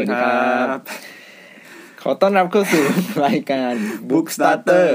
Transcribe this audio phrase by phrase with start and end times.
[0.00, 0.80] วัสดีครับ
[2.02, 2.84] ขอต้อนรับเข้าสู่
[3.26, 3.74] รายการ
[4.10, 4.88] Book Starter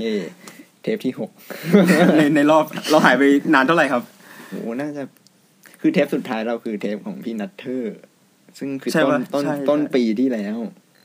[0.00, 0.14] เย่
[0.82, 1.30] เทปที่หก
[2.16, 3.22] ในในรอบเราหายไป
[3.54, 4.02] นานเท่าไหร่ครับ
[4.48, 5.02] โหน่าจะ
[5.80, 7.96] คือเทปสุดท้ายเราคือเทปของพี่นัทเทอร์
[8.58, 10.56] ซึ่งคือใช่ต้นปะต้นใช่ต้นใช่ปีที่แล้ว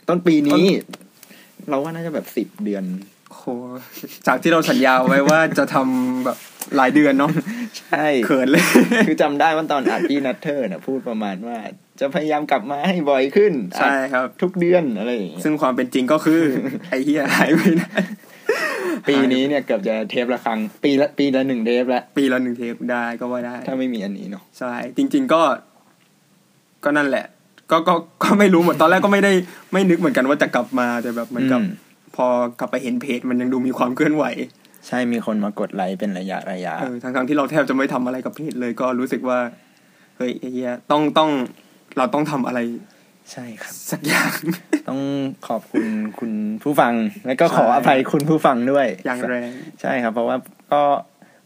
[0.09, 0.65] ต้นปีนี้
[1.69, 2.83] เราว่าน่าจะแบบสิบเดือน
[3.33, 3.43] โห
[4.27, 6.37] จากที่เราสัญญาไว้ว่าจะทำแบบ
[6.75, 7.31] หลายเดือนเนาะ
[7.79, 8.65] ใช่เขินเลย
[9.07, 11.57] คือจำได้ว่าตอนอัดพี่นัทเทอร์น่ะ พูดประมาณว่า
[11.99, 16.41] จะพยายามกลับมาให้บ่อยขึ้น ใช่ครับอัดทุกเดือนอะไรอย่างเงี้ยซึ่งความเป็นจริงก็คือ
[16.89, 17.89] ไอ้เหี้ยหายไปนะ
[19.07, 25.41] ปีนี้เนี่ยเกือบจะเทปละครั้ง ปีละปีละหนึ่งเทปละปีละหนึ่งเทปได้ก็ว่าได้ ถ้าไม่มีอันนี้เนาะใช่จริง ๆก็
[26.83, 27.25] ก็นั่นแหละ
[27.71, 27.93] ก็ก็
[28.23, 29.33] ก็ไม่รู้เหมือนตอนแรกก็ไม่ได้
[29.73, 31.83] ไม่นึกเหมือนกันว่าจะกลับมาแต่แบบเหมือนกับอืม
[32.15, 32.27] พอ
[32.59, 34.25] กลับไปเห็นเพจมันยังดูมีความเคลื่อนไหว
[34.87, 39.39] ใช่มีคนมากดไลค์เป็นระยะระยะเออทั้งทั้งๆที่เราแทบจะไม่ทำอะไรกับเพจเลยก็รู้สึกว่า
[40.17, 41.29] เฮ้ยไอ้เหี้ยต้องต้อง
[41.97, 42.59] เราต้องทำอะไร
[43.31, 44.33] ใช่ครับ สักอย่าง
[44.89, 44.99] ต้อง
[45.47, 45.85] ขอบคุณ
[46.19, 46.31] คุณ
[46.63, 46.93] ผู้ฟัง
[47.25, 49.49] และก็ขอใช่อภัยคุณผู้ฟังด้วย อย่างแรง
[49.81, 50.37] ใช่ครับ เพราะว่า
[50.71, 50.81] ก็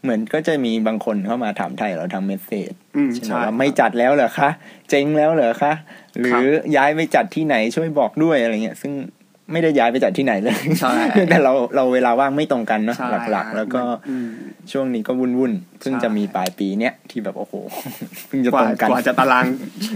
[0.02, 4.50] เหมือนก็จะมีบางคนเข้ามาถามไทยเราทางเมสเซจอืมใช่ไหมใช่ว่าไม่จัดแล้วเหรอคะ
[4.88, 5.72] เจ๊งแล้วเหรอคะ
[6.18, 6.38] หรือ
[6.76, 8.92] ย้ายไปจัดที่ไหนช่วยบอกด้วยอะไรเงี้ย ซึ่ง
[9.52, 10.92] ไม่ได้ย้ายไปจัดที่ไหนเลยใช่
[11.30, 14.28] แต่เราเราเวลาว่างไม่ตรงกันเนาะใช่หลักๆ แล้วก็อืม
[14.72, 17.54] ช่วงนี้ก็วุ่นวุ่นๆเพิ่งใช่จะมีปลายปีเนี้ยที่แบบโอ้โห
[18.28, 19.46] เพิ่งจะกตว่ารงกันกว่าจะตาราง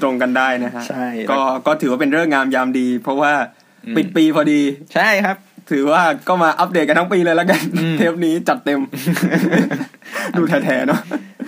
[0.02, 3.32] ตรงกันได้นะฮะใช่ก็ก็ถือว่าเป็นเรื่องงามยามดี เพราะว่า
[3.86, 4.60] อืมปิดปีพอดี
[4.94, 5.36] ใช่ครับ
[5.70, 8.80] ถือว่าก็มาอัปเดตกันทั้งปีเลยแล้วกันอืมเทปนี้จัดเต็ม
[10.38, 11.00] ดูแท้ๆเนาะ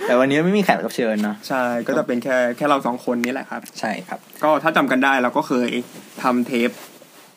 [0.07, 5.69] แต่วันนี้ไม่มีแขกรับเชิญเนาะใช่ก็จะเป็นแค่แค่เราสองคนนี้แหละครับ ใช่ครับ ก็ถ้าจำกันได้เราก็เคย
[6.23, 6.69] ทำเทป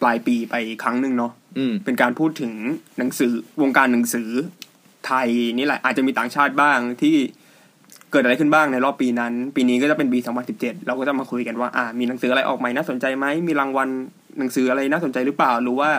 [0.02, 2.52] ปลายปีไปครั้งหนึ่งเนาะอืมเป็นการพูดถึง
[2.98, 4.30] หนังสือวงการหนังสือ
[5.06, 5.28] ไทย
[5.58, 7.16] นี่แหละอาจจะมีต่างชาติบ้างที่
[8.10, 10.18] เกิดอะไรขึ้นบ้างในรอบปีนั้น ปีนี้ก็จะเป็นปี
[10.52, 13.88] 2017 เราก็จะมาคุยกันว่า อ่า มีหนังสืออะไรออกใหม่น่าสนใจไหมมีรางวัล
[14.38, 15.90] หนังสืออะไรน่าสนใจหรือเปล่าหรือว่า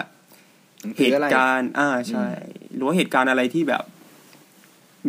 [0.97, 2.27] เหตุการณ์ อ่าใช่
[2.75, 3.83] หรือว่าเหตุการณ์อะไรที่แบบ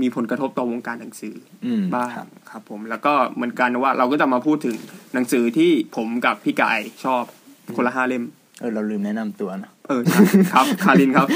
[0.01, 1.35] มีผลกระทบต่อวงการหนังสือ
[1.67, 4.77] อืมบ้างครับครับ ผม แล้วก็เหมือนกันว่าเราก็จะมาพูดถึง
[5.15, 7.23] หนังสือที่ผมกับพี่กายชอบ
[7.77, 8.25] คนละห้าเล่ม
[8.63, 11.29] เออเราลืมแนะนำตัวเนอะเออใช่ครับ คารินครับ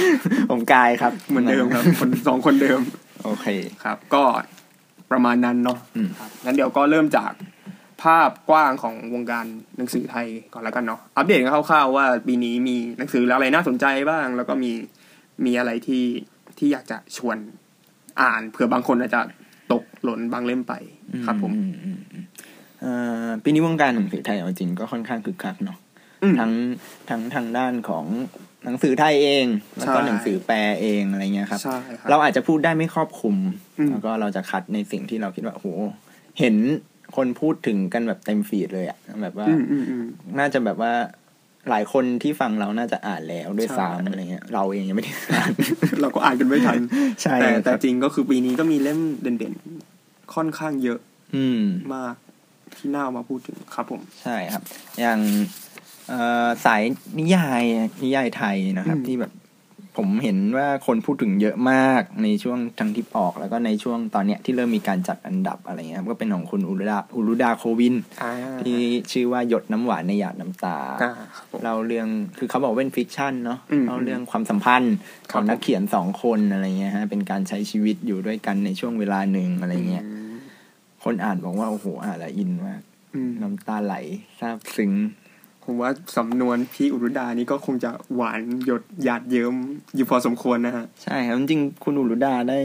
[0.50, 2.80] ผมกายครับ เหมือนเดิมครับ คนสองคนเดิม
[3.24, 3.46] โอเค
[3.84, 4.22] ครับ ก็
[5.10, 7.32] ประมาณนั้นเนาะอืมครับงั้นเดี๋ยวก็เริ่มจาก
[8.02, 14.72] ภาพกว้างของวงการหนังสือไทยก่อนแล้วกันเนาะอัปเดตกันคร่าวๆว่าปีนี้มีหนังสืออะไรน่าสนใจบ้าง แล้วก็มี
[15.44, 16.04] มีอะไรที่
[16.58, 17.36] ที่อยากจะชวน
[18.20, 19.20] อ่านเผื่อบางคนอาจจะ
[19.72, 20.74] ตกหล่นบางเล่มไป
[21.26, 22.24] ครับผมอือือืมอืม
[22.80, 22.92] เอ่
[23.26, 25.85] อปีนี้วงการหนังสือไทยเอาจริงก็ค่อนข้างคึกคักเนาะอืม
[26.38, 26.52] ทั้ง
[27.08, 28.04] ทั้งทางด้านของ
[28.64, 29.46] หนังสือไทยเอง
[29.78, 33.36] แล้วก็ใช่หนังสือแปลเองอะไรเงี้ยครับใช่ครับ เราอาจจะพูดได้ไม่ครอบคลุม
[33.78, 35.68] อืมแล้วก็เราจะคัดในสิ่งที่เราคิดว่าโอ้โห
[36.38, 36.56] เห็น
[37.16, 40.04] คนพูดถึงกันแบบเต็มฟีดเลยอะแบบว่าอืมอืมอืม
[40.38, 40.92] น่าจะแบบว่า
[41.70, 45.52] หลายคนที่ฟังเราน่าจะอ่านแล้วด้วยใช่ซ้ำอะไรเงี้ยเราเองยังไม่ได้อ่าน
[46.00, 46.76] เราก็อ่านกันไม่ทัน
[47.22, 50.98] ใช่แต่คแต่รับจริงก็คือปีนี้ก็มีเล่มเด่นๆ ค่อนข้างเยอะ
[51.36, 51.62] อืม
[51.94, 52.14] มาก
[52.76, 54.62] ที่น่าเอามาพูดถึงครับผม ใช่ครับ
[55.00, 55.65] อย่างเอ่อ
[56.64, 56.82] สาย
[57.18, 57.62] นิยาย
[58.02, 59.32] นิยายไทยนะครับอืมที่แบบ
[59.96, 68.78] ผมเห็นว่าคนพูดถึงเยอะมากในช่วงทั้งที่ออก แล้วก็ในช่วงตอนเนี้ยที่เริ่มมีการจัดอันดับอะไรเงี้ยครับก็เป็นของคุณอุรุดาอุรุดาโควินอ่าที่
[69.12, 72.08] ชื่อว่าหยดน้ำหวานในหยาดน้ำตาอ่าครับผมเราเรื่อง
[72.38, 74.94] คือเขาบอกว่าเป็นฟิกชันเนาะอืมเราเรื่องความสัมพันธ์
[75.30, 80.34] คขรับองนักเขียนสองคนอะไรเงี้ยฮะเป็นการใช้ชีวิตอยู่ด้วยกันในช่วงเวลาหนึ่งอะไรเงี้ยอืม
[81.04, 82.80] คนอ่านบอกว่าโอ้โหอ่านแล้วอินมาก
[83.14, 83.94] อืมน้ำตาไหล
[84.38, 84.92] ซาบซึ้ง
[85.66, 89.54] ผมว่าสำนวนพี่อุรุดานี่ก็คงจะหวานหยดหยาดเยิ้ม
[89.94, 92.58] อยู่พอสมควรนะฮะ ใช่ครับจริงๆคุณอุรุดาได้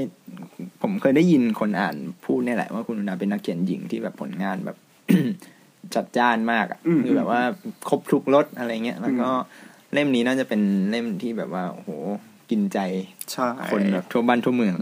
[0.82, 1.96] ผมเคยได้ยินคนอ่าน
[2.26, 4.78] พูดเนี่ยแหละว่าคุณอุรุดาเป็นนักเขียนหญิงที่แบบผลงานแบบ
[5.96, 7.42] จัดจ้านมากอะอืมคือแบบว่า
[7.90, 9.30] ครบทุกรสอะไรเงี้ยแล้วก็
[9.94, 11.90] เล่มนี้น่าจะเป็นเล่มที่แบบว่าโอ้โห
[12.50, 12.80] กินใจ
[13.32, 14.76] ใช่คนแบบทั่วบ้านทั่วเมือง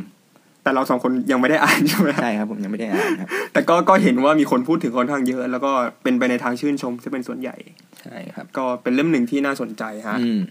[0.64, 5.72] แต่เราสองคนยังไม่ได้อ่านใช่ไหมใช่ครับผมยังไม่ได้อ่านครับแต่ก็ก็เห็นว่ามีคนพูดถึงค่อนข้างเยอะ แล้วก็
[6.04, 7.56] เป็นไปในทางชื่นชมที่เป็นส่วนใหญ่
[8.02, 10.42] ใช่ครับ ก็เป็นเล่มหนึ่งที่น่าสนใจฮะอืม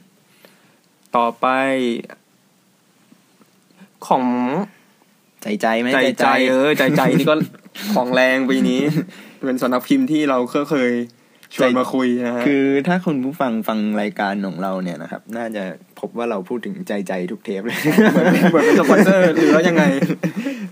[1.17, 1.47] ต่อไป
[4.09, 4.25] ของ
[5.43, 7.35] ใจใจไหมใจใจ เออ ใจใจนี่ก็
[7.95, 8.81] ของแรงปีนี้
[9.47, 10.91] เป็นสำนักพิมพ์ที่เราก็เคย
[11.55, 15.63] ชวนมาคุยนะฮะคือถ้าคุณผู้ฟังฟังรายการของเราเนี่ยนะครับ น่าจะ
[16.01, 17.79] พบว่าเราพูดถึงใจใจทุกเทปเลย
[18.13, 19.85] เหมือนเหมือนเป็นสปอนเซอร์หรือว่ายังไง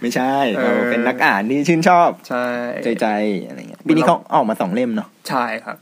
[0.01, 2.47] ไม่ใช่เออเราเป็นนักอ่านที่ชื่นชอบ ใช่
[2.85, 3.07] ใจใจ
[3.47, 5.77] อะไรเงี้ยปีนี้เขาออกมาสองเล่มเนาะใช่ครับ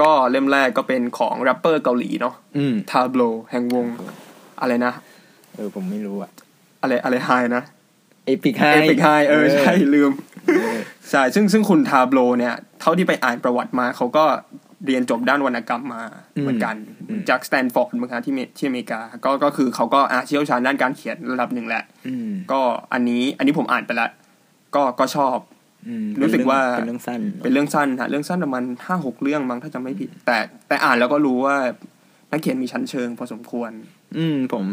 [0.00, 3.86] ก็เล่มแรกก็เป็นของแรปเปอร์เกาหลีเนาะอืมทาโบลแห่งวง
[4.60, 4.92] อะไรนะ
[5.54, 6.30] เออผมไม่รู้อะ
[6.82, 7.62] อะไรอะไร High นะ
[8.26, 10.12] Epik High Epik High เออใช่ลืม
[11.10, 14.24] ใช่ซึ่งซึ่งคุณ Tablo เนี่ย เท่าที่ไปอ่านประวัติมาเขาก็
[14.86, 16.02] เรียนจบด้านวรรณกรรมมา
[16.36, 16.76] อืมเหมือนกัน
[17.08, 22.60] อืมจากสแตนฟอร์ดเหมือนกันที่เมที่อเมริกา ก็ก็คือเขาก็อาเชี่ยวชาญด้านการเขียนระดับหนึ่งแหละอืมก็
[22.92, 24.10] อันนี้อันนี้ผมอ่านไปแล้ว
[24.74, 25.53] ก็ก็ชอบอืม
[26.22, 30.38] รู้สึกว่าเป็นเรื่องสั้น เป็นเรื่องสั้นฮะเรื่องสั้นประมาณห้าหกเรื่องมั้งถ้าจำไม่ผิด แต่
[30.68, 31.56] แต่อ่านแล้วก็รู้ว่า
[32.30, 33.70] นักเขียนมีชั้นเชิงพอสมควร
[34.16, 34.64] อืมผม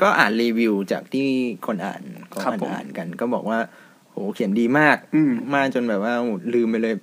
[0.00, 1.28] ก็อ่านรีวิวจากที่
[1.66, 3.58] คนอ่านเขาครับอ่านผมอ่านกัน ก็บอกว่า
[4.10, 6.94] โหเขียนดีมากอืมมากจนแบบว่าโอ้ลืมไปเลย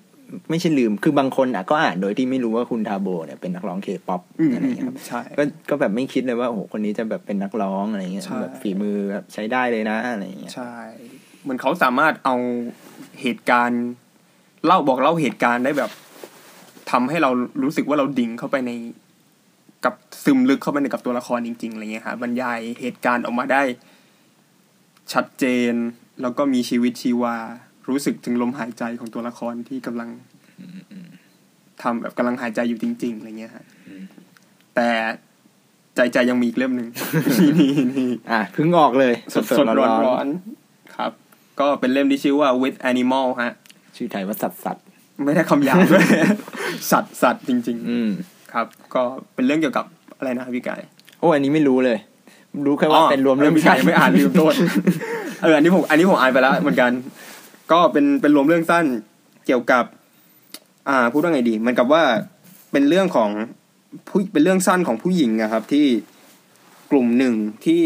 [0.49, 10.73] ไม่ใช่ลืม คือบางคนอะก็อ่านโดยที่ไม่รู้ว่าคุณทาโบเนี่ยเป็นนักร้องเคป๊อปอืมอะไรอย่างเงี้ยครับใช่ก็ก็แบบไม่คิดเลยว่าโอ้โหคนนี้จะแบบเป็นนักร้องอะไรเงี้ยใช่แบบฝีมือแบบใช้ได้เลยนะอะไรอย่างเงี้ยใช่
[11.43, 12.35] เหมือนเขาสามารถเอา
[13.21, 13.81] เหตุการณ์
[14.65, 15.91] เล่าบอกเล่าเหตุการณ์ได้แบบ
[16.91, 17.29] ทำให้เรา
[17.63, 18.71] รู้สึกว่าเราดิ่งเข้าไปใน
[19.85, 23.63] กับซึมลึกเข้าไปในกับตัวละครจริงๆอะไรเงี้ยครับบรรยายเหตุการณ์ออกมาได้
[25.13, 25.73] ชัดเจน
[26.21, 27.35] แล้วก็มีชีวิตชีวา
[27.89, 30.09] รู้สึกถึงลมหายใจของตัวละครที่กำลัง
[31.81, 33.65] ทำแบบกำลังหายใจอยู่จริง ๆอะไรเงี้ยฮะ
[34.75, 34.89] แต่
[35.95, 36.87] ใจใจยังมีอีกเล่มหนึ่ง
[37.57, 41.11] นี่นี่อะเพิ่งออกเลย สดสดร้อนร้อนๆครับ
[41.61, 43.53] ก็เป็นเล่มที่ชื่อว่า with animal ฮะ
[43.97, 44.83] ชื่อไทยว่าสัตว์สัตว์
[45.25, 46.05] ไม่ได้คำหยาบด้วย
[46.91, 49.01] สัตว์สัตว์จริงอืมๆครับ ก็
[49.35, 49.85] เป็นเรื่องเกี่ยวกับ
[50.17, 50.81] อะไรนะครับพี่กาย
[51.19, 51.97] โอ้อันนี้ไม่รู้เลย
[52.65, 54.53] รู้แค่ว่าเป็นรวมเรื่องพี่กายไม่อ่านลืมโทษ
[55.43, 56.91] เอออันนี้ผมอันนี้ผมอ่านไปแล้วเหมือนกัน
[57.71, 58.85] ก็เป็นเป็นรวมเรื่องสั้น
[59.45, 59.85] เกี่ยวกับ
[60.89, 62.03] อ่าพูดว่าไงดีเหมันกับว่า
[62.71, 63.29] เป็นเรื่องของ
[64.07, 65.85] ผู้เป็นเรื่องสั้นของผู้หญิงอะครับ ที่
[66.91, 67.33] กลุ่มหนึ่ง
[67.65, 67.81] ที่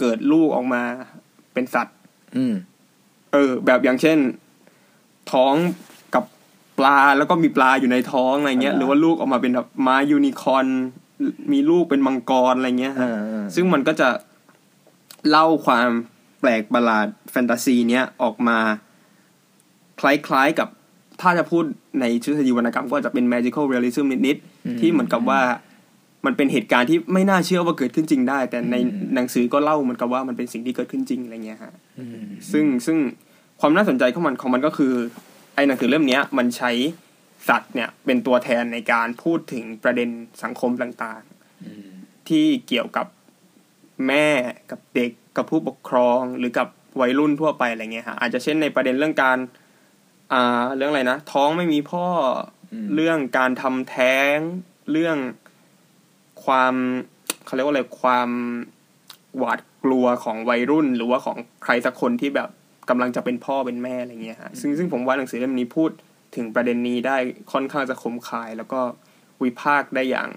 [0.00, 0.82] เกิดลูกออกมา
[1.54, 1.96] เป็นสัตว์
[2.36, 2.54] อืม
[3.32, 4.18] เออ แบบอย่างเช่น
[5.32, 5.54] ท้อง
[6.14, 6.24] กับ
[6.78, 10.66] ปลาแล้วก็มีปลาอยู่ในท้องอะไรเงี้ยอ่าหรือว่าลูกออกมาเป็นแบบม้ายูนิคอร์น
[11.52, 14.08] มีลูกเป็นมังกรอะไรเงี้ยอ่าฮะอ่าซึ่งมันก็จะ
[15.30, 15.88] เล่าความ
[16.40, 18.58] แปลกประหลาดแฟนตาซีเนี้ยออกมา
[20.00, 20.68] คล้ายๆกับ
[21.20, 21.64] ถ้าจะพูด
[22.00, 25.40] ในทฤษฎีวรรณกรรมก็อาจจะเป็น magical realism นิดๆ ที่เหมือนกับว่า
[26.26, 28.76] มันเป็นเหตุการณ์ที่ไม่น่าเชื่อว่าเกิดขึ้นจริงได้ แต่ใน
[29.14, 31.89] หนังสือก็เล่าเหมือนกับว่ามันเป็นสิ่งที่เกิดขึ้นจริงอะไรเงี้ยฮะอืม
[32.52, 32.98] ซึ่งซึ่ง
[33.60, 34.94] ความน่าสนใจของมันของมันก็คือ
[35.54, 36.70] ไอ้หนังสือเล่มเนี้ยมันใช้
[37.48, 40.08] สัตว์เนี่ยเป็นตัวแทนในการพูดถึงประเด็น
[40.42, 43.06] สังคมต่างๆที่เกี่ยวกับ
[44.06, 44.28] แม่
[44.70, 46.68] กับเด็กกับผู้ปกครองหรือกับ
[47.00, 49.38] วัยรุ่นทั่วไปอะไรเงี้ยฮะอาจจะเช่นในประเด็นเรื่องการ
[50.32, 52.06] อ่าเรื่องอะไรนะท้องไม่มีพ่อ
[52.72, 54.36] อมเรื่องการทำแท้ง
[54.92, 55.16] เรื่อง
[56.44, 56.74] ความ
[57.44, 58.30] เขาเรียกว่าอะไรความ
[59.38, 62.48] หวาดกลัวของวัยรุ่น หรือว่าของใครสักคนที่แบบ
[62.88, 65.90] กำลังจะเป็นพ่อเป็นแม่อะไรเงี้ยฮะซึ่งซึ่งผมว่าหนังสือเล่มนี้พูด
[66.36, 67.16] ถึงประเด็นนี้ได้
[67.52, 68.80] ค่อนข้างจะคมคาย แล้วก็
[69.42, 70.28] วิพากษ์ได้อย่าง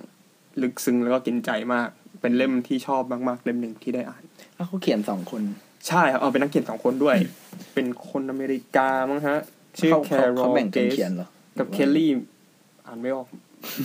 [0.61, 1.89] ลึกซึ้งแล้วก็กินใจมาก
[2.21, 4.23] เป็นเล่มที่ชอบมากๆ เล่มหนึ่งที่ได้อ่าน
[4.55, 5.41] แล้วเขาเขียนสองคน
[5.87, 7.17] ใช่ครับเอาเป็นนักเขียนสองคนด้วย
[7.73, 9.37] เป็นคนอเมริกามั้งฮะ
[9.79, 11.27] ชื่อเขาแคเขาโรเขาลแบ่งเกกันสเขียนเหรอ
[11.59, 12.11] กับเคลลี่
[12.87, 13.27] อ่านไม่ออก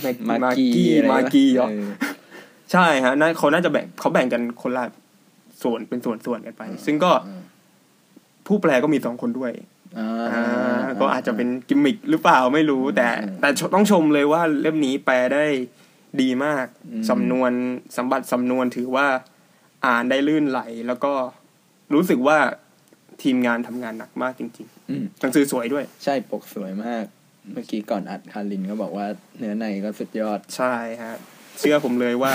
[0.01, 1.87] แม็กมามากีกี้อะไรวะมากี้เหรอเออ
[2.71, 4.85] ใช่ฮะน่าเขาน่าจะแบ่งเขาแบ่งกันคนละ
[5.63, 7.11] ส่วนเป็นส่วนส่วนๆกันไป ซึ่งก็
[8.47, 9.51] ผู้แปลก็มีสองคนด้วย
[9.97, 15.45] อ่าอ่าก็อาจจะเป็นกิมมิคหรือเปล่าไม่รู้ แต่อืมแต่ต้องชมเลยว่าเล่มนี้แปลได้
[16.21, 17.51] ดีมากอืมสำนวน
[17.97, 19.07] สมบัติสำนวนถือว่า
[19.85, 21.13] อ่านได้ลื่นไหล แล้วก็
[21.93, 22.37] รู้สึกว่า
[23.23, 27.05] ทีมงานทำงานหนักมากจริงอืมๆหนังสือสวยด้วย ใช่ปกสวยมาก
[27.53, 31.15] เมื่อกี้ก่อนอัดคารินก็บอกว่าเนื้อในก็สุดยอดใช่ฮะ
[31.59, 32.31] เชื่อผมเลยว่า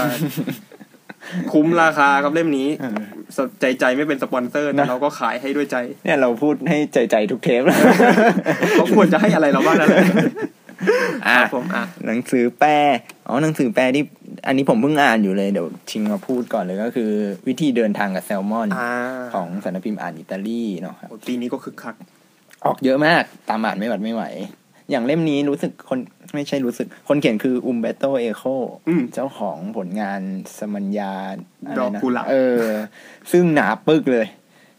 [1.53, 2.97] คุ้มราคาครับเล่มนี้เออ
[3.37, 7.79] สใจใจไม่เป็นสปอนเซอร์แต่นะเราก็ขายให้ด้วยใจ เนี่ยเราพูดให้ใจใจทุกเทปแล้ว
[8.75, 10.05] เขาควรจะให้อะไรเราบ้างนั่นแหละ
[11.29, 12.73] อะครับผมอะหนังสือแปล
[13.29, 14.05] อ๋อหนังสือแปลที่
[14.47, 17.11] อันนี้ผมเพิ่งอ่านอยู่เลยเดี๋ยวชิงมาพูดก่อนเลยก็คือ
[17.49, 18.91] วิธีเดินทางกับแซลมอนอ่า
[19.35, 21.95] ของสำนักพิมพ์อ่านอิตาลีเนาะครับโอ้ปีนี้ก็คึกคัก
[22.65, 24.25] ออกเยอะมากตามอ่านไม่หวัดไม่ไหว
[24.91, 25.99] อย่างเล่มนี้รู้สึกคน
[26.35, 28.45] ไม่ใช่รู้สึก คนเขียนคืออุมเบโตเอโค
[28.89, 30.21] อืมเจ้าของผลงาน
[30.59, 31.13] สมัญญา
[31.67, 32.65] อะไรดอกนะกุหลาบเออ
[33.33, 34.27] ซึ่งหนาปึกเลย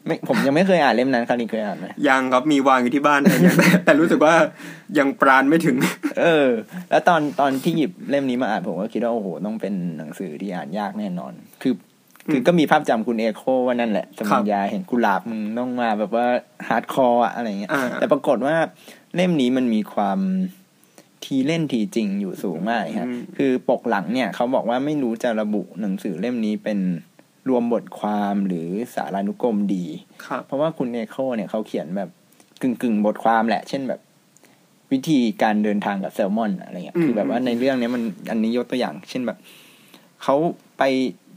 [0.06, 4.34] ไม่ผมยังไม่เคยอ่านเล่มนั้นคารินเคยอ่านไหมยังครับมีวางอยู่ที่บ้านแต่ยังแต่แต่รู้สึกว่า
[4.98, 5.78] ยังปราณไม่ถึง
[6.22, 6.50] เออ
[6.90, 11.74] แล้วตอนตอนที่หยิบเล่มนี้มาอ่านผมก็คิดว่าโอ้โหต้องเป็นหนังสือที่อ่านยากแน่นอน คือ
[12.32, 16.28] คือก็มีภาพจำคุณเอโคว่านั่นแหละสมัญญาแห่งกุหลาบมึงต้องมาแบบว่า
[16.68, 18.56] hardcore อะอะไรเงี้ยอ่าแต่ปรากฏว่า
[19.16, 20.20] เล่มนี้มันมีความ
[21.26, 26.80] ทีเล่นทีจริงอยู่สูงมากฮะอืมคือปกหลังเนี่ยเขาบอกว่าไม่รู้จะระบุหนังสือเล่มนี้เป็น
[27.50, 29.86] รวมบทความหรือสารานุกรมดี
[30.26, 32.10] ครับเพราะว่าคุณเอโคเนี่ยเขาเขียนแบบ
[32.62, 34.00] กึ่งกึ่งๆบทความแหละ เช่นแบบ
[34.92, 39.38] วิธีการเดินทางกับแซลมอนอะไรเงี้ยอืมคือแบบว่าในเรื่องเนี้ยมันอันนี้ยกตัวอย่าง เช่นแบบ
[40.24, 40.36] เขา
[40.78, 40.84] ไป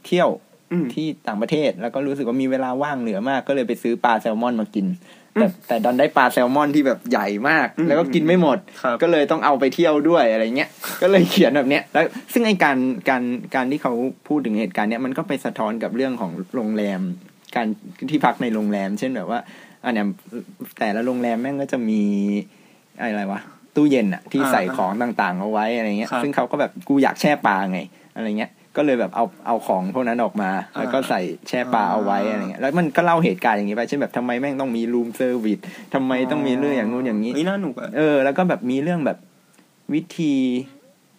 [0.07, 0.28] เที่ยว
[0.73, 4.87] อืมที่ต่างประเทศแล้วก็รู้สึกว่ามีเวลาว่างเหลือมาก ก็เลยไปซื้อปลาแซลมอนมากิน
[5.35, 10.70] แต่แต่ดันได้ปลาแซลมอนที่แบบใหญ่มากอืมแล้วก็กินไม่หมดครับก็เลยต้องเอาไปเที่ยวด้วยอะไรเงี้ย
[11.02, 12.76] ก็เลยเขียนแบบเนี้ย แล้วซึ่งไอการ
[13.08, 13.23] การ
[13.54, 13.92] การที่เขา
[14.28, 17.00] พูดถึงเหตุการณ์เนี้ยมันก็ไปสะท้อนกับเรื่องของโรงแรม
[17.56, 17.66] การ
[18.11, 19.40] ที่พักในโรงแรม เช่นแบบว่า
[19.85, 20.06] อันเนี้ย
[20.78, 22.02] แต่ละโรงแรมแม่งก็จะมี
[22.99, 23.40] อะไรวะ
[23.75, 27.80] ตู้เย็นอะที่อ่าใส่ของต่างๆเอาไว้อะไรเงี้ยครับซึ่งเขาก็แบบกูอยากแช่ปลาไง
[28.14, 35.59] อะไรเงี้ย ก็เลยแบบเอาเอาของพวกนั้นออกมา แล้วก็ใส่แช่ปลาเอาไว้อะไรเงี้ยแล้วมันก็เล่าเหตุการณ์อย่างนี้ไปเช่นแบบทำไมแม่งต้องมี room service
[35.94, 39.18] ทำไมต้องมีเรื่องอย่างนู้นอย่างนี้เฮ้ยน่าหนุกอะเออแล้วก็แบบมีเรื่องแบบ
[39.94, 40.35] วิธี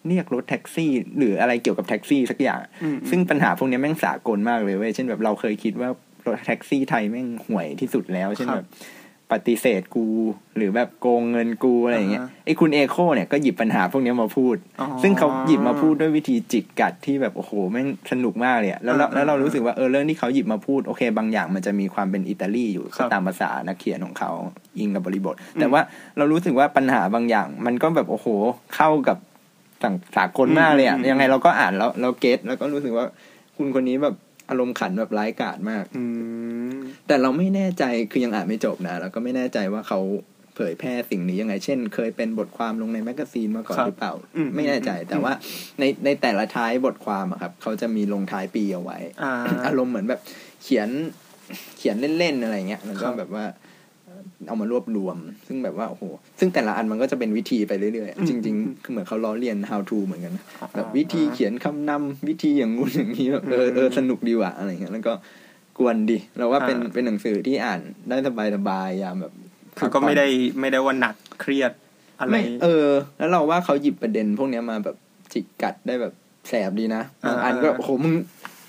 [0.07, 5.89] เรียกรถแท็กซี่ หรืออะไรเกี่ยวกับแท็กซี่สักอย่างอืมซึ่งปัญหาพวกเนี้ยแม่งสากลมากเลยเว้ยเช่นแบบเราเคยคิดว่า
[6.27, 8.65] รถแท็กซี่ไทยแม่งห่วยที่สุดแล้วเช่นแบบ
[9.31, 10.05] ปฏิเสธกู
[10.57, 24.31] หรือแบบโกงเงินกูอะไรอย่างเงี้ยอ่าฮะไอ้คุณเอโคเนี่ยก็หยิบปัญหาพวกเนี้ยมาพูดอ๋อซึ่งเขาหยิบมาพูดด้วยวิธีจิกกัดที่แบบโอ้โหแม่งสนุกมากเลยอะแล้วเราอ่าแล้วเรารู้สึกว่าเออเรื่องที่เขาหยิบมาพูดโอเค บางอย่างมันจะมีความเป็นอิตาลีอยู่ครับตามภาษานักเขียนของเขา
[24.77, 25.81] อิงกับบริบท แต่ว่า
[26.17, 28.27] เรารู้สึกว่าปัญหาบางอย่าง มันก็แบบโอ้โห
[28.75, 29.17] เข้ากับ
[29.83, 33.05] ต่างสากลมากเลยอะอืมยังไงเราก็อ่านแล้วเราเก็ตแล้วก็รู้สึกว่า
[33.57, 34.15] คุณคนนี้แบบ
[34.49, 36.03] อารมณ์ขันแบบร้ายกาจมากอื
[36.71, 39.99] มแต่เราไม่แน่ใจคือยังอ่านไม่จบนะแล้วก็ไม่แน่ใจว่าเขา
[40.55, 45.33] เผยแพร่สิ่งนี้ยังไง เช่น เคยเป็นบทความลงใน magazine มาก่อนครับหรือเปล่าอืมไม่แน่ใจอืมแต่ว่า
[45.79, 49.33] ในในแต่ละท้ายบทความอะครับ เขาจะมีลงท้ายปีเอาไว้อ่า
[49.67, 50.21] อารมณ์เหมือนแบบ
[50.63, 50.89] เขียน
[51.77, 53.45] เขียนเล่นๆอะไรเงี้ยแล้วก็ครับแบบว่า
[54.47, 55.17] เอามารวบรวม
[55.47, 56.03] ซึ่งแบบว่าโอ้โห
[56.39, 65.13] ซึ่งแต่ละอันมันก็จะเป็นวิธีไปเรื่อยอืมๆจริง ๆ คือเหมือนเขาล้อเลียน how to เหมือนกันนะอ่าแบบวิธีเขียนคำนำวิธีอย่างงู้นอย่างนี้แบบเออเอออืมสนุกดีว่ะอะไรเงี้ยแล้วก็
[65.77, 69.33] กวนดีเราว่าเป็นอ่าเป็นหนังสือที่อ่านได้สบายสบายๆยามแบบ
[69.77, 70.27] คือก็ไม่ได้
[70.59, 71.71] ไม่ได้ว่าหนักเครียด
[72.19, 74.95] อะไรไม่เออ แล้วเราว่าเขาหยิบประเด็นพวกเนี้ยมาแบบ
[75.31, 76.13] จิกกัดได้แบบ
[76.49, 78.13] แสบดีนะบางอันก็อ่าโอ้โหมึง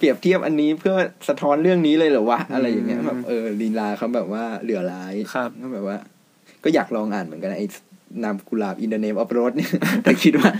[0.00, 0.94] เปรียบเทียบอันนี้เพื่อ
[1.28, 5.96] สะท้อนเรื่องนี้เลยเหรอวะอืมอะไรอย่างเงี้ยแบบเออลีลาเขาแบบว่าเหลือร้ายครับก็แบบว่า
[6.64, 7.68] ก็อยากลองอ่านเหมือนกันนะไอ้
[8.22, 9.70] นามกุหลาบอินเดเนมออฟโรดเนี่ย
[10.02, 10.50] แต่คิดว่า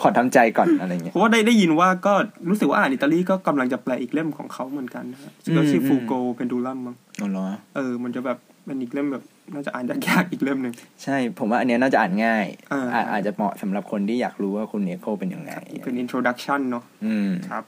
[0.00, 2.12] ขอทำใจก่อนอะไรเงี้ยเพราะว่าได้ได้ยินว่าก็
[2.48, 9.24] รู้สึกว่าอ่านอิตาลีก็กำลังจะแปลอีกเล่มของเขาเหมือนกันนะฮะก็ชื่ออืม Foucault's Pendulum มั้งอ๋อเหรอเออ มันจะแบบเป็นอีกเล่มแบบ
[9.54, 15.52] น่าจะอ่านยากๆอีกเล่มหนึ่งใช่ ผมว่าอันเนี้ยน่าจะอ่านง่ายอ่าอาอาจจะเหมาะสำหรับคนที่อยากรู้ว่าคุณเอโคเป็นยังไง
[15.84, 17.64] เป็น introduction เนาะอืมครับ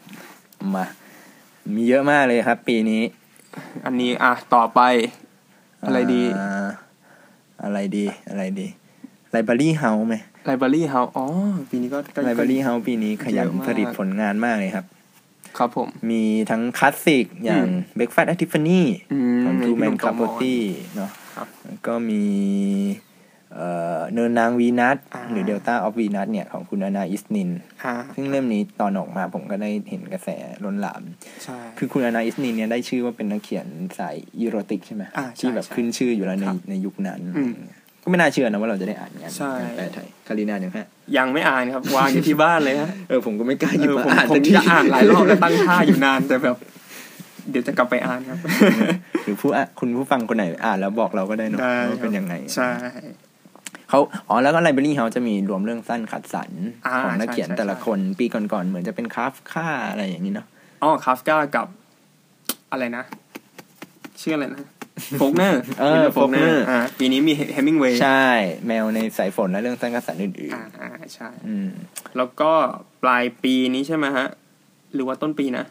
[0.77, 0.87] มา
[1.75, 3.03] มีเยอะมากเลยครับ ปีนี้
[3.85, 4.81] อันนี้อะต่อไป
[5.85, 6.69] อะไรดีา
[7.65, 8.67] อะไรดี อะไรดี
[9.31, 10.15] Library House ไหม
[10.47, 11.27] ไลบรารีเฮาอ๋อ
[11.71, 14.87] ปีนี้ก็ก็ไลบรารีเฮาปีนี้ขยันเยอะมากผลิตผลงานมากเลยครับ
[15.59, 18.83] ครับผม มีทั้งคลาสสิกอย่างอืมเบ k กฟ s t at Tiffany
[19.13, 20.61] อืมของมีทูแมพี่หนนุ่มคาตอมโปอตี้
[20.97, 22.23] เนาะครับแล้วก็มี
[23.55, 27.51] เอ่อเนินนางวีนัสอ่าหรือเดลต้าออฟวีนัสเนี่ย ของคุณอานาอิสนิน
[27.85, 30.29] อ่าซึ่งเล่มนี้ตอนออกมาผมก็ได้เห็นกระแส
[30.65, 31.03] ล้นหลาม
[31.45, 33.67] ใช่คือคุณอานาอิสนินเนี่ยได้ชื่อว่าเป็นนักเขียน
[33.99, 37.55] สายอีโรติกใช่ไหมอ่าใช่ที่แบบใช่ขึ้นชื่ออยู่แล้วในครับในยุคนั้นอืม
[38.03, 40.87] ก็ไม่น่าเชื่อนะว่าเราจะได้อ่านงานใช่งานแปลไทยคารินาเนี่ยฮะ
[41.17, 46.57] ยังไม่อ่านครับ วางอยู่ที่บ้านเลยฮะเออผมก็ไม่กล้าหยิบเออมาผมอ่านผมสักทีจะอ่านหลายรอบแล้วตั้งท่าอยู่นานแต่แบบ
[47.51, 48.39] เดี๋ยวจะกลับไปอ่านครับ
[49.25, 52.71] หรือผู้อะคุณผู้ฟังคนไหนอ่านแล้วบอกเราก็ได้เนอะได้ว่าเป็นยังไง ใช่
[53.89, 56.51] เขาอ๋อแล้วก็ไลบรารีเฮาจะมีรวมเรื่องสั้นขัดสรร
[56.87, 60.47] อ่าของนักใช่เขียนใช่แต่ละใช่คนปีก่อนๆเหมือนจะเป็นคราฟค่าอะไรอย่างนี้เนาะ
[60.83, 61.67] อ๋อคาฟกากับ
[62.73, 63.05] อะไรนะ
[64.21, 64.63] ชื่ออะไรนะ
[65.19, 68.27] โฟกเนอร์เออโฟกเนอ Faulkner ร์อ่าปีนี้มีเฮมิงเวย์ใช่
[68.67, 71.69] แมวในสายฝนและเรื่องสั้นคัดสรรอื่นอ่าอ่าใช่ๆอืม
[72.17, 72.51] แล้วก็
[73.03, 74.27] ปลายปีนี้ใช่ไหมฮะ
[74.95, 75.65] หรือว่าต้นปีนะ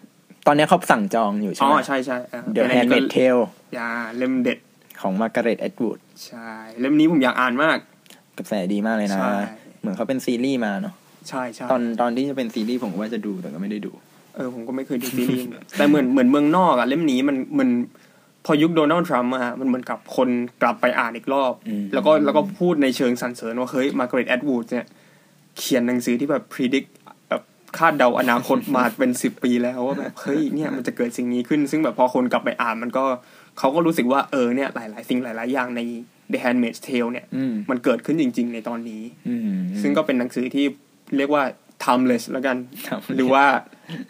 [0.47, 4.59] ตอนนี้เขาสั่งจองอยู่ใช่อ๋อไหมใช่ใช่อ่า เป็น The Handmaid's Tale อันนี้ก็เล่มเด็ด
[5.01, 7.77] ของมาร์กาเร็ตแอตวูดใช่เล่มนี้ผมอยากอ่านมาก
[8.37, 9.35] กระแสดีมากเลยนะใช่
[9.79, 10.93] เหมือนเขาเป็นซีรีส์มาเนาะ
[11.29, 13.91] ใช่ใช่ตอนตอนที่จะเป็นซีรีส์ผมก็ว่าจะดูแต่ก็ไม่ได้ดู
[14.35, 17.69] เออผมก็ไม่เคยดูซีรีส์แต่เหมือนเหมือนเมืองนอกอะเล่มนี้มันมัน
[18.45, 20.29] พอยุคโดนัลด์ทรัมป์อะฮะมันเหมือนกับคน
[20.61, 24.85] กลับไปอ่านอีกรอบอืมแล้วก็แล้วก็พูดในเชิงสรรเสริญว่าเฮ้ยมาร์กาเร็ตแอดวูดเนี่ย
[25.57, 26.85] เขียนหนังสือที่แบบ predict
[27.29, 27.41] แบบ
[27.77, 33.05] คาดเดาอนาคตมาเป็นสิบปีแล้วว่าแบบเฮ้ยเนี่ยมันจะเกิดสิ่งนี้ขึ้น ซึ่งแบบพอคนกลับไปอ่านมันก็
[33.59, 35.81] เขาก็รู้สึกว่าเออเนี่ยหลาย ๆ สิ่งหลาย ๆ อย่างใน
[36.31, 39.49] The Handmaid's Tale เนี่ยอืมมันเกิดขึ้นจริง ๆ ในตอนนี้อืม
[39.81, 40.65] ซึ่งก็เป็นหนังสือที่
[41.17, 41.43] เรียกว่า
[41.83, 43.45] timeless แล้วกัน Timeless หรือว่า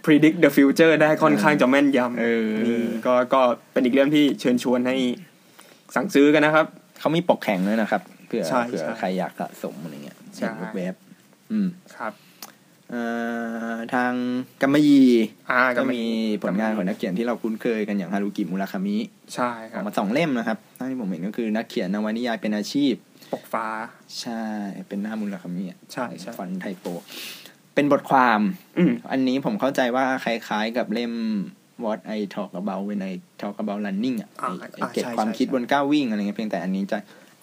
[0.05, 4.95] predict the future ได้ค่อนข้างจะแม่นยำเออนี่ก็ก็เป็นอีกเรื่องที่เชิญชวนให้
[5.95, 6.65] สั่งซื้อกันนะครับ
[6.99, 12.26] เขามีปกแข็งด้วยนะครับ เผื่อใช่เผื่อใช่ใครอยากสะสมอะไรเงี้ยใช่เห็นเว็บๆอืมครับเอ่อ
[13.93, 14.13] ทาง
[14.61, 15.01] กัมมยี
[15.49, 16.03] อ่าก็ก็มี
[16.43, 18.97] ผลงานของนักเขียนที่เราคุ้นเคยกันอย่างฮารุกิมุราคามิ
[19.35, 22.93] ใช่คอรัอบกมาสองเล่มนะครับเท่าที่ผมเห็นก็คือนักเขียนนวนิยายเป็นอาชีพ
[23.33, 23.67] ปกฟ้า
[24.21, 24.43] ใช่
[24.87, 26.85] เป็นหน้ามุราคามิอะใช่ใช่ฟอนต์ไทโป
[27.75, 28.39] เป็นบทความ
[28.77, 31.13] อืมอันนี้ผมเข้าใจว่าคล้ายๆกับเล่ม
[31.85, 36.97] what I talk about when I talk about running อะอ่าไอ้ไอ้อ่าเก็บใช่ความใช่คิดบนก้าววิ่งอะไรเงี้ยเพียงแต่อันนี้จะ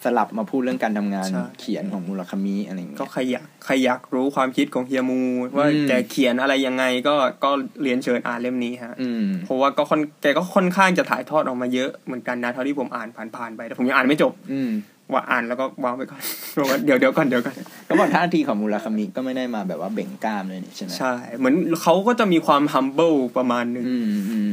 [0.05, 5.21] สลับมาพูดเรื่องการทำงานใช่เขียนของมูลคามิอะไรเงี้ก็ยใครอยากใครอยากรู้ความคิดของเฮียมู
[5.57, 14.71] ว่าอืมแกเขียนอะไรยังไงก็ก็เรียนเชิญอ่านเล่มนี้ฮะอืมเพราะว่าก็ค่อนแกก็ค่อนข้างจะถ่ายทอดออกมาเยอะเหมือนกันนะเท่าที่ผมอ่านผ่านๆไปแต่ผมยังอ่านไม่จบ อืม
[15.11, 16.21] ว่าอ่านแล้วก็วางไปก่อน
[16.59, 17.55] บอกว่าเดี๋ยวเดี๋ยวก่อนเดี๋ยวก่อน
[17.87, 24.51] ก็บอกท่าทีของมูราคามิก็ไม่ได้มาแบบว่าเบ่งกล้ามเลยนี่ใช่ไหมใช่ เหมือนเขาก็จะมีความ humble ประมาณหนึ่งอืมอืม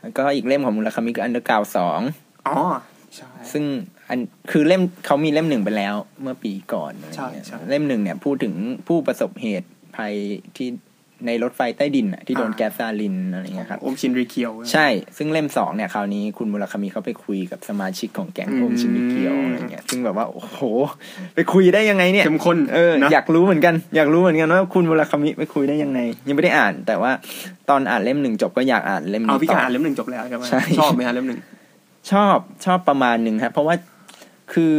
[0.00, 2.00] แล้วก็อีกเล่มของมูราคามิคือ Underground สอง
[2.48, 2.56] อ๋อ
[3.16, 3.64] ใช่ซึ่ง
[4.08, 8.54] อันคือเล่มเขามีเล่มหนึ่งไปแล้ว เมื่อปีก่อนอะไรเงี้ยใช่ใช่เล่มหนึ่งเนี่ย พูดถึง
[8.88, 10.14] ผู้ประสบเหตุภัย
[10.56, 10.68] ที่
[11.26, 14.86] ในรถไฟใต้ดินอะที่โดนอ่าแก๊สซารินอะไรเงี้ยครับโอมชินริเคียว ใช่
[15.16, 20.60] ซึ่งเล่มสองเนี่ยคราวนี้คุณมูลคามิเขาไปคุยกับสมาชิกของแก๊งอืมโอมชินิเกียวอะไรเงี้ยซึ่งแบบว่า โอ้โห
[21.34, 27.12] ไปคุยได้ยังไงเนี่ยเข้มข้นเออนะอยากรู้เหมือนกันอยากรู้เหมือนกันว่าคุณมูลคามิไปคุยได้ยังไง ยังไม่ได้อ่าน แต่ว่า
[27.70, 31.40] ตอนอ่านเล่มหนึ่งจบก็อยากอ่านเล่มเอานี้พี่ต่กาออ่านเล่มหนึ่งจบแล้วใช่ไหมใช่ชอบไหมฮะเล่มหนึ่ง
[32.12, 33.74] ชอบชอบประมาณหนึ่งครับเพราะว่า
[34.52, 34.76] คือ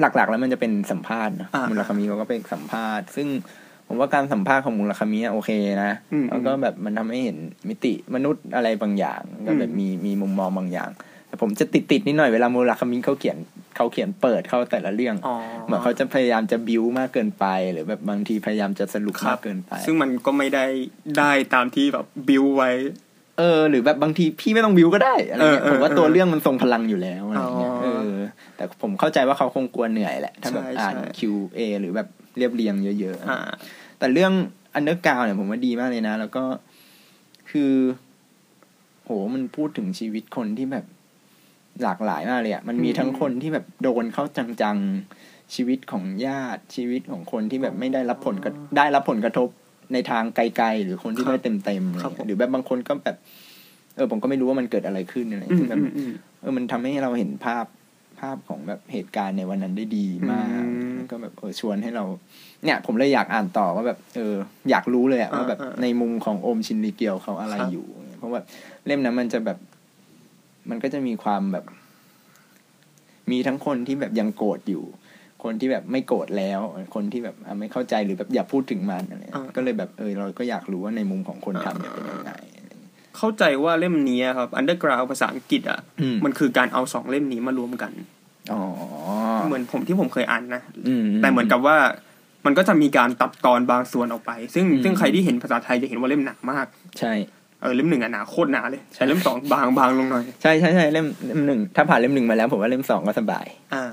[0.00, 3.28] หลักๆ แล้วมันจะเป็นสัมภาษณ์เนอะอ่ามูลคามิเขาก็ไปสัมภาษณ์ ซึ่ง
[3.86, 5.50] ผมว่าการสัมภาษณ์ของมูลคามิอะโอเค
[5.84, 10.90] นะอืมแล้วก็แบบมันทำให้เห็นมิติมนุษย์อะไรบางอย่างก็แบบอืมมีมีมุมมองบางอย่าง
[11.28, 13.36] แต่ผมจะติดติดๆนิดหน่อยเวลามูลคามิเขาเขียน
[13.76, 20.66] เขาเขียนเปิดเขาแต่ละเรื่องอ๋อเหมือนเขาจะพยายามจะบิวมากเกินไป หรือแบบบางทีพยายามจะสรุปครัมาบกเกินไป ซึ่งมันก็ไม่ได้
[21.18, 22.70] ได้ตามที่แบบบิวไว้
[23.38, 28.12] เออ หรือแบบบางทีพี่ไม่ต้องบิวก็ได้อะไรเงี้ยเออเออผมว่าเออตัวเรื่องมันทรงพลังอยู่แล้วอะไรเงี้ยอ๋อเออ
[28.56, 34.32] แต่ผมเข้าใจว่าเขาคงกลัวเหนื่อยแหละถ้าแบบใช่อ่านใช่ QA หรือแบบเรียบเรียงเยอะอ่าๆแต่เรื่อง
[34.74, 36.44] อันเดอร์กาวเนี่ยผมว่าดีมากเลยนะ แล้วก็
[37.50, 37.72] คือ
[39.04, 40.84] โหมันพูดถึงชีวิตคนที่แบบ
[41.82, 44.24] หลากหลายมากเลยอะมันมีอืมทั้งคนที่แบบโดนเข้า
[44.62, 49.48] จังๆชีวิตของญาติชีวิตของคนที่แบบไม่ได้รับผลกระได้รับผลกระทบ
[49.92, 53.16] ในทางไกลๆหรือคนที่ครับได้เต็มๆอะไรครับผมเงี้ยหรือแบบบางคนก็แบบ
[53.96, 57.66] เออผมก็ไม่รู้ว่ามันเกิดอะไรขึ้นอะไรอืมซึ่งแบบอืมอืมเออมันทำให้เราเห็นภาพ
[58.20, 62.04] ภาพของแบบเหตุการณ์ในวันนั้นได้ดีมากอืมแล้วก็แบบเออชวนให้เรา
[62.64, 64.34] เนี่ย ผมเลยอยากอ่านต่อว่าแบบ เออ
[64.70, 67.86] อยากรู้เลยอะอ่าว่าแบบอ่าในมุมของโอมชินริเกียวเขาอะไรครับอยู่
[68.18, 68.40] เพราะว่า
[68.86, 69.58] เล่มนั้นมันจะแบบ
[70.70, 71.64] มันก็จะมีความแบบ
[73.30, 74.84] มีทั้งคนที่แบบยังโกรธอยู่
[75.44, 76.60] คนที่แบบไม่โกรธแล้ว
[76.94, 87.92] คนที่แบบอะไม่เข้าใจหรือแบบอย่าพูดถึงมันอะไรเงี้ยอ่าก็เลยแบบเออเราก็อยากรู้ว่าในมุมของคนทำเนี่ยเป็นยังไงอะไรเงี้ยเข้าใจว่าเล่มนี้ครับ Underground ภาษาอังกฤษอะอืมมันคือการเอาสองเล่มนี้มารวมกัน
[88.52, 88.60] อ๋อ
[89.46, 91.76] เหมือนผมที่ผมเคยอ่านนะอืมแต่เหมือนกับว่า
[92.46, 96.66] มันก็จะมีการตัดตอนบางส่วนออกไป ซึ่งอืมซึ่งใครที่เห็นภาษาไทยจะเห็นว่าเล่มหนามาก
[96.98, 97.12] ใช่
[97.64, 103.84] เออเล่มหนึ่งอะหนาโคตรหนาเลยแต่เล่มสองบางบางลงหน่อยใช่ใช่ใช่เล่มเล่มหนึ่งถ้าผ่านเล่มหนึ่งมาแล้วผมว่าเล่มสองก็สบาย อ่า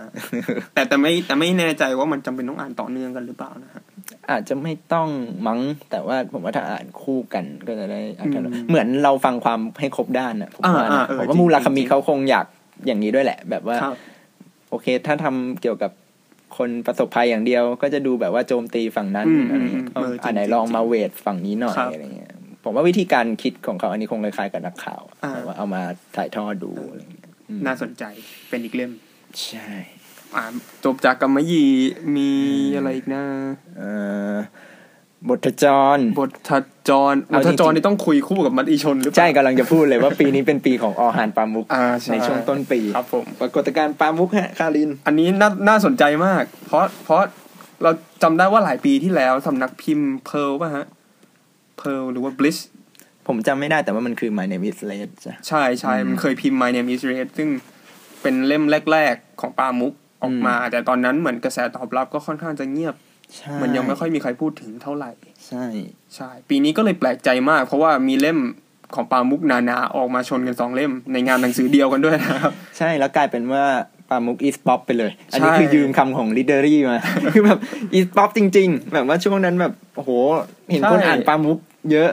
[0.74, 3.84] แต่แต่ไม่แต่ไม่แน่ใจว่ามันจำเป็นต้องอ่านต่อเนื่องกันหรือเปล่านะฮะ
[4.32, 5.08] อาจจะไม่ต้อง
[5.48, 5.60] มั้ง
[5.92, 12.46] แต่ว่าผมว่าถ้าอ่านคู่กันก็จะได้อาจจะอืมเหมือนเราฟังความให้ครบด้านนะผมว่าอ่านะอ่าเออผมว่าจริงมูลคาจริมีงเขาคงอยาก
[12.86, 13.96] อย่างนี้ด้วยแหละ แบบว่าครับ
[14.70, 15.92] โอเค ถ้าทำเกี่ยวกับ
[16.58, 22.31] คนประสบภัยอย่างเดียว ก็จะดูแบบว่าโจมตีฝั่งนั้นอืมอะไรเงี้ยอืมเออจริงอ่านไหนจริงลองมาจริงเวทฝั่งนี้หน่อยครับอะไรเงี้ย
[22.64, 25.82] ผมว่าวิธีการคิดของเขาอันนี้คงคล้ายๆกับนักข่าวอ่าแบบว่าเอามา
[26.16, 28.04] ถ่ายทอดดูอะไรเงี้ยอืมน่าสนใจ
[28.50, 28.92] เป็นอีกเล่ม
[29.46, 29.70] ใช่
[30.36, 30.44] อ่า
[30.86, 31.66] จบจากกรรมยี
[32.16, 32.32] มี
[32.76, 33.24] อะไรอีกนะ
[33.78, 33.90] เอ่
[34.34, 34.36] อ
[35.30, 47.22] บทจร บททัดจรบเอาทจริทังดๆจรนี่ต้องคุยคู่กับมัดอีชนหรือเปล่า ใช่กำลังจะพูดเลยว่าปีนี้เป็นปีของอหานปามุกอ่าใช่ในช่วงต้นปีครับผมปรากฏการณ์ปามุกฮะคาริน อันนี้น่าน่าสนใจมาก เพราะเพราะ
[47.84, 47.92] เรา
[48.24, 50.86] จำได้ว่าหลายปีที่แล้วสำนักพิมพ์เพ a ร์ป่ะฮะ
[51.82, 52.58] เพ a ร์หรือว่า Bliss
[53.28, 57.50] ผมจำไม่ได้แต่ว่ามันคือ My Name is Red จ้ะใช่ใช่อืมมันเคยพิมพ์ My Name is Red ซึ่ง
[58.22, 62.96] เป็นเล่มแรก ๆ ของปามุกออกมา แต่ตอนนั้นเหมือนกระแสตอบรับก็ค่อนข้างจะเงียบ
[63.38, 65.12] ใช่มันยังไม่ค่อยมีใครพูดถึงเท่าไหร่
[65.48, 65.66] ใช่
[66.16, 68.40] ใช่ ปีนี้ก็เลยแปลกใจมาก เพราะว่ามีเล่ม
[68.96, 73.64] ของปามุกนานาออกมาชนกันสองเล่มในงานหนังสือเดียวกันด้วยนะครับ ใช่แล้วกลายเป็นว่า
[74.10, 77.00] ปามุก is pop ไปเลย อันนี้ใช่คือยืมคำของ literary มา
[77.34, 77.60] คือแบบ
[77.98, 80.12] is pop จริง ๆ แบบว่าช่วงนั้นแบบโอ้โห
[80.72, 81.58] เห็นคนอ่านปามุก
[81.92, 82.10] เยอะ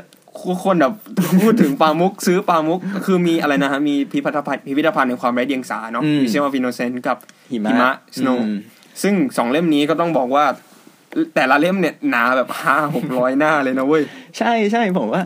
[0.49, 0.95] ทุกคนแบบ
[1.43, 7.17] พูดถึงปามุกซื้อปามุกคือมีอะไรนะฮะมีพิพิธภัณฑ์พิพิธภัณฑ์ในความไร้เดียงสาเนาะอืม Museum of Innocence กับ
[7.51, 8.59] หิมะหิมะ Snow อืม
[9.03, 10.45] ซึ่งสองเล่มนี้ก็ต้องบอกว่า
[11.35, 14.03] แต่ละเล่มเนี่ยหนาแบบห้าหกร้อยหน้าเลยนะเว้ย
[14.39, 15.23] ใช่ใช่ผมว่า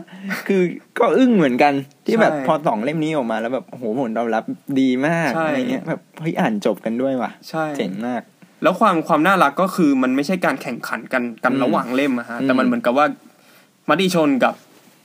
[0.47, 0.61] คือ
[0.99, 1.73] ก็อึ้งเหมือนกัน
[2.05, 4.43] ที่แบบใช่พอสองเล่มนี้ออกมาแล้วแบบโอ้โหผลตอบรับ
[4.79, 8.21] ดีมากใช่อะไรเงี้ยแบบเฮ้ยอ่านจบกันด้วยว่ะใช่เจ๋งมาก
[8.63, 13.05] แล้วความความน่ารักก็คือมันไม่ใช่การแข่งขันกันกันอืมระหว่างเล่มอะฮะอืมแต่มันเหมือนกับว่า
[13.89, 14.53] มัดดิชนกับ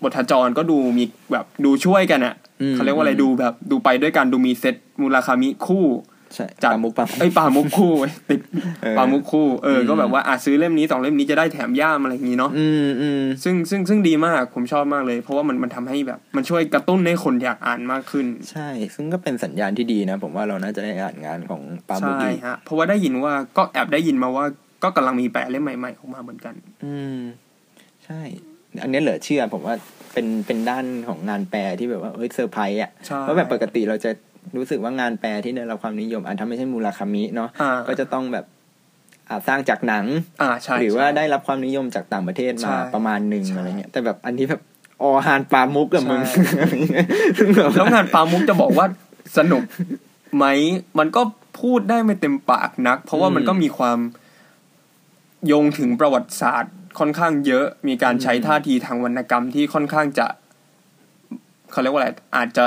[0.03, 8.41] บทจรก็ดูมีแบบดูช่วยกันอะอืมเขาเรียกว่าอะไรดูแบบดูไปด้วยกันดูมีเซตมูลคามิคู่อใช่จัดปลามุกปลาเอ้ยปลามุกคู่เว้ยติด
[8.83, 24.45] เออปลามุกคู่ เอออมก็แบบว่าอาจซื้อเล่มนี้สองเล่มนี้จะได้แถมย่ามอะไรอย่างนี้เนาะอืมอืมซึ่งซึ่งซึ่งดีมากผมชอบมากเลย เพราะว่ามันมันทำให้แบบ มันช่วยกระตุ้นให้คนอยากอ่านมากขึ้น ใช่ ซึ่งก็เป็นสัญญาณที่ดีนะ ผมว่าเราน่าจะได้อ่านงานของปามุกใช่อีกฮะเพราะว่าได้ยินว่าก็แอบได้ยินมาว่า
[24.83, 27.21] ก็กำลังมีแปลเล่มใหม่ๆออกมาเหมือนกัน อืม
[28.05, 28.21] ใช่
[28.83, 29.75] อันนี้เหลือเชื่อผมว่า
[30.13, 34.11] เป็นเป็นด้านของงานแปลที่แบบว่าเอ้ยเซอร์ไพรส์อะใช่เพราะแบบปกติเราจะ
[34.57, 38.45] รู้สึกว่างานแปลที่ได้รับความนิยมอะถ้าไม่ใช่มูราคามิเนาะอ่าก็จะต้องแบบ
[39.29, 40.07] อ่าสร้างจากหนัง
[40.43, 44.63] อ่าใช่หรือว่าใช่ได้รับความนิยมจากต่างประเทศใช่มาประมาณหนึ่งใช่อะไรเงี้ยแต่แบบอันนี้แบบ
[45.03, 46.67] ออร์ฮานปามุกกับมึงใช่
[47.39, 48.87] ซึ่งแบบแล้วงานปามุกจะบอกว่า
[49.39, 49.63] สนุก
[50.37, 50.45] ไหม
[50.99, 51.23] มันก็
[51.61, 53.99] พูดได้ไม่เต็มปากนัก เพราะว่ามันก็มีความ
[55.47, 60.27] โยงถึงประวัติศาสตร์ ค่อนข้างเยอะ มีการใช้ท่าทีทางวรรณกรรมที่ค่อนข้างจะ
[61.71, 62.67] เขาเรียกว่าอะไรอาจจะ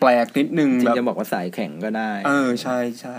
[0.00, 3.16] แปลกนิดนึงจริแบบจะบอกว่าสายแข่งก็ได้ เออใช่ใช่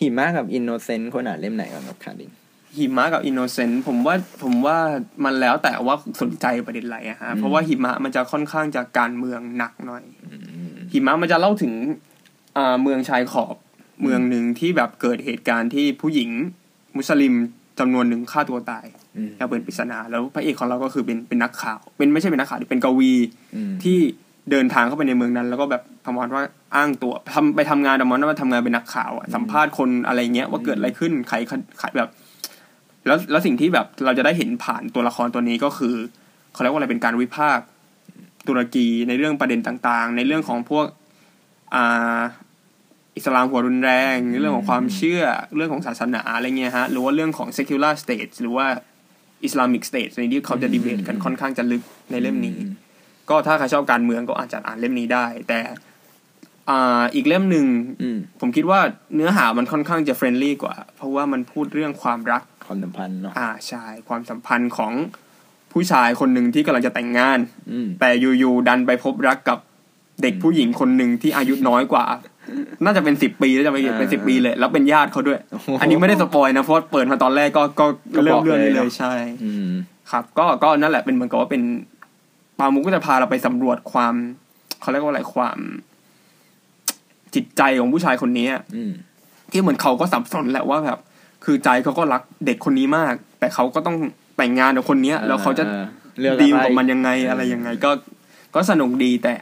[0.00, 2.30] หิมะกับ Innocence คนอ่านเล่มไหนกันครับคาดิน
[2.78, 4.78] หิมะกับ Innocence ผมว่าผมว่า
[5.24, 10.04] มันแล้วแต่ว่าสนใจประเด็นอะไรอะฮะอืมเพราะว่าหิมะมันจะค่อนข้างจากการเมืองหนักหน่อย
[10.92, 11.72] หิมะมันจะเล่าถึง
[12.56, 13.56] อ่าเมืองชายขอบ
[14.02, 16.30] เมืองหนึ่งที่แบบเกิดเหตุการณ์ที่ผู้หญิง
[16.96, 17.34] มุสลิม
[17.78, 23.12] จำนวนหนึ่งฆ่าตัวตาย อืมแล้วเป็นปริศนาแล้วพระเอกของเราก็คือเป็นเป็นนักข่าว เป็นไม่ใช่เป็นนักข่าวเป็นกวี
[23.54, 23.98] อืมที่
[24.50, 26.42] เดินทางเข้าไปในเมืองนั้น แล้วก็แบบประมาณว่า
[26.76, 31.36] อ้างตัวทำไปทำงานประมาณว่าทำงานเป็นนักข่าวอะสัมภาษณ์คนอะไรเงี้ยว่าเกิดอะไรขึ้นใคร
[31.78, 32.10] ใครแบบ
[33.06, 35.94] แล้วแล้วสิ่งที่แบบเราจะได้เห็นผ่านตัวละครตัวนี้ก็คือ
[36.52, 37.64] เขาเรียกว่าอะไรเป็นการวิพากษ์
[38.48, 40.86] ตุรกีในเรื่องประเด็นต่างๆ ในเรื่องของพวก
[41.74, 42.20] อ่า
[43.16, 45.22] อิสลามหัวรุนแรง เรื่องของความเชื่อ
[45.56, 48.66] เรื่องของศาสนาอะไรเงี้ยฮะหรือว่าเรื่องของ secular state หรือว่า
[49.46, 52.56] Islamic state ในที่เขาจะดีเบตกันค่อนข้างจะลึกในเล่มนี้
[53.30, 55.60] ก็ถ้าใครชอบการเมืองก็อาจจะอ่านเล่มนี้ได้ แต่
[56.70, 57.66] อ่าอีกเล่มหนึ่ง
[58.02, 58.80] อืมผมคิดว่า
[59.14, 64.92] เนื้อหามันค่อนข้างจะ friendly กว่า เพราะว่ามันพูดเรื่องความรักความสัมพันธ์เนาะอ่าใช่ความสัมพันธ์ของ
[65.72, 67.38] ผู้ชายคนหนึ่งที่กำลังจะแต่งงาน
[67.72, 69.58] อืมแต่อยู่ๆดันไปพบรักกับ
[70.22, 72.04] เด็กผู้หญิงคนหนึ่งที่อายุน้อยกว่า
[72.84, 75.38] น่าจะเป็นสิบปีแล้วจะไม่ผิดเป็นสิบปีเลย แล้วเป็นญาติเขาด้วย
[75.80, 77.86] อันนี้ไม่ได้ spoil นะเพราะว่าเปิดมาตอนแรกก็ก็
[78.24, 79.12] เริ่มเรื่องนี้เลยใช่
[79.44, 79.70] อืม
[80.10, 81.62] ครับ ก็ก็นั่นแหละเป็นเหมือนกับว่าเป็น
[82.58, 84.14] ปามุกก็จะพาเราไปสำรวจความ
[84.80, 85.58] เขาเรียกว่าอะไรความ
[87.34, 88.92] จิตใจของผู้ชายคนนี้อะอืม
[89.50, 90.98] ที่เหมือนเขาก็สับสนแหละว่าแบบ
[91.44, 93.96] คือใจเขาก็รักเด็กคนนี้มาก แต่เขาก็ต้อง
[94.36, 95.84] แต่งงานกับคนเนี้ยแล้วเขาจะออ
[96.20, 97.90] เลือกดีลอะไรกับมันยังไงอะไรยังไง ก็
[98.54, 99.34] ก็สนุกดีแต่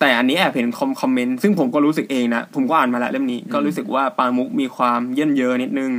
[0.00, 5.90] แต่อันนี้แอบเห็นคอมคอมเมนต์ซึ่งผมก็รู้สึกเองนะ ผมก็อ่านมาแล้วเล่มนี้ ก็รู้สึกว่าปามุกมีความเย่นเยอะนิดนึง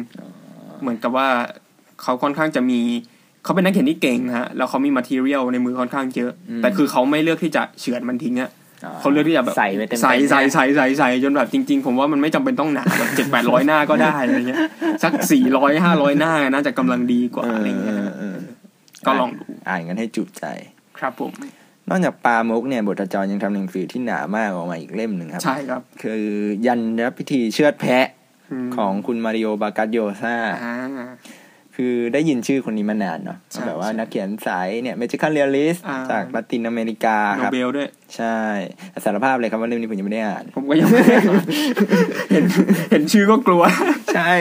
[0.81, 1.27] เหมือนกับว่า
[2.01, 2.81] เขาค่อนข้างจะมี
[3.43, 6.31] เขาเป็นนักเขียนที่เก่งฮะแล้วเขามีมาทีเรียลในมือค่อนข้างเยอะ
[6.61, 8.51] แต่คือเขาไม่เลือกที่จะเฉือนมันทิ้งอะ
[8.99, 14.59] เขาเลือกที่จะแบบใส่ไปเต็มๆใส่ใส่เนี่ยใส่ใส่ใส่จนแบบจริง ๆ ผมว่ามันไม่จำเป็นต้องหนาแบบเจ็ดแปดร้อยหน้าก็ได้อะไรเงี้ย
[15.03, 18.37] สักสี่ร้อยห้าร้อยหน้าน่าจะกำลังดีกว่าเอออะไรเอเงี้ยอเออ
[19.05, 20.45] ก็ลองดูอ่านกันให้จุใจ
[20.97, 21.31] ครับผม
[21.89, 26.23] นอกจากปลามุกเนี่ยบทจรยังทำหนังสือที่หนามากออกมาอีกเล่มหนึ่งครับ ใช่ครับ คือ
[26.65, 28.07] ยันรับพิธีเชือดแพะ
[28.67, 30.75] มของคุณมาริโอบากัสโยซาอ่า
[31.79, 38.37] คือได้ยินชื่อคนนี้มานานเนาะใช่แบบว่าใช่นักเขียนสายเนี่ย magical realist อ่าจากละตินอเมริกาครับโนเบลด้วย ใช่
[39.03, 41.45] สารภาพเลยครับว่าเรื่องนี้ผมยังไม่ได้อ่าน ผมก็ยังไม่ได้อ่าน
[42.31, 42.45] เห็น
[42.91, 43.63] เห็นชื่อก็กลัว
[44.15, 44.31] ใช่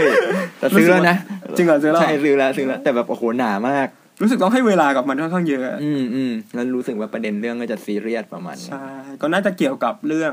[0.59, 1.17] แต่ซื้อแล้วนะ
[1.57, 3.89] จริงเหรอซื้อแล้วใช่ซื้อแล้วซื้อแล้วแต่แบบโอ้โหหนามาก
[4.23, 8.87] รู้สึกต้องให้เวลากับมันค่อนข้างเยอะ อืมอืมแล้วรู้สึกว่าประเด็นเรื่องก็จะซีเรียสประมาณนี้ใช่
[9.21, 10.31] ก็น่าจะเกี่ยวกับเรื่อง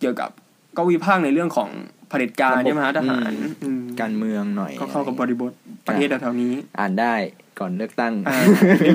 [0.00, 0.30] เกี่ยวกับ
[0.76, 1.70] ก็วิพากษ์ในเรื่องของ
[2.08, 5.52] เผด็จการระบบใช่ไหมฮะทหารอืมอืมการเมืองหน่อยก็เข้ากับบริบท
[5.86, 7.14] ประเทศแถวๆนี้ อ่านได้
[7.58, 8.36] ก่อนเลือกตั้งอ่า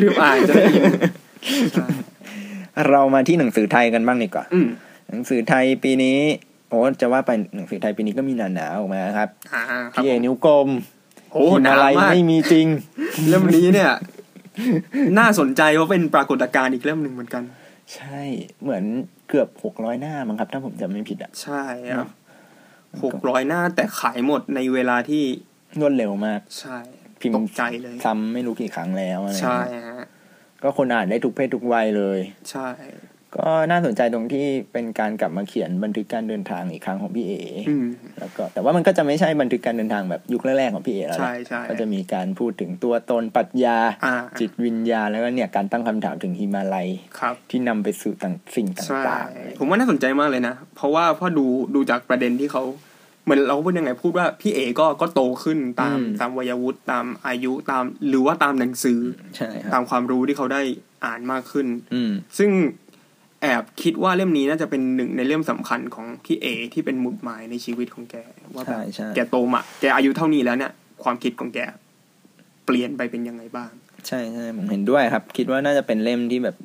[0.03, 0.83] รีบๆอ่านจะได้ยิน
[1.73, 1.87] ใช่
[2.89, 4.67] เรามาที่หนังสือไทยกันบ้างดีกว่าอืม
[5.09, 6.17] หนังสือไทยปีนี้
[6.69, 10.69] โอ้จะว่าไปหนังสือไทยปีนี้ก็มีหนาหนาๆออกมาครับอ่าครับพี่เอนิ้วกลม
[11.33, 12.67] โอ้หิหมานาลัยมากไม่มีจริง
[13.29, 13.91] เล่มนี้เนี่ย
[15.19, 17.43] น่าสนใจเพราะเป็นปรากฏการณ์อีกเล่มหนึ่งเหมือนกัน
[17.95, 18.21] ใช่
[18.61, 18.83] เหมือน
[19.29, 21.63] เกือบหกร้อยหน้ามั้งครับ ถ้าผมจำไม่ผิดอะใช่
[21.97, 22.09] ครับ
[23.03, 25.23] หกร้อยหน้าแต่ขายหมดในเวลาที่
[25.79, 26.77] รวดเร็วมาก ใช่
[27.21, 30.05] พิมตพ์กใจเลยซ้ำไม่รู้กี่ครั้งแล้วอะไรใช่เงี้ยฮะ
[30.63, 32.19] ก็คนอ่านได้ทุกเพศทุกวัยเลย
[32.51, 32.67] ใช่
[33.37, 37.33] ก็น่าสนใจตรงที่เป็นการกลับมาเขียนบันทึกการเดินทางอีกครั้งของพี่เอ
[37.69, 37.87] อืม
[38.19, 46.87] แล้วก็แต่ว่ามันก็จะไม่ใช่บันทึกการเดินทางแบบยุคแรกๆของพี่เอแล้วใช่นะใช่ก็จะมีการพูดถึงตัวตนปรัชญาอ่าจิตวิญญาณแล้วก็เนี่ยการตั้งคำถามถึงฮิมาลัย
[47.19, 52.63] ครับที่นำไปสู่ต่างสิ่งตใช่่างๆอะไรผมว่าน่าสนใจมากเลยนะ เพราะว่าพอดูดูจากประเด็นที่เขา
[53.25, 58.99] เหมือนเราพูดยังไงพูดว่าพี่เอก็ก็โตขึ้นตามตามวัยวุฒิตามอายุตามหรือว่าตามหนังสือ
[59.35, 60.61] ใช่คตารับมความรู้ที่เขาได้
[61.05, 62.51] อ่านมากขึ้นอืมซึ่ง
[62.82, 68.15] ไแอบคิดว่าเล่มนี้น่าจะเป็นหนึ่งในเล่มสำคัญของพี่เอ ที่เป็นหมุดหมายในชีวิตของแก
[68.55, 70.71] ว่าแบใช่บใช่แกโตมาแกอายุเท่านี้แล้วเนี่ย
[71.03, 71.59] ความคิดของแก
[72.65, 73.71] เปลี่ยนไปเป็นยังไงบ้าง
[74.07, 76.55] ใช่ใช่ผมเห็นด้วยครับ คิดว่าน่าจะเป็นเล่มที่แบบ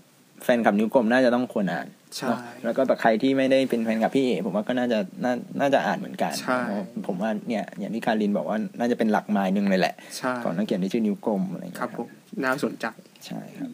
[0.44, 1.86] แฟนคลับนิ้วกลมน่าจะต้องควรอ่าน
[2.16, 12.08] ใช่เนอะแล้วก็แบบใครที่ไม่ได้เป็นแฟนคลับพี่เอผมว่าก็น่าจะน่าน่าจะอ่านเหมือนกันใช่เพราะผมว่าเนี่ยอย่างที่การินบอกว่าน่าจะเป็นหลักไม้หนึ่งเลยแหละใช่ของนักเขียนที่ชื่อนิ้วกลมอะไรอย่างคเงี้ยรับผม
[12.44, 12.86] น่าสนใจ
[13.26, 13.70] ใช่ครับ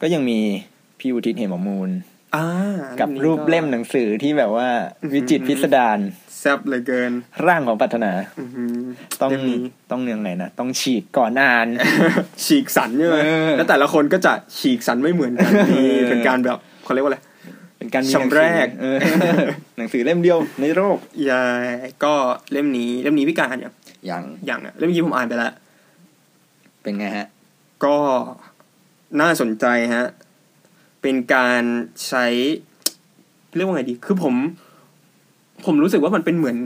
[0.00, 0.38] ก็ยังมี
[0.98, 2.11] พี่อุทิศเหมมูลอ่า
[3.00, 4.68] กับนี้รูปเล่มหนังสือที่แบบว่า
[5.02, 5.98] อื้อหือวิจิตรพิสดาร
[6.38, 7.12] แซ่บเหลยเกิน
[7.46, 8.76] ร่างของปรารถนาอื้อหือ
[9.20, 9.58] ต้องเล่มนี้
[9.90, 11.68] ต้องยังไงนะ ต้องฉีกก่อนอ่าน
[12.44, 17.18] ฉีกสันใช่ไหมเออแล้วแต่ละคนก็จะฉีกสันไม่เหมือนกันเออมีเป็นการแบบเขาเรียกว่าอะไร
[17.78, 18.96] เป็นการมีหนังชำสืแรกเออ
[19.76, 20.98] หนังสือเล่มเดียวในโลก
[21.30, 21.66] ยาย
[22.04, 22.14] ก็
[22.52, 23.74] เล่มนี้เล่มนี้พี่การอ่านยัง
[24.06, 25.52] อย่างยังอะเล่มนี้ผมอ่านไปแล้ว
[26.82, 27.28] เป็นไงฮะ
[27.84, 27.96] ก็
[29.20, 30.06] น่าสนใจฮะ
[31.02, 31.62] เป็นการ
[32.08, 32.26] ใช้
[33.56, 34.34] เรียกว่าไงดี คือผม
[35.66, 36.58] ผมรู้สึกว่ามันเป็นเหมือน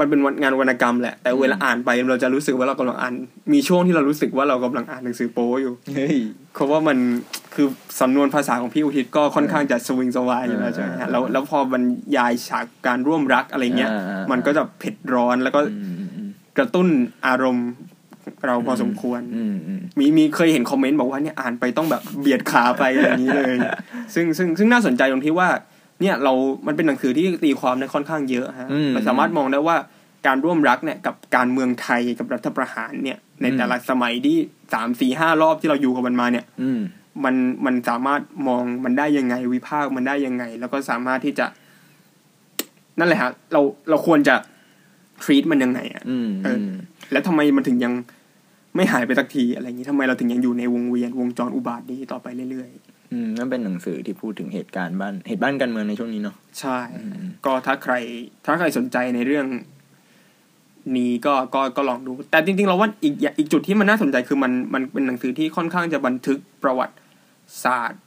[0.00, 3.14] มันเป็นงานวรรณกรรมแหละ แต่เวลาอ่านไปเราจะรู้สึกว่าเรากำลังอ่าน
[3.52, 6.16] มีช่วงที่เรารู้สึกว่าเรากำลังอ่านหนังสือโป๊อยู่เฮ้ย
[6.54, 6.98] เพราะว่ามัน
[7.54, 7.66] คือ
[8.00, 11.82] สำนวนภาษาของพี่อุทิศก็ค่อนข้างจะสวิงสวายอยู่แล้วใช่ไหมฮะแล้วแล้วพอบรร
[12.16, 16.88] ยายฉากการร่วมรักอะไรเงี้ยอ่าอ่ามันก็จะเผ็ดร้อนแล้วก็อืมอืมกระตุ้น
[17.26, 17.68] อารมณ์
[18.46, 23.54] เราพอสมควรอืมอืมมีมีเคยเห็นคอมเมนต์บอกว่าเนี่ยอ่านไปต้องแบบเบียดขาไปอย่างนี้เลย
[24.14, 25.48] ซึ่งซึ่งซึ่งน่าสนใจตรงที่ว่า
[26.00, 26.32] เนี่ยเรา
[26.66, 29.76] มันเป็นหนังสือที่ตีความได้ค่อนข้างเยอะฮะอืมเราสามารถมองได้ว่า
[30.26, 34.36] การร่วมรักเนี่ยกับการเมืองไทยกับรัฐประหารเนี่ย ในอืมแต่ละสมัยที่
[34.74, 36.80] สามสี่ห้ารอบที่เราอยู่กับมันมาเนี่ยอืม
[37.24, 37.34] มัน
[37.66, 41.46] มันสามารถมองมันได้ยังไงวิพากษ์มันได้ยังไง แล้วก็สามารถที่จะ
[42.98, 44.34] นั่นแหละฮะเราเราควรจะ
[45.22, 46.58] treat มันยังไงอะอืมเออ
[47.12, 47.92] แล้วทำไมมันถึงยัง
[48.76, 52.70] ไม่หายไปสักทีอะไรอย่างนี้ทำไมเราถึงยังอยู่ในวงเวียนวงจรอุบาทนี้ต่อไปเรื่อย
[53.12, 57.94] อืมนั่นเป็นหนังสือที่พูดถึงเหตุการณ์บ้านเหตุบ้านการเมืองในช่วงนี้เนาะๆใช่อืมก็ถ้าใคร
[58.44, 59.46] ถ้าใครสนใจในเรื่อง
[60.96, 66.96] นี้ก็ก็ก็ลองดู แต่จริงๆเราว่าอีกอย่างอีกจุดที่มันน่าสนใจคือมันมันเป็นหนังสือที่ค่อนข้างจะบันทึกประวัติ
[67.64, 68.02] ศาสตร์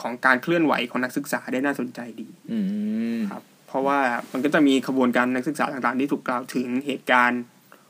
[0.00, 2.58] ของการเคลื่อนไหวของนักศึกษาได้น่าสนใจดี อื
[3.16, 3.98] มครับ เพราะว่า
[4.32, 7.40] มันก็จะมีขบวนการนักศึกษาต่างๆ ที่ถูกกล่าวถึงเหตุการณ์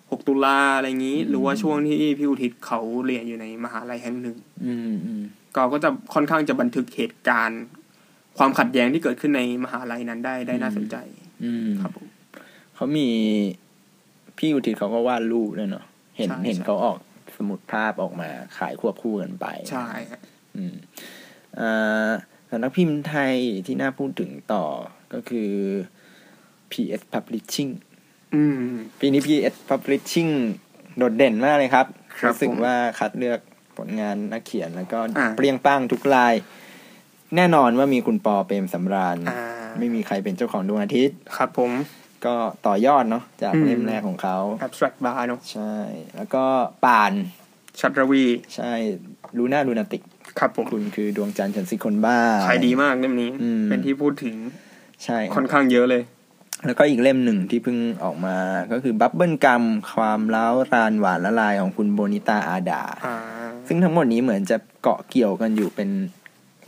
[0.09, 5.23] 6ตุลาอะไรอย่างนี้ หรือว่าช่วงที่พี่อุทิศเขาเรียนอยู่ในมหาลัยแห่งหนึ่งอืมอืม
[5.55, 7.63] ก็ก็จะค่อนข้างจะบันทึกเหตุการณ์
[8.39, 10.97] ความขัดแย้งที่เกิดขึ้นในมหาลัยนั้นได้ได้น่าสนใจ
[11.45, 12.07] อืมครับผม
[12.75, 13.09] เขามี
[14.39, 15.85] พี่อุทิศเขาก็วาดรูปด้วยเนาะ
[16.17, 16.99] เห็นใช่เห็นใช่เขาออก
[17.37, 20.21] สมุดภาพออกมาขายควบคู่กันไปใช่ฮะ
[20.57, 20.75] อืม
[21.61, 22.11] อ่า
[22.51, 23.35] สำนักพิมพ์ไทย
[23.67, 24.65] ที่น่าพูดถึงต่อ
[25.13, 25.51] ก็คือ
[26.71, 27.86] PS Publishing อืม
[29.01, 30.33] ปีนี้ PS Publishing
[30.97, 31.87] โดดเด่นมากเลยครับ
[32.21, 33.41] ครับสึกผมว่าคัดเลือก
[33.77, 36.35] ผลงานนักเขียนแล้วก็อ่าเปรี้ยงป้างทุกลาย
[37.37, 39.41] แน่นอนว่ามีคุณปอเปรมสำราญอ่า
[39.79, 41.71] ไม่มีใครเป็นเจ้าของดวงอาทิตย์ ครับผม
[42.27, 42.35] ก็
[42.67, 45.75] ต่อยอดเนาะจากอืมเล่มแรกของเขา abstract bar เนอะใช่
[46.17, 46.45] แล้วก็
[46.87, 47.13] ป่าน
[47.81, 48.73] ชัตรวี ใช่
[49.39, 50.03] ลูน่าลูนาติก
[50.39, 52.19] ครับผมคุณคือดวงจันทร์ฉันสิคนบ้า
[52.49, 54.37] ขายดีมากเล่มนี้อืมเป็นที่พูดถึง
[55.05, 56.03] ใช่ค่อนข้างเยอะเลย
[56.67, 58.37] แล้วก็อีกเล่มหนึ่งที่เพิ่งออกมา
[58.73, 59.63] ก็คือ Bubble Gum
[59.95, 63.17] ความล้าวรานหวานละลายของคุณโบนิต้าอาดาอ่า
[63.69, 65.91] ซึ่งทั้งหมดนี้เหมือนจะเกาะเกี่ยวกันอยู่เป็น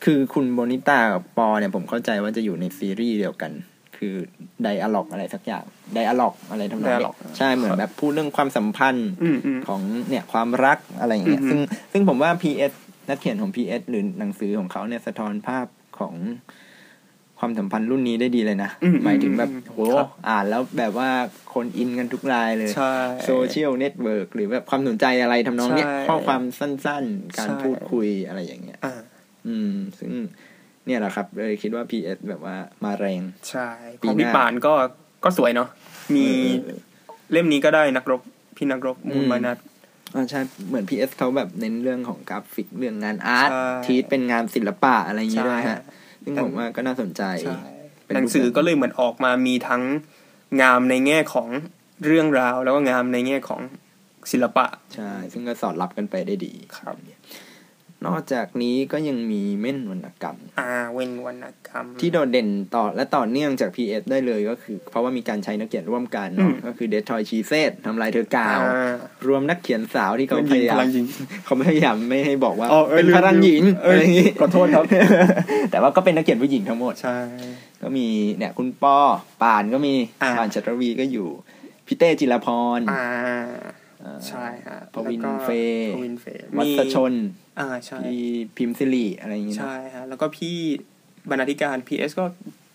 [0.04, 3.52] คือคุณโบนิต้ากับปอเนี่ยผมเข้าใจว่าจะอยู่ในซีรีส์เดียวกัน
[3.96, 4.14] คือ
[4.62, 11.60] dialogue อะไรสักอย่าง dialogue อะไรทำนองนี้ dialogue ใช่เหมือนแบบพูดเรื่องความสัมพันธ์อืมอืม ของเนี่ยความรักอะไรอย่างเงี้ย อือฮึซึ่ง
[11.92, 12.72] ซึ่งผมว่า PS
[13.08, 15.66] นักเขียนของ PS หรือหนังสือของเขาเนี่ยสะท้อนภาพ
[15.98, 16.14] ของ
[17.38, 21.08] ความสัมพันธ์รุ่นนี้ได้ดีเลยนะอืมหมายถึงแบบอืมโหครับอ่านแล้วแบบว่า
[21.54, 22.94] คนอินกันทุกรายเลยใช่
[23.24, 28.94] social network หรือแบบความสนใจอะไรทำนองเนี้ยใช่ข้อความสั้นๆ การใช่พูดคุยอะไรอย่างเงี้ยอ่า
[29.46, 30.12] อืม ซึ่ง
[30.86, 33.68] เนี่ยแหละครับเลยคิดว่า PS แบบว่ามาแรง ใช่
[34.00, 34.74] ปีของหน้าพี่ป่านก็
[35.24, 35.68] ก็สวยเนาะ
[36.14, 36.26] มี
[36.64, 36.78] เออ
[37.32, 38.20] เล่มนี้ก็ได้นักรบ
[38.56, 39.58] พี่นักรบมูลอืมมานัด
[40.14, 45.80] อ่าใช่เหมือน PS เขาแบบเน้นเรื่องของกราฟิกเรื่องงาน art ใช่ที่เป็นงานศิลปะอะไรอย่างเงี้ยด้วยใช่ฮะ
[46.28, 47.58] ซึ่งผมว่าก็น่าสนใจใช่
[48.04, 49.82] เป็นหนังสือก็เลยเหมือนออกมามีทั้ง
[50.60, 51.48] งามในแง่ของ
[52.06, 53.60] เรื่องราว แล้วก็งามในแง่ของ
[54.30, 56.96] ศิลปะ ใช่ ซึ่งก็สอดรับกันไปได้ดีครับ
[58.06, 68.94] นอกจากนี้ก็ยังมีเม่นวรรณกรรม อ่า เว้นวรรณกรรม ที่โดดเด่นต่อและต่อเนื่องจาก PS ได้เลยก็คือ เพราะว่ามีการใช้นักเขียนร่วมกันเนอะอืมก็คือเดททอยชีเซตทำลายเธอกาวอ่า
[69.28, 71.04] รวมนักเขียนสาวที่เขามันพยิงยายาพมลังยิง
[71.44, 74.84] เขาพยายามไม่ให้บอกว่าอ๋อเอ้ยเป็นลืมพลังหญิงเอ้ยอะไรอย่างงี้ขอโทษครับ
[75.70, 77.16] แต่ว่าก็เป็นนักเขียนผู้หญิงทั้งหมดใช่
[77.82, 78.06] ก็มี
[78.38, 78.98] เนี่ยคุณป้อ
[79.42, 81.28] ป่านก็มีอ่าป่านชัตรวีก็อยู่
[81.86, 83.04] พี่เต้จิรพรอ่า
[84.04, 87.12] อ่าใช่ฮะพวินแล้วก็เฟย์พวินเฟย์วัมีชชน
[87.58, 88.22] อ่าใช่พี่
[88.56, 90.56] พิมพ์สิริอะไรอย่างงี้เนอะใช่ฮะแล้วก็พี่
[91.30, 92.24] บรรณาธิการ PS ก็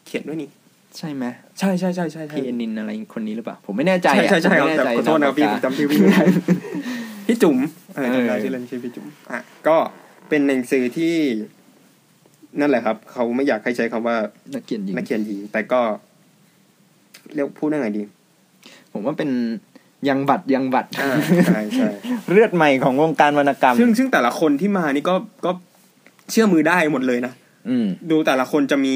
[0.06, 0.50] เขียนด้วยนี่
[0.98, 1.26] ใช่ไหม
[1.60, 6.24] ใช่ใช่ใช่ใช่ใช่พี่เอนินอะไรคนนี้หรือเปล่า ผมไม่แน่ใจใช่อะใช่ใช่ผมครับไม่แน่แต่ใจขอโทษนะครับพี่ผมจำชื่อพี่ไม่ได้
[7.28, 7.58] พี่จุ๋ม
[7.96, 9.78] เออจำได้เออชื่อเล่นชื่อพี่จุ๋มอะก็
[10.30, 11.16] เป็นหนังสือที่
[12.60, 14.18] นั่นแหละครับ เขาไม่อยากให้ใช้คำว่า
[14.54, 15.82] นักเขียนหญิงนักเขียนหญิงแต่ก็
[17.34, 18.04] เรียกพูดได้ไงดี
[18.94, 19.30] ผมว่าเป็น
[20.10, 21.10] ยังบัตรยังบัตรอ่า
[21.48, 21.90] ใช่ใช่
[22.32, 25.52] เลือดใหม่ของวงการวรรณกรรม ซึ่งซึ่งแต่ละคนที่มานี่ก็ก็
[26.32, 27.34] เชื่อมือได้หมดเลยนะ
[27.70, 28.96] อืมดูแต่ละคนจะมี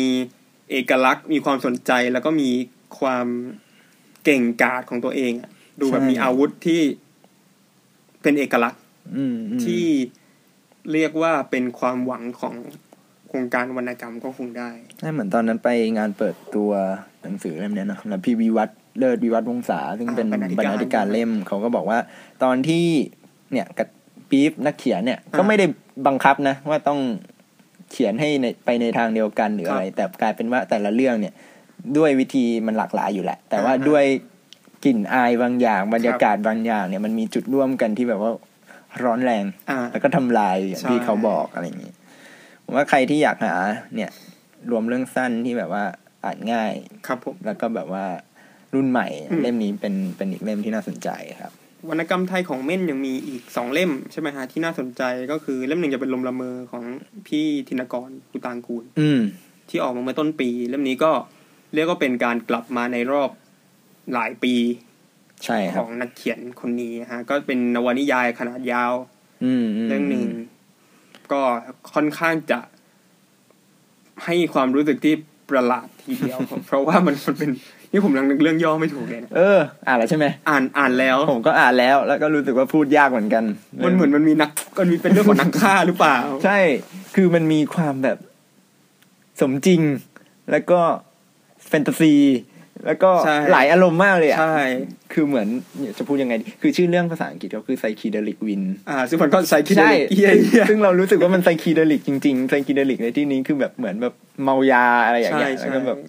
[0.72, 2.50] เอกลักษณ์มีความสนใจแล้วก็มี
[3.00, 3.28] ความ
[4.24, 6.82] เก่งกาจของตัวเองอะดูแบบใช่มีอาวุธที่
[8.22, 8.82] เป็นเอกลักษณ์
[9.15, 9.86] อืมอืมที่
[10.93, 12.56] เรียกว่าเป็นความหวังของ
[13.28, 16.72] โครงการวรรณกรรมก็คงได้ใช่เหมือนตอนนั้นไปงานเปิดตัว
[17.24, 22.00] หนังสือเล่มเนี้ยเนอะแล้วพี่วิวัฒน์ เลิศวิวัฒน์วงศาซึ่งเป็นอ่าบบรรรรณาณาธิธิกาการรเล่มเขาก็บอกว่า
[22.44, 22.86] ตอนที่
[23.52, 23.88] เนี่ยกับ
[24.30, 25.66] ปี๊บนักเขียนเนี่ยก็ไม่ได้
[26.08, 27.00] บังคับนะ ว่าต้อง
[27.92, 31.34] เขียนให้ในไปในทางเดียวกันหรืออะไร แต่กลายเป็นว่าแต่ละเรื่องเนี่ย
[31.98, 34.04] ด้วยวิธีมันหลากหลายอยู่แหละ แต่ว่าด้วย
[34.86, 38.32] กลิ่นอายบางอย่างบรรยากาศบางอย่างเนี่ยมันมีจุดร่วมกันที่แบบว่า
[39.04, 41.92] ร้อนแรงอ่าแล้วก็ทำลายอย่างใช่ที่เขาบอกอะไรอย่างนี้
[42.64, 43.56] ผมว่าใครที่อยากหา
[43.96, 44.10] เนี่ย
[44.72, 45.84] รวมเรื่องสั้นที่แบบว่า
[46.24, 46.74] อ่านง่าย
[47.08, 48.06] ครับผมแล้วก็แบบว่า
[48.73, 51.10] รุ่นใหม่อืมเล่มนี้เป็นเป็นอีกเล่มที่น่าสนใจ
[51.41, 51.51] ครับ
[51.89, 55.01] วรรณกรรมไทยของเม่นยังมีอีกสองเล่มใช่ไหมฮะที่น่าสนใจ
[55.32, 56.84] ก็คือเล่มหนึ่งจะเป็นลมละเมอของ
[57.27, 59.21] พี่ธินกรกุตางกูล อืม
[59.69, 61.12] ที่ออกมาเมื่อต้นปี เล่มนี้ก็
[61.73, 63.30] เรียกว่าเป็นการกลับมาในรอบ
[64.13, 64.56] หลายปี
[65.43, 68.93] ใช่คขรับองนักเขียนคนนี้ฮะ ก็เป็นนวนิยายขนาดยาว
[69.43, 70.25] อืมมเรื่องหนึ่ง
[71.32, 71.41] ก็
[71.93, 72.60] ค่อนข้างจะ
[74.25, 75.15] ให้ความรู้สึกที่
[75.49, 77.51] ประหลาดทีเดียว เพราะว่ามันมันเป็น
[77.91, 83.43] นี่ผมยังนึกเรื่องย่อไม่ถูกเลยนะเออ อ่านแล้วใช่ไหมอ่านอ่านแล้ว ผมก็อ่านแล้ว แล้วก็รู้สึกว่าพูดยากเหมือนกัน
[83.86, 86.60] มันเหมือนมันมีนักมันมีเป็นเรื่องของนักฆ่าหรือเปล่า ใช่
[87.15, 88.17] คือมันมีความแบบ
[89.39, 89.82] สมจริง
[90.52, 90.80] แล้วก็
[91.67, 92.15] แฟนตาซี
[92.86, 94.60] แล้วก็ใช่หลายอารมณ์มากเลยอะใช่
[95.13, 95.47] คือเหมือน
[95.80, 106.00] เนี่ยจะพูดยังไงดีคือชื่อเรื่องภาษาอังกฤษก็คือ psychedelic วิน อ่า ซึ่งมันก็ psychedelic ใช่เฮียเฮียซึ่งเรารู้สึกว่ามันไซคีเดลิกจริงๆไซคีเดลิกในที่นี้คือแบบเหมือนแบบเมายาอะไรอย่างใช่เงี้ยใช่แล้วก็แบบ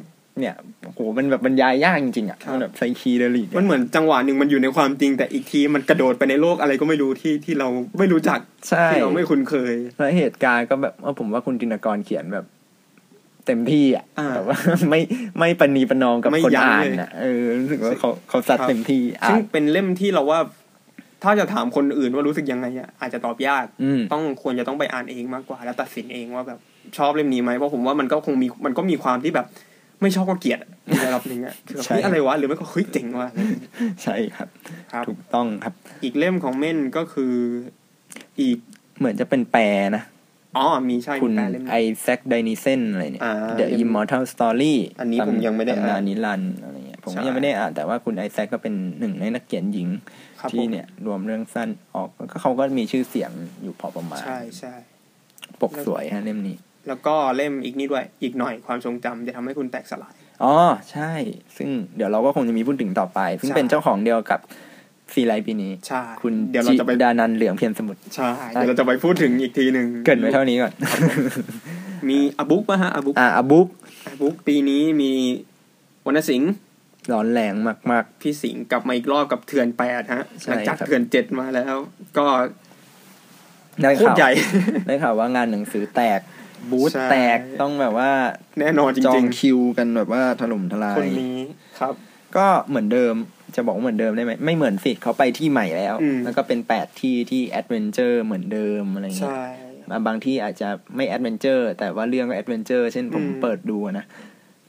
[0.41, 0.55] เนี่ย
[0.95, 12.47] โหมันแบบบรรยายยากจริงๆอะครับมันแบบ psychedelic มันเหมือนจังหวะหนึ่งมันอยู่ในความจริง แต่อีกทีมันกระโดดไปในโลกอะไรก็ไม่รู้ที่ที่เราไม่รู้จักใช่ที่เราไม่คุ้นเคยแล้วเหตุการณ์ก็แบบเออผมว่าคุณจินตกรเขียนแบบ
[13.47, 14.59] เต็มที่อะอ่าแบบว่า
[14.91, 15.01] ไม่
[15.39, 20.41] ไม่ปณีประนอมกับไม่คนยั้งอ่านเลยอะเออรู้สึกว่าเขาเขาซัดครับเต็มที่อ่าซึ่งนเป็นเล่มที่เราว่า
[21.25, 26.59] ถ้าจะถามคนอื่นว่ารู้สึกยังไงอะอาจจะตอบยากอืมต้องควรจะต้องไปอ่านเองมากกว่า แล้วตัดสินเองว่าแบบ
[26.97, 29.47] ชอบเล่มนี้ไหมเพราะผมว่ามันก็คงมีมันก็มีความที่แบบ
[30.03, 33.29] ไม่ชอบก็เกลียดอะในระดับหนึ่งอะคือแบบใช่เฮ้ยอะไรวะหรือไม่ก็เฮ้ยเจ๋งว่ะ
[34.03, 34.49] ใช่ครับ
[34.93, 37.35] ครับถูกต้องครับ อีกเล่มของเม่นก็คือ
[38.41, 38.59] อีก
[38.99, 39.65] เหมือนจะเป็นแปล
[39.97, 40.03] นะ
[40.57, 49.89] อ๋อมีใช่คุณมีแปลเล่มไอแซคไดนิเซนอะไรเนี่ยอ่า The Immortal Story อันนี้ผมยังไม่ได้อ่านตำนานนิรันดร์อะไรเงี้ยผมใช่ยังไม่ได้อ่านแต่ว่าคุณไอแซคก็เป็นหนึ่งในนักเขียนหญิง
[50.41, 53.31] ครับที่ผมเนี่ย รวมเรื่องสั้นออกก็เขาก็มีชื่อเสียง
[53.63, 54.75] อยู่พอประมาณ ใช่ใช่
[55.61, 56.57] ปกสวยฮะเล่มนี้
[56.89, 60.55] แล้วก็เล่มอีกนี่ด้วย อีกหน่อยความทรงจำจะทำให้คุณแตกสลาย อ๋อ
[60.93, 61.13] ใช่
[61.57, 64.41] ซึ่งเดี๋ยวเราก็คงจะมีพูดถึงต่อไป ซึ่งใช่เป็นเจ้าของเดียวกับ
[65.15, 70.73] ซีไรต์ปีนี้ ใช่ คุณเดี๋ยวเราจะไปจิดานันท์เหลืองเพียรสมุทร ใช่ เดี๋ยวเราจะไปพูดถึงอีกทีหนึ่ง เกริ่นไว้เท่านี้ก่อน
[72.09, 73.69] มี a book ป่ะฮะ a book อะ a book
[74.07, 75.13] a book ปีนี้มี
[76.07, 76.53] วรรณสิงห์
[77.13, 77.55] ร้อนแรง
[77.93, 81.75] มากพี่สิงห์กลับมาอีกรอบกับเถื่อนแปดฮะใช่หลังจากครับเถื่อนเจ็ดมาแล้ว
[82.19, 84.31] ก็ๆได้โคตข่าวใหญ่
[84.87, 86.21] ได้ข่าวว่างานหนังสือแตก
[86.71, 88.11] บูธใช่แตกต้องแบบว่า
[88.61, 91.39] แน่นอนจจอริงงคิวกันแบบว่าถล่มทลาๆคนยนี้
[91.79, 91.95] ครับ
[92.37, 93.15] ก็เหมือนเดิม
[93.57, 99.45] จะบอกว่าเหมือนเดิมได้ไหมไม่เหมือนสิเขาไปที่ใหม่แล้วอืมแล้วก็เป็นแปดที่ที่ adventure เหมือนเดิมอะไรเงี้ยใช่
[99.91, 104.05] มาบางที่อาจจะไม่ adventure แต่ว่าเรื่องก็ adventure เช่นผมอืมเปิดดูอะนะ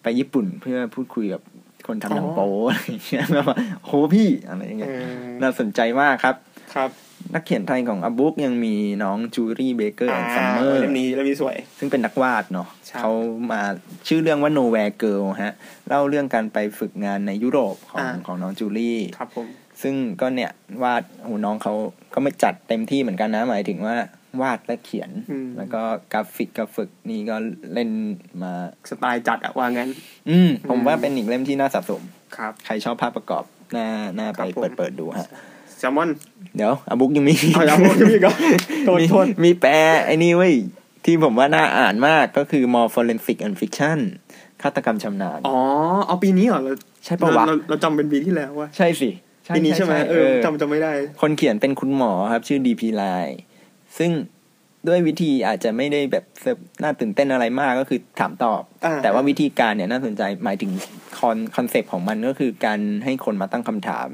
[0.03, 1.41] ไปญี่ปุ่นเพื่อพูดคุยกับ
[1.87, 5.03] คนทำหนังอ๋อโป๊อะไรอย่างเงี้ยแบบว่าโหพี่อะไรอย่างเอเงี้ยอ
[5.41, 6.35] น่าสนใจมากครับ
[6.75, 6.89] ครับ
[7.33, 13.11] นักเขียนไทยของ a book ยังมีน้อง Juli Baker and Summer เล่มนี้เล่มนี้สวย ซึ่งเป็นนักวาดเนาะใช่เขา
[13.51, 13.61] มา
[14.07, 15.53] ชื่อเรื่องว่า Nowhere Girl ฮะ
[15.87, 19.47] เล่าเรื่องการไปฝึกงานในยุโรปของของน้องจูลี่ครับผม
[19.81, 20.51] ซึ่งก็เนี่ย
[20.83, 21.73] วาดโอ้น้องเขา
[22.13, 23.95] ก็ไม่จัดเต็มที่เหมือนกันนะ หมายถึงว่า
[24.41, 25.81] วาดและเขียนอืมแล้วก็
[26.13, 27.35] กราฟิกกราฟิกนี่ก็
[27.73, 27.89] เล่น
[28.41, 28.51] มา
[28.89, 29.89] สไตล์จัดอะว่างั้น
[30.29, 32.01] อืมผมอืมว่าเป็นอีกเล่มที่น่าสะสม
[32.37, 33.43] ครับ ใครชอบภาพประกอบ
[33.77, 33.87] น่า
[34.19, 35.27] น่าไปครับผมเปิดเปิดดูฮะ
[35.79, 36.09] แซลมอน
[36.55, 38.31] เดี๋ยวอบุ๊กยังมีเอาอย่างพวกพี่ก็
[38.85, 39.73] โทษมีโทษมีแปล
[40.05, 40.53] ไอ้นี่เว้ย
[41.05, 43.99] ที่ผมว่าน่าอ่านมากก็คือ more forensic and fiction
[44.61, 45.57] ฆาตกรรมชำนาญ อ๋อ
[46.07, 46.73] เอาปีนี้เหรอเรา
[47.05, 49.09] ใช่ปะวะเราเราจำเป็นปีที่แล้วว่า ใช่สิ
[49.55, 53.03] ปีนี้ใช่ไหมเออจำจำไม่ได้ คนเขียนเป็นคุณหมอครับ ชื่อดีพีไล
[53.97, 54.11] ซึ่ง
[54.87, 60.71] ด้วยวิธีอาจจะไม่ได้แบบเซิร์ฟน่าตื่นเต้นอะไรมากก็คือถามตอบอ่าแต่ว่าวิธีการเนี่ยน่าสนใจหมายถึง
[61.17, 64.09] คอนคอนเซปต์ของมันก็คือการให้คนมาตั้งคำถาม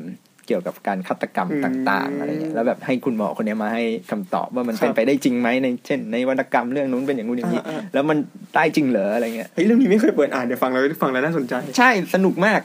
[0.48, 7.62] เกี่ยวกับการฆาตกรรมต่างๆอะไรเงี้ยแล้วแบบให้คุณหมอคนเนี้ยมาให้คำตอบว่ามันเป็นไปได้จริงไหมในเช่น ในวรรณกรรมเรื่องนู้นเป็นอย่างนู้นอย่างนี้
[7.94, 8.18] แล้วมัน
[8.56, 12.60] ได้จริงเหรออะไรเงี้ยเฮ้ยเรื่องนี้ไม่เคยเปิดอ่านเดี๋ยวฟังแล้วฟังแล้วน่าสนใจ ใช่สนุกมาก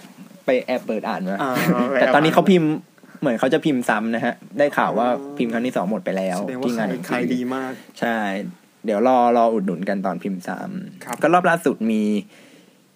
[0.46, 1.52] ไปแอบเปิดอ่านมาอ่า
[1.94, 2.70] แต่ตอนนี้เขาพิมพ์
[3.20, 8.18] เหมือนเขาจะพิมพ์ซ้ำนะฮะ ได้ข่าวว่าอ๋อพิมพ์ครั้งที่สองหมดไปแล้วแสดงว่าที่งานขายหนังสืขายอดีมาก ใช่
[8.84, 10.58] เดี๋ยวรอรออุดหนุนกันตอนพิมพ์ซ้ำ
[11.04, 12.02] ครับก็รอบล่าสุดมี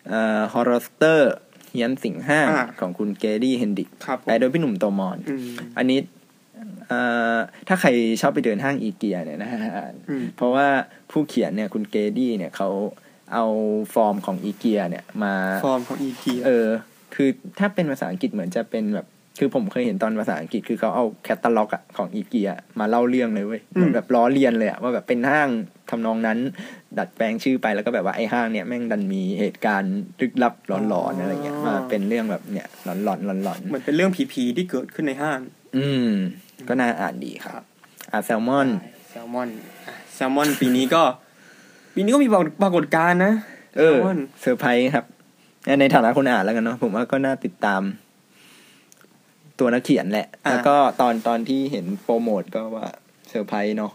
[0.09, 5.45] เอ่อ Horrorstör เฮี้ยนสิงห้างอ่าของคุณเกรดี้เฮนดริกซ์ครับผมแปลโดยพี่หนุ่มโตมรอืม
[5.79, 5.99] อันนี้
[6.89, 7.01] เอ่
[7.35, 7.37] อ
[7.69, 7.89] ถ้าใคร
[8.21, 9.61] ชอบไปเดินห้างอีเกียเนี่ยนะฮะ
[10.09, 10.69] อืมเพราะว่า
[11.11, 12.69] ผู้เขียนเนี่ยคุณเกรดี้เนี่ยเขา
[13.35, 13.45] เอา
[13.95, 16.69] ฟอร์มของอีเกียเนี่ยมาฟอร์มของอีพีเออ
[17.15, 19.07] คือถ้าเป็นภาษาอังกฤษเหมือนจะเป็นแบบ
[19.39, 25.49] คือผมเคยเห็นตอนภาษาอังกฤษคือเขาเอาแคตตาล็อกอะของอีเกียมาเล่าเรื่องเลยเว้ยเหมือนแบบล้อเลียนเลยอะว่าแบบเป็นห้าง
[25.91, 26.39] ทำนองนั้น
[26.99, 36.11] ดัดแปลงชื่อไปแล้วก็แบบว่าไอ้ห้างเนี่ยแม่งดันมีเหตุการณ์ลึกลับหลอนๆอะไรเงี้ยมาเป็นเรื่องแบบเนี่ยหลอนๆหลอนเหมือนเป็นเรื่องผีๆที่เกิดขึ้นในห้างๆอืม
[36.69, 37.63] ก็น่าอ่านดีครับ
[38.11, 38.69] อ่าแซลมอน
[39.11, 39.49] แซลมอน
[39.87, 41.03] อะแซลมอนปีนี้ก็
[41.95, 42.29] ปีนี้ก็มี
[42.63, 43.33] ปรากฏการณ์นะ
[43.79, 45.05] เออแซลมอนเซอร์ไพรส์ครับ
[45.81, 47.83] ในฐานะคนอ่านแล้วกันเนาะผมว่าก็น่าติดตาม
[49.59, 52.87] ตัวนักเขียนแหละอ่าแล้วก็ตอนตอนที่เห็นโปรโมทก็ว่า
[53.29, 53.93] เซอร์ไพรส์เนาะ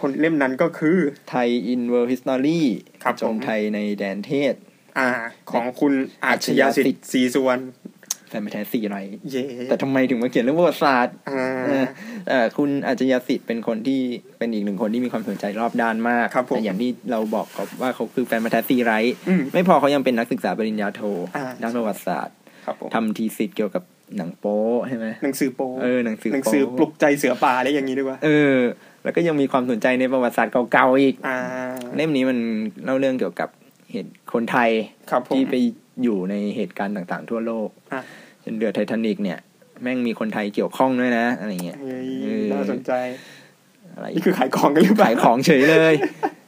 [0.00, 0.96] คนเล่มนั้นก็คือ
[1.30, 2.66] Thai in World History
[3.02, 4.54] ครับชมผมไทยในแดนเทศ
[4.98, 5.08] อ่า
[5.50, 5.92] ของคุณ
[6.24, 7.62] อาชญาสิทธิ์ศรีสุวรรณ
[8.28, 8.98] แฟนพันธุ์แท้ซีไรต์
[9.30, 11.86] เย่แต่ทำไมถึงมาเขียนเรื่องประวัติศาสตร์อ่าเออ
[12.28, 14.00] เอ่อคุณอาจจะยาสิทธิ์เป็นคนที่
[14.38, 18.92] เป็นอีกหนึ่งคนที่มีความสนใจรอบด้านมากครับผมแต่อย่างที่เราบอกเขาว่าเขาคือแฟนพันธุ์แท้ซีไรต์
[19.28, 21.00] อืมไม่พอเขายังเป็นนักศึกษาปริญญาโท
[21.36, 22.36] อ่าด้านประวัติศาสตร์
[22.66, 23.82] ครับผมทำ thesis เกี่ยวกับ
[24.16, 28.56] หนังโป๊ใช่ไหมหนังสือโป๊เออหนังสือหนังสือโป๊ปลุกใจเสือป่าอะไรอย่างนี้ด้วยว่าเออ
[29.02, 31.38] แล้วก็ยังมีความสนใจในประวัติศาสตร์เก่าๆอีกอ่า
[31.96, 32.38] เล่มนี้มัน
[32.84, 33.48] เล่าเรื่องเกี่ยวกับ
[33.90, 34.70] เหตุคนไทย
[35.10, 35.54] ครับผมที่ไป
[36.02, 38.02] อยู่ในเหตุการณ์ต่างๆ ทั่วโลกอะ
[38.40, 39.38] เช่นเรือไททานิกเนี่ย
[39.82, 42.92] แม่งมีคนไทยเกี่ยวข้องด้วยนะ อะไรเงี้ยเฮ้ยเออน่าสนใจ
[43.94, 45.94] อะไรนี่คือขายของกันหรือเปล่าขายของเฉยเลย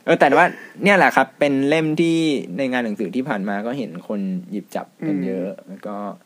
[0.05, 0.47] เออแต่ว่า
[0.85, 2.17] เนี่ยแหละครับ เป็นเล่มที่
[2.59, 6.26] ในงานหนังสือที่ผ่านมาก็เห็นคนหยิบจับกันเยอะ แล้วก็ได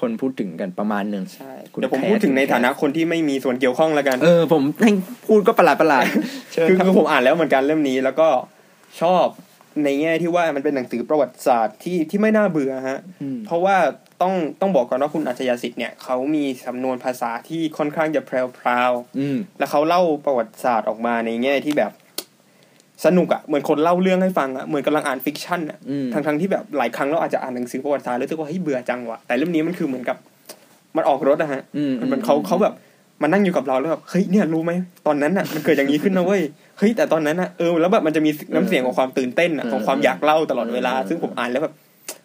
[0.00, 4.90] คนพูดถึงกันประมาณหนึ่งใช่คุณเดี๋ยวผมแคสพูดถึงในคุณแคสฐานะคนที่ไม่มีส่วนเกี่ยวข้องแล้วกัน เออ ผมให้
[5.26, 6.04] พูดก็ประหลาดประหลาด
[6.52, 8.28] เชิญคือครับคือผมอ่านแล้วเหมือนกันเล่มนี้ แล้วก็
[9.00, 9.26] ชอบ
[9.84, 13.76] ในแง่ที่ว่ามันเป็นหนังสือประวัติศาสตร์ที่ที่ไม่น่าเบื่อฮะอืมเพราะว่า
[14.22, 21.92] ต้องต้องบอกก่อนว่าคุณอัจฉริยสิทธิ์เนี่ยเขามีสำนวนภาษาที่ค่อนข้างจะแพรวอืมๆแล้วเขาเล่าประวัติศาสตร์ออกมาในแง่ที่แบบ
[23.06, 30.16] สนุกอะเหมือนคนเล่าเรื่องให้ฟังอะเหมือนกำลังอ่าน fiction อะอืมทั้งทั้งๆที่แบบหลายครั้งเราอาจจะอ่านหนังสือประวัติศาสตร์แล้วรู้สึกว่าเฮ้ยเบื่อจังวะแต่เล่มนี้มันคือเหมือนกับ
[30.96, 32.74] มันออกรสอะฮะอืมมันมันเขาเขาแบบ
[33.22, 34.72] มานั่งอยู่กับเราแล้วแบบเฮ้ยเนี่ยรู้ไหม
[35.06, 36.42] ตอนนั้นอะมันเกิดอย่างนี้ขึ้นนะเว้ย
[36.78, 41.74] เฮ้ยแต่ตอนนั้นอะเออแล้วแบบมันจะมีน้ำเสียงของความตื่นเต้นอะของความอยากเล่าตลอดเวลา ซึ่งผมอ่านแล้วแบบ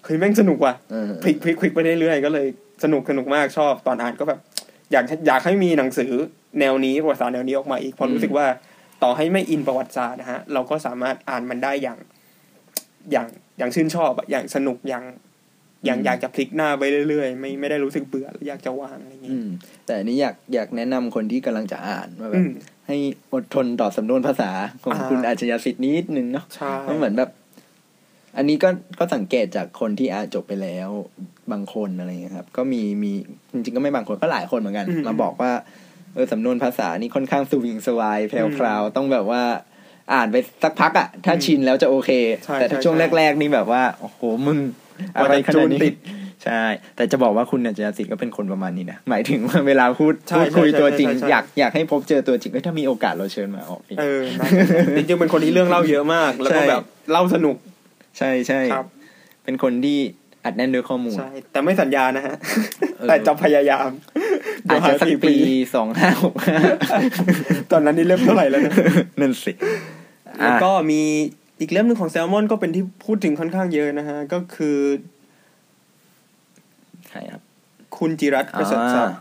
[0.05, 2.47] เฮ้ยแม่งสนุกว่ะเออพลิกพลิกพลิกไปเรื่อยๆก็เลย
[2.83, 4.39] สนุกสนุกมากชอบตอนอ่านก็แบบ
[4.91, 6.11] อยากอยากให้มีหนังสือ
[6.59, 8.45] แนวนี้ประวัติศาสตร์แนวนี้ออกมาอีกเพราะรู้สึกว่า
[9.03, 11.99] ต่อให้ไม่อินประวัติศาสตร์นะฮะเราก็สามารถอ่านมันได้อย่าง
[13.11, 13.27] อย่าง
[13.57, 15.03] อย่างชื่นชอบอะอย่างสนุกอย่าง
[15.85, 19.49] อย่างอยากจะพลิกหน้าไปเรื่อยๆ ไม่ไม่ได้รู้สึกเบื่อหรืออยากจะวางอะไรอย่างอืงี้ม
[19.85, 22.51] แต่อันนี้อยากอยากแนะนำคนที่กำลังจะอ่านว่าแบอืบม
[22.87, 22.97] ให้
[23.33, 24.51] อดทนต่อสำนวนภาษา
[24.83, 27.29] ของอ่าคุณอาชญาสิทธิ์นิดนึงเนาะใช่เพราะเหมือนแบบ
[28.37, 30.89] อันนี้ก็ก็สังเกตจากคนที่อ่านจบไปแล้ว
[31.51, 33.11] บางคนอะไรเงี้ยครับ ก็มีมี
[33.53, 35.51] จริงๆก็ไม่บางคนก็หลายคนเหมือนกัน มาบอกว่า
[36.13, 39.43] เออสำนวนภาษานี่ค่อนข้างสวิงสวายแพรวๆต้องแบบว่า
[40.13, 42.11] อ่านไปสักพักอะถ้าชินแล้วจะโอเค
[42.45, 44.57] ใช่แต่ถ้าใช่ช่วงใช่แรก ๆ นี่แบบว่าโอ้โหมึง
[45.15, 45.95] อะไรขนาดนี้ติด
[46.45, 46.63] ใช่
[46.95, 54.47] แต่จะบอกว่าคุณอาจารย์สิทธิ์ก็เป็นคนประมาณนี้นะ หมายถึงว่าเวลาพูดใช่พูดคุยใช่ตัวจริงใช่ใช่อยากอยากให้พบเจอตัวจริงเอ้ยถ้ามีโอกาสเราเชิญมาออกอีกเออนะ
[54.97, 57.55] จริงๆเป็นคนที่เรื่องเล่าเยอะมาก แล้วก็ใช่แบบเล่าสนุก
[58.17, 58.87] ใช่ใช่ครับ
[59.43, 59.99] เป็นคนที่
[60.45, 62.35] อัดแน่นด้วยข้อมูล ใช่ แต่ไม่สัญญานะฮะ
[62.97, 63.89] เออแต่จะพยายาม
[64.69, 65.35] อาจจะสักเดี๋ยวหปี
[65.75, 66.57] สองห้าหกห้า
[67.71, 68.73] ตอนนั้นนี่เล่มเท่าไหร่แล้วนะ
[69.21, 69.51] นั่นสิ
[70.39, 71.01] แล้วก็มี
[71.59, 74.77] อีกเล่มหนึ่งของแซลมอนก็เป็นที่พูดถึงค่อนข้างเยอะนะฮะ ก็คือ
[77.09, 77.41] ใครครับ
[77.97, 79.17] คุณจิรัฏฐ์ประเสริฐศักดิ์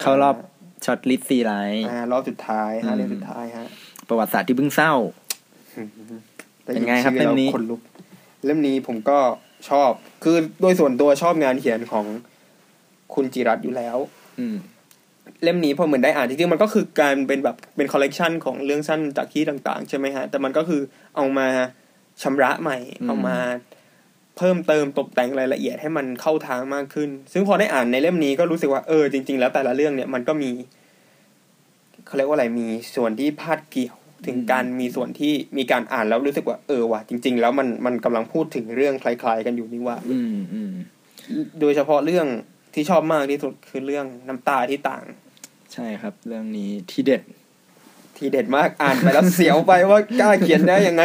[0.00, 0.36] เข้ารอบ
[0.84, 3.66] shortlist ซีไรต์อ่ารอบสุดท้ายฮะอืมเล่มสุดท้ายฮะ
[4.08, 4.94] ประวัติศาสตร์ที่เพิ่งเศร้า
[6.64, 7.80] เป็นไงครับด้ยิชื่อเล่มนี้แวขนลุก
[8.44, 9.18] เล่มนี้ผมก็
[9.70, 9.90] ชอบ
[10.22, 12.06] คือโดยส่วนตัวชอบงานเขียนของ
[13.14, 13.96] คุณจิรัตน์อยู่แล้ว
[14.38, 14.56] อืม
[15.42, 20.80] เล่มนี้พอเหมือนได้อ่านจริงๆมันก็คือการเป็นแบบเป็นคอลเลกชันของเรื่องสั้นจากที่ต่างๆ ใช่ไหมฮะ แต่มันก็คือ
[21.16, 21.48] เอามา
[22.22, 23.36] ชำระใหม่อืมเอามา
[24.36, 30.50] เพิ่มเติมตกแต่งรายละเอียดให้มันเข้าทางมากขึ้น ซึ่งพอได้อ่านในเล่มนี้ก็รู้สึกว่าเออจริง ๆ แล้วแต่ละเรื่องเนี่ยมันก็มี
[32.06, 32.66] เขาเรียกว่าอะไรมี
[32.96, 40.72] ส่วนที่พาดเกี่ยวถึงการมีส่วนที่มีการอ่านแล้วรู้สึกว่าเออว่ะจริง ๆ แล้วมันมันกำลังพูดถึงเรื่องคล้าย ๆ กันอยู่นี่ว่าอืมอืม
[41.60, 42.26] โดยเฉพาะเรื่อง
[42.74, 45.04] ที่ชอบมากที่สุดคือเรื่องน้ำตาที่ต่าง
[45.74, 47.22] ใช่ครับ เรื่องนี้ที่เด็ด
[48.16, 51.02] ที่เด็ดมากอ่านไปแล้วเสียวไปว่ากล้าเขียนได้ยังไง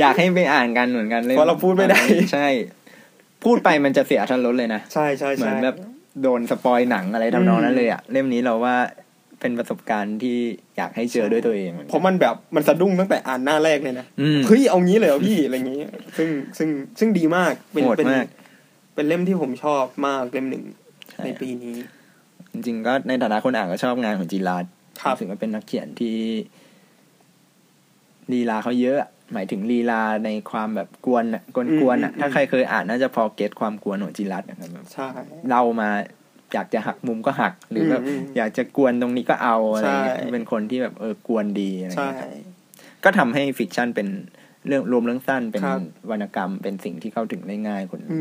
[0.00, 2.00] อยากให้ไปอ่านกันเหมือนกันเลยเพราะเราพูดไม่ได้
[2.32, 2.48] ใช่
[3.44, 5.76] พูดไปมันจะเสียทันรสเลยนะใช่ใช่เหมือใช่นแบบ
[6.22, 8.76] โดนสปอยหนังอะไรทำนองอืมนั้นเลยอะเล่มนี้เราว่า
[9.40, 10.38] เป็นประสบการณ์ที่
[10.76, 15.80] อยากให้เจอด้วยตัวเองหมือนเพกันราะมันแบบมันสะดุ้งตั้งแต่อ่านหน้าแรกเลยนะอืมเฮ้ยเอางี้เลยเหรอพี่อะไรอย่างงี้
[16.16, 16.28] ซึ่ง
[16.58, 16.68] ซึ่ง
[16.98, 18.26] ซึ่งดีมากเป็นโหดเป็นมาก
[18.94, 20.64] เป็นเล่มที่ผมชอบมากเล่มหนึ่ง
[21.10, 21.76] ใช่ในปีนี้
[22.56, 24.64] จริงๆก็ในฐานะคนอ่านก็ชอบงานของจีราด
[25.02, 26.16] ครับรู้สึกว่าเป็นนักเขียนที่
[28.32, 28.98] ลีลาเขาเยอะ
[29.32, 35.08] หมายถึงลีลาในความแบบกวนอะกวนกวนๆอะถ้าใครเคยอ่านน่าจะพอเก็ตความกวนของจีรัตนะครับแบบใช่
[35.48, 35.88] เล่ามา
[36.54, 42.30] อยากจะหักมุมก็หัก หรือแบบอืมอยากจะกวนตรงนี้ก็เอาอะไรเงี้ยใช่เป็นคนที่แบบเออกวนดีอะไรใช่เงี้ยครับ
[43.04, 44.08] ก็ทำให้ fiction เป็น
[44.66, 45.80] เรื่องรวมเรื่องสั้นเป็นครับ
[46.10, 48.20] วรรณกรรมเป็นสิ่งที่เข้าถึงได้ง่ายคนอื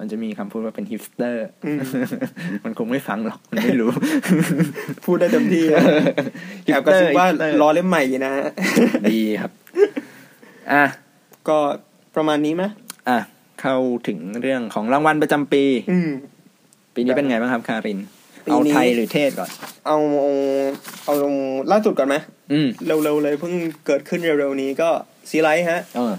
[0.00, 1.78] มมันจะมีคำพูดว่าเป็นฮิปสเตอร์อืม
[2.64, 3.90] มันคงไม่ฟังหรอก มันไม่รู้
[5.04, 5.82] พูดได้เต็มที่นะ
[6.64, 8.46] แอบกระซิบว่า hipster รอเล่มใหม่อยู่นะฮะ
[9.10, 9.52] ดีครับ
[10.72, 10.84] อะ
[11.48, 11.58] ก็
[12.16, 12.64] ประมาณนี้ไหม
[13.08, 13.18] อะ
[13.60, 13.76] เข้า
[14.08, 16.10] ถึงเรื่องของรางวัลประจำปีอืม
[16.94, 17.98] ปีนี้เป็นไงบ้างครับ คาริน
[18.46, 19.50] ปีนี้เอาไทยหรือเทศก่อน
[19.86, 19.98] เอา
[21.04, 21.14] เอา
[21.72, 22.16] ล่าสุดก่อนไหม
[22.52, 23.52] อืมเร็วๆเลยเพิ่ง
[23.86, 24.90] เกิดขึ้นเร็วๆนี้ก็
[25.30, 26.14] ซีไรต์ฮะเออ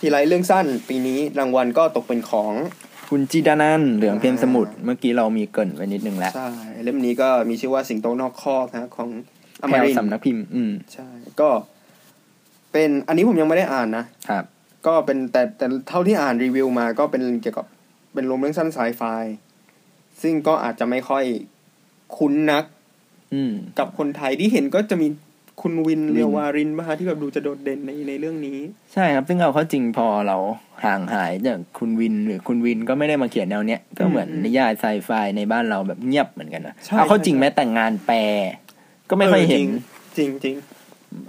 [0.00, 2.52] ซีไรต์เรื่องสั้น ปีนี้รางวัลก็ตกเป็นของ
[3.08, 6.48] คุณจิดานันท์เหลืองเพียรสมุทเมื่อกี้เรามีเกริ่นไว้นิดนึงแล้วใช่
[6.84, 9.08] เล่มนี้ก็มีชื่อว่าสิงโตนอกคอกนะของ
[9.62, 11.08] แพรวอมรินทร์สำนักพิมพ์ อืมใช่
[11.40, 11.48] ก็
[12.72, 14.44] เป็นอันนี้ผมยังไม่ได้อ่านนะครับ
[14.86, 17.66] ก็เป็นแต่แต่เท่าที่อ่านรีวิวมา ก็เป็นเกี่ยวกับ
[18.14, 19.02] เป็นรวมเรื่องสั้นไซไฟ
[20.22, 21.24] ซึ่งก็อาจจะไม่ค่อย
[22.16, 22.64] คุ้นนัก
[23.34, 25.08] อืมกับคนไทยที่เห็นก็จะมี
[25.60, 28.58] คุณวินวินเรียววารินมาที่แบบดูจะโดดเด่นในในเรื่องนี้
[28.92, 30.36] ใช่ครับ ซึ่งเอาเข้าจริงพอเรา
[30.84, 38.18] ห่างหายจากคุณวินหรือคุณวินก็ไม่ได้มาเขียนแนวเนี้ยก็เหมือนอืมนิยายไซไฟในบ้านเราแบบเงียบเหมือนกันนะใช่เอาเข้าจริงใช่แม้แต่งานแปล
[39.10, 39.60] ก็ไม่ค่อยเห็น
[40.18, 40.54] จริงจริง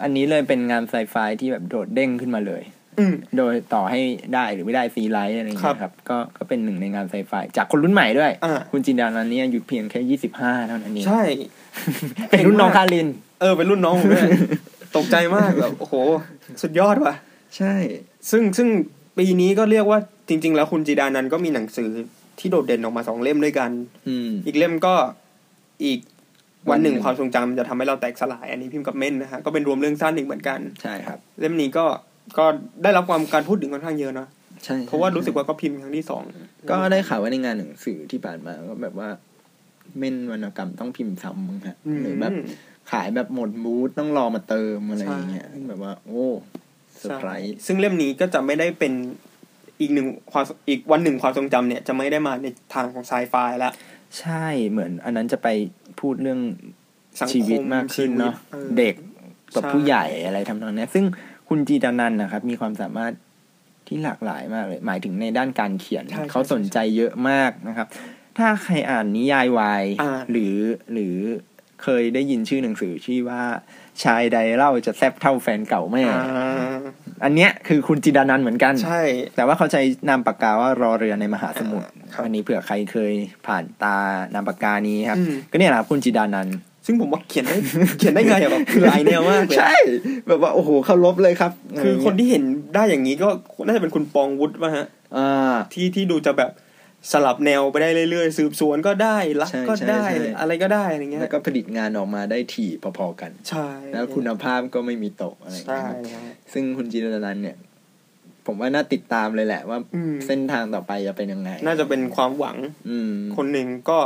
[0.03, 3.99] อันนี้เลยเป็นงานไซไฟที่แบบโดดเด้งขึ้นมาเลยๆอืมโดยต่อให้
[4.33, 11.23] ได้หรือไม่ได้ซีไลท์อะไรอย่างครัเงี้บยครับ ก็ก็เป็นหนึ่งในงานไซไฟจากคนรุ่นใหม่ด้วยอ่าคุณจินดานันท์เนี่ยอายุเพียงแค่ยี่สิบห้าเท่านั้นเองใช่
[12.29, 13.07] เป็นรุ่นน้องคาริน
[13.39, 14.29] เออเป็นรุ่นน้องผมด้วย
[14.95, 15.95] ตกใจมากแบบโอ้โห
[16.61, 17.13] สุดยอดว่ะ
[17.57, 17.73] ใช่
[18.31, 18.67] ซึ่งซึ่ง
[19.17, 21.89] ปีนี้ก็เรียกว่าจริง ๆ แล้วคุณจีดานันท์ก็มีหนังสือ
[22.39, 23.71] ที่โดดเด่นออกมาสองเล่มด้วยกัน
[24.07, 24.93] อืมอีกเล่มก็
[25.83, 25.99] อีก
[26.71, 31.85] วันหนึ่งวันหนึ่งความทรงจำจะทำให้เราแตกสลาย อันนี้พิมพ์กับเม่นนะฮะก็เป็นรวมเรื่องสั้นอีกเหมือนกันใช่ครับ เล่มนี้ก็
[32.37, 32.45] ก็
[32.83, 34.27] ได้รับความการพูดถึงค่อนข้างเยอะเนาะ
[34.65, 36.23] ใช่ เพราะว่ารู้สึกว่าก็พิมพ์ครั้งที่สอง
[36.69, 39.09] ก็ได้ข่าวว่าในงานหนังสือที่ผ่านมาก็แบบว่า
[39.97, 42.33] เม่นวรรณกรรมต้องพิมพ์ซ้ำมั้งฮะมหรือแบบ
[42.91, 46.25] ขายแบบหมดบูธต้องรอมาเติมอะไรอย่างเงี้ยใช่ซึ่งแบบว่า โอ้
[46.99, 48.93] เซอร์ไพรส์ซึ่งเล่มนี้ก็จะไม่ได้เป็น
[49.79, 53.73] อีกหนึ่งความอีกวันหนึ่งความทรงจำเนี่ย จะไม่ได้มาในทางของไซไฟแล้ว
[54.19, 55.47] ใช่เหมือน อันนั้นจะไป
[55.99, 56.39] พูดเรื่อง
[57.19, 58.95] สังคมชีวิตมากขึ้นเนาะชีวิตเออเด็ก
[59.55, 61.05] กับใช่ผู้ใหญ่อะไรทำนองเนี้ยซึ่ง
[61.49, 63.13] คุณจีดานันท์นะครับ มีความสามารถ
[63.87, 67.87] ที่หลากหลายมากเลย หมายถึงในด้านการเขียนใช่ใช่เขาสนใจเยอะมากนะครับ
[68.37, 70.55] ถ้าใครอ่านนิยายวายอ่าหรือ
[70.93, 71.15] หรือ
[71.83, 73.41] เคยได้ยินชื่อหนังสือชื่อว่า
[74.03, 76.77] ชายใดเล่าจะแซบเท่าแฟนเก่าแม่อ่า
[77.23, 79.01] อันเนี้ยคือคุณจิดานันท์เหมือนกัน ใช่
[79.35, 83.13] แต่ว่าเขาใช้นามปากกาว่ารอเรือในมหาสมุทรครับอันนี้เผื่อใครเคย
[83.47, 83.97] ผ่านตา
[84.33, 87.57] นามปากกานี้ครับอืมก็เนี่ยแหละครับคุณจิดานันท์ซึ่งผมว่าเขียนได้
[87.99, 89.73] เขียนได้ไงอะแบบคือหลายแนวมากเลยใช่
[90.27, 91.51] แบบว่าโอ้โหเคารพเลยครับ
[91.83, 92.43] คือคนที่เห็น
[92.75, 93.27] ได้อย่างนี้ก็
[93.65, 96.51] น่าจะเป็นคุณปองวุฒิป่ะฮะอ่าที่ที่ดูจะแบบ
[97.11, 106.23] สลับแนวไปได้เรื่อยๆ สืบสวนก็ได้รักใช่ก็ใช่ได้ใช่อะไรก็ได้อะไรเงี้ยแล้วก็ผลิตงานออกมาได้ถี่พอๆกันใช่แล้วคุณภาพก็ไม่มีตกอะไรอย่างใช่เงี้ยครับครับ
[106.53, 107.57] ซึ่งคุณจิดานันท์เนี่ย
[108.45, 112.57] ผมว่าน่าติดตามเลยแหละ ว่าอืมเส้นทางต่อไปจะเป็นยังไง น่าจะเป็นความหวัง
[112.89, 113.99] อืมคนหนึ่งก็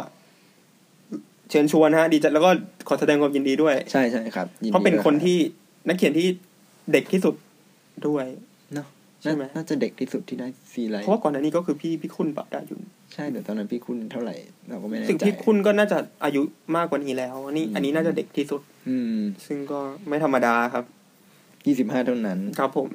[1.49, 2.51] เชิญชวนฮะ ดีใจแล้วก็
[2.87, 5.37] ขอแสดงความยินดีด้วย ใช่ใช่ครับยิดีเพราะเป็นด้วยคนรับที่
[5.87, 6.27] นักเขียนที่
[6.91, 7.35] เด็กที่สุด
[8.07, 8.52] ด้วยเนาะ
[9.23, 12.81] ใช่ไหมน่าจะเด็กที่สุดที่ได้ซีไลเพท์ราะว่าก่อนหน้านี้ก็คือพี่พี่คุณปรับดายุน
[13.13, 14.35] ใช่เดี๋ยวตอนนั้นพี่คุณเท่าไหร่
[14.69, 16.41] เราก็ไม่แน่ใจสิ่งที่คุณก็น่าจะอายุ
[16.75, 20.85] มากกว่านี้แล้วอันนี้อืมอันนี้น่าจะเด็กที่สุด อืม ซึ่งก็ไม่ธรรมดาครับ
[21.67, 22.89] ยี่สิบห้าเท่านั้น ครับผม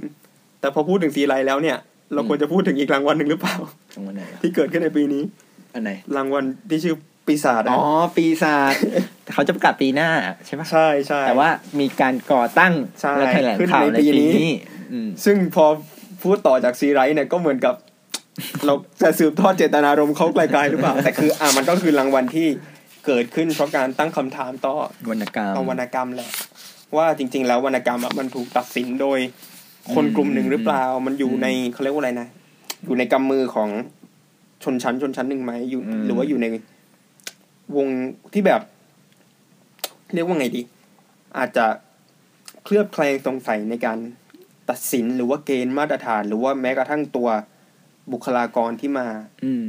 [0.60, 1.78] แต่พอพูดถึงซีไรต์แล้วเนี่ย
[2.14, 3.56] เราควรจะพูดถึงอีกรางวัลหนึ่งหรือเปล่า
[3.94, 5.22] ตรงวันไหนล่ะที่เกิดขึ้นในปีนี้
[5.74, 7.84] อันไหน รางวัลที่ชื่อปีศาจอ๋นะอ
[8.16, 8.74] ปีศาจ
[9.24, 10.10] แต่เขาจะประกาศปีหน้า
[10.46, 11.48] ใช่ปะใช่ใช่แต่ว่า
[11.80, 14.52] มีการก่อตั้งใช่และแถลงข่าวขึ้นในในปีปีนี้นี้
[14.92, 15.66] อืมซึ่งพอ
[16.22, 17.74] พูดต่อจากซีไรต์เนี่ยก็เหมือนกับ
[18.66, 22.48] เราจะสืบทอดเจตนารมณ์เขาไกลๆหรือเปล่า แต่คืออ่ามันก็คือรางวัลที่
[23.06, 24.74] เกิดขึ้นเพราะการตั้งคำถามต่อ
[25.10, 26.30] วรรณกรรมต่อวรรณกรรมแหละ
[26.96, 29.18] ว่าจริง ๆ แล้ววรรณกรรมอะมันถูกตัดสินโดย
[29.94, 32.28] คนกลุ่มหนึ่งหรือเปล่า มันอยู่ในเขาเรียกว่าอะไรนะ
[32.84, 33.68] อยู่ในกำมือของ
[34.64, 36.46] ชนชั้นชนชั้นหนึ่งไหมอยู่อืมหรือว่าอยู่ใน
[37.76, 37.88] วง
[38.32, 38.60] ที่แบบ
[40.14, 40.62] เรียกว่าไงดี
[41.38, 41.66] อาจจะ
[42.64, 43.98] เคลือบแคลงสงสัยในการ
[44.70, 47.28] ตัดสินหรือว่าเกณฑ์มาตรฐาน หรือว่าแม้กระทั่งตัว
[48.12, 49.08] บุคลากรที่มา
[49.44, 49.66] อืม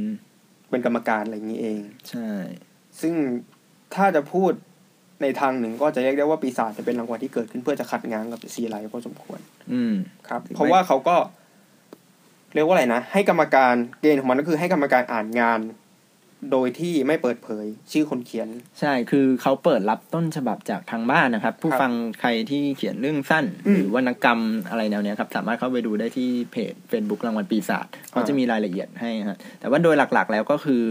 [0.70, 1.80] เป็นกรรมการอะไรอย่างนี้เอง
[2.10, 2.30] ใช่
[3.00, 3.14] ซึ่ง
[3.94, 4.52] ถ้าจะพูด
[5.22, 9.40] ในทางหนึ่งก็จะเรียกได้ว่าปีศาจจะเป็นรางวัลที่เกิดขึ้นเพื่อจะขัดง้างกับซีไลท์พอสมควร
[9.72, 9.94] อืม
[10.28, 11.16] ครับหรือไม่เพราะว่าเขาก็
[12.54, 15.60] เรียกว่าอะไรนะ ให้กรรมการเกณฑ์ของมันก็คือให้กรรมการอ่านงาน
[16.52, 18.48] โดยที่ไม่เปิดเผย ชื่อคนเขียน
[18.80, 30.82] ใช่คือเขาเปิดรับต้นฉบับจากทางบ้านนะครับ ผู้ครับฟังใครที่เขียนเรื่องสั้นอืมหรือวรรณกรรมอะไรแนวเนี้ยครับ สามารถเข้าไปดูได้ที่เพจ Facebook รางวัลปีศาจเขาจะมีรายละเอียดให้ฮะแต่ว่าโดยหลักๆแล้วก็คือ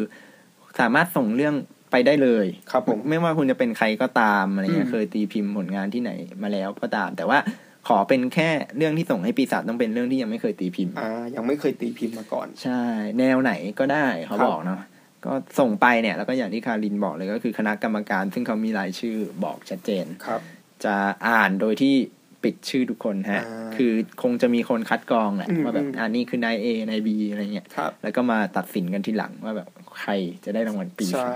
[0.79, 1.55] สามารถส่งเรื่อง
[1.91, 6.11] ไปได้เลยครับผมไม่ว่าคุณจะเป็นใครก็ตามอะไรเงี้อืยมเคยตีพิมพ์ผลงานที่ไหน
[6.43, 7.39] มาแล้วก็ตาม แต่ว่า
[7.87, 12.81] ขอเป็นแค่เรื่องที่ส่งให้ปีศาจต้องเป็นเรื่องที่ยังไม่เคยตีพิมพ์อ่ายังไม่เคยตีพิมพ์มาก่อน ใช่
[13.19, 14.79] แนวไหนก็ได้เขาครับบอกเนาะ
[15.25, 20.41] ก็ส่งไปเนี่ย แล้วก็อย่างที่คารินบอกเลยก็คือคณะกรรมการ ซึ่งเขามีรายชื่อบอกชัดเจนครับ
[20.85, 20.95] จะ
[21.27, 21.95] อ่านโดยที่
[22.43, 23.91] ปิดชื่อทุกคนฮะอ่าคือ
[24.23, 29.67] คงจะมีคนคัดกรองแหละอืมว่าแบบอืมอันนี้คือนายเอนายบีอะไรเงี้ยครับแล้วก็มาตัดสินกันทีหลังว่าแบบ
[29.99, 30.11] ใคร
[30.45, 31.31] จะได้รางวัลปีใช่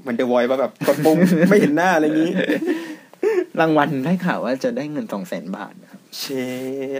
[0.00, 1.18] เหมือนเดอะวอยว่าแบบกดปุ่ม
[1.48, 2.32] ไม่เห็นหน้าอะไรอย่างนี้
[3.60, 6.24] รางวัลได้ข่าวว่าจะได้เงินสองแสนบาทนะครับเช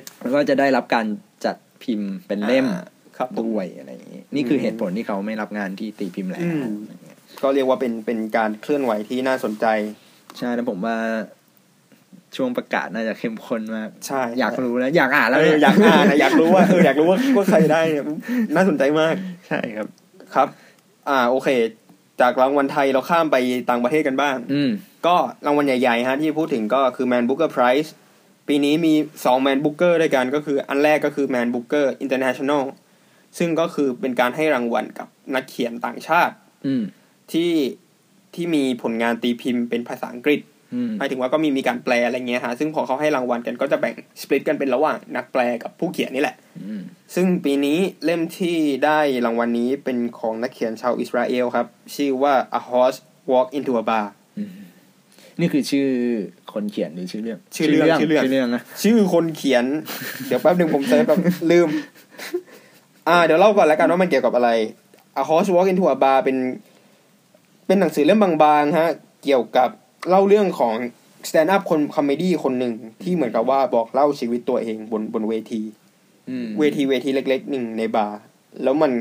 [0.01, 1.07] ดแล้วก็จะได้รับการ
[1.45, 2.94] จัดพิมพ์เป็นเล่มอ่าครับผม
[3.43, 9.67] ด้วยอะไรอย่างงี้นี่คืออมเหตุผลที่เขาไม่รับงานที่ตีพิมพ์แล้วอืมอะไรเงี้ยก็เรียกว่าเป็นเป็นการเคลื่อนไหวที่น่าสนใจ
[10.39, 10.97] ใช่แล้วผมว่า
[12.37, 18.05] ช่วงประกาศน่าจะเข้มข้นมากใช่อยากรู้แล้วอยากอ่านแล้วเอเนี่ออยากอ่านนะอยากรู้ว่าเอออยากรู้ว่าว่าใครได้เนี่ย
[18.55, 19.15] น่าสนใจมาก
[19.49, 19.87] ใช่ครับ
[20.35, 20.49] ครับ
[21.09, 21.49] อ่าโอเค
[22.21, 23.37] จากรางวัลไทยเราข้ามไป
[23.71, 24.71] ต่างประเทศกันบ้าง อืม
[25.07, 27.91] ก็รางวัลใหญ่ๆฮะที่พูดถึงก็คือ Man Booker Prize
[28.49, 32.63] ปีนี้มี2 Man Booker ด้วยกันก็คืออันแรกก็คือ Man Booker International
[33.39, 36.35] ซึ่งก็คือเป็นการให้รางวัลกับนักเขียนต่างชาติ
[36.67, 36.83] อืม
[37.33, 37.53] ที่
[38.35, 40.41] ที่มีผลงานตีพิมพ์เป็นภาษาอังกฤษ
[40.75, 46.83] อืมหมายถึงว่าก็มีมีการแปลอะไรเงี้ยฮะซึ่งพอเขาให้รางวัลกันก็จะแบ่งสปลิตกันเป็นระหว่างนักแปลกับผู้เขียนนี่แหละอืม
[47.15, 52.99] ซึ่งปีนี้เล่มที่ได้รางวัลนี้เป็นของนักเขียนชาวอิสราเอลครับ ชื่อว่า A Horse
[53.31, 54.07] Walk into a Bar
[55.41, 55.89] นี่คือชื่อ
[56.53, 59.65] คนเขียนหรือชื่อเรื่อง ชื่อเรื่องชื่อเรื่องชื่อเรื่องนะชื่อคนเขียน
[60.27, 61.21] เดี๋ยวแป๊บหนึ่งผม search แบบ
[61.51, 61.69] ลืม
[63.09, 64.51] อ่าเดี๋ยวเล่าก่อนแล้วกันว่ามันเกี่ยวกับอะไร
[65.17, 66.37] A Horse Walk into a Bar เป็น
[67.67, 68.91] เป็นหนังสือเล่มบางๆฮะ
[69.25, 69.69] เกี่ยวกับ
[70.09, 70.75] เล่าเรื่องของ
[71.29, 75.63] stand up คน comedy คนหนึ่งที่เหมือนกับว่าบอกเล่าชีวิตตัวเองบนบนเวที
[76.29, 78.21] อืมเวทีเวทีเล็กๆหนึ่งในบาร์
[78.63, 78.93] แล้วมัน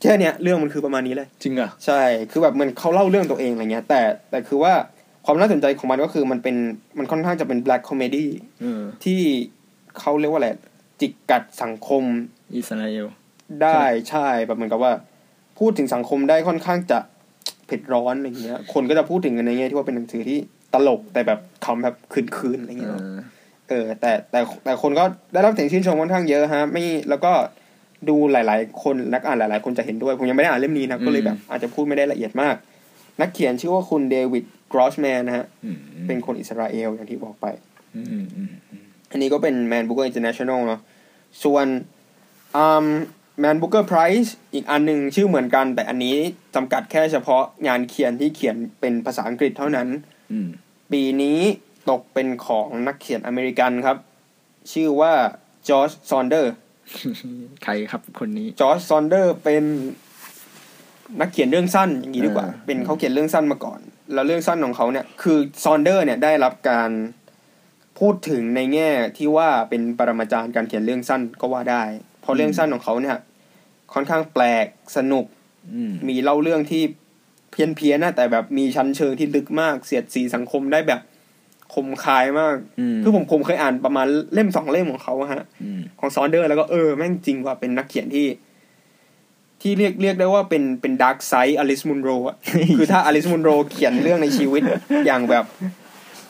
[0.00, 2.00] แค่เนี้ยเรื่องมันคือประมาณนี้เลย จริงเหรอใช่
[2.30, 4.00] คือแบบมันเขาเล่าเรื่องตัวเองอะไรเงี้ย แต่
[4.30, 4.72] แต่คือว่า
[5.24, 6.56] ความน่าสนใจของมันก็คือมันเป็น
[6.98, 8.26] มันค่อนข้างจะเป็น black comedy
[8.60, 9.20] เออที่
[9.98, 10.50] เขาเรียกว่าอะไร
[11.00, 12.04] จิกกัดสังคม
[12.56, 13.06] อิสราเอล
[13.62, 14.92] ได้ใช่แบบเหมือนกับว่า
[15.58, 16.98] พูดถึงสังคมได้ค่อนข้างจะ
[17.66, 20.38] เผ็ดร้อนอะไรเงี้ย คนก็จะพูดถึงกันในแง่ที่ว่าเป็นหนังสือที่
[20.74, 23.20] ตลกแต่แบบคำแบบคืนๆอะไรเอเงี้ยเนอะอ
[23.68, 27.32] เออ แต่แต่แต่คนก็ได้รับเสียงชื่นชมค่อนข้างเยอะฮะ ไม่แล้วก็
[28.08, 32.54] ดูหลาย ๆ คนนักอ่านหลาย ๆ คนจะเห็นด้วย ผมยังไม่ได้อ่านเล่มนี้นะก็เลยแบบ อาจจะพูดไม่ได้ละเอียดมาก
[33.20, 37.46] นักเขียนชื่อว่าคุณเดวิดกรอสแมนนะฮะอืมเป็นคนอิสราเอลอย่างที่บอกไป
[37.96, 38.50] อืมอืมอืม
[39.10, 40.80] อันนี้ก็เป็น Man Booker International เนาะ
[41.44, 41.66] ส่วน
[42.56, 42.86] อืม
[43.42, 46.16] Man Booker Prize อีกอันหนึ่งชื่อเหมือนกัน แต่อันนี้
[46.54, 49.88] จำกัดแค่เฉพาะงานเขียนที่เขียนเป็นภาษาอังกฤษเท่านั้น
[50.32, 50.48] อืม
[50.92, 51.38] ปีนี้
[51.90, 53.96] ตกเป็นของนักเขียนอเมริกันครับ
[54.72, 55.12] ชื่อว่า
[55.68, 56.52] จอร์จซอนเดอร์
[57.64, 59.64] ใครครับคนนี้จอร์จซอนเดอร์เป็น
[61.20, 63.80] นักเขียนเรื่องสั้นอย่างนี้ดีกว่าอ่า เป็นเขาเขียนเรื่องสั้นมาก่อน
[64.14, 66.90] แล้วเรื่องสั้นของเขาเนี่ย คือซอนเดอร์ เนี่ยได้รับการ
[67.98, 71.84] พูดถึงในแง่ที่ว่าเป็นปรมาจารย์การเขียนเรื่องสั้นก็ว่าได้
[72.22, 73.16] เพราะเรื่องสั้นของเขาเนี่ย
[73.92, 74.66] ค่อนข้างแปลก
[74.96, 75.24] สนุก
[75.74, 76.82] อืมมีเล่าเรื่องที่
[77.50, 81.00] เพี้ยนเพี้ยนๆนะแต่แบบมีชั้นเชิงที่ลึกมาก เสียดสีสังคมได้แบบ
[81.74, 88.26] คมคายมากอืมคือผมผมเคยอ่านประมาณเล่มสองเล่มของเขาอะฮะอืมของซอนเดอร์ แล้วก็เออแม่งจริงว่าเป็นนักเขียนที่
[89.60, 92.36] ที่เรียกเรียกได้ว่าเป็นเป็น dark side อลิสมุนโรอะ
[92.76, 94.62] คือถ้าอลิสมุนโรเขียนเรื่องในชีวิต
[95.06, 95.44] อย่างแบบ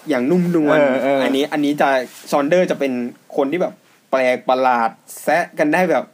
[0.08, 1.88] อย่างนุ่มนวลเออเอออันนี้ อันนี้จะ
[2.30, 2.92] ซอนเดอร์จะเป็น
[3.36, 3.74] คนที่แบบ
[4.12, 4.90] แปลกประหลาด
[5.22, 6.04] แซะกันได้แบบ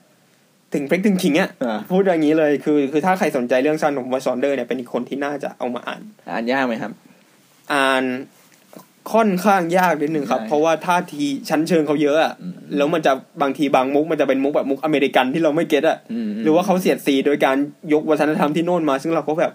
[0.74, 6.92] ถึงพริกถึงขิงอะอ่าพูดอย่างนี้เลยคือคือถ้าใครสนใจเรื่องสั้นผมว่าซอนเดอร์เนี่ยเป็นอีกคนที่น่าจะเอามาอ่าน อ่านยากไหมครับ
[7.72, 8.04] อ่าน
[9.12, 17.56] ค่อนข้างยากนิดนึงครับใช่เพราะว่าท่าทีชั้นเชิงเขาเยอะอะอืมแล้วมันจะบางทีบางมุกมันจะเป็นมุกแบบมุกอเมริกันที่เราไม่เก็ตอะอืมหรือว่าเขาเสียดสีโดยการ
[17.92, 19.52] ยกวัฒนธรรมที่โน่นมา ซึ่งเราก็แบบ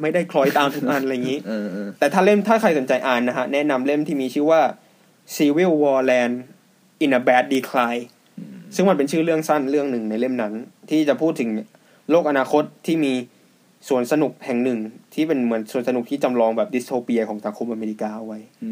[0.00, 4.60] ไม่ได้คล้อยตามทุกอันอะไรอย่างนี้เออเออแต่ถ้าเล่มถ้าใครสนใจอ่านนะฮะแนะนำเล่มที่มีชื่อว่า
[5.36, 6.34] Civil War Land
[7.04, 8.02] in a Bad Decline
[8.74, 10.52] ซึ่งมันเป็นชื่อเรื่องสั้นเรื่องหนึ่งในเล่มนั้น
[10.90, 11.50] ที่จะพูดถึง
[12.10, 13.12] โลกอนาคตที่มี
[13.88, 14.78] สวนสนุกแห่งหนึ่ง
[15.14, 18.70] ที่เป็นเหมือนสวนสนุกที่จำลองแบบดิสโทเปียของสังคมอเมริกาเอาไว้อื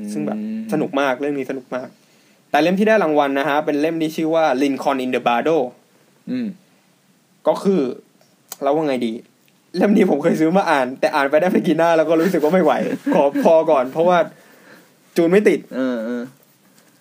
[0.00, 0.38] มซึ่งแบบ
[0.72, 1.88] สนุกมากเรื่องนี้สนุกมาก
[2.50, 5.56] แต่เล่มที่ได้รางวัลนะฮะ เป็นเล่มที่ชื่อว่า Lincoln in the Bardo
[6.30, 6.46] อืม
[7.48, 7.82] ก็คือ
[8.62, 9.12] เราว่าไงดี
[9.76, 12.72] เล่มนี้ผมเคยซื้อมาอ่าน แต่อ่านไปได้ไม่กี่หน้าแล้วก็รู้สึกว่าไม่ไหว
[13.14, 14.18] ขอพอก่อน เพราะว่า
[15.16, 15.60] จูนไม่ติด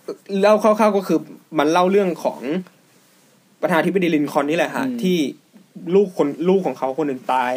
[0.05, 1.19] เออเออเล่าคร่าวๆก็คือ
[1.59, 2.39] มันเล่าเรื่องของ
[3.61, 5.17] ประธานาธิบดีลินคอล์นนี่แหละฮะที่
[5.95, 7.53] ลูกคนลูกของเขาคนหนึ่งตาย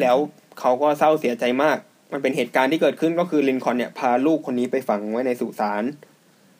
[0.00, 0.16] แล้ว
[0.60, 1.76] เขาก็เศร้าเสียใจมาก
[2.12, 5.84] มันเป็นเหตุการณ์ที่เกิดขึ้นก็คือลินคอล์นเนี่ยพาลูกคนนี้ไปฝังไว้ในสุสาน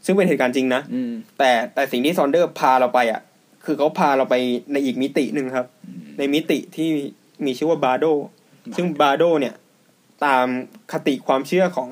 [0.04, 3.20] ซึ่งเป็นเหตุการณ์จริงนะอืมแต่แต่สิ่งที่ซอนเดอร์พาเราไปอะ
[3.64, 4.34] คือเขาพาเราไป
[4.72, 5.66] ในอีกมิติหนึ่งครับ
[6.18, 6.88] ในมิติที่
[7.44, 8.04] มีชื่อว่าบาร์โด
[8.76, 9.54] ซึ่งบาร์โดเนี่ย
[10.24, 10.46] ตาม
[10.92, 11.90] คติความเชื่อของ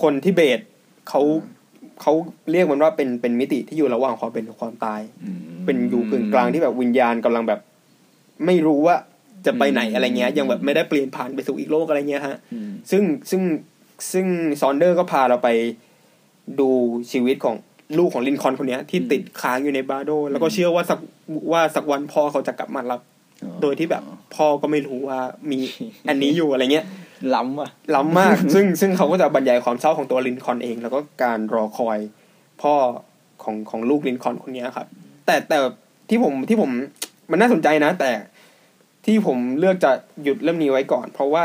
[0.00, 0.60] คนทิเบต
[1.08, 1.20] เขา
[2.02, 2.12] เขา
[2.52, 5.00] เรียกมันว่าเป็นเป็นมิติที่อยู่ระหว่างความเป็นกับความตาย
[5.64, 7.60] เป็นอยู่กึ่งกลางที่แบบวิญญาณกำลังแบบ
[8.46, 8.96] ไม่รู้ว่า
[9.46, 13.42] จะไปไหนอะไรเงี้ย ยังแบบไม่ได้เปลี่ยนผ่านไปสู่อีกโลกอะไรเงี้ยฮะอืมซึ่งซึ่ง
[14.12, 14.26] ซึ่ง
[14.60, 15.48] ซอนเดอร์ก็พาเราไป
[16.60, 16.68] ดู
[17.12, 17.56] ชีวิตของ
[17.98, 20.98] ลูกของลินคอล์นคนเนี้ยที่ติดค้างอยู่ในบาโด แล้วก็เชื่อว่าสัก
[21.52, 23.00] ว่าสักวันพ่อเขาจะกลับมารับ
[23.62, 24.02] โดยที่แบบ
[24.34, 25.60] พ่อก็ไม่รู้ว่ามี
[26.08, 26.86] อันนี้อยู่อะไรเงี้ย
[27.34, 31.98] ล้ำว่ะล้ำมาก ซึ่งซึ่งเขาก็จะบรรยายความเศร้าของตัวลินคอล์นเอง แล้วก็การรอคอย
[32.62, 32.74] พ่อ
[33.42, 34.86] ของของลูกลินคอล์นคนเนี้ยครับ
[35.26, 35.58] แต่แต่
[36.08, 36.70] ที่ผมที่ผม
[37.30, 38.12] มันน่าสนใจนะ แต่
[39.06, 39.92] ที่ผมเลือกจะ
[40.22, 41.44] หยุดเรื่องนี้ไว้ก่อน เพราะว่า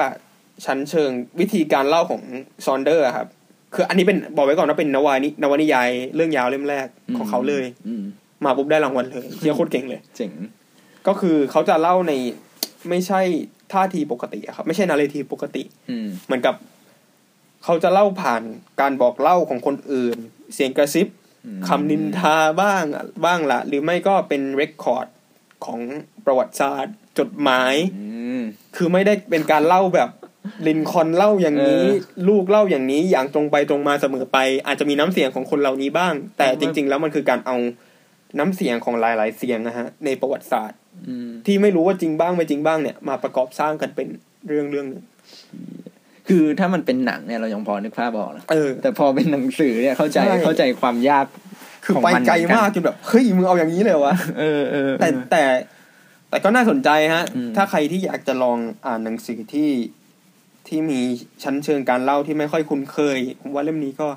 [0.65, 1.09] ชั้นเชิง
[1.39, 2.21] วิธีการเล่าของ
[2.65, 3.27] ซอนเดอร์อะครับ
[3.73, 8.03] คืออันนี้เป็นบอกไว้ก่อนว่าเป็นนวานินวนิยายเรื่องยาวเล่มแรกของเขาเลยอืม
[8.45, 10.31] มาปุ๊บได้รางวัลเลยเชี่ยโคตรเก่งเลย เจ๋ง
[11.07, 12.13] ก็คือเขาจะเล่าใน
[12.89, 13.21] ไม่ใช่
[13.73, 16.55] ท่าทีปกติอะครับ ไม่ใช่นาเรทีปกติ อืมเหมือนกับ
[17.63, 18.43] เขาจะเล่าผ่าน
[18.81, 20.17] การบอกเล่าของคนอื่น
[20.53, 21.07] เสียงกระซิบ
[21.67, 22.83] คำนินทาบ้าง
[23.25, 25.07] บ้างละหรือไม่ก็เป็นเรคคอร์ด
[25.65, 25.79] ของ
[26.25, 28.05] ประวัติศาสตร์ จดหมายอื
[28.39, 28.41] ม
[28.75, 30.09] คือไม่ได้เป็นการเล่าแบบ
[30.67, 37.57] ลินคอล์นเล่าอย่างนี้เออลูกเล่าอย่างนี้อย่างตรงไปตรงมาเสมอไป อาจจะมีน้ำเสียงของคนเหล่านี้บ้าง แต่จริง ๆ แล้วมันคือการเอา
[38.39, 40.86] น้ำเสียงของหลาย ๆ เสียงนะฮะในประวัติศาสตร์อืม
[41.45, 44.07] ที่ไม่รู้ว่าจริงบ้างไม่จริงบ้างเนี่ย มาประกอบสร้างกันเป็น
[44.47, 45.03] เรื่องเรื่องหนึ่ง
[46.27, 51.25] คือถ้ามันเป็นหนังเนี่ยเรายังพอนึกภาพออกนะเออแต่พอเป็นหนังสือเนี่ยเข้าใจใช่เข้าใจความยาก
[51.83, 55.43] คือของไปมันไกลเหมือนกันมากจนแบบเฮ้ยมึงเอาอย่างนี้เลยวะเออเออแต่แต่
[56.29, 59.69] แต่ก็น่าสนใจฮะอืมถ้าใครที่อยากจะลองอ่านหนังสือที่
[60.67, 60.99] ที่มี
[61.43, 64.07] ชั้นเชิงการเล่าที่ไม่ค่อยคุ้นเคยผมว่าเล่มนี้ก็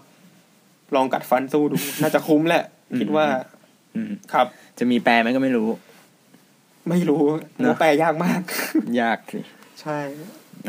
[0.95, 2.65] ลองกัดฟันสู้ดู น่าจะคุ้มแหละ
[2.99, 3.27] คิดว่า
[3.95, 4.47] อืมครับ
[4.79, 5.69] จะมีแปลไหมก็ไม่รู้
[6.91, 7.23] ไม่รู้
[7.61, 8.41] เนอะแปลยากมาก
[9.01, 9.41] ยากสิ
[9.81, 9.99] ใช่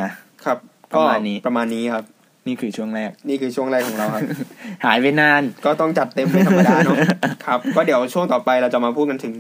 [0.01, 0.11] นะ
[0.45, 0.57] ครับ
[0.95, 2.05] ก็ประมาณนี้ประมาณนี้ครับ
[2.47, 4.21] นี่คือช่วงแรก นี่คือช่วงแรกของเราครับ
[4.85, 6.97] หายไปนานก็ต้องจัดเต็มเป็นธรรมดาเนาะ
[7.45, 9.33] ครับ ก็เดี๋ยวช่วงต่อไปเราจะมาพูดกันถึง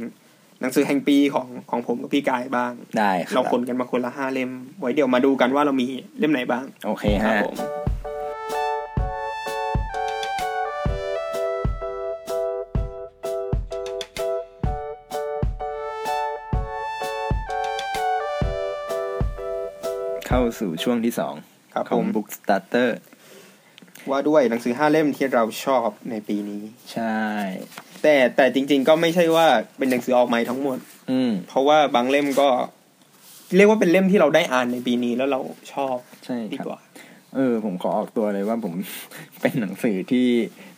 [0.61, 5.87] หนังสือแห่งปีของของผมกับพี่กายบ้างได้ครัเราบคนกันมาคนละห้าเล่ม ไว้เดี๋ยวมาดูกันว่าเรามี
[6.19, 7.55] เล่มไหนบ้าง โอเคครัฮะผม
[20.59, 21.33] สู่ช่วงที่สอง
[21.73, 22.89] ครับขผองม Book Starter
[24.09, 26.61] ว่าด้วยหนังสือห้าเล่มที่เราชอบในปีนี้
[26.93, 27.21] ใช่
[28.01, 29.45] แต่แต่จริง ๆ ก็ไม่ใช่ว่า
[29.77, 30.77] เป็นหนังสือออกใหม่ทั้งหมด
[31.11, 32.47] อืม เพราะว่าบางเล่มก็
[33.55, 35.39] เรียกว่าเป็นเล่มที่เราได้อ่านในปีนี้แล้วเรา
[35.73, 35.95] ชอบ
[36.25, 36.79] ใช่ดีครับกว่า
[37.35, 38.73] เออ ผมขอออกตัวเลยว่าผม
[39.41, 40.27] เป็นหนังสือที่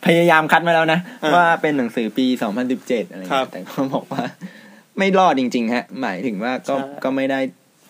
[0.06, 2.26] พยายามคัดมาแล้วนะอ่าว่าเป็นหนังสือปี
[2.68, 4.22] 2017อะไรครัเงี้บยแต่ก็บอกว่า
[4.98, 7.40] ไม่รอดจริง ๆ ฮะ หมายถึงว่าก็ใช่ก็ไม่ได้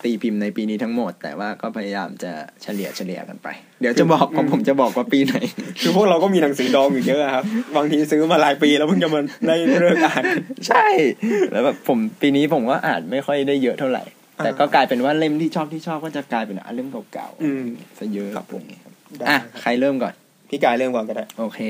[0.03, 2.33] ตีพิมพ์ในปีนี้ทั้งหมด แต่ว่าก็พยายามจะ
[2.63, 3.49] เฉลี่ยเฉลี่ยกันไป
[3.81, 5.37] เดี๋ยวจะบอกของผมจะบอกว่าปีไหน
[5.81, 7.45] คือพวกเราก็มีหนังสือดองอยู่เยอะครับ
[7.77, 10.23] บางทีซื้อมาหลายปีแล้วเพิ่งจะมาได้เลิกอ่าน
[10.69, 10.87] ใช่
[11.53, 14.03] แล้วแบบผมปีนี้ผมก็อ่านไม่ค่อยได้เยอะเท่าไหร่
[14.45, 20.15] แต่ก็กลายเป็นว่าเล่มที่ชอบที่ชอบก็จะกลายเป็นอ่านเล่มเก่าอืมๆซะเยอะครับผมอะไรเงี้ยครับได้อะครับใครเริ่มก่อน
[20.49, 21.61] พี่กายเริ่มก่อนก็ได้ โอเค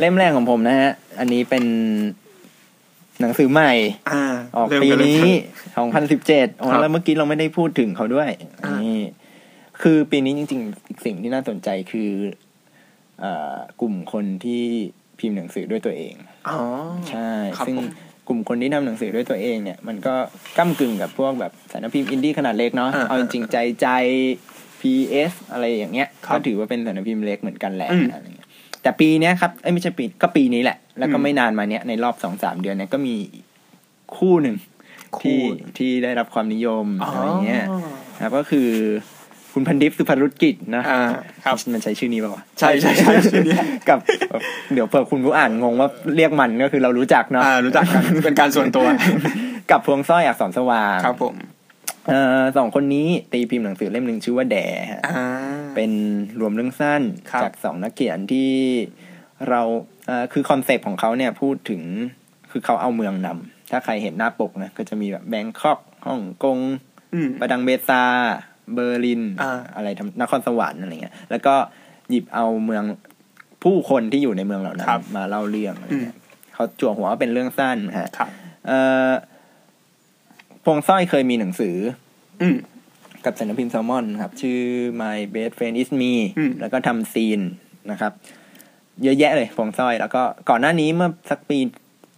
[0.00, 1.64] เล่มแรกของผมนะฮะ อันนี้เป็น
[3.20, 3.72] หนังสือใหม่
[4.10, 4.24] อ่า
[4.56, 5.36] ออกเริ่มปีกัเลยนี้
[5.76, 8.30] 2017อ๋อครับแล้วเมื่อกี้เราไม่ได้พูดถึงเขาด้วย
[8.64, 9.10] อ่านี่นี่
[9.82, 12.10] คือปีนี้จริงๆอีกสิ่งที่น่าสนใจคือ
[13.20, 14.64] เอ่อกลุ่มคนที่
[15.18, 16.14] พิมพ์หนังสือด้วยตัวเอง
[16.48, 16.60] อ๋อ
[17.10, 17.88] ใช่ครับซึ่งผม
[18.28, 20.14] กลุ่มคนที่ทำหนังสือด้วยตัวเองเนี่ย มันก็
[20.58, 23.88] ก้ากึ่งกับพวกแบบสำนักพิมพ์อินดี้ขนาดเล็กเนาะอ่าเอาจริงๆใจใจ
[24.80, 28.48] PS อะไรอย่างเงี้ยครับก็ถือว่าเป็นสำนักพิมพ์เล็กเหมือนกันแหละอืมอะไรเงี้ย
[28.82, 33.14] แต่ปีเนี้ยครับเอ้ยไม่ใช่ปีก็ปีนี้แหละ แล้วก็อืมไม่นานมาเนี้ยในรอบสองสามเดือนเนี้ยก็มี
[34.16, 34.56] คู่หนึ่ง
[35.18, 35.40] คู่ที่
[35.78, 37.64] ที่ได้รับความนิยมอะไรเงี้ย
[38.22, 38.68] ครับก็คือ
[39.52, 41.00] คุณคุณพันดิฟสุภรุตกิจนะอ่า
[41.44, 43.56] ครับมันใช้ชื่อนี้ป่าวะใช่ใช่ใช่ชื่อนี้
[43.88, 43.98] กับ
[44.74, 48.86] เดี๋ยวเผื่อคุณผู้อ่านงงว่าเรียกมันก็คือเรารู้จักเนาะอ่ารู้จักกันเป็นการส่วนตัว
[49.70, 51.34] กับพวงสร้อยอักษรสว่างครับผม
[52.08, 54.56] เอ่อสองคนนี้ตีพิมพ์หนังสือเล่มหนึ่งชื่อว่าแด
[54.90, 55.24] ฮะอ่า
[55.74, 55.90] เป็น
[56.40, 58.50] รวมเรื่องสั้นครับจากสองนักเขียนที่
[59.48, 59.97] เราเอ่อ
[60.32, 61.82] คือคอนเซปต์ของเขาเนี่ยพูดถึง
[62.50, 66.58] คือเขาเอาเมืองนำถ้าใครเห็นหน้าปกนะก็จะมีแบบแบงคอกฮ่องกง
[67.14, 68.02] อืมปาดังเบซา
[68.74, 71.54] เบอร์ลินอ่าอะไรทำนครสวรรค์อะไรเงี้ย แล้วก็
[72.10, 72.84] หยิบเอาเมือง
[73.64, 76.16] ผู้คนที่อยู่ในเมืองเหล่านั้นครับมาเล่าเรื่องอะไรเงี้ย
[76.54, 78.30] เขาจั่วหัวว่าเป็นเรื่องสั้นฮะครับ
[78.66, 78.78] เอ่
[79.08, 79.10] อ
[80.64, 81.76] พวงสร้อยเคยมีหนังสือ
[82.42, 82.56] อืม
[83.24, 84.60] กับสำนักพิมพ์แซลมอนครับ ชื่อ
[85.00, 87.40] My Best Friend Is Me อืมแล้วก็ทำซีน
[87.90, 88.12] นะครับ
[89.04, 91.58] เยอะแยะเลยพวงสร้อย แล้วก็ก่อนหน้านี้เมื่อสักปี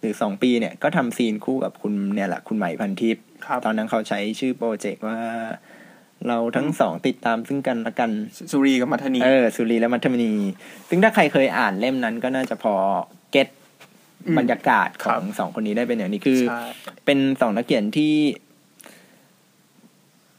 [0.01, 5.19] หรือสองปีเนี่ยก็ทำซีนคู่กับคุณเนี่ยแหละคุณใหม่พันทิพย์ครับตอนนั้นเขาใช้ชื่อโปรเจกต์ว่า
[6.29, 8.11] เราทั้งสองติดตามซึ่งกันและกัน
[8.53, 10.33] สุรีกับมัทนีเออสุรีและมัทมณี
[10.89, 12.75] ซึ่งถ้าใครเคยอ่านเล่มนั้นก็น่าจะพอ
[13.33, 13.49] เก็ต
[14.27, 16.63] อืมบรรยากาศขครัอบงสองคนนี้ได้เป็นอย่างนี้คือใช่
[17.07, 18.15] เป็นสองนักเขียนที่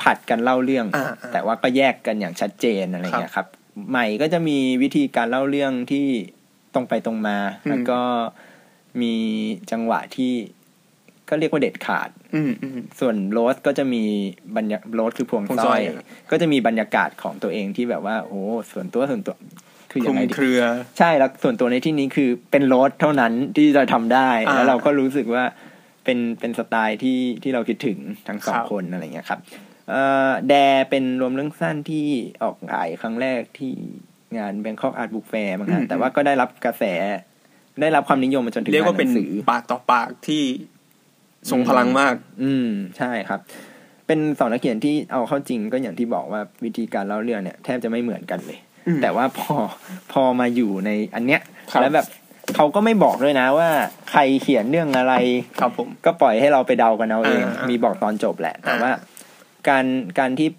[0.02, 3.48] ผัดกันเล่าเรื่องอ่าอ่าแต่ว่าก็แยกกันอย่างชัดเจนอะไรเงี้ยครับ
[3.89, 6.07] ใหม่ก็จะมีวิธีการเล่าเรื่องที่
[6.74, 7.99] ตรงไปตรงมาอืมแล้วก็
[9.01, 9.13] มี
[9.72, 10.34] จังหวะที่
[11.30, 14.03] ก็เรียกว่าเด็ดขาดอืมอืมส่วนโรสก็จะมี
[14.57, 15.82] บรรยากโรสคือพวงพวงสสร้ร้ออยย
[16.32, 18.41] ก็จะมีบรรยากาศของตัวเองที่แบบว่า โอ้
[18.72, 19.36] ส่วนตัวส่วนตัว
[19.91, 20.61] คือคยัลุงมไงดีเครือ
[20.97, 25.43] ใช่แล้วส่วนตัวในที่นี้คือเป็นโรสเท่านั้นที่จะทำได้อ่าแล้วเราก็รู้สึกว่า
[26.03, 27.97] เป็นเป็นสไตล์ที่ที่เราคิดถึง
[28.28, 29.70] ทั้งสองครับคนอะไรเงี้ยครับเอ่อ
[30.49, 30.53] แด
[30.89, 32.05] เป็นรวมเรื่องสั้นที่
[32.43, 33.73] ออกขายครั้งแรกที่
[34.38, 36.84] งาน Bangkok Art Book Fair มั้งฮะแต่ว่าก็ได้รับกระแส
[37.82, 40.43] ได้รับความนิยมมาจนถึงเรียกว่าหเป็นนังสือปากต่อปากที่
[41.49, 43.39] ทรงพลังมาก อืม ใช่ครับ
[44.07, 49.53] เป็นสองนักเขียนที่เอาเข้าจริงก็อย่างที่บอกว่าวิธีการเล่าเรื่องเนี่ย แทบจะไม่เหมือนกันเลยอืมแต่ว่าพอ
[50.11, 52.05] พอมาอยู่ในอันเนี้ยครับแล้วแบบ
[52.55, 53.69] เขาก็ไม่บอกด้วยนะว่า
[54.11, 55.13] ใครเขียนเรื่องอะไร
[55.59, 58.91] ครับผม ก็ปล่อยให้เราไปเดากันเอาเองอ่ามีมีบอกตอนจบแหละ แต่อ่าว่า
[59.70, 59.86] การ
[60.20, 60.49] การที่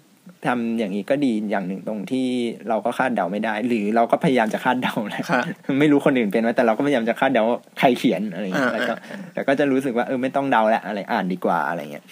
[0.47, 2.27] ทำอย่างนี้ก็ดีอย่างหนึ่งตรงที่
[2.69, 5.43] เราก็คาดเดาไม่ได้ หรือเราก็พยายามจะคาดเดาแหละครับ
[5.79, 8.93] ไม่รู้คนอื่นเป็นไหมแต่เราก็พยายามจะคาดเดาว่าใครเขียนอะไรอย่างเงี้ยอ่าแล้วก็
[9.33, 12.05] แต่ก็จะรู้สึกว่าเออไม่ต้องเดาละอะไรอ่านดีกว่าอะไรเงี้ย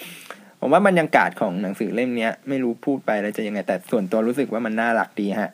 [0.60, 5.52] ผมว่าบรรยากาศของหนังสือเล่มเนี้ย ไม่รู้พูดไปแล้วจะยังไง แต่ส่วนตัวรู้สึกว่ามันน่ารักดีฮะ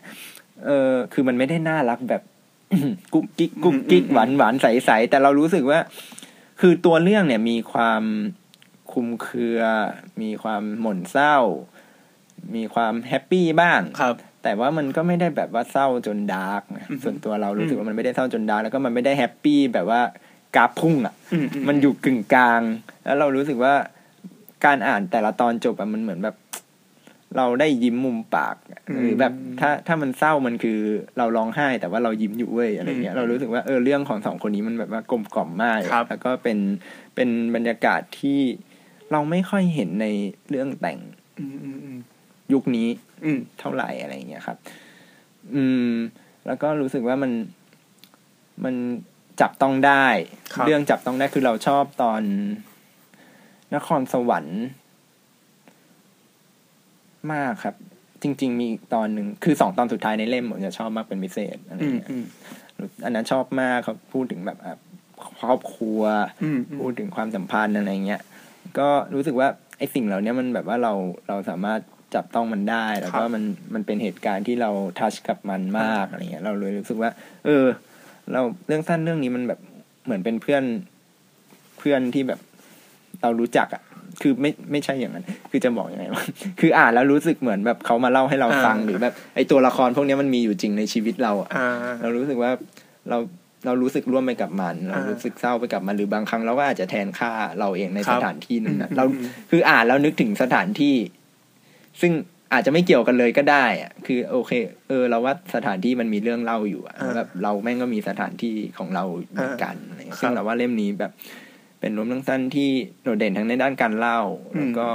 [0.66, 2.22] เออ คือมันไม่ได้น่ารักแบบ
[3.14, 5.80] กุ๊กกิ๊กกุ๊กกิ๊กอืมหวานหวานใสๆแต่เรารู้สึกว่า
[6.62, 8.04] คือตัวเรื่องเนี่ยมีความ
[8.98, 9.62] คลุมเครือ
[10.22, 11.38] มีความหม่นเศร้า
[12.56, 20.02] มีความ happy บ้างครับ แต่ว่ามันก็ไม่ได้แบบว่าเศร้าจน dark นะอือฮึส่วนตัวเรารู้สึกว่ามันไม่ได้เศร้าจน dark แล้วก็มันไม่ได้ happy แบบว่า
[20.56, 21.38] กราฟพุ่งอะอื
[21.68, 22.62] มันอยู่กึ่งกลาง
[23.06, 23.74] แล้วเรารู้สึกว่า
[24.66, 26.36] การอ่านแต่ละตอนจบอะมันเหมือนแบบ
[27.38, 30.80] เราได้ยิ้มมุมปากอะหรือแบบถ้าถ้ามันเศร้ามันคือ
[31.18, 36.58] เราร้องไห้ แต่ว่าเรายิ้มอยู่เว้ยอะไรเงี้ยเรารู้สึกว่าเออเรื่องของสองคนนี้มันแบบว่ากลมกล่อมมากครับแล้วก็เป็น
[37.16, 38.40] เป็นบรรยากาศที่
[39.12, 40.08] เราไม่ค่อยเห็นใน
[40.50, 41.00] เรื่องแต่ง
[41.40, 42.00] อืมอืมอืม
[42.54, 42.88] ยุคนี้
[43.26, 44.58] อืมเท่าไหร่อะไรอย่างเงี้ยครับ
[45.56, 45.94] อืม
[46.46, 47.32] แล้วก็รู้สึกว่ามัน
[48.64, 48.76] มัน
[49.42, 50.08] จับต้องได้
[50.54, 52.22] ครับเรื่องจับต้องได้คือเราชอบตอน
[53.76, 54.64] นครสวรรค์
[57.34, 57.76] มากครับ
[58.22, 62.26] จริง ๆ มีอีกตอนหนึ่งคือสองตอนสุดท้ายในเล่มผมจะชอบมากเป็นพิเศษอะไรอืมเงี้ยอืม
[63.04, 64.78] อันนั้นชอบมากเขาพูดถึงแบบอะ
[65.42, 66.02] ครอบครัว
[66.44, 68.22] อืมอืมพูดถึงความสัมพันธ์อะไรเงี้ย
[68.80, 69.48] ก็รู้สึกว่า
[69.78, 70.94] ไอ้สิ่งเหล่านี้มันแบบว่าเรา
[71.28, 71.80] เราสามารถ
[72.16, 74.70] จับต้องมันได้ แล้วก็ครับมันมันเป็นเหตุการณ์ที่เรา
[75.00, 77.10] ทัชกับมันมากอะไรเงี้ย เราเลยรู้สึกว่า
[77.46, 77.66] เออ
[78.34, 79.60] เราเรื่องสั้นเรื่องนี้มันแบบ
[80.06, 80.64] เหมือนเป็นเพื่อน
[81.78, 82.40] เพื่อนที่แบบ
[83.22, 83.84] เรารู้จักอะ
[84.22, 86.24] คือไม่ไม่ใช่อย่างนั้น คือจะบอกยังไงวะ
[86.60, 91.68] คืออ่านแล้วรู้สึกเหมือนแบบเขามาเล่าให้เราฟังอ่าหรือแบบไอ้ตัวละครพวกนี้มันมีอยู่จริงในชีวิตเราอะอ่า
[92.02, 92.52] เรารู้สึกว่า
[93.10, 93.18] เรา
[93.68, 100.96] เรารู้สึกร่วมไปกับมัน เราอ่ารู้รู้สึกเศร้าไปกับมันหรือบางครั้งเราก็อาจจะแทนค่าเราเองในครัสบถานที่นั้นนะอืมเราอืมคืออ่านแล้วนึกถึงสถานที่
[102.02, 102.12] ซึ่ง
[102.54, 104.52] อาจจะไม่เกี่ยวกันเลยก็ได้อะคือ โอเค
[104.88, 111.12] เออ เราว่าสถานที่มันมีเรื่องเล่าอยู่อะอ่าแบบเราแม่งก็มีสถานที่ของเราเหมือนกันอะไรเงี้ยครับซึ่งเราว่าเล่มนี้แบบ
[111.80, 112.70] เป็นรวมเรื่องสั้นที่
[113.04, 114.20] โดดเด่นทั้งในด้านการเล่า
[114.54, 114.90] อืมแล้วก็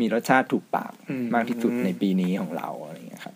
[0.00, 3.34] มีรสชาติถูกปากอืมมากที่สุดในปีนี้ของเราอะไรเงี้ยครับ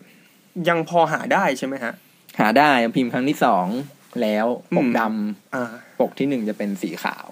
[0.69, 1.93] ยังพอหาได้ใช่ไหมฮะ
[2.39, 3.65] หาได้พิมพ์ครั้งที่สอง
[4.21, 4.47] แล้ว
[4.77, 7.29] ปกอืมดำอ่าปกที่หนึ่งจะเป็นสีขาว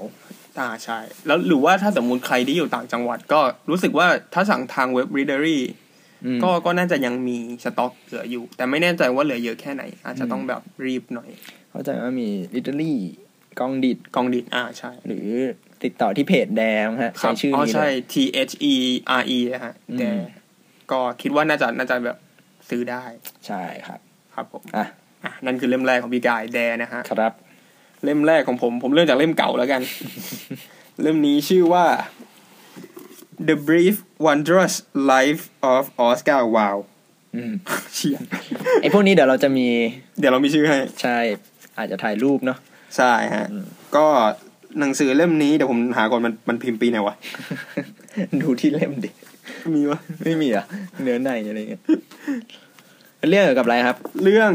[0.60, 5.60] อ่าใช่ แล้วหรือว่าถ้าสมมุติใครที่อยู่ต่างจังหวัดก็รู้สึกว่าถ้าสั่งทางเว็บ Readery
[6.26, 11.30] อืมก็ก็น่าจะยังมีสต็อกเหลืออยู่ แต่ไม่แน่ใจว่าเหลือเยอะแค่ไหน อาจจะต้องแบบรีบหน่อย
[11.72, 12.98] เข้าใจว่ามีลิตเตอรี่
[13.60, 15.30] กองดิดกองดิดอ่าใช่ หรือ
[15.84, 18.16] ติดต่อที่เพจแดงฮะครัใช้บชื่ออ๋อนี้เลใช่ย T
[18.50, 18.74] H E
[19.22, 20.10] R E นะฮะอืมแต่
[20.92, 22.18] ก็คิดว่าน่าจะน่าจะแบบ
[22.70, 23.04] ซื้อได้
[23.48, 24.00] ใช่ครับ
[24.34, 24.86] ครับผมอะอะ
[25.46, 27.34] นั่นคือเล่มแรกของพี่กายแดนะฮะครับ
[28.04, 29.82] เล่มแรกของผม ผมเริ่มจากเล่มเก่าแล้วกัน
[31.02, 31.86] เล่มนี้ชื่อว่า
[33.48, 34.74] The Brief Wondrous
[35.14, 36.86] Life of Oscar Wilde
[37.36, 37.54] อืม
[37.96, 38.18] เชีย
[38.82, 39.68] ไอพวกนี้เดี๋ยวเราจะมี
[40.20, 41.18] เดี๋ยวเรามีชื่อให้ ใช่
[41.78, 42.58] อาจจะถ่ายรูปเนาะ
[42.98, 43.66] ใช่ฮะอืม
[43.96, 44.06] ก็
[44.80, 47.16] หนังสือเล่มนี้เดี๋ยวผมหาก่อนมันมันพิมพ์ปีไหนวะ
[48.42, 49.10] ดูที่เล่มดิ
[49.76, 50.66] มีวะ ไม่มีอะ
[51.04, 51.82] เนื้อในอะไรเงี้ย
[53.30, 54.52] เรื่องเกี่ยวกับอะไรครับ เรื่อง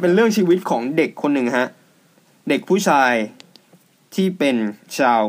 [0.00, 1.68] เป็นเรื่องชีวิตของเด็กคนหนึ่งฮะ
[2.48, 3.12] เด็กผู้ชาย
[4.14, 4.56] ที่เป็น
[4.98, 5.22] ชาว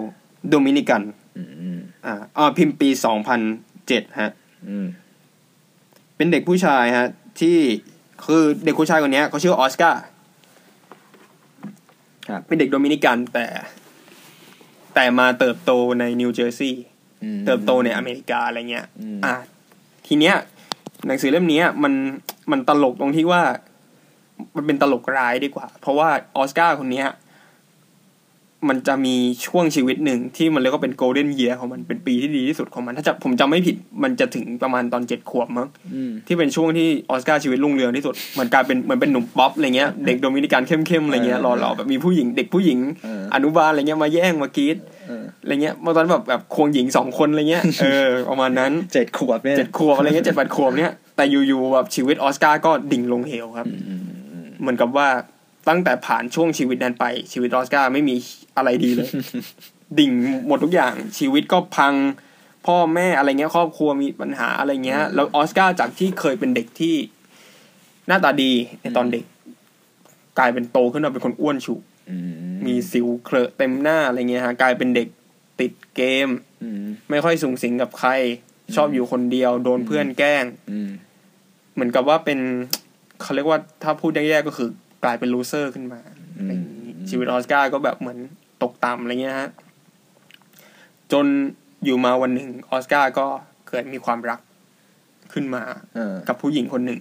[0.49, 1.03] โดมินิกัน
[1.37, 1.43] อื
[1.77, 3.39] มอ่าอ่าพิมพ์ปีสองพัน
[3.87, 4.31] เจ็ดฮะ
[4.69, 4.87] อืม
[6.15, 7.07] เป็นเด็กผู้ชายฮะ
[7.39, 7.57] ที่
[8.25, 10.01] คือเด็กผู้ชายคนเนี้ยเขาชื่อออสการ์
[12.29, 13.45] ครับเป็นเด็กโดมินิกันแต่
[14.95, 16.85] แต่มาเติบโตในนิวเจอร์ซีย์
[17.23, 19.35] อืมเติบโตในอเมริกาอะไรเงี้ยอืมอะ
[20.07, 20.35] ทีเนี้ย
[21.07, 21.93] หนังสือเล่มเนี้ยมัน
[22.51, 23.43] มันตลกตรงที่ว่า
[24.55, 27.07] มันเป็นตลกร้ายดีกว่า เพราะว่าออสการ์คนเนี้ย
[28.69, 29.15] มันจะมี
[29.45, 44.77] ช่วงชีวิตหนึ่งที่มันเรียกว่าเป็น golden year ของมันเป็นปีที่ดีที่สุดของมัน ถ้าจะผมจำไม่ผิดมันจะถึงประมาณตอนเจ็ดขวบมั้งอืมที่เป็นช่วงที่ออสการ์ชีวิตรุ่งเรืองที่สุดเหมือนกลายเป็นเหมือนเป็นหนุ่มป๊อปอะไรเงี้ยเด็กโดมินิกันเข้มๆอะไรเงี้ยหล่อๆแบบมีผู้หญิงเด็กผู้หญิงเอออนุบาลอะไรเงี้ยมาแย่งมากรี๊ด
[45.07, 54.14] เอออะไรเงี้ยเมื่อตอนนั้นแบบแบบควงหญิงสองคนอะไรเงี้ยเออประมาณนั้นเจ็ดขวบเนี่ยเจ็ดขวบอะไรเงี้ยเจ็ดแปดขวบเนี้ยแต่อยู่ๆแบบชีวิตออสการ์ก็ดิ่งลงเหวครับอืมอืมอืม
[54.59, 55.09] เหมือนกับว่า
[55.69, 58.15] ตั้งแต่ผ่านช่วงชีวิตนั้นไป ชีวิตออสการ์ไม่มี
[58.57, 59.09] อะไรดีเลย
[59.99, 60.11] ดิ่ง
[60.47, 61.93] หมดทุกอย่าง ชีวิตก็พัง
[62.65, 66.95] พ่อแม่อะไรเงี้ย ครอบครัวมีปัญหาอะไรเงี้ย แล้วออสการ์จากที่เคยเป็นเด็กที่
[68.07, 68.51] หน้าตาดี
[68.81, 69.25] ในตอนเด็ก
[70.39, 71.75] กลายเป็นโตขึ้นมาเป็นคนอ้วนฉุ
[72.09, 72.15] อื
[72.51, 75.07] มมีสิวเคลอะเต็มหน้าอะไรเงี้ยฮะกลายเป็นเด็ก
[75.59, 76.29] ติดเกม
[76.63, 78.11] อืมไม่ค่อยสูงสิงกับใคร
[78.75, 80.89] ชอบอยู่คนเดียว โดนเพื่อนแกล้งอืม
[81.73, 82.39] เหมือนกับว่าเป็น
[83.21, 84.69] เขาเรียกว่าถ้าพูดแย่ๆก็คือ
[85.03, 86.01] กลายเป็น loser ขึ้นมา
[86.37, 88.17] อะไรอย่างนี้ชีวิตออสการ์ก็แบบเหมือน
[88.63, 89.49] ตกต่ำอะไรเงี้ยฮะ
[91.11, 91.25] จน
[91.85, 93.25] อยู่มาวันหนึ่งออสการ์ก็
[93.67, 94.39] เกิดมีความรัก
[95.33, 95.63] ขึ้นมา
[95.95, 96.99] เออกับผู้หญิงคนหนึ่ง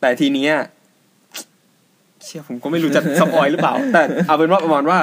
[0.00, 0.52] แต่ทีเนี้ย
[2.24, 4.98] เชื่อผมก็ไม่รู้จะ spoil หรือเปล่า แต่เอาเป็นว่าประมาณว่า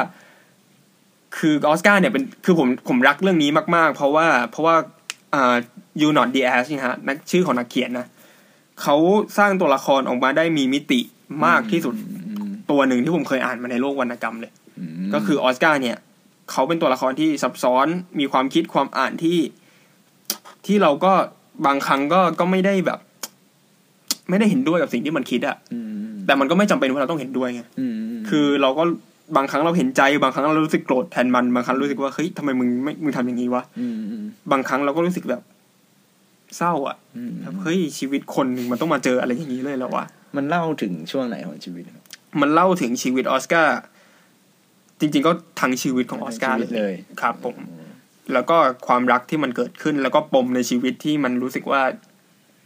[1.38, 4.76] คือออสการ์เนี่ยเป็นคือผมผมรักเรื่องนี้มาก ๆ เพราะว่า เพราะว่า
[5.34, 5.56] อ่า
[6.02, 8.08] ยูนอตดีแอสนี่ฮะนักชื่อของนักเขียนนะ
[8.82, 8.96] เขา
[9.38, 11.00] สร้างตัวละครออกมาได้มีมิติ
[11.46, 14.52] มากที่สุดอืมตัวหนึ่งที่ผมเคยอ่านมาในโลกวรรณกรรมเลย
[15.06, 15.98] มก็คือออสการ์เนี่ย
[16.52, 17.88] เขาเป็นตัวละครที่ซับซ้อน
[18.20, 19.38] มีความคิดความอ่านที่
[20.66, 21.14] ที่เราก็
[21.66, 23.00] บางครั้งก็ก็ไม่ได้แบบ
[24.30, 25.92] ไม่ได้เห็นด้วยกับสิ่งที่มันคิดอะอืม
[26.26, 27.96] แต่มันก็ไม่จำเป็นว่าเราต้องเห็นด้วยไงอืม
[28.30, 28.84] คือเราก็
[29.36, 35.42] บางครั้งเราเห็นใจ บางครั้งเรารู้สึกโกรธแทนมัน บางครั้งรู้สึกว่าเฮ้ยทำไมมึงไม่มึงทำอย่างนี้วะอืมอืมบางครั้งเราก็รู้สึกแบบ
[36.58, 42.04] เศร้าอะอืมแบบเฮ้ยชีวิตคนหนึ่งมันต้องมาเจออะไรอย่างนี้เลยเหรอวะมันเล่าถึงช่วงไหนของชีวิตครับ
[42.42, 43.78] มันเล่าถึงชีวิตออสการ์
[45.00, 45.32] จริง ๆ ก็
[45.62, 47.56] ทั้งชีวิตของออสการ์ชีวิตเลยครับผม
[48.34, 51.82] แล้วก็ความรักที่มันเกิดขึ้น แล้วก็ปมในชีวิตที่มันรู้สึกว่า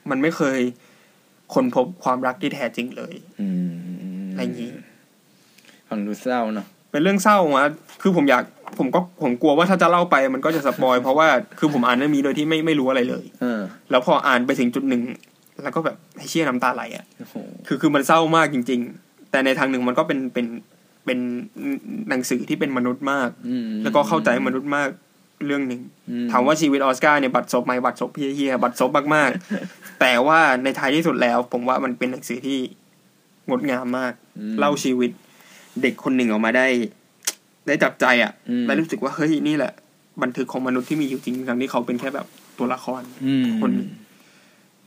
[0.09, 0.59] มันไม่เคย
[1.53, 3.71] ค้นพบความรักที่แท้จริงเลยอืม
[4.31, 4.71] อะไรอย่างนี้
[5.89, 7.69] ฟังดูเศร้าเนาะเป็นเรื่องเศร้าอะ
[8.01, 8.43] คือผมอยาก
[8.77, 11.27] ผมก็ผมกลัวว่าถ้าจะเล่าไปมันก็จะสปอยเพราะว่า
[11.59, 13.61] คือผมอ่านเรื่องนี้โดยที่ไม่ไม่รู้อะไรเลยเออ
[13.91, 15.01] แล้วพออ่านไปถึงจุดหนึ่ง
[15.63, 17.35] แล้วก็แบบให้เชี่ยน้ำตาไหลอะโอ้โห
[17.67, 20.45] คือคือมันเศร้ามากจริง ๆ แต่ในทางหนึ่งมันก็เป็นเป็น
[21.05, 21.19] เป็น
[22.09, 24.89] หนังสือที่เป็นมนุษย์มากอืมแล้วก็เข้าใจมนุษย์มาก
[25.45, 32.59] เรื่องหนึ่งอืถามว่าชีวิตออสการ์เนี่ยบัตรซบไหมบัตรซบเฮียๆบัตรซบมากๆ แต่ว่าในท้ายที่สุดแล้ว ผมว่ามันเป็นหนังสือที่
[33.49, 35.11] งดงามมากอืมเล่าชีวิต
[35.81, 36.67] เด็กคนหนึ่งออกมาได้
[37.67, 39.73] ได้จับใจอะอืมได้รู้สึกว่าเฮ้ยนี่แหละ
[40.23, 43.89] บันทึกของมนุษย์ที่มีอยู่จริงทั้งที่เขาเป็นแค่แบบตัวละครอืมคนหนึ่ง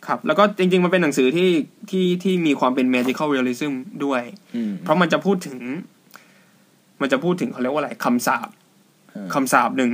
[0.07, 1.51] ครับ แล้วก็จริง ๆ มันเป็นหนังสือที่
[1.91, 3.73] ที่ที่มีความเป็น magical realism
[4.05, 4.23] ด้วย
[4.57, 5.59] อืมเพราะมันจะพูดถึง
[7.01, 8.49] มันจะพูดถึงเขาเรียกว่าอะไรคำสาป
[9.11, 9.91] เออคำสาปหนึ่ง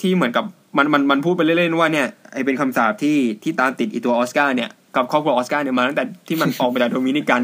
[0.00, 0.44] ที่เหมือนกับ
[0.76, 7.40] มันมันมันพูดไปเล่นๆว่าเนี่ยไอเป็นคำสาปที่ที่ตามติดอีตัวออสการ์เนี่ย กับครอบครัวออสการ์เนี่ยมาตั้งแต่ที่มันออกมาจากโดมินิกัน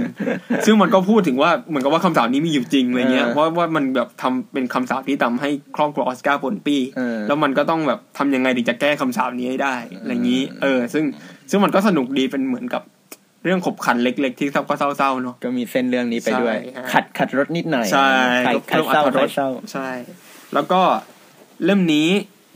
[0.66, 11.05] ซึ่งมันก็พูดถึงว่าเหมือนกับว่าคำสาปนี้มีอยู่จริงอะไรเงี้ยเออเพราะว่ามันแบบทำเป็นคำสาปที่ทำให้ครอบครัวออสการ์ป่นปี้เออแล้วมันก็ต้องแบบทำยังไงถึงจะแก้คำสาปนี้ให้ได้อะไรอย่างนี้ เออ ซึ่ง
[11.51, 12.82] ซึ่งมันก็สนุกดีเป็นเหมือนกับ
[13.44, 18.11] เรื่องขบขันเล็ก ๆ ที่ก็เศร้าๆเนาะก็มีเส้นเรื่องนี้ไปด้วยใช่ฮะขัดขัดรสนิดหน่อยใช่
[18.47, 19.88] ขัดก็ขัดเพิ่มเศร้าอรรถรขัดเศร้าใช่
[20.55, 20.80] แล้วก็
[21.64, 22.09] เล่มนี้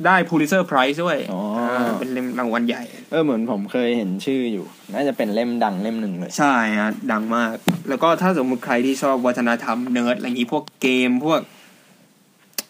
[0.06, 1.40] ได้ Pulitzer Prize ด้วยอ๋อ
[1.70, 7.54] อ่าเป็นเล่มรางวัลใหญ่ เออเหมือนผมเคยเห็นชื่ออยู่ น่าจะเป็นเล่มดังเล่มหนึ่งเลย ใช่ฮะดังมาก
[7.88, 11.40] แล้วก็ถ้าสมมติใครที่ชอบวัฒนธรรมเนิร์ดอะไรอย่างนี้พวกเกมพวก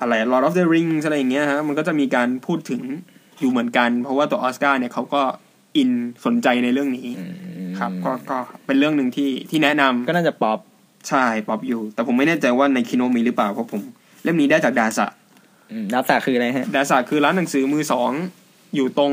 [0.00, 2.82] อะไร Lord of the Rings อะไรอย่างเงี้ยฮะมันก็จะมีการพูดถึง
[3.40, 5.22] อยู่เหมือนกัน เพราะว่าตัวออสการ์เนี่ยเขาก็
[5.76, 5.90] อิน
[6.24, 7.24] สนใจในเรื่องนี้อื
[7.68, 10.58] มครับ ก็ก็เป็นเรื่องหนึ่งที่ที่แนะนำก็น่าจะป๊อป
[11.08, 13.80] ใช่ป๊อปอยู่ แต่ผมไม่แน่ใจว่าในคิโนมีหรือเปล่าเพราะผม
[14.22, 15.06] เล่มนี้ได้จากดาสะ
[15.72, 18.10] อืมดาสะคืออะไรฮะดาสะคือร้านหนังสือมือสอง
[18.76, 19.12] อยู่ตรง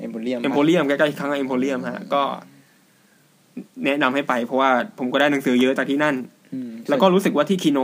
[0.00, 2.22] เอ็มโพเรียมเอ็มโพเรียมใกล้ๆข้างเอ็มโพเรียมฮะก็
[3.84, 6.16] แนะนำให้ไป เพราะว่าผมก็ได้หนังสือเยอะจากที่นั่น
[6.88, 7.78] แล้วก็รู้สึกว่าที่คิโน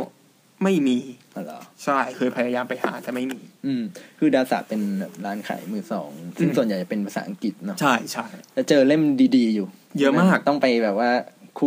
[0.62, 0.98] ไม่มี
[1.36, 3.82] อ๋อเหรอใช่เคยพยายามไปหาแต่ไม่มี อืม
[4.18, 9.02] คือดาสะเป็นแบบร้านขายมือสองซึ่งอืมส่วนใหญ่จะเป็นภาษาอังกฤษเนาะใช่ใช่แล้วเจอเล่ม
[9.36, 9.66] ดีๆอยู่
[9.98, 11.10] เยอะมากต้องไปแบบว่า
[11.58, 11.66] คู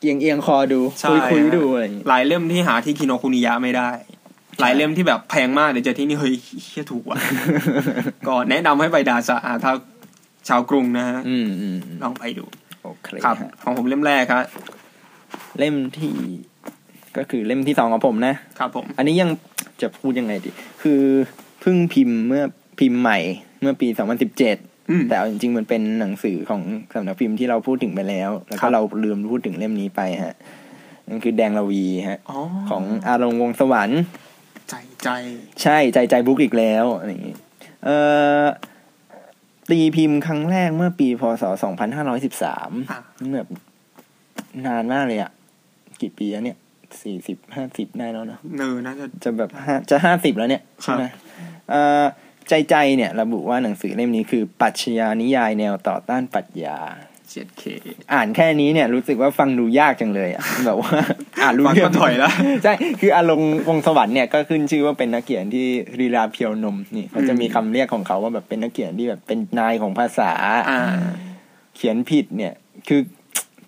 [0.00, 3.90] เอียงเอียงคอดูใช่คุยคุยฮะดูอะไรอย่างงี้หลายเล่มที่หาที่คิโนคุนิยะไม่ได้
[4.60, 6.34] หลายเล่มที่แบบแพงมากเดี๋ยวเจอที่นี่เฮ้ย
[6.64, 7.18] เชี่ยถูกว่ะ
[8.26, 9.72] ก็แนะนำให้ไปดาสะอ่าถ้า
[10.48, 12.44] ชาวกรุงนะฮะอืมอืมอืมลองไปดู
[12.82, 14.44] โอเคครับฮะของผมเล่มแรกครับ
[15.58, 16.12] เล่มที่
[17.16, 19.30] ก็คือเล่มที่สองของผมนะครับผม อันนี้ยัง
[19.82, 20.50] จะพูดยังไงดี
[20.82, 21.00] คือ
[21.60, 22.42] เพิ่งพิมพ์เมื่อ
[22.80, 23.18] พิมพ์ใหม่
[23.60, 23.88] เมื่อปี
[24.38, 26.62] 2017อืมแต่เอาจริงๆมันเป็นหนังสือของ
[26.94, 30.34] สำนักพิมพ์ที่เราพูดถึงไปแล้ว แล้วครัก็บเราลืมพูดถึงเล่มนี้ไปฮะ
[31.08, 32.38] นั่นคือแดงละวีฮะอ๋อ
[32.70, 34.00] ของอารมณ์วงศ์สวรรค์
[34.68, 35.08] ใจใจ
[35.62, 37.36] ใช่ใจใจบุ๊กอีกแล้วอะไรอย่างงี้
[37.84, 37.96] เอ่
[38.42, 38.44] อ
[39.70, 41.44] ตีพิมพ์ครั้งแรกเมื่อปีพศ
[42.12, 43.00] 2513อะ
[43.34, 43.48] แบบ
[44.66, 45.30] นานมากเลยอะ
[46.00, 46.58] กี่ปีแล้วเนี่ย
[47.02, 51.04] สี่สิบห้าสิบได้แล้วเนอะเนอน่าจะจะแบบห้าจะห้าสิบแล้วเนี่ยครัใช่บไหม
[51.70, 52.04] เอ่อ
[52.48, 56.78] ใจใจเนี่ย ระบุว่าหนังสือเล่มนี้คือปรัชญานิยายแนวต่อต้านปรัชญา
[57.34, 57.64] เจ็ดเค
[58.12, 60.92] อ่านแค่นี้เนี่ย รู้สึกว่าฟังดูยากจังเลยอะแบบว่า
[61.42, 62.32] อ่านรู้ฟังเรื่ก็องถอยแล้ว
[62.64, 65.66] ใช่คืออารมณ์วงศ์สวรรค์เนี่ยก็ขึ้นชื่อว่าเป็นนักเขียนที่
[66.00, 70.32] รีราเพียวนมนี่เขาจะมีคำเรียกของเขาว่าแบบเป็นนักเขียนที่แบบเป็นนายของภาษา
[70.70, 70.80] อ่า
[71.76, 72.52] เขียนผิดเนี่ย
[72.88, 73.00] คือ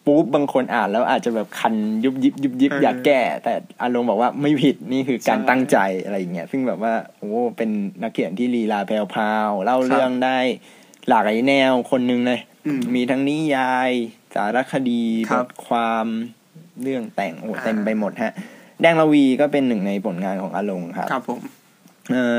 [0.06, 7.70] ปุ๊บบางคนอ่านแล้วอาจจะแบบคันยุบยิบยุบยิบเอออยากแก้ แต่อารมณ์บอกว่าไม่ผิดนี่คือการใช่ตั้งใจอะไรอย่างเงี้ยซึ่งแบบว่าโอ้เป็น
[8.02, 10.38] นักเขียนที่ลีลาแพรวๆเล่าครับเรื่องได้
[11.08, 13.90] หลากหลายแนวคนหนึ่งเลยอืมมีทั้งนิยาย
[14.34, 16.06] สารคดีครับทความ
[16.82, 18.32] เรื่องแต่งโอ้อ่าเต็มไปหมดฮะ
[18.80, 21.40] แดงละวีก็เป็นหนึ่งในผลงานของอาลงครับ ครับผม
[22.12, 22.36] เออ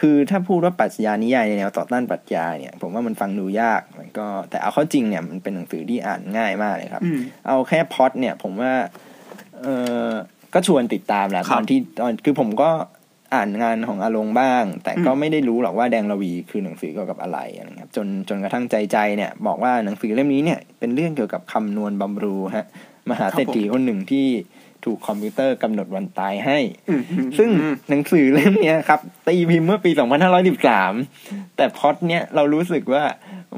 [0.00, 8.72] คือถ้าพูดว่าปรัชญานิยายในแนวต่อต้านปรัชญาเนี่ย ผมว่ามันฟังดูยากมันก็แต่เอาเข้าจริงเนี่ยมันเป็นหนังสือที่อ่านง่ายมากเลยครับอืมเอาแค่พล็อดเนี่ย ผมว่า
[9.62, 9.66] เอ
[10.04, 10.08] อ
[10.54, 12.70] ก็ชวนติดตามแหละครัตบอนที่ตอนคือผมก็
[13.34, 22.66] อ่านงานของอาลงบ้าง แต่ก็อืมไม่ได้รู้หรอกว่าแดงละวีคือหนังสือเกี่ยวกับอะไรอะไรเงี้ยครับจนจนกระทั่งใจใจเนี่ย บอกว่าหนังสือเล่มนี้เนี่ยเป็นเรื่องเกี่ยวกับคำนวณบำรุฮะ
[23.10, 24.26] มหาเศรษฐีคนหนึ่งที่
[24.84, 26.58] ถูกคอมพิวเตอร์กำหนดวันตายให้
[26.90, 27.02] อืม
[27.38, 29.90] ซึ่งอืมหนังสือเล่มเนี้ยครับตีพิมพ์เมื่อปี
[30.72, 33.02] 2513 แต่พล็อดเนี้ยเรารู้สึกว่า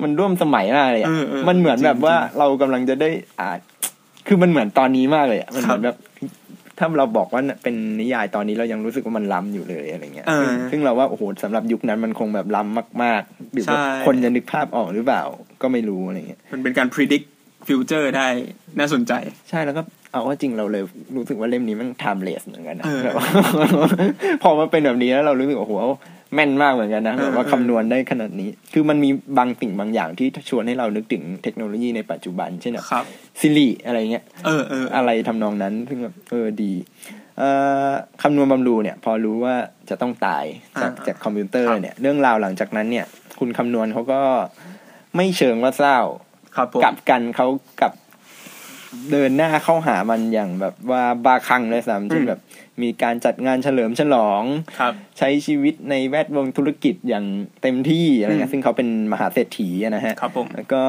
[0.03, 3.11] มันร่วมสมัยมากเลยอะเออเออมันเหมือนแบบจริงๆว่าเรากำลังจะได้
[3.41, 3.59] อ่าน
[4.27, 5.97] คือมันเหมือนตอนนี้มากเลยอะมันเหมือนครับแบบ
[6.79, 15.22] ถ้าเราบอกว่าเป็นนิยายตอนนี้เรายังรู้สึกว่ามันล้ำอยู่เลยอะไรเงี้ยเออซึ่งซึ่งเราว่าโอ้โหสำหรับยุคนั้นมันคงแบบล้ำมากๆหรือว่าใช่คนจะนึกภาพออกหรือเปล่า
[15.62, 17.27] ก็ไม่รู้อะไรเงี้ย มันเป็นการ predict
[17.68, 18.27] future ได้
[18.79, 19.12] น่าสนใจ
[19.51, 20.85] ใช่แล้วก็เอาว่าจริงเราเลย
[21.16, 23.27] รู้สึกว่าเล่มนี้มัน timeless เหมือนกันนะเออแบบว่า
[24.43, 25.75] พอมาเป็นแบบนี้แล้วเรารู้สึกว่าโอ้โห
[26.35, 33.05] แม่นมากเหมือนกันนะเออแบบว่าเออคำนวณได้ขนาดนี้ คือมันมีบางสิ่งบางอย่างที่ชวนให้เรานึกถึงเทคโนโลยีในปัจจุบัน เช่นแบบครับ
[33.41, 36.72] ซิริอะไรเงี้ยเออเอออะไรทำนองนั้นซึ่งแบบเออดี
[37.39, 37.51] เอ่
[37.89, 37.91] อ
[38.22, 39.55] คำนวณบำรุเนี่ย พอรู้ว่า
[39.91, 40.45] จะต้องตาย
[40.82, 43.07] จากอ่าจากคอมพิวเตอร์ครับเนี่ย เรื่องราวหลังจากนั้นเนี่ย
[43.41, 44.22] คุณคำนวณเขาก็
[45.16, 45.99] ไม่เชิงว่าเศร้า
[46.57, 47.47] ครับผมกลับกันเขา
[47.80, 47.93] กลับ
[49.11, 52.40] เดินหน้าเข้าหามันอย่างแบบว่าบาคลังเลยซ้ำเช่นแบบ
[52.82, 54.42] มีการจัดงานเฉลิมฉลอง
[54.80, 57.26] ครับใช้ชีวิตในแวดวงธุรกิจอย่าง
[57.62, 60.82] เต็มที่อะไรเงี้อืยมซึ่งเขาเป็นมหาเศรษฐีอะนะฮะครับผมแล้วก็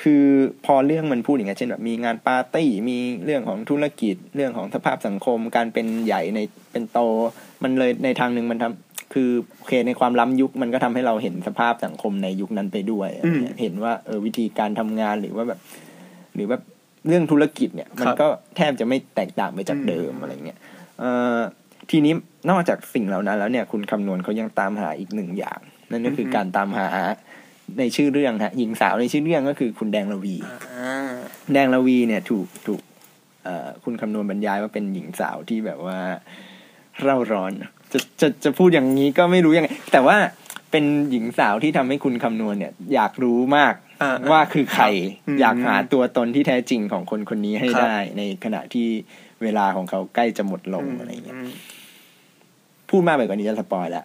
[0.00, 0.24] คือ
[0.66, 6.40] พอเรื่องมันพูดอย่างเงี้ยเช่นแบบมีงานปาร์ตี้มีเรื่องของธุรกิจเรื่องของสภาพสังคม การเป็นใหญ่ใน
[6.72, 6.98] เป็นโต
[7.62, 15.60] มันเลยในทางหนึ่งมันทำคือโอเคในความล้ำยุคมันก็ทำให้เราเห็นสภาพสังคมในยุคนั้นไปด้วยอะไรเงี้ยเห็นว่าเออวิธีการทำงานหรือว่าแบบ
[16.34, 16.58] หรือว่า
[17.08, 18.26] เรื่องธุรกิจเนี่ย มันก็
[18.56, 20.77] แทบจะไม่แตกต่างไปจากเดิมอะไรเงี้ยเอ่อ
[21.90, 22.12] ทีนี้
[22.50, 25.60] นอกจากสิ่งเหล่านั้นแล้วเนี่ยคุณคำนวณเขายังตามหาอีกหนึ่งอย่าง
[25.90, 26.88] นั่นก็คือการตามหา
[27.78, 31.14] ในชื่อเรื่องฮะหญิงสาวในชื่อเรื่องก็คือคุณแดงระวีอ่า
[31.52, 32.80] แดงระวีเนี่ยถูกถูก
[33.44, 35.98] เอ่อคุณคำนวณบรรยายว่าเป็นหญิงสาวที่แบบว่า
[37.02, 37.52] เร่าร้อน
[37.92, 40.16] จะจะจะพูดอย่างนี้ก็ไม่รู้ยังไง แต่ว่า
[40.70, 44.84] เป็นหญิงสาวที่ทำให้คุณคำนวณเนี่ย อยากรู้มากอ่าว่าคือใคร
[45.26, 48.88] อืมอยากหาตัวตนที่แท้จริงของคนคนนี้ให้ครับได้ ในขณะที่
[49.42, 51.50] เวลาของเขาใกล้จะหมดลงอะไรเงี้ยม
[52.90, 54.04] พูดมากไปกว่านี้จะสปอยแล้ว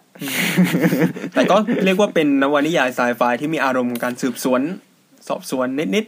[1.34, 4.60] แต่ก็เรียกว่าเป็นนวนิยายไซไฟที่มีอารมณ์ของการสืบสวน
[5.28, 5.66] สอบสวน
[5.96, 6.06] นิด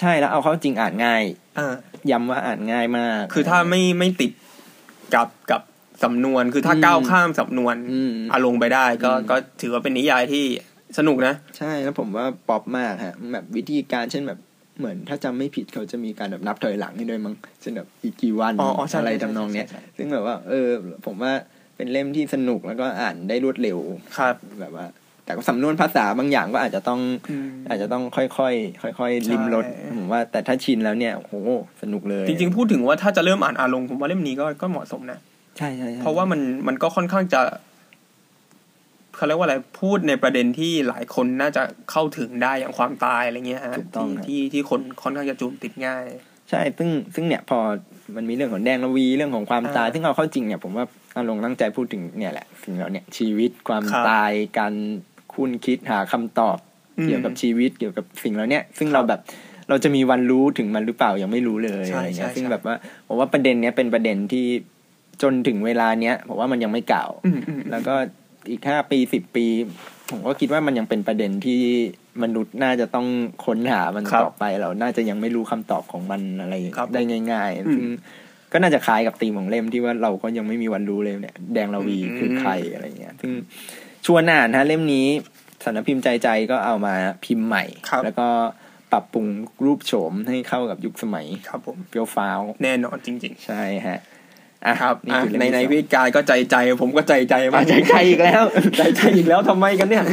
[0.00, 1.74] ใช่แล้วเอาเข้าจริงอ่านง่ายๆอ่า
[2.10, 4.32] ย้ำว่าอ่านง่ายมาก คือถ้าไม่ไม่ติด
[5.14, 5.62] กับกับ
[6.04, 10.44] สำนวน คือถ้าอืมก้าวข้ามสำนวนอืมอารมณ์ไปได้ ก็อืมก็ถือว่าเป็นนิยายที่
[10.98, 14.38] สนุกนะ ใช่แล้วผมว่าป๊อปมากฮะ แบบวิธีการเช่นแบบ
[14.78, 20.68] เหมือนถ้าจำไม่ผิดเขาจะมีการแบบนับถอยหลังให้ด้วยมั้งเช่นแบบอีกกี่วันอ๋ออ๋อใช่อะไรใช่ทำนองเนี้ยใช่ใช่ซึ่งแบบว่า เออ
[21.06, 21.32] ผมว่า
[21.76, 23.78] เป็นเล่มที่สนุกแล้วก็อ่านได้รวดเร็ว
[24.18, 24.86] ครับ แบบว่า
[25.24, 27.00] แต่ก็สำนวนภาษาบางอย่างก็อาจจะต้อง
[27.68, 31.32] อาจจะต้องค่อยๆค่อยๆริมรสใช่ผมว่า แต่ถ้าชินแล้วเนี่ยโห
[31.82, 35.18] สนุกเลย จริงๆพูดถึงว่าถ้าจะเริ่มอ่านอาลงผมว่าเล่มนี้ก็ก็เหมาะสมนะ
[35.58, 37.40] ใช่ใช่ใช่เพราะว่ามันมันก็ค่อนข้างจะ
[39.16, 46.04] เขาเรียกว่าอะไรพูดในประเด็นที่หลายคนน่าจะเข้าถึงได้อย่างความตายอะไรเงี้ยฮะที่ที่ที่คนค่อนข้างจะจูนติดง่าย
[46.50, 47.58] ใช่ ซึ่งซึ่งเนี่ยพอ
[48.16, 50.84] มันมีเรื่องของแดงระวีเรื่องของความตายอ่าซึ่งเอาเข้าจริงเนี่ยผมว่า
[51.14, 54.74] อาลงตั้งใจพูดถึงเนี่ยแหละสิ่งเหล่าเนี่ยชีวิตความครับตายการ
[55.34, 56.58] คุณคิดหาคำตอบ
[56.98, 59.20] อืมเกี่ยวกับชีวิตเกี่ยวกับสิ่งเหล่าเนี้ยซึ่งเราแบบ
[59.68, 62.76] เราจะมีวันรู้ถึงมันหรือเปล่ายังไม่รู้เลยใช่อะไรเงี้ยใช่ซึ่งใช่แบบว่า
[63.06, 64.46] ผมว่าประเด็นเนี้ยเป็นประเด็นที่
[65.22, 67.94] จนถึงเวลาเนี้ยผมว่ามันยังไม่เก่าอืมอืมแล้วก็
[68.50, 69.46] อีกห้าปีสิบปี
[70.10, 71.60] ผมก็คิดว่ามันยังเป็นประเด็นที่
[72.22, 73.06] มนุษย์น่าจะต้อง
[73.46, 77.02] ค้นหามันครับต่อไปเราน่าจะยังไม่รู้คำตอบของมันอะไรครับได้
[77.32, 77.86] ง่ายอืมๆซึ่ง
[78.52, 83.32] ก็น่าจะคล้ายกับธีมของเล่มที่ว่าเราก็ยังไม่มีวันรู้เลยเนี่ย แดงระวีอืมคือใครอะไรเงี้ย ซึ่ง
[84.06, 85.06] ชวนอ่านฮะเล่มนี้
[85.64, 86.94] สำนักพิมพ์ใจใจก็เอามา
[87.24, 88.28] พิมพ์ใหม่ครับแล้วก็
[88.92, 89.26] ปรับปรุง
[89.64, 94.15] รูปโฉมให้เข้ากับยุคสมัย ครับผมเปรียวฟ้าว แน่นอนจริงใช่ฮะอะๆ
[94.80, 98.42] ครับนี่อะคือเล่มในที่ในสองวิกายก็ใจใจผมก็ใจใจอะมากใจใจอีกแล้ว
[98.78, 100.04] ใจใจอีกแล้วทำไมกันเนี่ย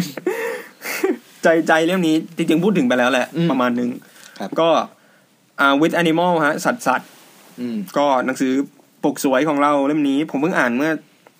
[1.43, 3.89] ใจใจเรื่องนี้จริงๆพูดถึงไปแล้วแหละอืมประมาณหนึง
[4.39, 4.69] ครับก็
[5.59, 7.09] อ่า with animal ฮะ สัตว์สัตว์
[7.59, 8.53] อืมก็หนังสือ
[9.03, 10.91] ปกสวยของเราเล่มนี้ ผมเพิ่งอ่านเมื่อ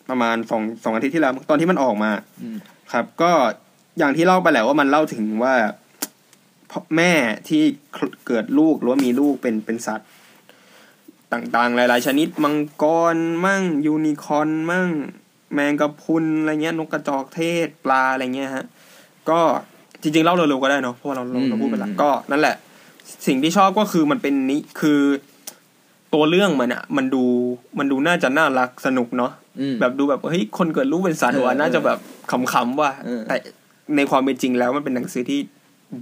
[0.10, 2.12] ประมาณสองสองอาทิตย์ที่แล้วตอนที่มันออกมา
[2.42, 2.58] อืม
[2.94, 3.32] ครับ ก็
[3.98, 5.54] อย่างที่เล่าไปแหละว่ามันเล่าถึงว่า
[6.72, 7.14] พ่อแม่
[7.48, 7.64] ที่
[8.28, 10.08] เกิดลูกหรือว่ามีลูกเป็นเป็นสัตว์
[11.34, 13.16] ต่างๆ หลาย ๆ ชนิดมังกร
[13.46, 14.90] มั่งยูนิคอร์นมั่ง
[15.54, 18.66] แมงกะพรุนอะไรเงี้ยนกกระจอกเทศปลาอะไรเงี้ยฮะ
[19.30, 19.40] ก็
[20.02, 22.56] จริงๆเล่าเร็วๆก็ได้เนาะเพราะว่าเราเราเราพูดไปแล้วอืมก็นั่นแหละ
[23.28, 25.02] สิ่งที่ชอบก็คือมันเป็นนี้คือ
[26.14, 27.24] ตัวเรื่องมันอะมันดู
[27.80, 32.00] มันดูน่าจะน่ารักสนุกเนาะอืมแบบดูแบบเฮ้ยคนเกิดลูกเป็นสัตว์เออว่ะน่าจะเออแบบ
[32.54, 33.36] ขำๆว่ะเออแต่
[33.96, 35.40] ในความเป็นจริงแล้วมันเป็นหนังสือที่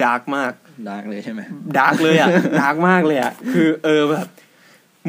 [0.03, 0.53] dark มาก
[0.89, 1.41] dark เลยใช่ไหม
[1.77, 2.29] dark เลยอะ
[2.61, 4.27] dark มากเลยอะคือเออแบบ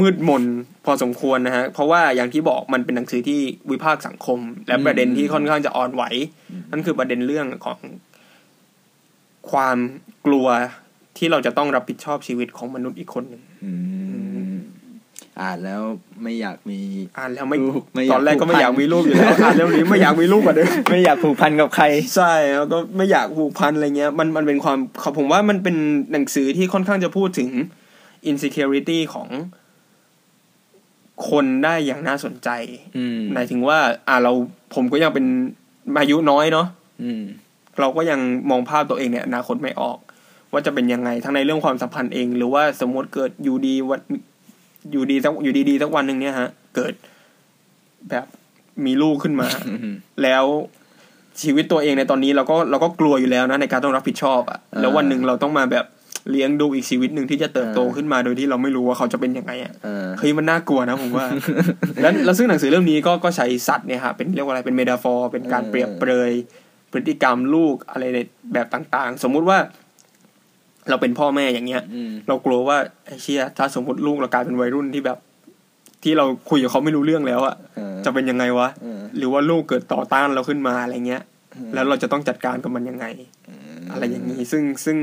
[0.01, 0.43] มืดมน
[0.85, 3.41] พอสมควรนะฮะ เพราะว่าอย่างที่บอกมันเป็นหนังสือที่
[3.71, 4.39] วิพากษ์สังคม
[4.69, 6.03] และประเด็นที่ค่อนข้างจะอ่อนไหว
[6.71, 7.79] นั่นคือประเด็นเรื่องของ
[9.51, 9.77] ความ
[10.27, 10.47] กลัว
[11.19, 13.73] ที่เราจะต้องรับผิดชอบชีวิตของมนุษย์อีกคนหนึ่งอื
[14.53, 14.55] ม
[15.41, 15.83] อ่านแล้ว
[16.23, 16.79] ไม่อยากมี
[17.19, 21.85] อ่านแล้วไม่ลูกไม่อยากตอนแรกก็ไม่ผูกพันอยากมีลูกอยู่แล้วอ่านเรื่องนี้ไม่อยากมีลูกกว่าเดิมไม่อยากผูกพันกับใคร
[22.17, 24.79] ใช่แล้วก็ไม่อยากผูกพันอะไรเงี้ย มันมันเป็นความ
[25.19, 25.77] ผมว่ามันเป็น
[26.13, 27.49] หนังสือที่ค่อนข้างจะพูดถึง
[28.31, 29.29] insecurity ของ
[31.29, 32.49] คนได้อย่างน่าสนใจ
[32.97, 33.79] อืมหมายถึงว่า
[34.09, 34.33] อ่าเรา
[34.75, 35.27] ผมก็ยังเป็น
[35.99, 36.67] อายุน้อยเนาะ
[37.03, 37.23] อืม
[37.81, 38.21] เราก็ยัง
[38.51, 39.99] มองภาพตัวเองเนี่ยอนาคตไม่ออก
[40.53, 44.01] ว่าจะเป็นยังไงทั้งในเรื่องความสัมพันธ์เอง หรือว่าสมมติเกิดอยู่ดีวัน
[44.93, 46.93] อยู่ดีสักอยู่ดีๆสักวันหนึ่งเนี่ยฮะ เกิด
[48.11, 48.25] แบบ
[48.85, 50.45] มีลูกขึ้นมาอืมแล้ว
[51.43, 55.85] ชีวิตตัวเองในตอนนี้เราก็เราก็กลัวอยู่แล้วนะในการต้องรับผิดชอบอะอ่าแล้ววันหนึ่งเราต้องมาแบบ
[56.31, 61.27] เลี้ยงดูอีกชีวิตหนึ่งที่จะเติบโตอ่าขึ้นมาโดยที่เราไม่รู้ว่าเขาจะเป็นยังไงอะเออเฮ้ยมันน่ากลัวนะผมว่า
[62.01, 66.33] แล้วแล้วซึ่งหนังสือเล่มนี้ก็ก็ใช้สัตว์เนี่ยฮะเป็นเรียกว่าอะไรเป็นเมตาฟอร์เป็นการเออเปรียบเปรย
[66.93, 68.19] พฤติกรรมลูกอะไรใน
[68.53, 69.59] แบบต่างๆ สมมุติว่า
[70.89, 72.77] เราเป็นพ่อแม่อย่างเงี้ยอืมเรากลัวว่า
[73.07, 75.19] ไอ้เชี่ยถ้าสมมติลูกเรากลายเป็นวัยรุ่นที่แบบ
[76.03, 81.23] ที่เราคุยกับเขาไม่รู้เรื่องแล้วอะเออจะเป็นยังไงวะเออหรือว่าลูกเกิดต่อต้านเราขึ้นมาอะไรเงี้ย
[81.57, 83.07] อืมแล้วเราจะต้องจัดการกับมันยังไง
[83.91, 84.97] อะไรอย่างนี้ ซึ่งซึ่ง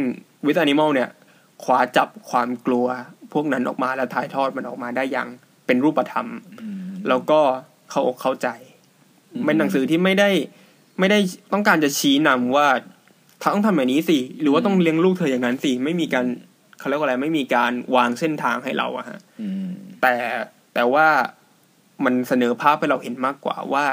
[0.45, 1.10] วิทแอนิมอลเนี่ย
[1.64, 2.88] คว้าจับความกลัว
[3.34, 5.27] พวกนั้นออกมาแล้วถ่ายทอดมันออกมาได้อย่าง
[5.65, 6.27] เป็นรูปธรรม
[6.61, 7.39] อืมแล้วก็
[7.89, 8.47] เข้าอกเข้าใจ
[9.45, 10.30] เป็นหนังสือที่ไม่ได้
[10.99, 11.19] ไม่ได้
[11.53, 12.68] ต้องการจะชี้นำว่า
[13.39, 16.26] เธอต้องทำแบบนี้สิ หรือว่าต้องเลี้ยงลูกเธออย่างนั้นสิ ไม่มีการ
[16.80, 19.68] เขาเรียกว่าอะไรไม่มีการวางเส้นทางให้เราอะฮะอืม
[20.01, 20.15] แต่
[20.73, 21.07] แต่ว่า
[22.06, 23.85] มันเสนอภาพให้เราเห็นมากกว่าว่า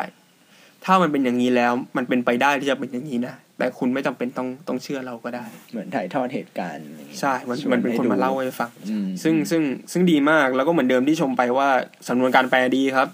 [0.84, 9.62] ถ้ามันเป็นอย่างนี้แล้ว มันเป็นไปได้ที่จะเป็นอย่างนี้นะ แต่คุณไม่จำเป็นต้องต้องเชื่อเราก็ได้ เหมือนถ่ายทอดเหตุการณ์อะไรอย่างเงี้ยใช่มันชวนมันเป็นคนให้ดูมาเล่าให้ฟังอืมซึ่งซึ่ง
[9.92, 11.68] ซึ่งดีมากแล้วก็เหมือนเดิมที่ชมไปว่า
[12.08, 13.08] สำนวนการแปลดีครับ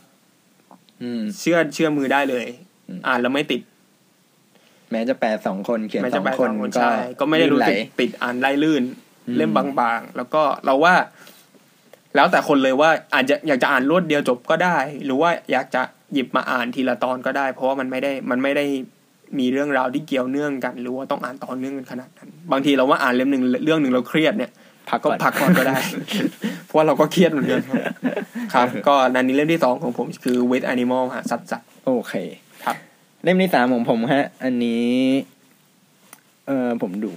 [1.02, 2.46] อืมเชื่อเชื่อมือได้เลย
[2.88, 3.62] อืมอ่านแล้วไม่ติด
[4.90, 8.82] แม้จะแปลสองคนเขียนแม้สจะองแปลคนสองคนก็ใช่ก็ไม่ได้รู้สึกลื่นหลติดอ่านไล่ลื่น
[9.26, 10.94] อืมเล่มบางๆ แล้วก็เราว่า
[12.14, 15.82] แล้วแต่คนเลยว่าอาจจะอยากจะอ่านรวดเดียวจบก็ได้ หรือว่าอยากจะ
[16.12, 18.64] หยิบมาอ่านทีละตอนก็ได้ เพราะว่ามันไม่ได้มันไม่ได้
[19.38, 24.50] มีเรื่องราวที่เกี่ยวเนื่องกันหรือว่าต้องอ่านต่อเนื่องกันขนาดนั้น บางทีเราว่าอ่านเล่มหนึ่งเรื่องหนึ่งเราเครียดเนี่ย
[24.90, 25.76] พักก็ก่อนพักก่อนก็ได้
[26.66, 27.78] เพราะว่าเราก็เครียดเหมือนกันครับ
[28.54, 32.14] ครับ ก็นันนี้เล่มที่สองของผมคือ with animal ฮะสัตว์สัตว์โอเค
[32.64, 32.76] ครับ
[33.24, 34.92] เล่มที่สามของผมฮะ อันนี้
[36.46, 37.10] เออผมดู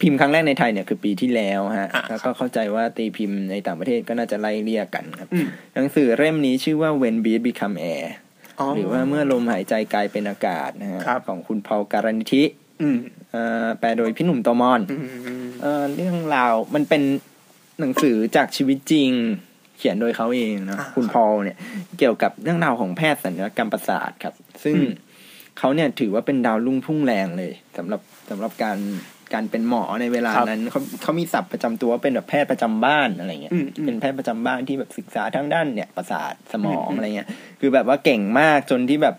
[0.00, 8.04] พิมพ์ครั้งแรกในไทยเนี่ยคือปีที่แล้วฮะอะแล้วก็เข้าใจว่าตีพิมพ์ในต่างประเทศก็น่าจะไล่เรียกกันครับอืมหนังสือเล่มนี้ชื่อว่า When Beat Become Air
[8.76, 12.44] หรือว่าเมื่อลมหายใจกลายเป็นอากาศนะฮะครับของคุณพอลการนิธิ
[12.82, 12.98] อืม
[13.32, 14.96] เอ่อแปลโดยพี่หนุ่มโตมอนอื
[15.44, 17.02] มเอ่อเรื่องราวมันเป็น
[17.80, 19.10] หนังสือจากชีวิตจริง
[19.78, 21.56] เขียนโดยเขาเองนะอ่าคุณพอลเนี่ย
[21.98, 24.90] เกี่ยวกับเรื่องราวของแพทย์สัญญกรรมประสาทครับ ซึ่งอืม
[25.58, 28.00] เขาเนี่ยถือว่าเป็นดาวรุ่งพุ่งแรงเลยสำหรับ
[28.30, 28.78] สำหรับการ
[29.32, 37.28] การเป็นหมอในเวลานั้นเขาเขามีศัพท์ประจำตัวว่าเป็นแบบแพทย์ประจำบ้านอะไรเงี้ยอืมอืมเป็นแพทย์ประจำบ้านที่แบบศึกษาทางด้านเนี่ยประสาทสมองอืมอะไรเงี้ย
[37.60, 39.14] คือแบบว่าเก่งมากจนที่แบบ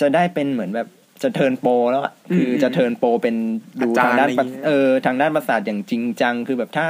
[0.00, 0.88] จะได้เป็นเหมือนแบบ
[1.22, 3.36] จะเทิร์นโปรแล้วอะคือจะเทิร์นโปรเป็น
[3.80, 6.86] ดูอาจารย์ทางด้านประอะไรเงี้ยเออทางด้านประสาทอย่างจริงจัง คือแบบถ้า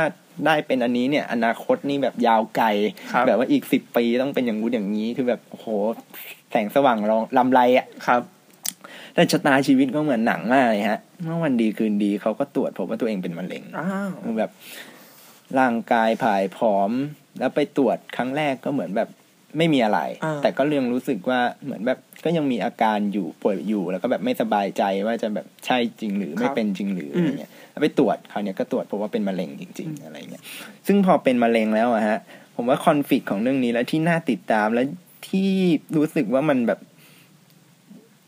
[0.47, 2.67] ได้เป็นอันนี้เนี่ย อนาคตนี่แบบยาวไกล
[3.13, 5.67] ครับแบบว่าอีกสิบปีต้องเป็นอย่างงู้นอย่างนี้คือแบบโอ้โห
[6.51, 8.23] แสงสว่างรองลำไรอะครับ
[9.15, 14.51] แต่ชะตาชีวิตก็เหมือนหนังมากเลยฮะ เมื่อวันดีคืนดีเขาก็ตรวจพบว่าตัวเองเป็นมะเร็งอ้าวคือแบบ
[15.59, 16.91] ร่างกายผายผอม
[17.39, 19.09] แล้วไปตรวจครั้งแรกก็เหมือนแบบ
[19.59, 30.43] ไม่มีอะไรอ่าแต่ก็เรื่องรู้สึกว่าเหมือนแบบก็ยังมีอาการอยู่ป่วยอยู่แล้วก็แบบไม่สบายใจว่าจะแบบใช่จริงหรือไม่เป็นจริงหรืออะไรเงี้ยแล้วไปตรวจคราวเนี้ยก็ตรวจพบว่าเป็นมะเร็งจริง ๆ อะไรเงี้ย
[30.87, 32.19] ซึ่งพอเป็นมะเร็งแล้วอะฮะ
[32.57, 34.83] ผมว่าคอนฟ lict ของเรื่องนี้และที่น่าติดตามและ
[35.29, 35.51] ที่
[35.97, 36.81] รู้สึกว่ามันแบบ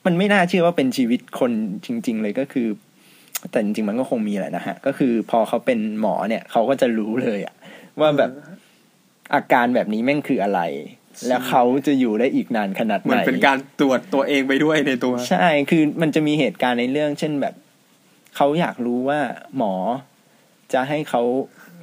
[0.06, 1.52] มันไม่น่าเชื่อว่าเป็นชีวิตคน
[1.86, 2.68] จริง ๆ เลยก็คือ
[3.51, 7.55] แต่จริงๆมันก็คงมีแหละนะฮะ ก็คือพอเขาเป็นหมอเนี่ยเขาก็จะรู้เลยอะ
[8.01, 8.31] ว่าแบบ
[9.35, 10.61] อาการแบบนี้แม่งคืออะไร
[11.29, 17.55] แล้วเขาจะอยู่ได้อีกนานขนาดเหไหมือนนเป็นการตรวจตัวเองไปด้วยในตัว ใช่ คือมันจะมีเหตุการณ์ในเรื่อง เช่นแบบ
[18.37, 19.21] เขาอยากรู้ว่า
[19.57, 19.75] หมอ
[20.73, 21.23] จะให้เขา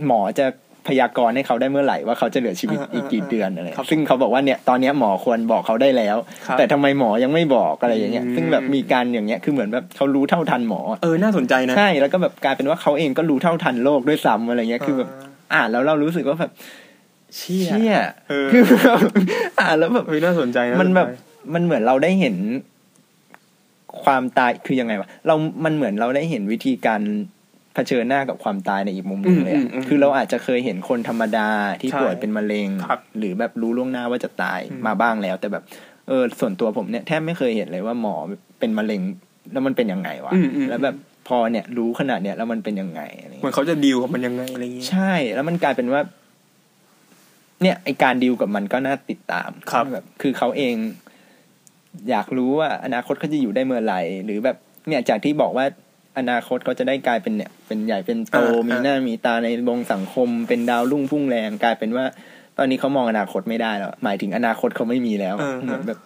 [0.06, 0.48] หมอจะ
[0.88, 15.10] พยากรณ์ให้เขาได้เมื่อไหร่ว่าเขาจะเหลือชีวิตอ่าอีกกี่เดือนอะไรครับซึ่งเขาบอกว่าเนี่ยตอนเนี้ยหมอควรบอกเขาได้แล้วครับแต่ทำไมหมอยังไม่บอกอะไรอย่างเงี้ยอืมซึ่งแบบมีการอย่างเงี้ยคือเหมือนแบบเขารู้เท่าทันหมอเออน่าสนใจนะใช่แล้วก็แบบกลายเป็นว่าเขาเองก็รู้เท่าทันโลกด้วยซ้ำอะไรเงี้ยคือแบบ
[15.54, 16.52] อ่านแล้วเรารู้สึกว่าแบบ
[17.36, 17.94] เชี่ยเชี่ย
[18.30, 19.00] เออคือแบบ
[19.60, 21.08] อ่านแล้วแบบเฮ้ยน่าสนใจนะมันแบบ
[21.54, 22.36] มันเหมือนเราได้เห็น
[24.04, 25.36] ความตายคือยังไงวะเรา
[25.66, 27.02] มันเหมือนเราได้เห็นวิธีการ
[27.74, 31.50] เผชิญหน้ากับความตายในอีกมุมหนึงเลยอะคือเราอาจจะเคยเห็นคนธรรมดา
[31.82, 35.64] ที่ป่วยเป็นมะเร็งครับหรือแบบรู้ล่วงหน้าว่าจะตายอืมมาบ้างแล้ว แต่แบบ
[36.08, 38.16] เออส่วนตัวผมเนี่ยแทบไม่เคยเห็นเลยว่าหมอ
[38.60, 39.02] เป็นมะเร็ง
[39.52, 40.96] แล้วมันเป็นยังไงวะอืมอืมแล้วแบบ
[41.28, 46.02] พอเนี่ยรู้ขนาดเนี้ยแล้วมันเป็นยังไงอะไรเหมือเงี้ยนเขาจะดีลกับมันยังไงอะไรอย่างเงี้ยใช่ แล้วมันกลายเป็นว่า
[47.62, 50.76] เนี่ยไอการดีลกับมันก็น่าติดตามครับแบบ คือเขาเอง
[52.10, 55.66] อยากรู้ว่าอนาคตเขาจะอยู่ได้เมื่อไหร่หรือแบบเนี่ยจากที่บอกว่า
[56.18, 62.06] อนาคตเขาจะได้กลายเป็นเนี่ย เป็นใหญ่เป็นโตอ่ามีมีหน้ามีตาในวงสังคม เป็นดาวรุ่งพุ่งแรงกลายเป็นว่า
[62.58, 66.00] ตอนนี้เขามองอนาคตไม่ได้แล้วหมายถึงอนาคตเขาไม่มีแล้วอ่าเหมือนแบบ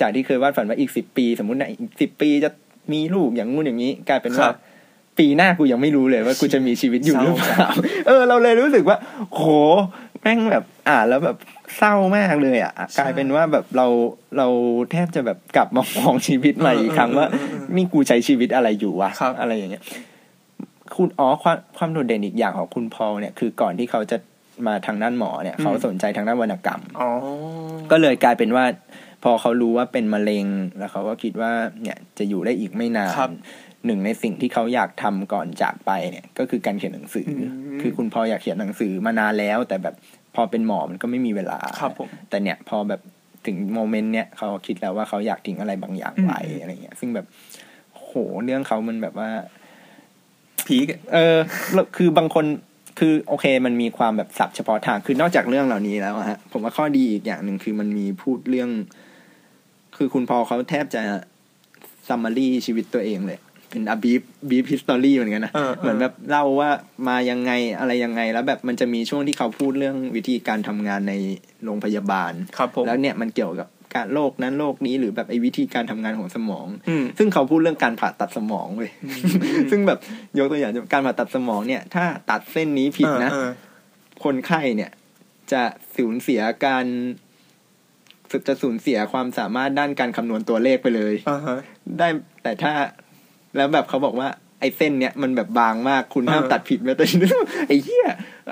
[0.00, 2.50] จากที่เคยวาดฝันว่าอีกสิบปี สมมตินะอีกสิบปีจะ
[2.92, 4.56] มีลูกอย่างงู้นอย่างนี้ กลายเป็นว่าครับ
[5.18, 7.68] ปีหน้ากูยังไม่รู้เลยว่ากูจะมีชีวิตอยู่หรือเปล่า
[8.06, 8.96] เออ เราเลยรู้สึกว่า
[9.30, 9.42] โห
[10.22, 11.36] แม่งแบบอ่านแล้วแบบ
[11.76, 13.86] เศร้ามากเลยอะ กลายเป็นว่าแบบเรา
[14.38, 14.46] เรา
[14.90, 17.26] แทบจะแบบกลับมามองชีวิตใหม่อีกครั้งว่า
[17.76, 19.82] นี่กูใช้ชีวิตอะไรอยู่วะครับอะไรอย่างเงี้ย
[20.96, 24.16] คุณอ๋อความความโดดเด่นอีกอย่างของคุณพอลเนี่ยคือก่อนที่เขาจะ
[24.66, 27.08] มาทางด้านหมอเนี่ย เขาสนใจทางด้านวรรณกรรมอ๋อ
[27.90, 28.64] ก็เลยกลายเป็นว่า
[29.24, 30.46] พอเขารู้ว่าเป็นมะเร็ง
[30.78, 31.52] แล้วเขาก็คิดว่า
[31.82, 33.32] เนี่ยจะอยู่ได้อีกไม่นานครับ
[33.86, 39.94] หนึ่งในสิ่งที่เขาอยากทำก่อนจากไปเนี่ย ก็คือการเขียนหนังสืออมคือคุณพออยากเขียนหนังสือมานานแล้ว แต่แบบ
[40.34, 43.00] พอเป็นหมอมันก็ไม่มีเวลาครับผมแต่เนี่ยพอแบบ
[43.46, 47.26] ถึงโมเมนต์เนี่ยเขาคิดแล้วว่าเขาอยากทิ้งอะไรบางอย่างไว้อืมอะไรเงี้ย ซึ่งแบบ
[47.92, 48.12] โห
[48.44, 49.30] เรื่องเขามันแบบว่า
[50.66, 51.36] พีกเออ
[51.74, 52.44] แล้วคือบางคน
[52.98, 58.70] คือโอเค มันมีความแบบศัพท์เฉพาะทางคือนอกจากเรื่องเหล่านี้แล้วอะฮะผมว่าข้อดีอีกอย่างหนึ่งคือมันมีพูดเรื่อง
[59.96, 61.02] คือคุณพอลเขาแทบจะ
[62.08, 63.38] summary ชีวิตตัวเองเลย
[63.70, 66.70] เป็น a brief brief history เหมือนกันนะเออเออเหมือนแบบเล่าว่า
[67.08, 71.14] มายังไงอะไรยังไง แล้วแบบมันจะมีช่วงที่เขาพูดเรื่องวิธีการทำงานใน
[71.64, 78.90] โรงพยาบาลครับผมแล้วเนี่ยมันเกี่ยวกับการโรคนั้นโรคนี้หรือแบบไอ้วิธีการทำงานของสมองอืมซึ่งเขาพูดเรื่องการผ่าตัดสมองเว้ย
[79.70, 79.98] ซึ่งแบบ
[80.38, 83.50] ยกตัวอย่างการผ่าตัดสมองเนี่ย ถ้าตัดเส้นนี้ผิดนะเออ
[84.24, 84.90] คนไข้เนี่ย
[85.52, 85.62] จะ
[85.96, 86.86] สูญเสียการ
[88.48, 91.58] จะสูญเสียความสามารถด้านการคำนวณตัวเลขไปเลยเอออ่าฮะ
[91.98, 92.08] ได้
[92.42, 92.72] แต่ถ้า
[93.56, 94.28] แล้วแบบเขาบอกว่า
[94.62, 97.30] ไอ้เส้นเนี้ยมันแบบบางมากคุณห้ามเออตัดผิดแม้แต่นิด
[97.68, 98.06] ไอ้เหี้ย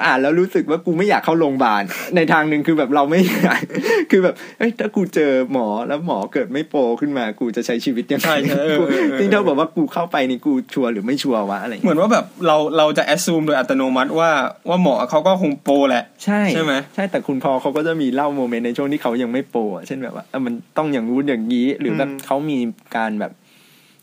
[0.04, 1.82] อ่านแล้วรู้สึกว่ากูไม่อยากเข้าโรงพยาบาล
[2.16, 3.62] ในทางหนึ่งคือแบบเราไม่อยาก
[4.10, 14.30] คือแบบเอ้ยถ้ากูเจอหมอแล้วหมอเกิดไม่โปรขึ้นมากูจะใช้ชีวิตยังไงใช่ใช่เออกูเออเออนี่เท่ากับว่ากูเข้าไปนี่กูชัวร์หรือไม่ชัวร์วะอะไรอย่างเหมืเงี้ยอนว่าแบบเราเราจะแอ s ซูมโดยอัตโนมัติว่า
[14.68, 22.58] ว่าหมอเขาก็คง pro แหละ ใช่ใช่ไหมใช่แต่คุณพอลเขาก็จะมีเล่า moment ในช่วงที่เขายังไม่ pro อะเช่นแบบว่าเออมันต้องอย่างงู้นอย่างนี้หรือแบบอืมเขามี
[22.96, 23.32] การแบบ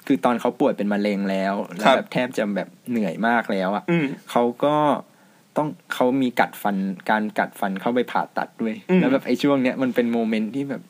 [0.07, 4.75] คือตอนเขาป่วยเป็นมะเร็งแล้วแล้วครับแบบแทบจะแบบเหนื่อยมากแล้วอะอืมเขาก็
[5.57, 6.75] ต้องเขามีกัดฟัน
[7.09, 10.81] การกัดฟันเข้าไปผ่าตัดด้วยอืมแล้วแบบไอ้ช่วงเนี้ยมันเป็น moment ที่แบบ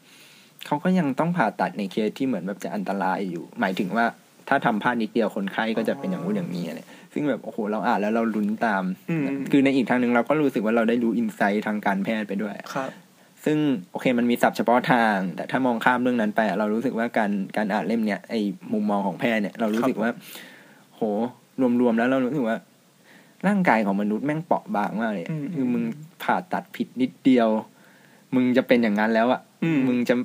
[0.65, 4.05] เขาก็ยังต้องผ่าตัดในเคสที่เหมือนแบบจะอันตรายอยู่ หมายถึงว่า
[4.49, 6.81] ถ้าทำพลาดนิดเดียวคนไข้ก็จะเป็นอย่างนู้นอย่างนี้อะไร
[7.13, 12.89] ซึ่งแบบโอ้โหเราอ่านแล้วเราลุ้นตามอืมคือในอีกทางหนึ่งเราก็รู้สึกว่าเราได้รู้อินไซต์ทางการแพทย์ไปด้วยครับ
[13.45, 13.57] ซึ่ง
[13.91, 18.39] โอเคมันมีศัพท์เฉพาะทาง แต่ถ้ามองข้ามเรื่องนั้นไปอะเรารู้สึกว่าการการอ่านเล่มเนี้ยไอ้
[18.73, 20.09] มุมมองของแพทย์เนี่ยเรารู้สึกว่า
[20.95, 21.01] โห
[21.81, 22.57] รวมๆแล้วเรารู้สึกว่า
[23.47, 25.83] ร่างกายของมนุษย์แม่งเปราะบางมากเลยอืมคือมึง
[26.23, 27.49] ผ่าตัดผิดนิดเดียว
[28.35, 30.15] มึงจะเป็นอย่างนั้นแล้วอะอืมมึงจะ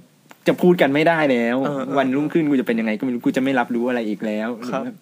[0.46, 4.94] จะพูดกันไม่ได้แล้วเออเออวันรุ่งขึ้นกูจะเป็นยังไงก็ไม่รู้กูจะไม่รับรู้อะไรอีกแล้วครับหอว่า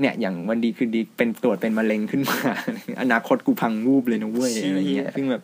[0.00, 2.38] เนี่ยอย่างวันดีคือดีเป็นตรวจเป็นมะเร็งขึ้นมา
[3.00, 5.42] อนาคตกูพังวูบเลยนะเว้ยอะไรเงี้ยซึ่งแบบ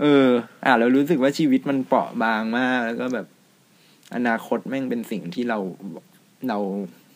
[0.00, 0.28] เออ
[0.64, 3.26] อ่าเรารู้สึกว่าชีวิตมันเปราะบางมาก แล้วก็แบบ
[4.14, 5.58] อนาคตแม่งเป็นสิ่งที่เรา
[6.48, 6.58] เรา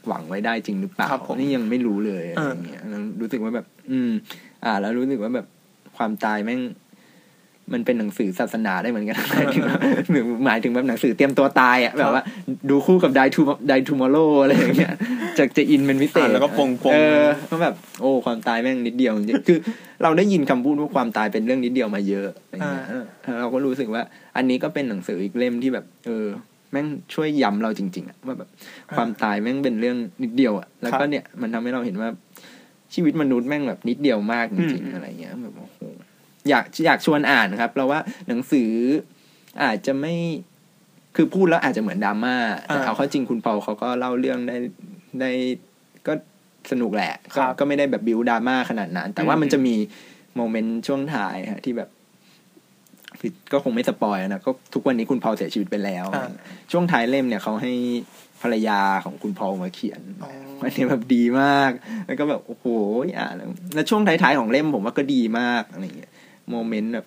[0.08, 4.10] หวังไว้ได้จริงหรือเปล่าครับผมนี่ยังไม่รู้เลยอะไรเออเงี้ยแล้วรู้สึกว่าแบบ อืม
[4.64, 5.46] อ่า แล้วรู้สึกว่าแบบ
[5.96, 6.60] ความตายแม่ง
[7.72, 9.78] มันเป็นหนังสือศาสนาได้เหมือนกันหมายถึงว่า
[10.10, 12.22] หรือหมายถึงแบบหนังสือเตรียมตัวตายอะแบบว่า
[12.70, 13.40] ดูคู่กับ Die to
[13.70, 14.94] Die Tomorrow อะไรอย่างเงี้ย
[15.38, 19.58] จะจะอินเป็นพิเศษอ่านแล้วก็ปงๆเออก็แบบ โอ้ความตายแม่งนิดเดียวจริงๆคือ
[20.02, 23.04] เราได้ยินคำพูดว่าความตายเป็นเรื่องนิดเดียวมาเยอะอะไรเงี้ยเออ
[23.40, 24.02] เราก็รู้สึกว่า
[24.36, 26.26] อันนี้ก็เป็นหนังสืออีกเล่มที่แบบ เออ
[26.72, 28.48] แม่งช่วยย้ำเราจริง ๆอะว่าแบบ
[28.96, 32.08] ความตายแม่งเป็นเรื่องนิดเดียวอะแล้วก็เนี่ยมันทำให้เราเห็นว่า
[32.94, 35.78] ชีวิตมนุษย์แม่งแบบนิดเดียวมากจริงอืมๆอะไรเงี้ยแบบโอ้โห
[36.48, 38.70] อยากอยากชวนอ่านครับ เราว่าหนังสือ
[39.62, 40.14] อาจจะไม่
[41.16, 44.56] คือพูดแล้วอาจจะเหมือนดราม่าแต่เอาเข้าจริงคุณเปาเขาก็เล่าเรื่องได้
[45.20, 45.30] ได้
[46.06, 46.12] ก็
[46.70, 49.74] สนุกแหละครัก็บก็ไม่ได้แบบบิวดราม่าขนาดนั้น แต่ว่าอืมมันจะมี
[50.36, 51.88] โมเมนต์ช่วงท้ายฮะที่แบบ
[53.20, 56.30] คือก็คงไม่สปอยนะก็ทุกวันนี้คุณเปาเสียชีวิตไปแล้วอ่า
[56.72, 57.72] ช่วงท้ายเล่มเนี่ยเขาให้
[58.42, 60.30] ภรรยาของคุณพอลมาเขียนอ๋อ
[60.62, 61.70] อันนี้แบบดีมาก
[62.06, 62.66] แล้วก็แบบโอ้โห
[63.18, 66.12] อ่านแล้วแล้วช่วงท้ายๆของเล่มผมว่าก็ดีมากอะไรเงี้ย
[66.50, 67.06] โมเมนต์แบบ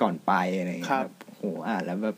[0.00, 2.16] ก่อนไปอะไรเงี้ครัยบแบบโอ้โหอ่านแล้วแบบ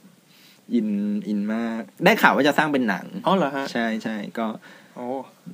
[0.74, 0.88] อิน
[1.28, 4.46] อินมาก ได้ข่าวว่าจะสร้างเป็นหนังอ๋อเหรอฮะใช่ใช่ก็
[4.96, 5.06] โอ้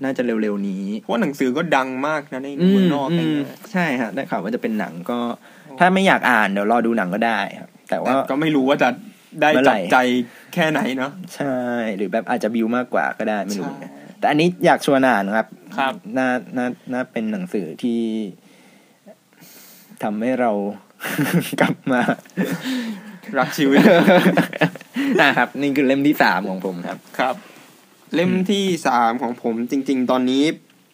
[0.03, 5.19] น่าจะเร็วๆนี้ เพราะว่าหนังสือก็ดังมากนะในเมืองนอกอือะไรมเงี้ยใช่ฮะได้ข่าวว่าจะเป็นหนังก็
[5.79, 8.89] ถ้าไม่อยากอ่านเดี๋ยวรอดูหนังก็ได้ครับ แต่แต่ว่าก็ไม่รู้ว่าจะ
[9.43, 9.97] ได้เมื่อไหร่จับใจ
[10.55, 11.57] แค่ไหนเนาะใช่
[11.97, 15.47] หรือแบบอาจจะบิวมากกว่าก็ได้ไม่รู้ใช่เหมือนกันแต่อันนี้อยากชวนอ่านครับ
[15.79, 18.01] ครับน่าน่าน่าเป็นหนังสือที่
[20.03, 20.53] ทำให้เรา
[21.61, 22.01] กลับมา
[23.39, 23.81] รักชีวิต
[25.23, 27.35] นะครับ นี่คือเล่มที่สามของผมครับ ครับ
[28.15, 30.43] เล่มที่สามของผมจริง ๆ ตอนนี้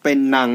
[0.03, 0.51] เป็นหนัง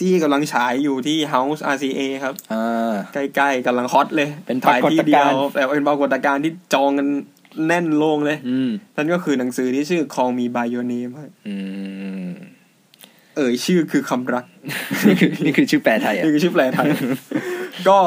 [0.00, 7.08] ที่กำลังฉายอยู่ที่ House RCA ครับอ่าใกล้ๆกำลังฮอตเลย เป็นถ่ายที่เดียวปรากฏการณ์แต่เป็นปรากฏการณ์ที่จองกัน
[7.66, 11.54] แน่นโลงเลยอืมนั่นก็คือหนังสือที่ชื่อ Call Me by Your Name ครับอื
[12.28, 12.32] ม
[13.36, 14.44] เอ่ยชื่อคือคำรัก
[15.06, 16.88] นี่คือนี่คือชื่อแปลไทยอะนี่คือชื่อแปลไทย
[17.88, 17.98] ก็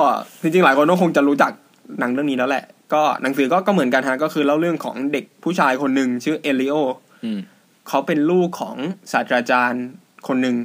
[0.41, 1.51] จริงๆหลายคนก็คงจะรู้จัก
[1.99, 2.63] หนังเรื่องนี้แล้วแหละ
[2.93, 6.75] ก็หนังสือก็ก็เหมือนกันฮะก็คือเล่าเรื่องของเด็กผู้ชายคนหนึ่งชื่อเอลิโอ
[7.23, 7.39] อืม
[7.87, 8.75] เขาเป็นลูกของ
[9.11, 9.85] ศาสตราจารย์
[10.27, 10.55] คนหนึ่ง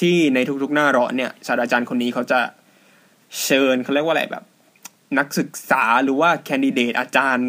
[0.00, 2.40] ที่ในทุกๆหน้าร้อนเนี่ยศาสตราจารย์คนนี้เขาจะ
[3.44, 4.44] เชิญเขาเรียกว่าอะไรแบบ
[5.18, 7.48] นักศึกษาหรือว่า candidate อาจารย์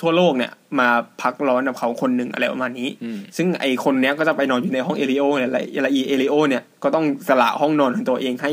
[0.00, 0.88] ทั่วโลกเนี่ยมา
[1.22, 8.52] พักร้อนกับเขาคนหนึ่งอะไรประมาณนี้อืมซึ่งไอคนเนี้ยก็จะไปนอนอยู่ในห้องเอลิโอเนี่ยแหละละอีเอลิโอเนี่ยก็ต้องสละห้องนอนของตัวเองให้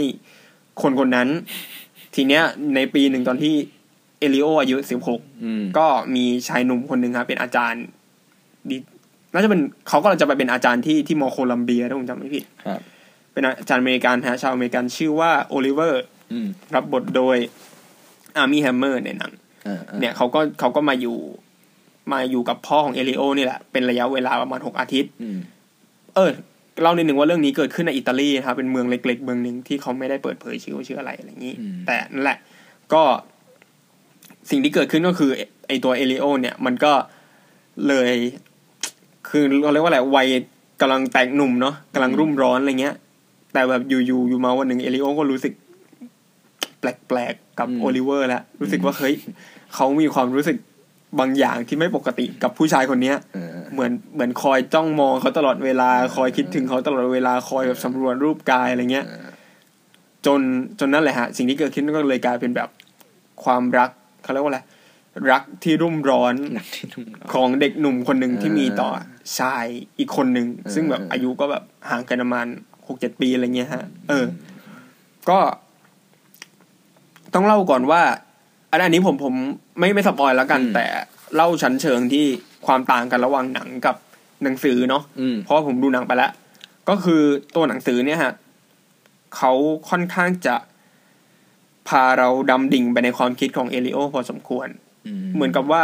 [0.82, 1.28] คนคนนั้น
[2.16, 2.44] ทีเนี้ย
[2.76, 3.54] ในปีหนึ่งตอนที่
[4.20, 7.84] เอลิโออายุสิบหกอืมก็มีชายหนุ่มคนหนึ่งครับเป็นอาจารย์
[8.70, 8.78] ดี
[9.34, 12.80] น่าจะเป็นเขาก็จะไปเป็นอาจารย์ที่ที่มอโคลัมเบียถ้าผมจำไม่ผิดครับ
[13.34, 17.38] เป็นอาจารย์อเมริกันฮะชาวอเมริกันชื่อว่าโอลิเวอร์อืมรับบทโดย
[18.38, 19.47] อาร์มี่แฮมเมอร์ในหนังอ่าอ่า
[20.00, 21.18] เนี่ยเขาก็เขาก็มาอยู่
[22.14, 25.40] มาอยู่กับพ่อของเอลิโอนี่แหละ เป็นระยะเวลาประมาณหกอาทิตย์อืม
[26.16, 26.32] เออ
[26.82, 32.38] เล่านิดหนึ่งว่าเรื่องนี้เกิดขึ้นในอิตาลีนะครับเป็นเมืองเล็ก ๆ เมืองหนึ่งที่เขาไม่ได้เปิดเผยชื่อว่าชื่ออะไรอะไรอย่างนี้อืมแต่นั่นแหละ
[32.94, 33.04] ก็
[34.50, 36.94] สิ่งที่เกิดขึ้นก็คือไอ้ไอตัวเอลิโอ เนี่ย มันก็
[37.88, 38.12] เลย
[39.30, 40.28] คือเราเรียกว่าอะไรวัย
[40.82, 42.96] กำลังแตกหนุ่มเนาะกำลังรุ่มร้อนอะไรเงี้ย
[43.54, 45.54] แต่แบบอยู่ๆอยู่มาวันหนึ่งเอลิโอก็รู้สึก
[46.80, 49.16] แปลกๆกับอืมโอลิเวอร์แล้วรู้สึกว่าเฮ้ย
[49.76, 50.58] เขามีความรู้สึก
[51.20, 59.06] บางอย่างที่ไม่ปกติกับผู้ชายคนเนี้ยเออเหมือนเหมือนคอยจ้องมองเขาตลอดเวลาคอยคิดถึงเขาตลอดเวลาคอยแบบสำรวจรูปกายอะไรเงี้ย
[60.26, 60.42] จน
[60.80, 62.70] จนนั่นแหละฮะ สิ่งที่เกิดขึ้นก็เลยกลายเป็นแบบ
[63.44, 63.90] ความรัก
[64.24, 64.60] เขาเรียกว่าอะไร
[65.32, 68.90] รักที่รุ่มร้อนหนักที่นุ่มของเด็กหนุ่มคนหนึ่งเออที่มีต่อ
[69.40, 69.66] ชาย
[70.00, 72.48] อีกคนหนึ่งเออซึ่งแบบเออออายุก็แบบห่างกันประมาณ
[72.88, 74.26] หกเจ็ดปีอะไรเงี้ยฮะ เออ
[75.30, 75.40] ก็
[77.34, 78.02] ต้องเล่าก่อนว่า
[78.72, 79.34] อันอันนี้ผมผม
[79.80, 80.86] ไม่ไม่สปอยแล้วกันอืมแต่
[81.36, 82.26] เล่าชั้นเชิงที่
[82.66, 83.96] ความต่างกันระหว่างหนังกับ
[84.44, 86.32] หนังสือเนาะอืมเพราะว่าผมดูหนังไปแล้ว
[86.90, 87.22] ก็คือ
[87.56, 88.34] ตัวหนังสือเนี่ยฮะ
[89.38, 89.54] เขา
[89.90, 90.56] ค่อนข้างจะ
[91.88, 94.68] พาเราดำดิ่งไปในความคิดของเอลิโอพอสมควร
[95.36, 95.84] เหมือนกับว่า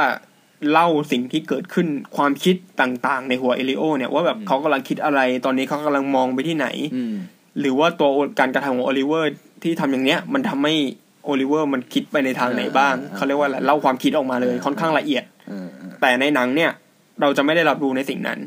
[0.72, 1.88] เล่าสิ่งที่เกิดขึ้น
[2.18, 7.16] ความคิดต่างๆ ในหัวเอลิโอ เนี่ยว่าแบบเขากำลังคิดอะไร ตอนนี้เขากำลังมองไปที่ไหนอืม
[7.60, 9.32] หรือว่าตัวการกระทำของโอลิเวอร์
[9.64, 10.76] ที่ทำอย่างเนี้ย มันทำให้
[11.26, 16.72] โอลิเวอร์มันคิดไปในทางไหนบ้างอ่าเขาเรียกว่าอะไรเล่าความคิดออกมาเลยค่อนข้างละเอียดเออเออแต่ในหนังเนี่ย
[17.22, 18.40] เราจะไม่ได้รับรู้ในสิ่งนั้น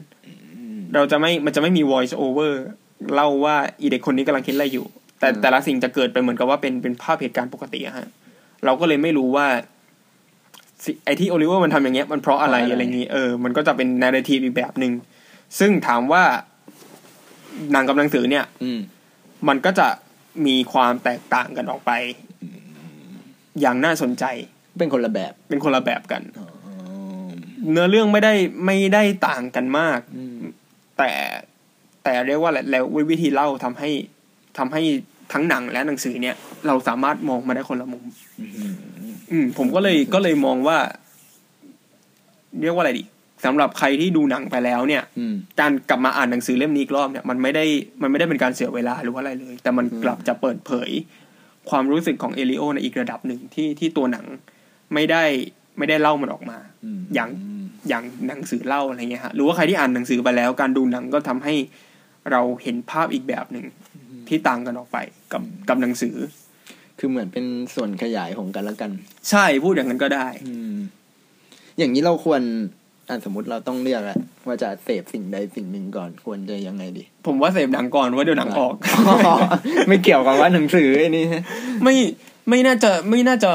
[0.95, 2.53] เราจะไม่มันจะไม่มี voice over
[3.15, 4.87] เล่าว่าอีเด็กคนนี้กำลังคิดอะไรอยู่
[5.21, 8.07] แต่แต่ละสิ่งจะเกิดไปเหมือนกับว่าเป็นเป็นภาพเหตุการณ์ปกติอะฮะ
[8.65, 9.47] เราก็เลยไม่รู้ว่า
[10.85, 14.93] สิไอ้ที่โอลิเวอร์มันทำอย่างเงี้ยมันเพราะอะไรอะไรอย่างงี้เออมันก็จะเป็น narrative อีกแบบหนึ่ง
[15.59, 16.23] ซึ่งถามว่า
[17.73, 18.81] หนังกับหนังสือเนี่ย อืม
[19.49, 19.89] มันก็จะ
[20.47, 21.93] มีความแตกต่างกันออกไป
[23.61, 24.25] อย่างน่าสนใจ
[24.79, 26.47] เป็นคนละแบบ เป็นคนละแบบกันอ๋อ
[27.71, 28.35] เนื้อเรื่องไม่ได้
[28.67, 30.41] ไม่ได้ต่างกันมากอืม
[30.99, 31.11] แต่
[32.05, 33.91] แต่เรียกว่าอะไรแล้ววิธีเล่าทำให้
[34.59, 34.83] ทำให้
[35.33, 38.05] ทั้งหนังและหนังสือเนี่ย เราสามารถมองมาได้คนละมุม
[38.41, 38.75] อืม
[39.31, 40.79] อืมผมก็เลยก็เลยมองว่า
[42.61, 43.05] เรียกว่าอะไรดี
[43.45, 47.65] สำหรับใครที่ดูหนังไปแล้วเนี่ยอืมการกลับมาอ่านหนังสือเล่มนี้อีกรอบเนี่ยมันไม่ได้
[48.03, 50.91] มันไม่ได้เป็นการเสียเวลาหรือว่าอะไรเลย แต่มันกลับจะเปิดเผย
[51.71, 54.27] ความรู้สึกของเอลิโอในอีกระดับหนึ่งที่ที่ตัวหนัง
[54.95, 55.23] ไม่ได้
[55.79, 57.31] ไม่ได้เล่ามันออกมาอืมอย่าง
[57.89, 61.55] อย่างหนังสือเล่าอะไรเงี้ยฮะหรือว่าใครที่อ่านหนังสือไปแล้ว การดูหนังก็ทำให้
[62.31, 63.67] เราเห็นภาพอีกแบบหนึ่ง
[64.29, 64.99] ที่ต่างกันออกไป
[65.33, 66.17] กับกับหนังสือ
[66.99, 68.91] คือเหมือนเป็นส่วนขยายของกันและกัน
[69.31, 70.75] ใช่พูดอย่างนั้นก็ได้ อืม
[71.79, 72.43] อย่างนี้เราควร
[73.09, 78.75] อะสมมติเราต้องเลือกอะว่าจะเสพสิ่งใดสิ่งหนึ่งก่อนควรจะยังไงดี ผมว่าเสพหนังก่อนว่าเดี๋ยวหนังออก
[79.89, 81.25] ไม่เกี่ยวกับว่าหนังสือไอ้นี่
[81.85, 81.97] ไม่
[82.49, 83.53] ไม่น่าจะไม่น่าจะ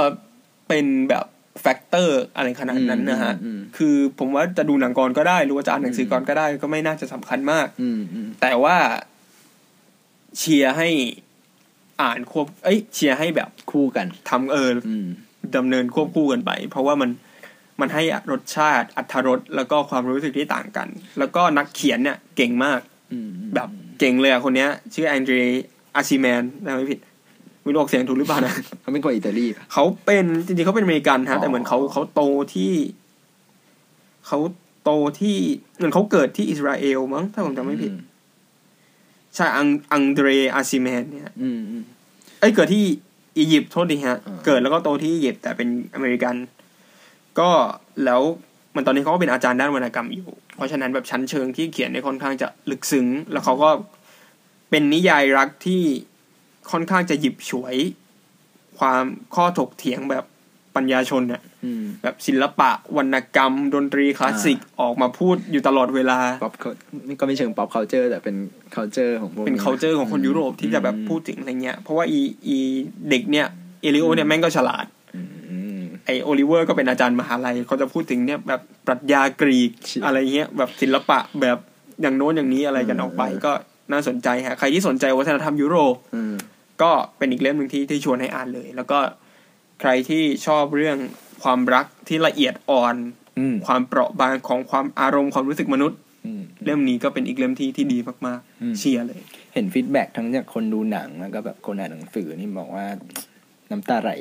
[0.68, 1.26] เป็นแบบ
[1.62, 8.78] factor อะไรขนาดนั้นนะฮะอืมอืมคือผมว่าจะดูหนังก่อนก็ได้ หรือว่าจะอ่านหนังสือก่อนก็ได้ ก็ไม่น่าจะสำคัญมาก อืมอืมแต่ว่า
[10.38, 10.90] เชียร์ให้
[12.02, 15.08] อ่านควบ เอ้ย เชียร์ให้แบบคู่กันทำเอออืม
[15.56, 17.10] ดำเนินควบคู่กันไป เพราะว่ามัน
[17.82, 20.88] มันให้รสชาติอรรถรสแล้วก็ความรู้สึกที่ต่างกัน
[21.20, 22.80] แล้วก็นักเขียนเนี่ยเก่งมาก
[23.12, 25.36] อืมแบบเก่งเลยอะคนเนี้ย ชื่อแอนเดร
[25.96, 27.00] อาชิแมนนะไม่ผิด
[27.64, 32.22] ไม่รู้ออกเสียงถูกหรือเปล่านะเขาเป็นคนอิตาลีปะเขาเป็นจริงๆเขาเป็นอเมริกันฮะอ๋อแต่เหมือนเขาเขาโต
[32.56, 32.74] ที่
[34.28, 34.40] เขา
[34.84, 35.38] โตที่
[35.76, 37.92] เหมือนเขาเกิดที่อิสราเอลมั้งถ้าผมจำไม่ผิด
[39.36, 41.84] ใช่อังอังเดรอาชิแมนเนี่ยอืมอืม
[42.40, 42.84] เอ้ยเกิดที่
[43.38, 46.36] อียิปต์โทษดีฮะอ่าเกิดแล้วก็โตที่อียิปต์แต่เป็นอเมริกัน
[47.40, 47.50] ก็
[48.06, 48.22] แล้ว
[48.76, 53.70] มันตอนนี้เขาก็เป็นอาจารย์ด้านวรรณกรรมอยู่ เพราะฉะนั้นแบบชั้นเชิงที่เขียนเนี่ยค่อนข้างจะลึกซึ้ง แล้วเขาก็
[54.70, 55.82] เป็นนิยายรักที่
[56.72, 57.76] ค่อนข้างจะหยิบฉวย
[58.80, 59.04] ความ
[59.36, 60.26] ข้อถกเถียงแบบ
[60.76, 66.54] ปัญญาชนเนี่ยอืมแบบศิลปะวรรณกรรม ดนตรีคลาสสิกออกมาพูดอยู่ตลอดเวลาป๊อป
[67.20, 68.36] ก็ไม่เชิง pop culture แต่เป็น
[68.72, 72.58] culture ของพวกเป็น culture ของคนยุโรปที่จะแบบพูดถึงอะไรเงี้ย เพราะว่าอีอี
[73.10, 73.48] เด็กเนี่ย
[73.82, 75.01] เอลิโอเนี่ยแม่งก็ฉลาดอืมไอ
[76.24, 81.58] โอลิเวอร์ก็เป็นอาจารย์มหาลัยเขาจะพูดถึงเนี่ยแบบปรัชญากรีกเชี่ยอะไรเงี้ยแบบศิลปะแบบ
[82.02, 83.52] อย่างโน้นอย่างนี้อะไรกันเออออกไปก็
[83.92, 86.36] น่าสนใจฮะใครที่สนใจวัฒนธรรมยุโรปอืม
[86.82, 89.00] ก็เป็นอีกเล่มหนึ่งที่ที่ชวนให้อ่านเลย แล้วก็
[89.82, 90.98] ใครที่ชอบเรื่อง
[91.44, 92.96] ความรักที่ละเอียดอ่อน
[93.40, 97.98] อืมความเปราะบางของความอารมณ์ความรู้สึกมนุษย์อืมเล่มนี้ก็เป็นอีกเล่มที่ที่ดี
[98.28, 99.20] มากอืมๆเชียร์เลย
[99.54, 102.86] เห็น feedback ทั้งจากคนดูหนังแล้วก็แบบคนอ่านหนังสือนี่บอกว่า
[103.72, 104.12] น้ำตาไหล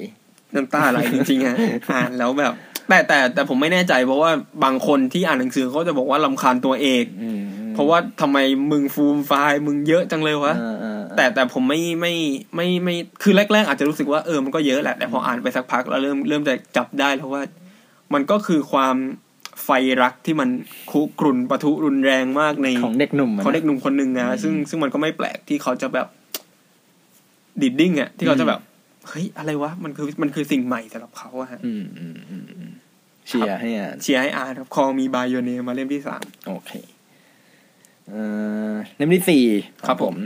[0.54, 1.56] น้ำตาไหลจริงๆฮะ
[1.94, 2.52] อ่านแล้วแบบ
[2.88, 4.30] แต่แต่แต่ผมไม่แน่ใจเพราะว่า
[4.64, 7.40] บางคนที่อ่านหนังสือเขาจะบอกว่ารำคาญตัวเอกอืม
[7.74, 8.38] เพราะว่าทำไม
[8.70, 12.14] มึงฟูมฟายมึงเยอะจังเลยวะเออเออเออแต่แต่ผมไม่ไม่
[12.56, 17.42] ไม่ไม่คือแรก ๆ อาจจะรู้สึกว่าเออมันก็เยอะแหละแต่พออ่านไปสักพักแล้วเริ่มเริ่มจะจับได้แล้วว่า
[18.14, 18.96] มันก็คือความ
[19.64, 19.70] ไฟ
[20.02, 20.48] รักที่มัน
[20.90, 26.06] คุกรุ่นปะทุรุนแรงมากในของเด็กหนุ่มอะนะเขาเด็กหนุ่มคนหนึ่งนะซึ่งซึ่งมันก็ไม่แปลกที่เขาจะแบบ
[27.62, 28.60] ดีดดิ้นอะที่เขาจะแบบ
[29.08, 32.70] เฮ้ยอะไรวะ มันคือมันคือสิ่งใหม่สำหรับเขาอะฮะอืมอืมอืมอืม
[33.28, 36.72] เชียร์ให้อ่านเชียร์ให้อ่านครับ Call Me by Your Name มาเล่มที่สามโอเค
[38.08, 38.22] เอ่
[38.70, 39.44] อเล่มที่สี่
[39.86, 40.16] ครับของผม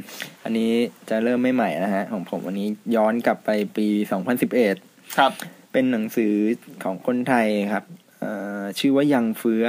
[0.44, 0.70] อันนี้
[1.09, 4.76] จะเริ่มไม่ใหม่นะฮะ ของผมวันนี้ย้อนกลับไปปีสองพันสิบเอ็ด
[5.18, 5.32] ครับ
[5.72, 6.34] เป็นหนังสือ
[6.84, 7.84] ของคนไทยครับ
[8.20, 8.30] เอ่
[8.60, 9.66] อชื่อว่ายังเฟื้อ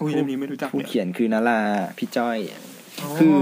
[0.00, 1.60] อุ้ยเล่มนี้ไม่รู้จักผู้เลยเขียนคือนารา
[1.98, 2.38] พี่จ้อย
[3.18, 3.38] คือ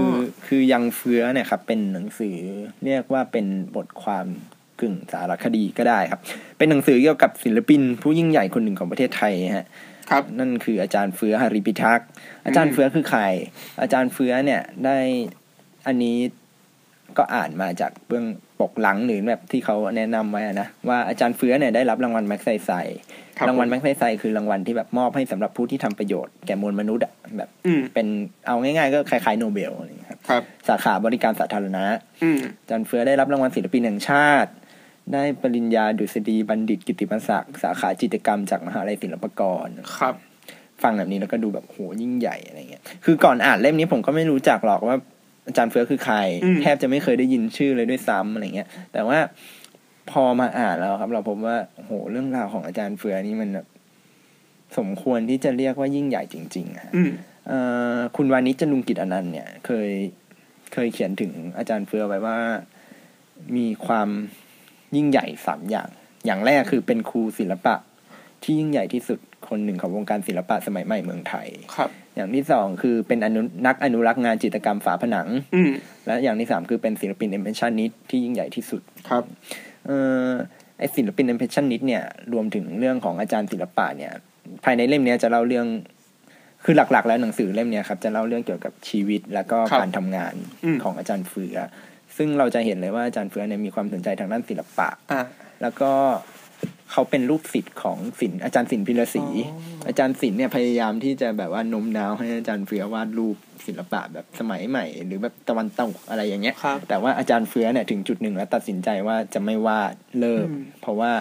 [0.47, 2.37] คือยังเฟื้อเนี่ยครับ เป็นหนังสือ
[2.85, 3.45] เรียกว่าเป็น
[3.75, 4.25] บทความ
[4.81, 6.19] กึ่งสารคดีก็ได้ครับ
[6.57, 9.67] เป็นหนังสือเกี่ยวกับศิลปิน ผู้ยิ่งใหญ่คนหนึ่งของประเทศไทยฮะ
[10.11, 12.07] ครับนั่นคืออาจารย์เฟื้อหาริพิทักษ์
[12.45, 13.21] อาจารย์เฟื้อคือใคร
[13.81, 14.97] อาจารย์เฟื้อเนี่ยได้
[15.87, 16.17] อันนี้
[17.17, 18.25] ก็อ่านมาจากเบื้อง
[18.59, 22.71] ปกหลังหรือแบบที่เขาแนะนำไว้อะนะว่าอาจารย์เฟื้อเนี่ยได้รับรางวัลแม็กไซไซ
[23.37, 28.07] ครับรางวัลแม็กไซไซคือรางวัลที่แบบมอบให้สำหรับผู้ที่ทำประโยชน์แก่มวลมนุษย์อะแบบอืมเป็น
[28.47, 31.83] เอาง่ายๆ ก็คล้ายๆโนเบลอะไรอย่างเงี้ยครับครับสาขาบริการสาธารณะ
[32.23, 34.51] อืมอาจารย์เฟื้อได้รับรางวัลศิลปินแห่งชาติ
[35.13, 39.67] ได้ปริญญาดุษฎีบัณฑิตกิตติมศักดิ์สาขาจิตรกรรมจากมหาลัยศิลปากร
[39.97, 40.15] ครับ
[40.83, 44.97] ฟังแบบนี้แล้วก็ดูแบบโหยิ่งใหญ่อะไรเงี้ยคือก่อนอ่านเล่มนี้ผมก็ไม่รู้จักหรอกว่า
[45.47, 49.19] อาจารย์เฟื้อคือใครอืมแทบจะไม่เคยได้ยินชื่อเลยด้วยซ้ำอะไรเงี้ย แต่ว่า
[50.11, 53.67] พอมาอ่านแล้วครับ เราพบว่าโหเรื่องราวของอาจารย์เฟื้อนี่มันแบบ
[54.77, 57.11] สมควรที่จะเรียกว่ายิ่งใหญ่จริงๆอะอืม
[57.47, 57.59] เอ่
[57.95, 59.89] อคุณวานิชจนุงกิจอนันต์เนี่ย เคย
[60.73, 62.37] เคยเขียนถึงอาจารย์เฟื้อไว้ว่า
[63.55, 64.09] มีความ
[64.95, 65.89] ยิ่งใหญ่สามอย่าง
[66.25, 67.75] อย่างแรกคือเป็นครูศิลปะ
[68.43, 69.19] ที่ยิ่งใหญ่ที่สุด
[69.49, 75.71] คนหนึ่งของวงการศิลปะสมัยใหม่เมืองไทย ครับ อย่างที่สองคือเป็นอนุนักอนุรักษ์งานจิตรกรรมฝาผนัง อืม
[76.05, 79.23] และอย่างที่สามคือเป็นศิลปินเอมเพรสชันนิสที่ยิ่งใหญ่ที่สุด ครับ
[79.85, 79.97] เอ่
[80.27, 80.31] อ
[80.77, 82.03] ไอศิลปินเอมเพรสชันนิสเนี่ย
[82.33, 84.11] รวมถึงเรื่องของอาจารย์ศิลปะเนี่ย
[84.63, 85.67] ภายในเล่มเนี้ยจะเล่าเรื่อง
[86.65, 91.57] คือหลักๆ แล้วหนังสือเล่มเนี้ยครับจะเล่าเรื่องเกี่ยวกับชีวิตแล้วก็ครับการทำงานอืม ของอาจารย์เฟือ
[92.23, 95.21] ซึ่งเราจะเห็นเลยว่าอาจารย์เฟือเนี่ยมีความสนใจทางด้านศิลปะอ่า
[95.61, 95.91] แล้วก็
[96.91, 103.37] เขาเป็นลูกศิษย์ของศิลป์อาจารย์ศิลป์พิรศรีอ๋ออาจารย์ศิลป์เนี่ยพยายามที่จะแบบว่าโน้มน้าวให้อาจารย์เฟือวาดรูป
[103.67, 111.11] ศิลปะแบบสมัยใหม่ หรือแบบตะวันตกอะไรอย่างเงี้ยครับแต่ว่าอาจารย์เฟือเนี่ยถึงจุดหนึ่งแล้วตัดสินใจว่าจะไม่วาดเลิกอืมเพราะว่า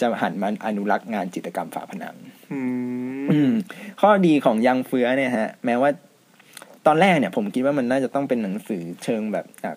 [0.00, 2.16] จะหันมาอนุรักษ์งานจิตรกรรมฝาผนัง
[2.52, 2.60] อื
[3.30, 3.52] อืมม
[4.00, 5.90] ข้อดีของยังเฟือเนี่ยฮะ แม้ว่า
[6.86, 9.76] ตอนแรกเนี่ยผมคิดว่ามันน่าจะต้องเป็นหนังสือเชิงแบบอะ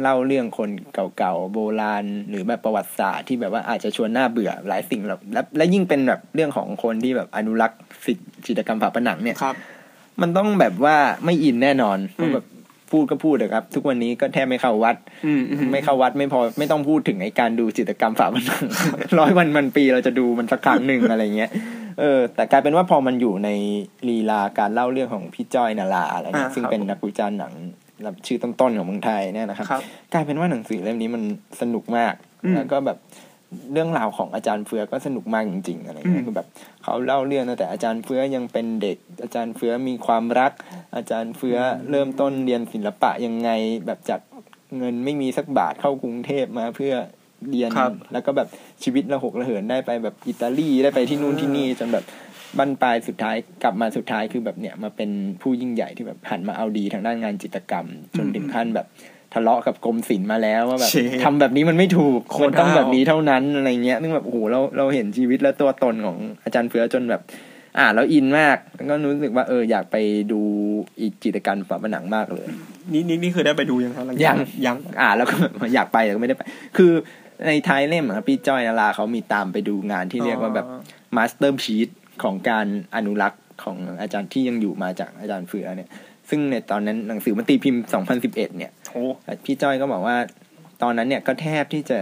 [0.00, 0.70] เล่าเรื่องคน
[1.18, 9.56] เก่าๆโบราณ หรือแบบประวัติศาสตร์ที่แบบว่าอาจจะชวนหน้าเบื่อหลายสิ่งแล้วและและยิ่งเป็นแบบเรื่องของคนที่แบบอนุรักษ์ศิลป์จิตรกรรมฝาผนังเนี่ยครับ
[10.20, 12.46] มันต้องแบบว่าไม่อินแน่นอนเพอืราะมแบบ
[12.90, 14.96] พูดก็พูดนะครับ ทุกวันนี้ก็แทบไม่เข้าวัด
[15.26, 18.64] อืมอืมไม่เข้าวัดไม่พอไม่ต้องพูดถึงไอ้การดูจิตรกรรมฝาผนัง
[19.18, 21.50] ร้อยวันมันปีเราจะดูมันสักครั้งหนึ่งอะไรเงี้ย
[22.00, 23.48] เออ แต่กลายเป็นว่าพอมันอยู่ใน
[24.08, 27.52] ลีลาการเล่าเรื่องของพี่จ้อยนาราอะไรเงี้ยอ่าซึ่งครับเป็นนักวิจารณ์หนัง
[28.06, 29.82] รับชื่อต้นๆของเมืองไทยเนี่ยนะครับครับ
[30.12, 31.22] กลายเป็นว่าหนังสือเล่มนี้มัน
[31.60, 32.14] สนุกมาก
[32.44, 32.98] อืมแล้วก็แบบ
[33.72, 36.48] เรื่องราวของอาจารย์เฟือก็สนุกมากจริงๆอะไรเงี้อืยมคือแบบ
[36.82, 40.52] เขาเล่าเรื่องตั้งแต่อาจารย์เฟือยังเป็นเด็ก อาจารย์เฟือมีความรัก
[40.96, 41.56] อาจารย์เฟือ
[41.90, 43.50] เริ่มต้นเรียนศิลปะยังไง
[43.86, 44.20] แบบจาก
[44.78, 46.94] เงินไม่มีสักบาทเข้ากรุงเทพมาเพื่อ
[47.50, 48.48] เรียนครับแล้วก็แบบ
[48.82, 52.04] ชีวิตระหกระเหินได้ไปแบบอิตาลีได้ไปที่นู่นที่นี่จนแบบ
[52.58, 55.10] บั้นปลายสุดท้ายกลับมาสุดท้ายคือแบบเนี่ยมาเป็น
[55.42, 58.86] ผู้ยิ่งใหญ่ที่แบบหันมาเอาดีทางด้านงานจิตรกรรม จนถึงขั้นแบบ
[59.34, 67.22] ทะเลาะกับกรมศิลป์มาแล้วว่าแบบเชทำแบบนี้มันไม่ถูกโคมัตรนต้องห้าวแบบนี้เท่านั้นอะไรเงี้ยซึ่งแบบโอ้โหเราเราเห็นชีวิตและตัวตนของอาจารย์เฟือจนแบบ
[67.78, 69.96] อ่านแล้วอินมากแล้วก็รู้สึกว่าเอออยากไป
[70.32, 70.40] ดู
[71.00, 72.46] อีกจิตรกรรมฝาผนังมากเลย
[72.92, 75.36] นี่นี่นี่คือได้ไปดูยังครับหลัจากยังยังอ่านแล้วก็
[75.74, 76.42] อยากไปแต่ก็ไม่ได้ไป
[76.76, 76.92] คือ
[77.46, 80.66] ในท้ายเล่มอะครับพี่จ้อยนาราเขามีตามไปดูงานที่เรียกว่าแบบ
[81.16, 81.88] masterpiece
[82.22, 82.66] ของการ
[82.96, 85.88] อนุรักษ์ของอาจารย์ที่ยังอยู่มาจากอาจารย์เฟื้อเนี่ย
[86.30, 87.82] ซึ่งในตอนนั้นหนังสือมันตีพิมพ์
[88.20, 89.04] 2011 เนี่ยโอ้
[89.44, 90.16] พี่จ้อยก็บอกว่า
[90.82, 91.98] ตอนนั้นเนี่ยก็แทบที่จะ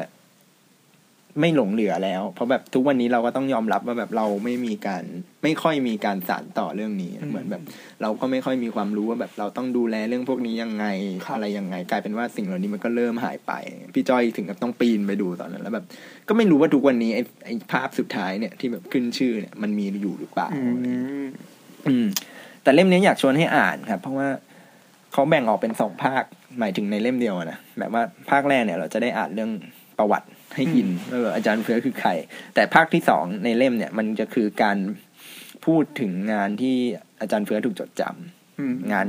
[1.41, 5.05] ไม่หลงเหลือแล้ว เพราะแบบทุกวันนี้เราก็ต้องยอมรับว่าแบบเราไม่มีการ
[5.43, 7.63] ไม่ค่อยมีการสานต่อเรื่องนี้ เหมือนแบบ
[8.03, 10.87] เราก็ไม่ค่อยมีความรู้ว่าแบบเราต้องดูแลเรื่องพวกนี้ยังไง
[11.27, 13.53] ครับอะไรยังไง กลายเป็นว่าสิ่งเหล่านี้มันก็เริ่มหายไป
[13.95, 15.85] พี่จ้อยถึงกับต้องปีนไปดูตอนนั้น แล้วแบบ
[16.29, 20.63] ก็ไม่รู้ว่าทุกวันนี้ไอ้ไอ้ภาพสุดท้ายเนี่ยที่แบบขึ้นชื่อเนี่ยมันมีอยู่หรือเปล่าอื
[21.25, 21.27] ม
[21.89, 22.07] อืม
[22.63, 24.29] แต่เล่มนี้อยากชวนให้อ่านครับ เพราะว่า
[25.13, 26.25] เขาแบ่งออกเป็นสองภาค
[26.59, 29.51] หมายถึงในเล่มเดียวอะนะแบบว่าภาคแรกเนี่ย เราจะได้อ่านเรื่อง
[29.99, 32.11] ประวัติ ให้อินว่าแบบอาจารย์เฟือคือใคร
[32.55, 34.79] แต่ภาคที่สองในเล่มเนี่ย มันจะคือการ
[35.67, 36.77] พูดถึงงานที่
[37.21, 39.07] อาจารย์เฟือถูกจดจำอืมงาน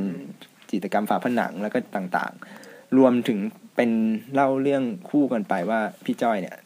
[0.71, 3.39] จิตรกรรมฝาผนังแล้วก็ต่างๆ รวมถึง
[3.75, 3.91] เป็น
[4.33, 6.57] เล่าเรื่องคู่กันไปว่าพี่จ้อยเนี่ย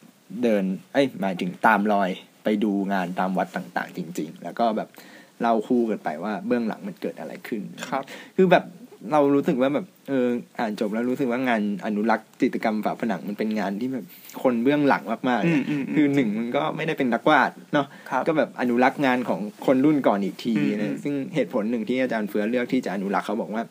[0.42, 2.10] เดิน เอ้ยหมายถึงตามรอย
[2.44, 4.88] ไปดูงานตามวัดต่าง ๆ จริง ๆ แล้วก็แบบ
[5.40, 8.02] เล่าคู่กันไปว่าเบื้องหลังมันเกิดอะไรขึ้นครับ
[8.36, 8.64] คือแบบ
[9.12, 10.26] เรารู้สึกว่าแบบเออ
[10.58, 14.04] อ่านจบแล้วรู้สึกว่างานอนุรักษ์จิตรกรรมฝาผนังมันเป็นงานที่แบบ
[14.42, 23.62] คนเบื้องหลังมากๆอืเลยมอืมอืมคือหนึ่งมันก็ไม่ได้เป็นนักวาดเนาะครับก็แบบอนุรักษ์งานของคนรุ่นก่อนอีกทีอืมอืนะมซึ่งเหตุผลหนึ่งที่อาจารย์เฟือเลือกที่จะอนุรักษ์เขาบอกว่า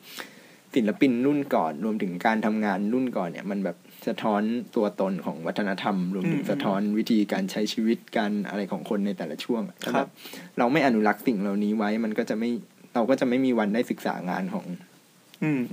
[0.76, 4.41] ศิลปินรุ่นก่อนรวมถึงการทำงานรุ่นก่อนเนี่ยมันแบบสะท้อน
[4.76, 10.12] ตัวตนของวัฒนธรรม รวมถึงอืมสะท้อนวิธีการใช้ชีวิตการอะไรของคนในแต่ละช่วงถ้าครัแบบบ
[10.57, 12.49] เราไม่อนุรักษ์สิ่งเหล่านี้ไว้มันก็จะไม่
[12.95, 14.80] เราก็จะไม่มีวันได้ศึกษางานของอืม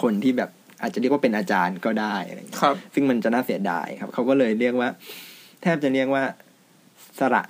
[0.02, 0.50] คนที่แบบ
[0.82, 4.88] อาจจะเรียกว่าเป็นอาจารย์ก็ได้อะไรอย่างเงี้ยครับซึ่งมันจะน่าเสียดายครับ เขาก็เลยเรียกว่า
[5.62, 6.22] แทบจะเรียกว่า
[7.18, 7.42] สละ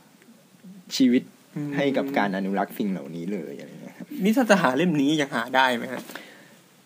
[0.97, 1.23] ชีวิต
[1.57, 6.03] อืมให้กับการอนุรักษ์สิ่งเหล่านี้เลยอะไรอย่างเงี้ยครับนี่ถ้าจะหาเล่มนี้ยังหาได้ไหมฮะ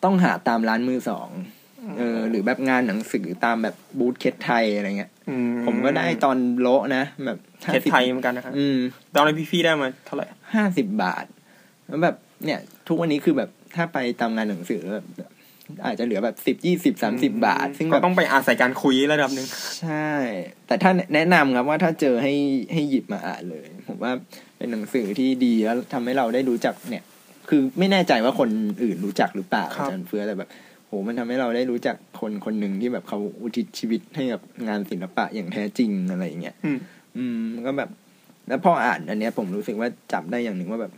[0.05, 1.29] ต้องหาตามร้านมือสอง
[1.83, 5.37] อืเออ หรือแบบงานหนังสือตามแบบบูธเคสไทยอะไรเงี้ยอื
[5.67, 8.79] ผมก็ได้ตอนโละนะแบบเคสไทยเหมือนกันนะครับอืม
[9.15, 11.25] ตอนนั้นพี่ๆได้มาเท่าไหร่ห้าสิบบาท
[11.87, 12.59] แล้วแบบเนี่ย
[12.89, 15.07] ทุกวันนี้คือแบบ ถ้าไปตามงานหนังสือแบบ
[15.85, 19.47] อาจจะเหลือแบบสิบยี่สิบสามสิบบาท ซึ่งก็แบบต้องไปอาศัยการคุยระดับหนึ่ง
[19.81, 20.11] ใช่
[20.67, 22.35] แต่ถ้าแนะนำครับว่าถ้าเจอให้
[22.73, 24.13] ให้หยิบมาอ่านเลย ผมว่า
[24.57, 27.05] เป็นหนังสือที่ดีแล้วทำให้เราได้รู้จักเนี่ย
[27.49, 28.51] คือไม่แน่ใจว่าคน
[28.83, 30.49] อื่นรู้จักหรือเปล่าอาจารย์เฟือแต่แบบ
[30.87, 36.79] โหมันทำให้เราได้รู้จักคนคนหนึ่งที่แบบเขาอุทิศชีวิตให้กับงานศิลปะอย่างแท้จริงอะไรอย่างเงี้ยอืม
[37.17, 37.91] อืมมันก็แบบ
[38.49, 40.93] แล้วพออ่านอันเนี้ยผมรู้สึกว่าจับได้อย่างหนึ่งว่าแบบ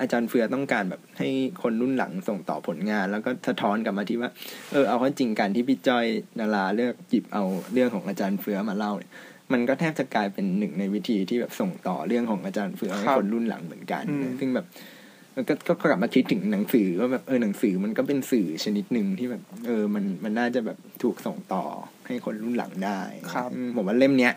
[0.00, 1.28] อาจารย์เฟือต้องการแบบให้
[1.62, 4.30] คนรุ่นหลังส่งต่อผลงาน แล้วก็สะท้อนกลับมาที่ว่า
[4.72, 6.06] เออเอาเข้าจริงการที่พี่จ้อย
[6.38, 9.12] นาราเลือกหยิบเอาเรื่องของอาจารย์เฟือมาเล่าเนี่ย
[9.52, 14.66] มันก็แทบจะกลายเป็นหนึ่งในวิธีที่แบบส่งต่อเรื่องของอาจารย์เฟือให้ครับคนรุ่นหลังเหมือนกันอืมซึ่งแบบ
[15.34, 21.64] มันก็ก็กลับมาคิดถึงหนังสือว่าแบบเออหนังสือมันก็เป็นสื่อชนิดหนึ่งที่แบบเออมันมันน่าจะแบบถูกส่งต่อ
[22.06, 23.00] ให้คนรุ่นหลังได้
[23.32, 24.32] ครับอืมผมว่าเล่มเนี้ย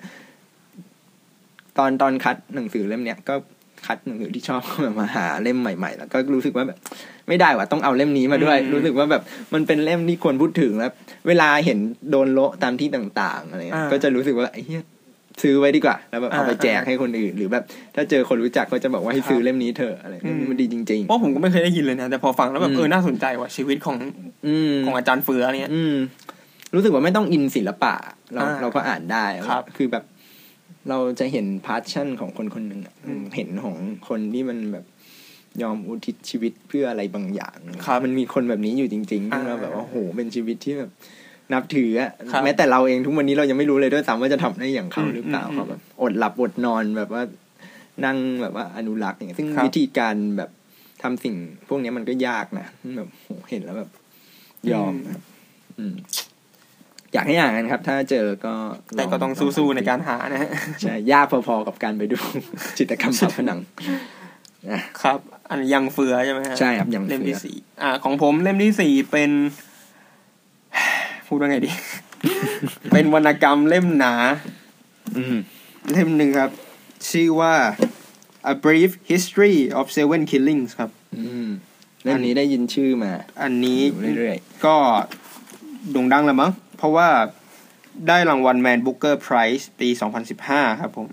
[1.78, 3.36] ตอนตอนคัดหนังสือเล่มเนี้ยก็
[3.86, 4.62] คัดหนังสือที่ชอบ
[4.99, 6.78] มาหาเล่มใหม่ ๆ แล้วก็รู้สึกว่าแบบ
[7.28, 9.22] ไม่ได้ว่ะต้องเอาเล่มนี้มาด้วยอืมรู้สึกว่าแบบ
[9.53, 10.91] มันเป็นเล่มที่ควรพูดถึงแล้ว
[11.28, 11.78] เวลาเห็น
[12.10, 14.84] โดนโละตามที่ต่างๆอะไรเงี้ยก็จะรู้สึกว่าไอ้เหี้ย
[15.41, 17.64] ซื้อไว้ดีกว่า แล้วแบบเอาไปแจกให้คนอื่น หรือแบบ
[17.95, 25.95] ถ้าเจอคนรู้จักก็จะบอกว่าให้ซื้อเล่มนี้เถอะอะไรเล่มนี้มันดีจริงเพราะผมก็ไม่เคยได้ยินเลยนะแต่พอฟังแล้วแบบอืมเออน่าสนใจว่ะชีวิตของๆอืมของอาจารย์เฟือเนี่ยอืม
[26.76, 27.94] รู้สึกว่าไม่ต้องอินศิลปะ
[28.34, 30.03] เราอ่าเราก็อ่านได้ครับคือแบบ
[30.90, 33.76] เราจะเห็นพาชั่นของคนคนหนึ่งอะอืมเห็นของ
[34.08, 34.86] คนที่มันแบบ
[35.62, 40.91] ยอมอุทิศชีวิตเพื่ออะไรบางอย่างครับมันมีคนแบบนี้อยู่จริงๆอ่าที่เราแบบว่าโหเป็นชีวิตที่แบบ
[41.53, 47.24] นับถืออะครับแม้แต่เราเองทุกวันนี้เรายังไม่รู้เลยด้วยซ้ำว่าจะทำได้อย่างเขาอืมหรือเปล่าอืมเขาแบบอดหลับอดนอนแบบว่า
[48.06, 50.49] นั่งแบบว่าอนุรักษ์อย่างเงี้ยซึ่งครับวิธีการแบบ
[51.03, 51.36] ทำสิ่ง
[51.68, 52.68] พวกเนี้ยมันก็ยากนะ
[52.98, 53.90] แบบโหเห็นแล้วแบบ
[54.72, 55.22] ยอมครับ
[57.14, 58.54] อืมอยากให้อ่านกันครับ ถ้าเจอก็
[58.96, 60.52] ลแต่ก็ต้องสู้ๆในการหานะฮะ
[60.82, 62.18] ใช่ยากพอๆกับการไปดู
[62.78, 63.60] จิตรกรรมฝาผนัง
[64.70, 65.20] อะครับ
[65.50, 69.32] อันยังเฟือใช่ไหมฮะใช่ครับยังเล่มเฟืที่อสี่อ่า ของผมเล่มที่สี่เป็น
[71.28, 71.72] พูดว่าไงดี
[72.92, 74.14] เป็นวรรณกรรมเล่มหนา
[75.18, 75.38] อืม
[75.92, 76.52] เล่มหนึ่งครับ
[77.10, 77.54] ชื่อว่า
[78.52, 81.50] A Brief History of Seven Killings ครับอืม
[82.04, 83.12] เล่มนี้ได้ยินชื่อมา
[83.42, 84.76] อันนี้อยู่เรื่อยก็
[85.92, 86.52] โด่งดังแล้วมั้ง
[86.82, 87.10] เพราะว่า
[88.08, 89.90] ได้รางวัลแมนบุ๊กเกอร์ไพรส์ปี
[90.36, 91.10] 2015 ครับผม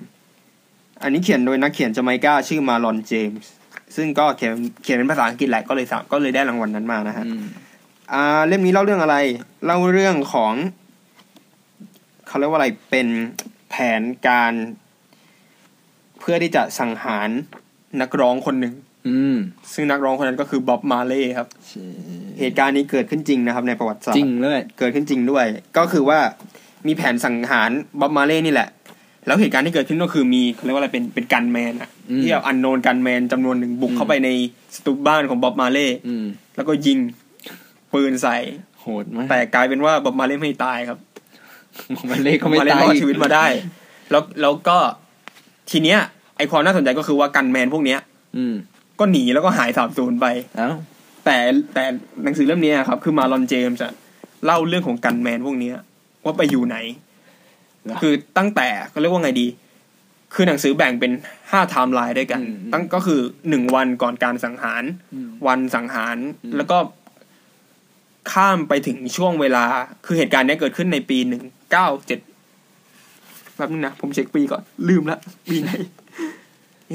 [1.02, 3.50] อันนี้เขียนโดยนักเขียนจาไมกาชื่อมาลอนเจมส์
[3.96, 7.44] ซึ่งก็เขียนเขียนเป็นภาษาอังกฤษแหละก็เลยสามก็เลยได้รางวัลนั้นมานะๆฮะอืม
[8.12, 9.16] อ่าเล่มนี้เล่าเรื่องอะไร
[9.64, 10.52] เล่าเรื่องของ
[12.26, 13.08] เขาเรียกว่าอะไรเป็น
[13.68, 14.52] แผนการ
[16.18, 17.28] เพื่อที่จะสังหาร
[18.00, 18.74] นักร้องคนหนึ่ง
[19.08, 19.36] อืม
[19.74, 21.48] ซึ่งนักร้องคนนั้นก็คือบ๊อบมาเล่ครับ
[22.40, 25.44] เหตุการณ์นี้เกิดขึ้นจริงนะครับ ในประวัติศาสตจริงร์เลยเกิดขึ้นจริงด้วย
[25.76, 26.18] ก็คือว่า
[26.86, 27.70] มีแผนสังหาร
[28.00, 28.68] บ๊อบมาเล่นี่แหละ
[29.26, 34.28] แล้วเหตุการณ์ที่เกิดขึ้นก็คือมีเขาเรียกว่าอะไรเป็นเป็นกันแมนอะอืมที่แบบอันโนนกันแมนจำนวนหนึ่งบุกอืมเข้าไปใน
[34.76, 36.24] สตูบ้านของบ๊อบมาเล่อืม
[36.56, 36.98] แล้วก็ยิง
[37.92, 38.36] ปืนใส่
[38.80, 40.98] โหดมากแต่กลายเป็นว่าบ๊อบมาเล่ไม่ตายครับ
[42.10, 43.46] มันเล่ก็ไม่มาเล่ตายรอดชีวิตมาได้
[44.10, 44.76] แล้วแล้วก็
[45.70, 45.98] ทีเนี้ย
[46.36, 48.00] ไอความน่าสนใจก็คือว่ากันแมนพวกเนี้ย
[48.36, 48.54] อืม
[48.98, 50.26] ก็หนีแล้วก็หายสาบสูญไป
[50.56, 50.72] เอ้า
[51.24, 51.36] แต่
[51.74, 51.84] แต่
[52.24, 53.92] หนังสือเล่มเนี้ยครับ คือมาลอนเจมส์อะ
[54.44, 55.74] เล่าเรื่องของกันแมนพวกเนี้ย
[56.24, 56.76] ว่าไปอยู่ไหน
[57.84, 59.46] เหรอคือตั้งแต่เขาเรียกว่าไงดี
[60.34, 61.12] คือหนังสือแบ่งเป็น
[61.50, 64.82] ห้าไทม์ไลน์ด้วยกันอืมตั้งก็คือหนึ่งวันก่อนการสังหาร
[65.14, 66.78] อืมวันสังหารอืมแล้วก็
[68.32, 69.64] ข้ามไปถึงช่วงเวลา
[70.06, 71.42] คือเหตุการณ์เนี้ยเกิดขึ้นในปีหนึ่ง
[71.72, 72.20] เก้าเจ็ด
[73.54, 75.18] แป๊บนึงนะ ผมเช็คปีก่อน ลืมละ
[75.50, 75.70] ปีไหน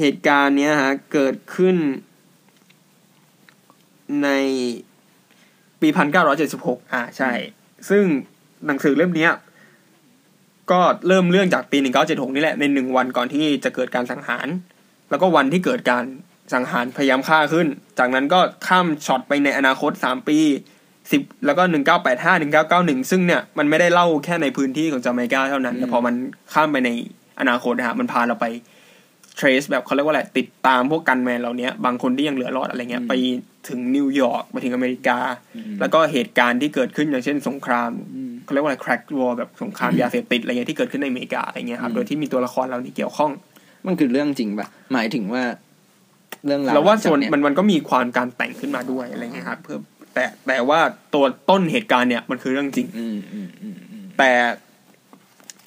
[0.00, 1.76] เหตุการณ์เนี้ยฮะเกิดขึ้น
[4.24, 4.28] ใน
[5.80, 7.32] ปีพันเก้าร้อยเจ็ดสิบหกอ่าใช่
[7.90, 8.04] ซึ่ง
[8.66, 9.32] หนังสือเล่มเนี้ย
[10.70, 14.46] ก็เริ่มเรื่องจากปีหนึ่งเก้าเจ็ดหกนี่แหละในหนึ่งวันก่อนที่จะเกิดการสังหาร
[15.10, 16.04] แล้วก็วันที่เกิดการ
[16.54, 17.66] สังหารพยายามฆ่าขึ้น
[17.98, 20.38] จากนั้นก็ข้ามช็อตไปในอนาคตสามปี
[21.12, 26.14] สิบแล้วก็หนึ่งเก้าแปดห้าหนึ่งเก้าเก้าหนึ่งซึ่งเนี่ยมันไม่ได้เล่าแค่ในพื้นที่ของจาเมกาเท่านั้น แต่พอมัน
[26.52, 26.90] ข้ามไปใน
[27.40, 28.46] อนาคตนะฮะมันพาเราไป
[29.38, 33.14] trace แบบเขาเรียกว่าอะไรติดตามพวก gunman เหล่านี้บางคนที่ยังเหลือรอดอะไรเงี้ยอืมไป
[33.68, 35.18] ถึงนิวยอร์กไปถึงอเมริกา
[35.56, 43.30] อืมแล้วก็เหตุการณ์ที่เกิดขึ้นอย่างเช่นสงครามอืมเขาเรียกว่าอะไร crack war แบบสงครามยาเสพติดอะไรเงี้ยที่เกิดขึ้นในอเมริกาอะไรเงี้ยครับอืมโดยที่มีตัวละครเหล่านี้เกี่ยวข้อง
[43.86, 45.42] มันคือเรื่องจริงปะหมายถึงว่า
[46.46, 49.78] เรื่องราวแล้วว่าส่วนจกเยมันมันก็มีความการแต่งขึ้นมาด้วยอะไรเงี้ยครับเพื่อ
[50.14, 50.80] แต่แต่ว่า
[51.14, 54.32] ตัวต้นเหตุการณ์เนี่ยมันคือเรื่องจริงอืมอืมอืมอืมแต่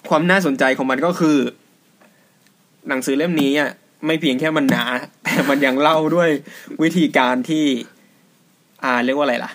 [0.10, 1.38] ความน่าสนใจของมันก็คือ
[2.90, 3.72] หนังสือเล่มนี้อะ
[4.06, 4.86] ไม่เพียงแค่มันหนา
[5.24, 6.30] แต่มันยังเล่าด้วย
[6.84, 7.66] วิธีการที่
[8.84, 9.52] อ่าเรียกว่าอะไรล่ะ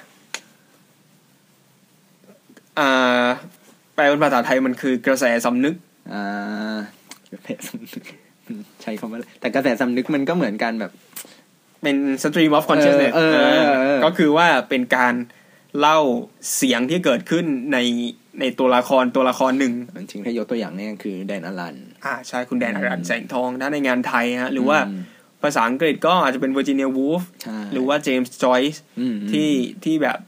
[2.79, 3.25] อ่า
[3.95, 5.75] แปลเป็นภาษาไทยมันคือกระแสสำนึก
[6.13, 6.77] อ่า
[7.33, 8.03] กระแสสำนึก
[8.83, 10.93] ใช้คำว่าอะไรแต่กระแสสำนึกมันก็เหมือนกันแบบ
[11.83, 15.15] เป็น stream of consciousness เออเออเออเออก็คือว่าเป็นการ
[15.79, 15.99] เล่า
[16.57, 17.79] เสียงที่เกิดขึ้นใน
[18.41, 25.03] ในตัวละครตัวละครหนึ่งจริงๆถ้ายกตัวอย่างเนี่ยคือแดนอลัน อ่าใช่คุณแดนอารันแสงทองถ้าในงานไทยฮะหรือว่าอืม
[25.43, 29.51] ภาษาอังกฤษก็อาจจะเป็นเวอร์จิเนียวูฟใช่หรือว่าเจมส์จอยส์อืมที่
[29.85, 30.19] ที่แบบ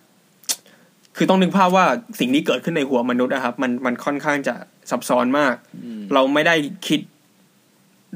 [1.16, 1.85] คือต้องนึกภาพว่า
[2.20, 4.55] สิ่งที่เกิดขึ้นในหัวมนุษย์นะครับ มันมันค่อนข้างจะ
[4.90, 5.55] ซับซ้อนมาก
[5.85, 6.55] อืมเราไม่ได้
[6.89, 7.01] คิด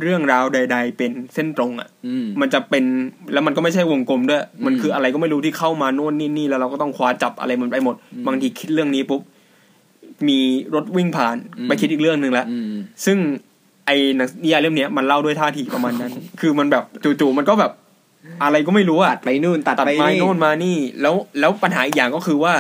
[0.03, 2.85] เรื่องราวใด ๆ เป็นเส้นตรงอะอืมมันจะเป็น
[3.33, 9.23] แล้วมันก็ไม่ใช่วงกลมด้วยอืมมันคืออะไรก็ไม่รู้ที่เข้ามาโน่นนี่นี่แล้วเราก็ต้องคว้าจับอะไรมันไปหมดอืมบางทีคิดเรื่องนี้ปุ๊บ
[10.29, 10.39] มี
[10.75, 12.73] รถวิ่งผ่านอืมไปคิดอีกเรื่องหนึ่งแล้วอืม
[13.05, 13.19] ซึ่ง
[13.87, 16.85] ไอ้หนังนิยายเล่มเนี้ยมันเล่าด้วยท่าทีประมาณนั้น คือมันแบบ
[17.21, 17.73] จู่ๆมันก็แบบ
[18.43, 22.55] อะไรก็ไม่รู้อะไปนู่นตัดตัดไปไม้นี่โน่นมานี่ แล้วแล้วปัญหาอีกอย่างก็คือว่า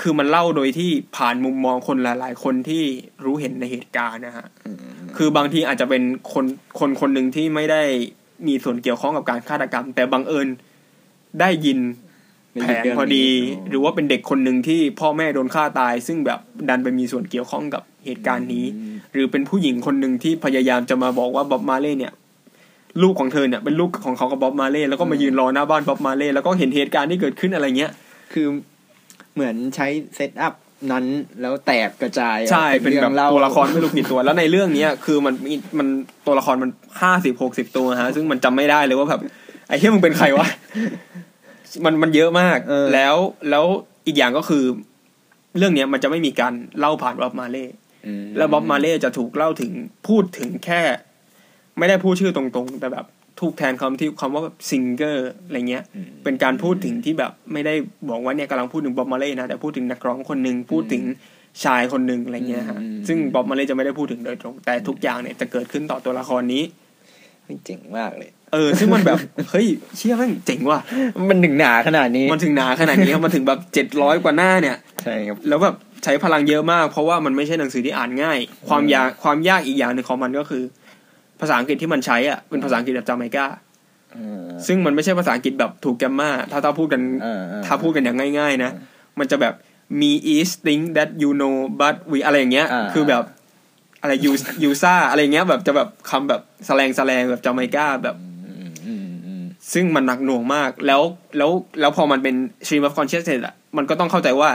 [0.00, 2.82] คือมันเล่าโดยที่ผ่านมุมมองคนหลาย ๆ คนที่
[3.24, 4.78] รู้เห็นในเหตุการณ์นะฮะอืม
[5.16, 6.02] คือบางทีอาจจะเป็น
[6.32, 6.44] คน
[6.78, 7.82] คนคนหนึ่งที่ไม่ได้
[8.46, 10.48] มีส่วนเกี่ยวข้องกับการฆาตกรรม แต่บังเอิญ
[11.40, 11.78] ได้ยิน
[12.62, 13.26] แผนพอดี
[13.68, 22.12] หรือว่าเป็นเด็กคนหนึ่งที่พ่อแม่โดนฆ่าตาย ซึ่งแบบดันไปมีส่วนเกี่ยวข้องกับเหตุการณ์นี้อืมหรือเป็นผู้หญิงคนหนึ่งที่พยายามจะมาบอกว่าบ๊อบมาเล่เนี่ย
[23.02, 27.92] ลูกของเธอเนี่ยเป็นลูกของเขากับบ๊อบมาเล่แล้วก็มายืนรอหน้าบ้านบ๊อบมาเล่แล้วก็เห็นเหตุการณ์ที่เกิดขึ้นอะไรเงี้ย
[28.32, 28.46] คือ
[29.34, 30.54] เหมือนใช้เซตอัพ
[30.92, 31.04] นั้น
[31.40, 35.88] แล้วแตกกระจายใช่เป็นแบบเล่าตัวละครไม่รู้กี่ตัว แล้วในเรื่องเนี้ยคือมันมีมัน
[36.26, 36.70] ตัวละครมัน
[37.02, 39.20] ห้าสิบหกสิบตัวฮะ ซึ่งมันจำไม่ได้เลยว่าแบบ
[39.68, 40.46] ไอ้เหี้ยมึงเป็นใครวะ
[41.84, 43.16] มันมันเยอะมากเออแล้ว
[43.50, 43.64] แล้ว
[44.06, 44.64] อีกอย่างก็คือ
[45.58, 47.66] เรื่องเนี้ยมันจะไม่มีการเล่าผ่านบ๊อบมาเล่
[48.06, 49.72] อืมแล้วบ๊อบมาเล่จะถูกเล่าถึง
[50.08, 50.82] พูดถึงแค่
[51.78, 53.06] ไม่ได้พูดชื่อตรงๆ แต่แบบ
[53.40, 57.74] ถูกแทนคำที่คำว่าแบบซิงเกอร์อะไรเงี้ยอืมเป็นการพูดถึงที่แบบ ไม่ได้
[58.08, 61.02] บอกว่าเนี่ยกำลังพูดถึงบ๊อบมาเล่นะแต่พูดถึงนักร้องคนหนึ่งพูดถึง
[61.64, 66.62] ชายคนหนึ่งอะไรเงี้ยฮะอืมซึ่งบ๊อบมาเล่จะไม่ได้พูดถึงโดยตรง แต่ทุกอย่างเนี่ยจะเกิดขึ้นต่อตัวละครนี้
[67.66, 69.18] เจ๋งมากเลย เออ ซึ่งมันแบบ
[69.50, 69.66] เฮ้ย
[69.96, 70.80] เชี่ยแม่งเจ๋งว่ะ
[71.28, 75.74] มันหนึ่งหนาขนาดนี้ มันถึงหนาขนาดนี้ครับมันถึงแบบเจ็ดร้อยกว่าหน้าเนี่ย ใช่ครับ แล้วแบบ
[76.04, 80.62] ใช้พลังเยอะมาก เพราะว่ามันไม่ใช่หนังสือที่อ่านง่าย ความยากความยากอีกอย่างหนึ่งของมันก็คือ
[81.40, 83.46] ภาษาอังกฤษที่มันใช้อะเป็นภาษาอังกฤษแบบจาไมกา
[84.12, 88.70] เออซึ่งมันไม่ใช่ภาษาอังกฤษแบบถูกแกรมมาถ้าถ้าพูดกันเออเออถ้าพูดกันอย่างง่าย ๆ นะ
[89.18, 89.54] มันจะแบบ
[90.00, 93.24] me is think that you know but we อะไรอย่างเงี้ยอ่าคือแบบ
[94.02, 94.32] อะไร you
[94.62, 98.35] you ซ่าอะไรอย่างเงี้ยแบบจะแบบคำแบบแสลงแสลงแบบจาไมกาแบบอืมอืมอืม
[99.72, 101.02] ซึ่งมันหนักหน่วงมากแล้ว
[101.36, 102.34] แล้วแล้วพอมันเป็น
[102.66, 104.50] stream of consciousness อะมันก็ต้องเข้าใจว่า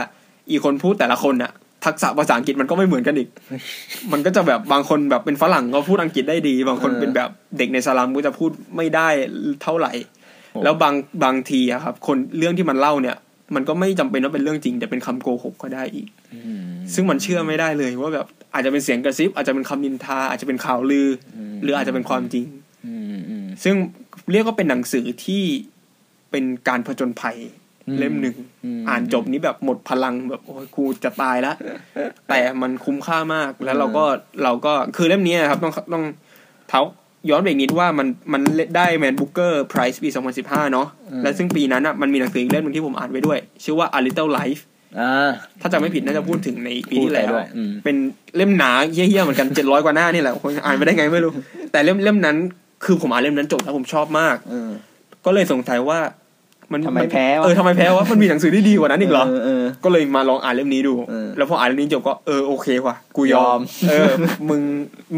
[0.50, 1.52] อีคนพูดแต่ละคนอะ
[1.84, 3.28] ทักษะภาษาอังกฤษมันก็ไม่เหมือนกันอีก
[4.12, 9.08] มันก็จะแบบบางคนแบบเป็นฝรั่งก็พูดอังกฤษได้ดี บางคนเออเป็นแบบเด็กในสลัมก็จะพูดไม่ได้
[9.62, 9.92] เท่าไหร่
[10.52, 10.94] โอ้แล้วบาง
[11.24, 13.16] บางทีอะครับ คนเรื่องที่มันเล่าเนี่ย
[13.54, 16.64] มันก็ไม่จำเป็นว่าเป็นเรื่องจริง แต่เป็นคำโกหกก็ได้อีกอืม
[16.94, 22.46] ซึ่งมันเชื่อไม่ได้เลย ว่าแบบอาจจะเป็นเสียงกระซิบอาจจะเป็นคำนินทา อาจจะเป็นข่าวลืออมหรืออาจจะเป็นความจริง
[22.86, 23.74] อืมอืมซึ่ง
[24.32, 25.42] เรียกว่าเป็นหนังสือที่
[26.30, 27.38] เป็นการผจญภัย
[27.88, 31.56] อืมเล่มหนึ่งอืมอ่านจบนี้แบบหมดพลังแบบโอ้ยกูจะตายแล้ว
[32.28, 34.04] แต่มันคุ้มค่ามากแล้วเราก็
[34.42, 36.04] เราก็คือเล่มนี้ครับ ต้องต้อง
[36.68, 36.80] เท้า
[37.30, 38.42] ย้อนไปอีกนิดว่ามันมัน
[38.76, 40.08] ได้แมนบุ๊กเกอร์ไพรส์ปี
[40.40, 40.88] 2015 เนาะ
[41.22, 44.62] และซึ่งปีนั้นอะมันมีหนังสืออีกเล่มหนึงที่ผมอ่านไว้ด้วย ชื่อว่า A Little Life
[45.00, 45.30] อ่า
[45.60, 47.96] ถ้าจำไม่ผิดน่าจะพูดถึงในปีที่แล้วพูดไปด้วยอืมเป็น
[48.36, 51.32] เล่มหนาเฮี้ยๆเหมือนกัน700กว่าหน้านี่แหละคนอ่านไปได้ไงไม่รู้
[51.72, 52.36] แต่เล่มเล่มนั้น
[52.84, 54.70] คือผมอ่านเล่มนั้นจบแล้วผมชอบมากเออ
[55.24, 55.98] ก็เลยสงสัยว่า
[56.72, 64.12] มันทำไมแพ้วะเออทำไมแพ้วะมันมีหนังสือที่ดีกว่านั้นอีกเหรอเออเออก็เลยมาลองอ่านเล่มนี้ดูเออแล้วพออ่านเล่มนี้จบก็เออโอเคว่ะกูยอมยอม เออ
[64.48, 64.62] มึง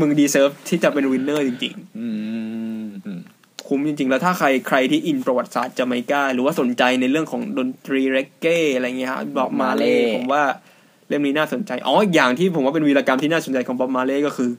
[0.00, 2.08] มึง deserve ที่จะเป็น winner จริงอื
[2.82, 10.42] มอืมๆคุ้มจริง ๆ แล้วถ้าใครใครที่อินประวัติศาสตร์จาไมกาหรือว่าสนใจในเรื่องของดนตรีเรกเก้อะไรเงี้ยฮะ Bob Marley ผมว่า
[11.08, 14.50] เล่มนี้น่าสนใจอ๋ออีกอย่างที่ผมว่าเป็นวีรกรรมที่น่าสนใจของบ๊อบมาเล่ก็คือ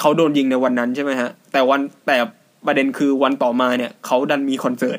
[0.00, 2.16] เขาโดนยิงในวันนั้นใช่ไหมฮะ แต่วันแต่
[2.66, 4.98] ประเด็นคือวันต่อมาเนี่ยเขาดันมีคอนเสิร์ต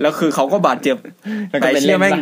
[0.00, 0.96] แล้วคือเขาก็บาดเจ็บ
[1.50, 2.20] แล้วก็แต่เป็นเชื่เล่อมแม่งซะ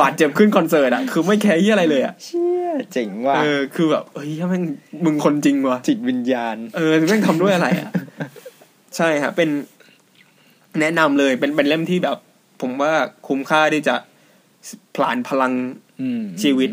[0.00, 4.64] บาดเจ็บขึ้นคอนเสิร์ตอะคือไม่แคร์ยี่อะไรเลยอะเชี่ยเจ๋งว่ะเออคือแบบเฮ้ยแม่ง
[5.04, 7.90] มึงคนจริงว่ะจิตวิญญาณ เออแม่งทำด้วยอะไรอะ
[8.96, 9.48] ใช่ฮะเป็น
[10.80, 12.16] แนะนำเลยเป็นเป็นเล่มที่แบบ
[12.60, 12.92] ผมว่า
[13.28, 13.94] คุ้มค่าที่จะ
[14.94, 15.52] ผลานพลัง
[16.00, 16.70] อืมชีวิต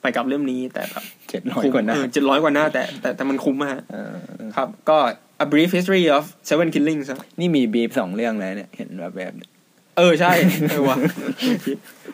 [0.00, 4.98] ไปกับเล่มนี้แต่แบบเจ็ดร้อยกว่าหน้าเจ็ดร้อยกว่าหน้าแต่แต่แต่มันคุ้มมากเออเออครับ ก็
[5.44, 9.50] a brief history of seven killings ครับนี่มีบีฟสองเรื่องแล้วเนี่ย เห็นแบบแบบเนี่ย
[9.98, 10.32] เออ ใช่
[10.70, 10.96] เออวะ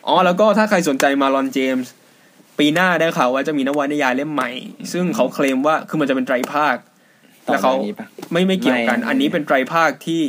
[0.07, 1.91] อ๋อ แล้วก็ถ้าใครสนใจมาลอนเจมส์
[2.59, 4.49] ปีหน้าได้ข่าวว่าจะมีนวนิยายเล่มใหม่
[4.91, 6.75] ซึ่งเขาเคลมว่าคือมันจะเป็นไตรภาค
[7.47, 10.23] ต่อแล้วเขาจากนี้ปะ ไม่ไม่เกี่ยวกัน ไม่ อันนี้เป็นไตรภาคที่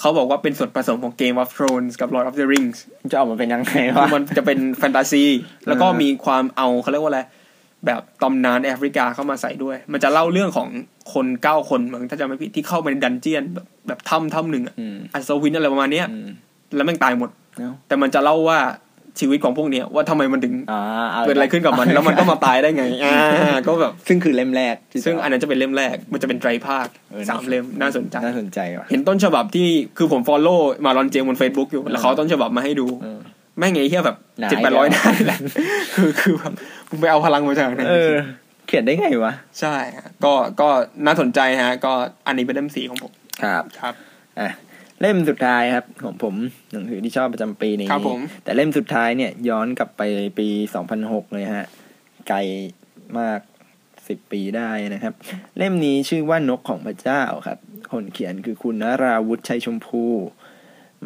[0.00, 2.78] เขาบอกว่าเป็นส่วนผสมของ Game of Thrones กับ Lord of the Rings
[3.12, 5.24] จะออกมาเป็นยังไงคืวะอมันจะเป็นแฟนตาซี
[5.66, 7.20] แล้วก็มีความเอาเขาเรียกว่าอะไร
[7.86, 10.68] แบบตำนานแอฟริกาเข้ามาใส่ด้วย มันจะเล่าเรื่องของ
[11.14, 16.28] คนเก้าคนมั้งถ้าจำไม่ผิดที่เข้าไปในดันเจียน แบบแบบถ้ำถ้ำหนึ่งอะอืมอัศวินอะไรประมาณเนี้ยอืม
[16.76, 17.30] แล้วแม่งตายหมด
[17.60, 18.60] เนาะแต่มันจะเล่าว่า
[19.20, 29.68] ชีวิตของพวกเนี้ยว่าทำไมมันถึงอ่าาเกิดอะไรขึ้นกับมัน แล้วมันก็มาตายได้ไงอ่าก็แบบซึ่งคือเล่มแรกที่ซึ่งอันนั้นจะเป็นเล่มแรก มันจะเป็นไตรภาคออสามเล่มน่าสนใจน่าสนใจว่ะเห็นต้นฉบับที่
[29.98, 33.20] คือผมฟอลโล่มาลอนเจมบน Facebook อยู่แล้วเขาเอาต้นฉบับมาให้ดูเออ
[33.58, 35.38] แม่งไงเฮียแบบหนาเจ็ดแปดร้อยได้แหละ
[35.94, 36.52] คือคือแบบ
[36.88, 38.14] มึงไปเอาพลังมาจากไหนเออ
[38.66, 40.68] เขียนได้ไงวะ ใช่ฮะก็ก็
[41.06, 41.92] น่าสนใจฮะ ก็
[42.26, 43.12] อันนี้เป็นเล่มสีของผม
[43.42, 43.94] ครับครับ
[44.40, 44.50] อะ
[45.00, 46.34] เล่มสุดท้ายครับ ของผม
[46.72, 50.02] หนังสือที่ชอบประจำปีนี้ครับผมแต่เล่มสุดท้ายเนี่ย ย้อนกลับไป
[50.38, 50.48] ปี
[50.90, 51.66] 2006เลยฮะ
[52.28, 52.38] ไกล
[53.18, 53.40] มาก
[54.08, 55.14] สิบปีได้นะครับ
[55.58, 57.58] เล่มนี้ชื่อว่านกของพระเจ้าครับ
[57.92, 60.04] คนเขียนคือคุณนราวุฒิชัยชมพู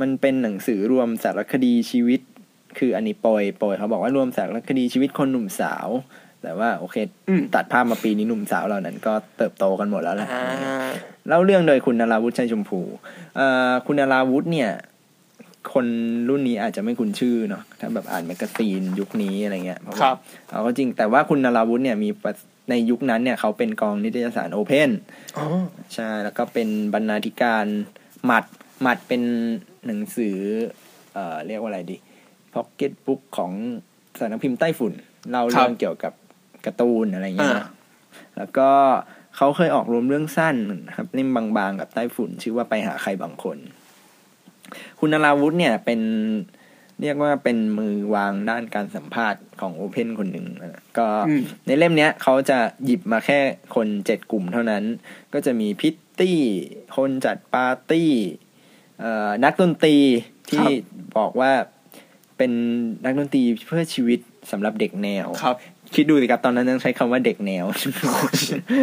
[0.00, 2.20] มันเป็นหนังสือรวมสารคดีชีวิต
[2.78, 5.88] คืออันนี้ปอยปอยเขาบอกว่ารวมสารคดีชีวิตคนหนุ่มสาว
[6.42, 6.96] แต่ว่าโอเค
[7.28, 10.44] อืมตัดภาพมาปีนี้หนุ่มสาวเหล่านั้นก็เติบโตกันหมดแล้วแหละอ่า
[11.28, 12.80] เล่าเรื่องโดยคุณนาราวุฒิชัยชมพู
[13.36, 14.70] เอ่อคุณนาราวุฒิเนี่ย
[15.72, 15.86] คน
[16.28, 20.16] รุ่นนี้อาจจะไม่คุ้นชื่อเนาะถ้าแบบอ่านแมกกาซีนยุคนี้อะไรเงี้ยเพราะว่าครับ
[20.48, 22.32] เอาก็จริงแต่ว่าคุณนาราวุฒิเนี่ยมีประ
[22.70, 24.90] ในยุคนั้นเนี่ยเขาเป็นกองนิตยสาร open
[25.38, 25.46] อ๋อ
[25.94, 27.66] ใช่แล้วก็เป็นบรรณาธิการ
[28.26, 28.44] หมัด
[28.82, 29.22] หมัดเป็น
[29.86, 30.36] หนังสือ
[31.14, 31.96] เอ่อเรียกว่าอะไรดี
[32.54, 33.52] พ็อกเก็ตบุ๊กของ
[34.18, 34.92] สำนักพิมพ์ใต้ฝุ่น
[35.30, 36.12] เล่าเรื่องเกี่ยวกับ
[36.64, 37.68] การ์ตูนอะไรเงี้ยอ่านะ
[38.36, 38.70] แล้วก็
[39.36, 40.56] เขาเคยออกรวมเรื่องสั้น
[40.86, 43.58] นะครับเล่มบางๆกับใต้ฝุ่น ชื่อว่าไปหาใครบางคน
[44.98, 46.00] คุณนราวุธเนี่ยเป็น
[47.00, 53.40] เรียกว่าเป็นมือวางด้านการสัมภาษณ์ของโอเพนคนหนึ่งนะก็อืมในเล่มเนี้ยเขาจะหยิบมาแค่
[53.74, 54.84] คนเจ็ดกลุ่มเท่านั้น
[55.32, 56.38] ก็จะมีพิตตี้
[56.96, 58.10] คนจัดปาร์ตี้
[59.00, 59.96] เอ่อนักดนตรี
[60.50, 60.66] ที่
[61.18, 61.52] บอกว่า
[62.40, 62.52] เป็น
[63.04, 64.18] นักดนตรีเพื่อชีวิต
[64.50, 65.56] สำหรับเด็กแนวครับ
[65.94, 67.64] คิดดูสิครับตอนนั้นยังใช้คำว่าเด็กแนว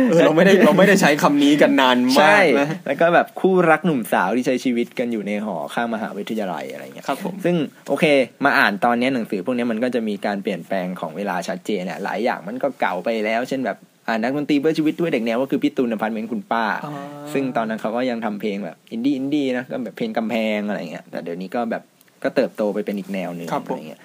[0.09, 7.55] เออเราไม่ได้เราไม่ได้ใช้คำนี้กันนานมาใช่กนะแล้วก็แบบคู่รักหนุ่มสาวที่ใช้ชีวิตกันอยู่ในหอข้างมหาวิทยาลัยอะไรเงี้ยครับผมซึ่ง
[7.89, 8.05] โอเค
[8.45, 13.77] มาอ่านตอนนี้หนังสือพวกนี้มันก็จะมีการเปลี่ยนแปลงของเวลาชัดเจนเนี่ยหลายอย่างมันก็เก่าไปแล้ว เช่นแบบ
[14.07, 16.93] อ่านนักดนตรีเพื่อชีวิตด้วยเด็กแนวก็คือพี่ตูนอพันธ์เป็นคุณป้าอ๋อ
[17.33, 21.83] ซึ่งตอนนั้นเขาก็ยังทำเพลงแบบอินดี้อินดี้นะก็แบบเพลงกำแพงอะไรเงี้ยแต่เดี๋ยวนี้ก็แบบ
[22.23, 24.01] ก็เติบโตไปเป็นอีกแนวหนึ่งครับผมอะไรเงี้ย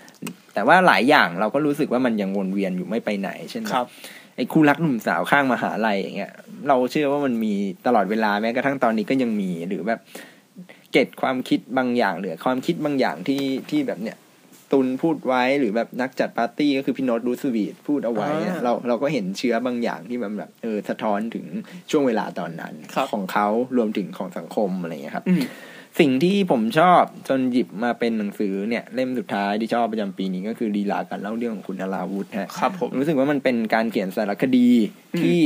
[0.54, 3.86] แต่ว่าหลายอย่างเราก็รู้สึกว่ามันยังวนเวียนอยู่ไม่ไปไหน เช่นครับ
[4.36, 6.32] ไอ้คู่รักหนุ่มสาวข้างมหาลัยอย่างเงี้ย
[6.68, 7.54] เราเชื่อว่ามันมี
[7.86, 10.00] ตลอดเวลาแม้กระทั่งตอนนี้ก็ยังมีหรือแบบ
[10.92, 14.16] เก็ตความคิดบางอย่างหรือความคิดบางอย่างที่ที่แบบเนี้ย
[14.72, 21.44] ตุนพูดไว้หรือแบบนักจัดปาร์ตี้ก็คือพี่โน้ตรูสวีทพูดเอาไว้เนี่ยอ่าเราเราก็เห็นเชื้อบางอย่างที่มันแบบเออสะท้อนถึง
[21.90, 25.42] ช่วงเวลาตอนนั้นครับของเขารวมถึงของสังคมอะไรอย่างเงี้ยครับอืม
[26.00, 34.68] สิ่งที่ผมชอบจนหยิบมาเป็นหนังสือเนี่ยเล่มสุดท้ายที่ชอบประจำปีนี้ก็คือลีลาการเล่าเรื่องของคุณนาราวุธฮะครับผมรู้สึกว่ามันเป็นการเขียนสารคดี
[35.14, 35.38] อืมที่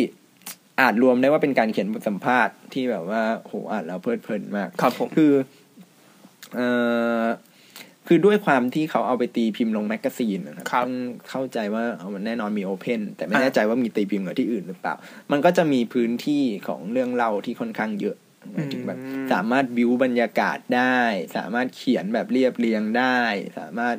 [0.80, 5.32] อาจรวมได้ว่าเป็นการเขียนบทสัมภาษณ์ที่แบบว่าโหอ่านแล้วเพลิดเพลินมากครับผมคือ
[6.54, 6.68] เอ่
[7.20, 7.24] อ
[8.06, 10.96] คือด้วยความที่เขาเอาไปตีพิมพ์ลงแมกกาซีนนะครับครับต้อง
[11.30, 14.94] เข้าใจว่าเอามันแน่นอนมี open แต่ไม่อ่าแน่ใจว่ามีตีพิมพ์กับที่อื่นหรือเปล่า
[15.32, 18.16] มันก็จะมีพื้นที่ของเรื่องเล่าที่ค่อนข้างเยอะ
[18.54, 18.98] หมายถึงแบบ
[19.32, 21.00] สามารถบิวบรรยากาศได้
[21.36, 23.18] สามารถเขียนแบบเรียบเรียงได้
[23.58, 23.96] สามารถ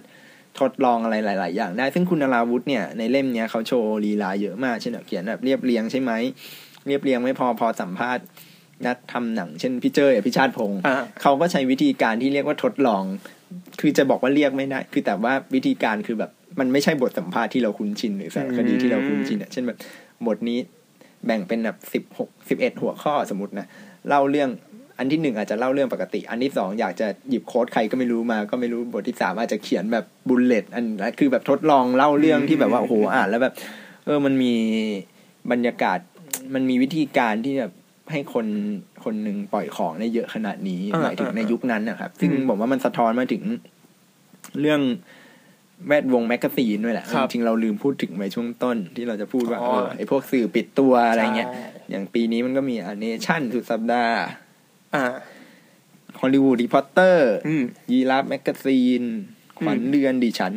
[0.60, 6.12] ทดลองอะไรหลาย ๆ อย่างได้ ซึ่งคุณนาราวุธเนี่ยในเล่มเนี้ยเขาโชว์ลีลาเยอะมากเช่นแบบเขียนแบบเรียบเรียงใช่ไหม
[6.88, 8.26] เรียบเรียงไม่พอพอสัมภาษณ์
[8.88, 13.04] นักทำหนังเช่นพี่เจ้ยอภิชาติพงศ์อ่าเขาก็ใช้วิธีการที่เรียกว่าทดลอง
[13.80, 19.78] คือจะบอกว่าเรียกไม่ได้ คือแต่ว่าวิธีการคือแบบมันไม่ใช่บทสัมภาษณ์ที่เราคุ้นชินหรือสารคดีที่เราคุ้นชินอะเช่นแบบ
[20.28, 20.60] บทนี้
[21.26, 23.68] แบ่งเป็นแบบสิบหกสิบเอ็ดหัวข้อสมมตินะ
[24.10, 24.50] เล่าเรื่อง
[24.98, 33.54] อันที่หนึ่งอาจจะเล่าเรื่องปกติ อันที่สองอยากจะหยิบ quote ใครก็ไม่รู้มา ก็ไม่รู้บทที่สามอาจจะเขียนแบบ bullet อันนั้นคือแบบทดลองเล่าเรื่องที่แบบว่าโอ้โหอ่านแล้วแบบ
[34.06, 34.54] เออมันมี
[35.52, 36.00] บรรยากาศ
[36.54, 37.74] มันมีวิธีการที่แบบ
[38.12, 38.48] ให้คน
[39.04, 43.44] คนหนึ่งปล่อยของได้เยอะขนาดนี้อ่าหมายถึงในอ่ายุคนั้นนะครับ ซึ่งอืมผมว่ามันสะท้อนมาถึง
[44.60, 44.82] เรื่อง
[45.88, 54.18] แวดวงแมกกาซีนด้วยแหละครับจริงๆเราลืมพูดถึงไปช่วงต้นที่เราจะพูดว่าอ๋อเออไอพวกสื่อปิดตัวอะไรเงี้ยใช่ อย่างปีนี้มันก็มีเนชั่นสุดสัปดาห์
[54.96, 55.04] อ่า
[56.22, 59.04] Hollywood Reporter อืม Giraffe แมกกาซีน
[59.60, 60.54] ขวัญอืมเรือนดิฉัน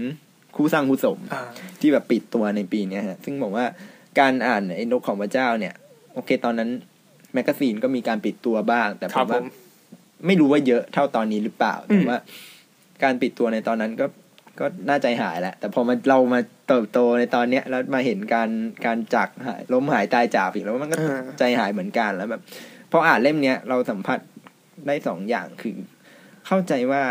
[0.56, 1.42] คู่สร้างคู่สมอ่า
[1.80, 3.66] ที่แบบปิดตัวในปีเนี้ยฮะ ซึ่งบอกว่า
[4.20, 5.74] การอ่านไอ้นกของพระเจ้าเนี่ย
[6.14, 6.70] โอเคตอนนั้น
[7.34, 9.44] แมกกาซีนก็มีการปิดตัวบ้าง แต่ครับผมว่าผม
[10.26, 12.18] ไม่รู้ว่าเยอะเท่าตอนนี้หรือเปล่าอืมแต่ว่า
[13.02, 14.06] การปิดตัวในตอนนั้นก็
[14.60, 18.50] ก็น่าใจหายแหละ แต่พอมาเรามาเติบโตในตอนเนี้ยแล้วมาเห็นการ
[18.86, 22.42] การจากหายล้มหายตายจากอีกแล้วมันก็อ่าใจหายเหมือนกันแล้วแบบ
[22.92, 24.20] พออ่านเล่มเนี้ยเราสัมผัส
[24.86, 25.76] ได้สองอย่างคือ
[26.46, 27.02] เข้าใจว่า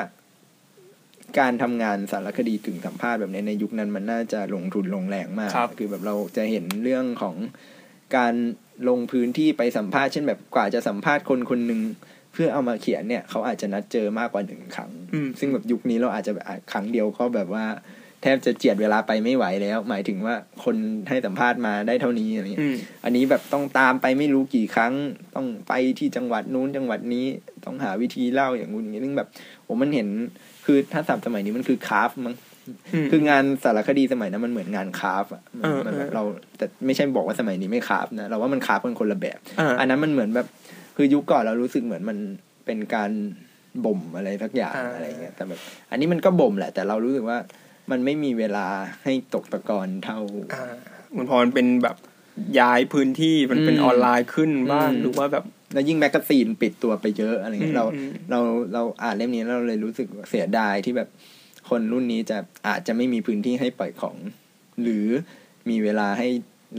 [1.40, 7.36] การทำงานสารคดีกึ่งสัมภาษณ์แบบนี้ในยุคนั้นมันน่าจะลงทุนลงแรงมากครับคือแบบเราจะเห็นเรื่องของ
[8.18, 8.34] การ
[8.90, 11.82] ลงพื้นที่ไปสัมภาษณ์เช่นแบบกว่าจะสัมภาษณ์คนคนหนึ่ง
[12.19, 17.66] เพื่อเอามาเขียนเนี่ยเขาอาจจะนัดเจอมากกว่าหนึ่งครั้งอืมซึ่งแบบยุคนี้เราอาจจะแบบอะครั้งเดียวก็แบบว่า
[18.22, 20.76] แทบจะเจียดเวลาไปไม่ไหวแล้ว หมายถึงว่าคน
[21.10, 24.94] ให้สัมภาษณ์มาได้เท่านี้อะไรเงี้ยอืมอันนี้แบบต้องตามไปไม่รู้กี่ครั้ง
[25.36, 27.26] ต้องไปที่จังหวัดนู้นจังหวัดนี้
[27.66, 29.28] ต้องหาวิธีเล่าอย่างงู้นอย่างนี้ซึ่งแบบ
[29.68, 30.08] ผมมันเห็น
[30.66, 32.36] คือถ้าสับสมัยนี้มันคือคราฟมั้ง
[32.94, 36.24] อืมคืองานสารคดีสมัยนั้นมันเหมือนงานคราฟอะมันเออมันแบบเออเรา
[36.58, 40.48] แต่ไม่ใช่บอกว่าสมัยนี้ไม่คราฟนะเราว่ามันคราฟกันคนละแบบอ่าอันนั้นมันเหมือนแบบ
[41.02, 42.18] คือยุคก่อนเรารู้สึกเหมือนมัน
[42.66, 43.12] เป็นการ
[43.86, 45.60] บ่มอะไรสักอย่างอะไรเงี้ยแต่แบบ
[45.92, 47.38] อันนี้มันก็บ่มแหละ แต่เรารู้สึกว่า
[47.92, 48.68] มันไม่มีเวลา
[49.04, 50.20] ให้ตกตะกอนเท่า
[50.54, 50.66] อ่า
[51.16, 51.98] มันพอมันเป็นแบบ
[52.60, 55.44] ย้ายพื้นที่มันเป็นอืมออนไลน์ขึ้นบ้างอืมหรือว่าแบบ
[55.74, 58.40] แล้วยิ่งแมกกาซีนปิดตัวไปเยอะอะไรเงี้ยเราอืมเรา
[58.74, 61.10] เราอ่านเล่มนี้แล้วเราเลยรู้สึกเสียดายที่แบบ
[61.70, 64.18] คนรุ่นนี้จะอาจจะไม่มีพื้นที่ให้ปล่อยของ
[64.82, 65.06] หรือ
[65.70, 66.28] มีเวลาให้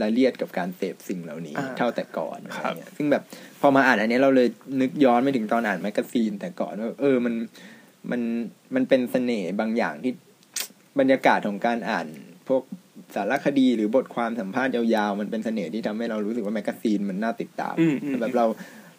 [0.01, 3.23] รายละเอียดกับการเสพสิ่งเหล่านี้อ่าเท่าแต่ก่อนครับอะรัไรบเงี้ยซึ่งแบบ
[3.61, 4.47] พอมาอ่านอันนี้เราเลย
[4.81, 7.33] นึกย้อนไปถึงตอนอ่านแมกกาซีนแต่ก่อนว่าเออมัน
[8.11, 8.21] มัน
[8.75, 10.11] มันเป็นเสน่ห์บางอย่างที่
[10.99, 12.07] บรรยากาศของการอ่าน
[12.47, 12.63] พวก
[13.15, 18.45] สารคดีหรือบทความสัมภาษณ์ยาวๆ มันเป็นเสน่ห์ที่ทำให้เรารู้สึกว่าแมกกาซีนมันน่าติดตามอืมอืมแบบเรา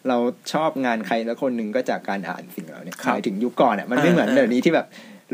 [0.07, 0.17] เรา
[0.53, 4.87] ชอบงานใครสักคนหนึ่งก็จากการอ่านสิ่งเหล่านี้ครับหมายถึงยุคก่อนอะมันไม่อ่าเหมือนอ่าเดี๋ยวนี้ที่แบบ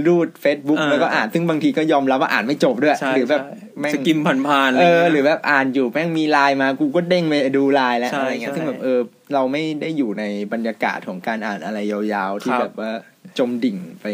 [0.06, 9.00] รูด Facebook อ่าแล้วก็อ่านซึ่งบางทีก็ยอมรับว่าอ่านไม่จบด้วยใช่หรือแบบใช่แม่ง skimผ่านๆอะเอไรองี้ยเออหรือแบบอ่านอยู่แม่งมีไลน์มากูก็เด้งไปดูไลน์แล้วใช่อะไรเงี้ยใช่ซึ่งแบบเออ
[9.34, 12.92] เราไม่ได้อยู่ในบรรยากาศของการอ่านอะไรยาวๆ ที่ครับแบบว่า
[13.38, 14.06] จมดิ่งไป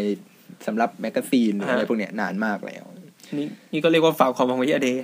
[0.66, 2.84] สำหรับแมกกาซีนหรืออะไรอ่าพวกเนี้ยนานมากแล้ว
[3.36, 5.02] นี่นี่ก็เรียกว่าฝากความหวังไว้ที่ a day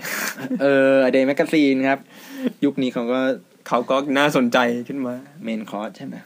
[0.63, 1.99] เออ a day แมกกาซีนครับ
[2.65, 3.21] ยุคนี้เขาก็
[3.69, 4.59] เขาก็น่าสนใจ
[4.89, 6.17] ขึ้นมา Main Course ใช่ไหม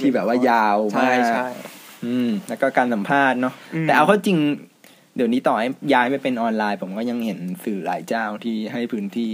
[0.00, 1.46] ที่แบบว่ายาวใช่มากใช่
[2.04, 4.38] อืม แล้วก็การสัมภาษณ์เนาะอืมแต่เอาเข้าจริง
[5.16, 9.32] เดี๋ยวนี้ต่อให้ย้ายไปเป็นออนไลน์ ผมก็ยังเห็นสื่อหลายเจ้าที่ให้พื้นที่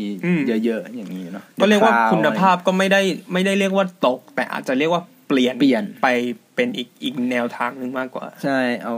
[0.65, 3.01] เยอะๆอย่างนี้เนาะก็เรียกว่า The Cloud คุณภาพก็ไม่ได้
[3.33, 6.09] ไม่ได้เรียกว่าตก แต่อาจจะเรียกว่าเปลี่ยนเปลี่ยนไป
[6.57, 8.95] เป็นอีกอีกแนวทางหนึ่งมากกว่า ใช่เอา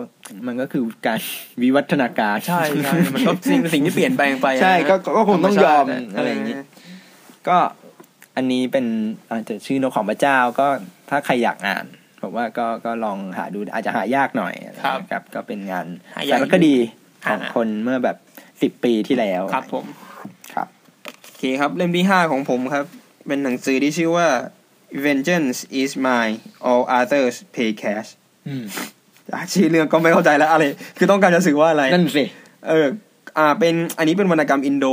[0.47, 1.21] มันก็คือการ
[1.63, 6.57] วิวัฒนาการใช่ใช่มันก็สิ่งสิ่งที่เปลี่ยนแปลงไปอะใช่ก็ก็คงต้องยอมธรรชาติอะไรอย่างนี้
[7.49, 7.59] ก็
[8.37, 8.87] อันนี้เป็น
[9.31, 10.67] อาจจะชื่อนกของพระเจ้าก็
[11.11, 11.87] ถ้าใครอยากอ่าน
[12.25, 16.75] ผมว่าก็ก็ลองหาดูอาจจะหายากหน่อยครับนะครับ ก็เป็นงานหายากสารคดี
[17.29, 18.17] ของอ่าคนเมื่อแบบ
[18.63, 19.85] สิบปีที่แล้ว ครับผม
[20.55, 20.69] ครับ
[21.25, 22.85] โอเคครับเล่มที่ห้าของผมครับ
[23.27, 24.29] เป็นหนังสือที่ชื่อว่า
[25.05, 26.37] Vengeance is mine
[26.69, 28.09] all others pay cash
[28.49, 28.65] อืม
[29.33, 30.65] อะชื่อเรื่องก็ไม่เข้าใจแล้วอะไร
[30.99, 32.25] คือต้องการจะสื่อว่าอะไร นั่นสิ
[32.69, 32.87] เออ
[33.39, 34.87] อ่า เป็น อันนี้เป็นวรรณกรรมอินโด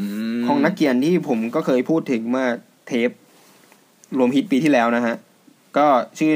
[0.00, 2.46] มของนักเขียนที่ผมก็เคยพูดถึงเมื่อ
[2.86, 3.10] เทป
[4.18, 5.16] รวมฮิตปีที่แล้วนะฮะ
[5.78, 5.86] ก็
[6.18, 6.32] ชื่อ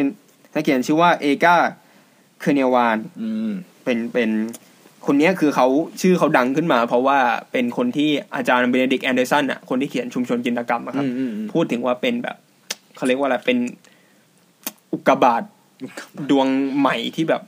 [0.56, 1.56] นักเขียนชื่อว่าเอกา
[2.40, 3.50] เคอร์เนียวานอืม
[3.84, 4.30] เป็นเป็น
[5.06, 5.66] คนเนี้ยคือเขา
[6.00, 7.18] ชื่อเขาดังขึ้นมา เพราะว่า
[7.52, 12.36] เป็นคนที่อาจารย์เบเนดิกต์ แอนเดอร์สันอะคนที่เขียนชุมชนจินตกรรมอะครับอืมอืมอืมพูดถึงว่าเป็นแบบ
[12.96, 13.58] เขาเรียกว่าอะไรเป็น
[14.92, 15.42] อุกกาบาต
[16.30, 16.46] ดวง
[16.78, 17.42] ใหม่ที่แบบ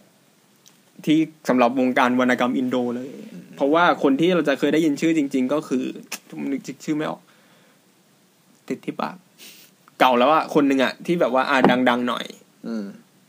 [1.05, 1.19] ที่
[1.49, 3.09] สำหรับวงการวรรณกรรมอินโดเลย
[3.57, 5.85] เพราะว่าคนที่เราจะเคยได้ยินชื่อจริง ๆ ก็คือ
[6.31, 7.21] ผมนึกชื่อไม่ออก
[8.69, 9.17] ติดที่ปาก
[10.01, 11.59] เก่าแล้วอะคนหนึ่งอะที่แบบว่าอ่า
[11.89, 12.48] ดัง ๆ หน่อยอืม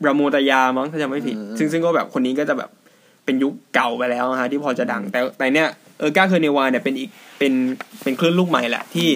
[0.06, 2.70] ปราโมทยามั้งถ้าจำไม่ผิดอืมซึ่งซึ่งก็แบบคนนี้ก็จะแบบ
[3.26, 5.68] เป็นยุคเก่าไปแล้วนะฮะที่พอจะดัง แต่แต่เนี้ย
[6.00, 7.54] เอกาเคอร์เนียวานเนี่ยเป็นอีกเป็น
[8.04, 9.08] เป็นคลื่นลูกใหม่แหละที่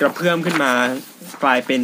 [0.00, 0.70] กระเพื่อมขึ้นมา
[1.44, 1.82] กลายเป็น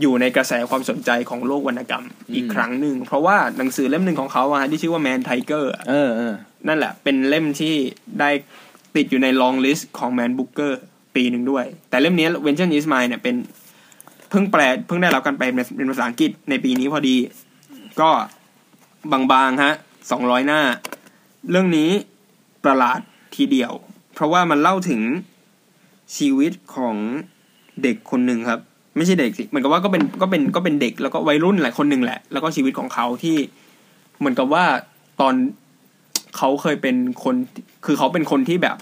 [0.00, 2.04] อยู่ในกระแสความสนใจของโลกวรรณกรรม
[2.34, 6.34] อีกครั้งหนึ่ง เพราะว่าหนังสือเล่มหนึ่งของเขาอะฮะที่ชื่อว่า Man Tiger เออเออ
[6.68, 7.74] นั่นแหละ เป็นเล่มที่
[8.20, 8.30] ได้
[8.96, 10.80] ติดอยู่ใน longlist ของ Man Booker
[11.14, 15.44] ปีหนึ่งด้วย แต่เล่มนี้ Vengeance is mine เนี่ยเป็นเพิ่งแปลเพิ่งได้รับการแปล
[15.76, 17.16] เป็นภาษาอังกฤษในปีนี้พอดี
[18.00, 18.10] ก็
[19.12, 19.74] บางๆฮะ
[20.10, 20.60] สองร้อยหน้า
[21.50, 21.90] เรื่องนี้
[22.64, 23.00] ประหลาด
[23.36, 23.72] ทีเดียว
[24.14, 25.00] เพราะว่ามันเล่าถึง
[26.16, 26.96] ชีวิตของ
[27.82, 28.60] เด็กคนหนึ่งครับ
[28.96, 33.36] ไม่ใช่เด็กสิเหมือนกับว่าก็เป็นก็เป็นก็เป็นเด็กแล้วก็วัยรุ่นหลายคนหนึ่งแหละ แล้วก็ชีวิตของเขาที่
[34.18, 34.64] เหมือนกับว่า
[35.20, 35.34] ตอน
[36.36, 37.34] เขาเคยเป็นคน
[37.84, 38.76] คือเขาเป็นคนที่แบบ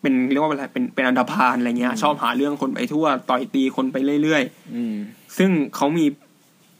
[0.00, 4.94] เป็นเรียกว่าอะไรเป็นเป็นอันธพาลอะไรเงี้ย ชอบหาเรื่องคนไปทั่ว ต่อยตีคนไปเรื่อยๆอืม
[5.38, 6.06] ซึ่งเขามี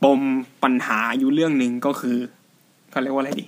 [0.05, 0.20] ปม
[0.62, 2.16] ปัญหาอยู่เรื่องหนึ่งก็คือ
[2.90, 3.47] เขาเรียกว่าอะไรดี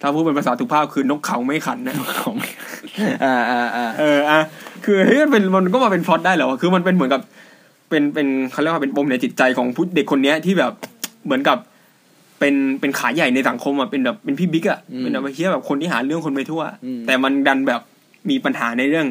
[0.00, 2.36] ถ้าพูดเป็นภาษาทุกภาพคือนกเขาไม่ขันนะของ
[3.24, 4.40] อ่าอ่าอ่าเอออะ
[4.84, 7.20] คือเฮ้ยมันเป็นมันก็มาเป็นพล็อตได้เหรอวะคือมันเป็นเหมือนกับ
[7.88, 10.72] เป็นเป็นเขาเรียกว่าเป็นปมในจิตใจของผู้เด็กคนเนี้ยที่แบบ
[11.24, 11.58] เหมือนกับ
[12.38, 16.62] เป็นเป็นขาใหญ่ในสังคมอะเป็นแบบเป็นพี่บิ๊กอะเป็นแบบไอ้เฮียแบบคนที่หาเรื่องคนไปทั่ว
[17.06, 17.80] แต่มันดันแบบ
[18.30, 19.06] มีปัญหาในเรื่อง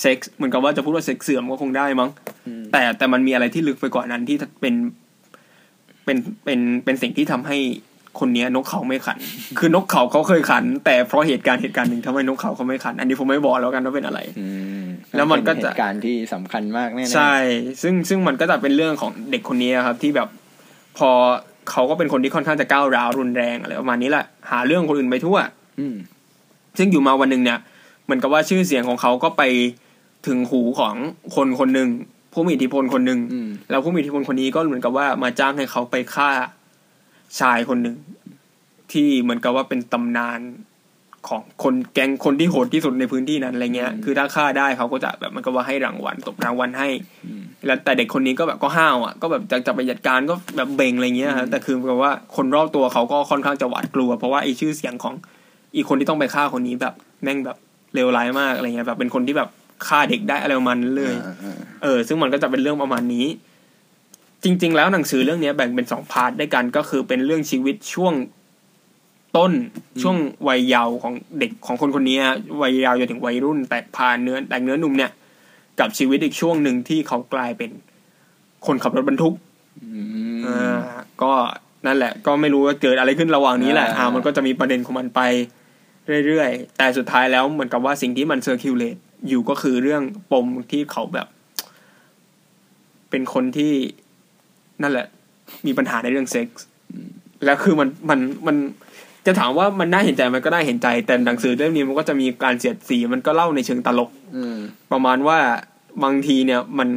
[0.00, 2.10] เซ็กส์เหมือนกับว่าจะพูดว่าเซ็กส์เสื่อมก็คงได้มั้ง
[2.46, 4.74] อืมแต่แต่มันมีอะไรที่ลึกไปกว่านั้นที่เป็น
[6.04, 7.58] เป็นเป็นเป็นสิ่งที่ทำให้
[8.20, 9.18] คนเนี้ยนกเขาไม่ขัน
[9.58, 14.46] คือนกเขาเขาเคยขัน แต่เพราะเหตุการณ์เหตุการณ์หนึ่งทำให้นกเขาเขาไม่ขัน อันนี้ผมไม่บอกแล้วกันว่าเป็นอะไรอื
[14.82, 14.84] ม
[15.16, 17.34] แล้วมันก็เป็จะเหตุการณ์ที่สำคัญมากแน่ๆใช่
[17.82, 20.28] ซึ่งซึ่งมันก็จะเป็นเรื่องของเด็กคนนี้ครับ ที่แบบ
[20.98, 21.10] พอ
[21.70, 25.36] เขาก็เป็นคนที่ค่อนข้างจะก้าวร้าวรุนแรงอะไรประมาณนี้แหละหาเรื่องคนอื่นไปทั่ว
[25.80, 25.96] อืม
[26.78, 27.58] ซึ่งอยู่มาวันหนึ่งเนี่ย
[28.08, 29.42] เหมือนกับว่าชื่อเสียงของเขาก็ไป
[30.26, 30.94] ถึงหูของ
[31.36, 31.88] คนคนหนึ่ง
[32.32, 36.30] ผู้มีอิทธิพลคนหนึ่งอืมแล้วผู้มีอิทธิพลคนนี้ก็เหมือนกับว่ามาจ้างให้เขาไปฆ่า
[37.40, 37.96] ชายคนหนึ่ง
[38.92, 40.40] ที่เหมือนกับว่าเป็นตำนาน
[41.28, 46.88] ของคนแก๊งคนที่โหดที่สุดในพื้นที่นั้นอะไรเงี้ย คือถ้าฆ่าได้เขาก็จะแบบเหมันก็ว่าให้รางวัลตบรางวัลให้
[47.26, 55.14] อืมแล้วแต่เด็กคนนี้ก็แบบก็ห้าวอะ ก็แบบจะจะไปจัดการก็แบบเบ่งอะไรเงี้ยฮะแต่คือแบบว่าคนรอบตัวเขาก็ค่อนข้างจะหวาดกลัว เพราะว่าไอ้ชื่อเสียงของ
[55.76, 57.56] อีกคนที่ต้องไปฆ่าคนนี้แบบแม่งแบบ
[57.94, 59.48] เลวร้ายมากอะไรเงี้ยแบบเป็นคนที่แบบ
[59.86, 63.26] ฆ่าเด็กได้อะไรประมาณนั้นเลยอ่าอ่าเออ ซึ่งมันก็จะเป็นเรื่องประมาณนี้
[64.44, 68.14] จริง ๆ แล้วหนังสือเรื่องนี้แบ่งเป็นสองพาร์ทด้วยกันก็คือเป็นเรื่องชีวิตช่วง
[69.36, 69.52] ต้น
[70.02, 70.16] ช่วง
[70.48, 75.10] วัยเยาว์ของเด็กของคนคนนี้ฮะวัยเยาว์จนถึงวัยรุ่น แตกพานเนื้อแตกเนื้อหนุ่มเนี่ย
[75.80, 77.70] กับชีวิตอีกช่วงหนึ่งที่เขากลายเป็น
[78.66, 79.34] คนขับรถบรรทุก
[79.82, 80.00] อื
[80.36, 80.78] มอ่า
[81.22, 81.32] ก็
[81.86, 85.20] นั่นแหละ ก็ไม่รู้ว่าเกิดอะไรขึ้นระหว่างนี้แหละอ่าอ่ามันก็จะมีประเด็นของมันไป
[86.26, 88.96] เรื่อยๆ แต่สุดท้ายแล้วเหมือนกับว่าสิ่งที่มัน circulate
[89.28, 90.02] อยู่ก็คือเรื่อง
[90.32, 91.26] ปมที่เขาแบบ
[93.10, 93.72] เป็นคนที่
[94.82, 95.06] นั่นแหละ
[95.66, 96.66] มีปัญหาในเรื่องเซ็กส์
[97.44, 98.56] แล้วคือมันมันมัน
[99.26, 104.56] จะถามว่ามันน่าเห็นใจมันก็น่าเห็นใจ แต่หนังสือเล่มนี้มันก็จะมีการเสียดสีมันก็เล่าในเชิงตลกอืม
[104.92, 105.38] ประมาณว่า
[106.04, 106.88] บางทีเนี่ยมัน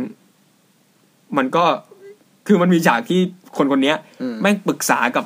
[1.38, 1.66] มันก็
[2.48, 3.20] คือมันมีฉากที่
[3.58, 5.26] คนคนเนี้ยอืมแม่งปรึกษากับ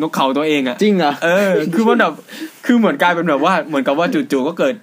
[0.00, 2.14] นกเขาตัวเองอะจริงเหรอเออ คือมันแบบ
[2.66, 4.74] คือเหมือนกลายเป็นแบบว่า เหมือนกับว่าจู่ๆก็เกิด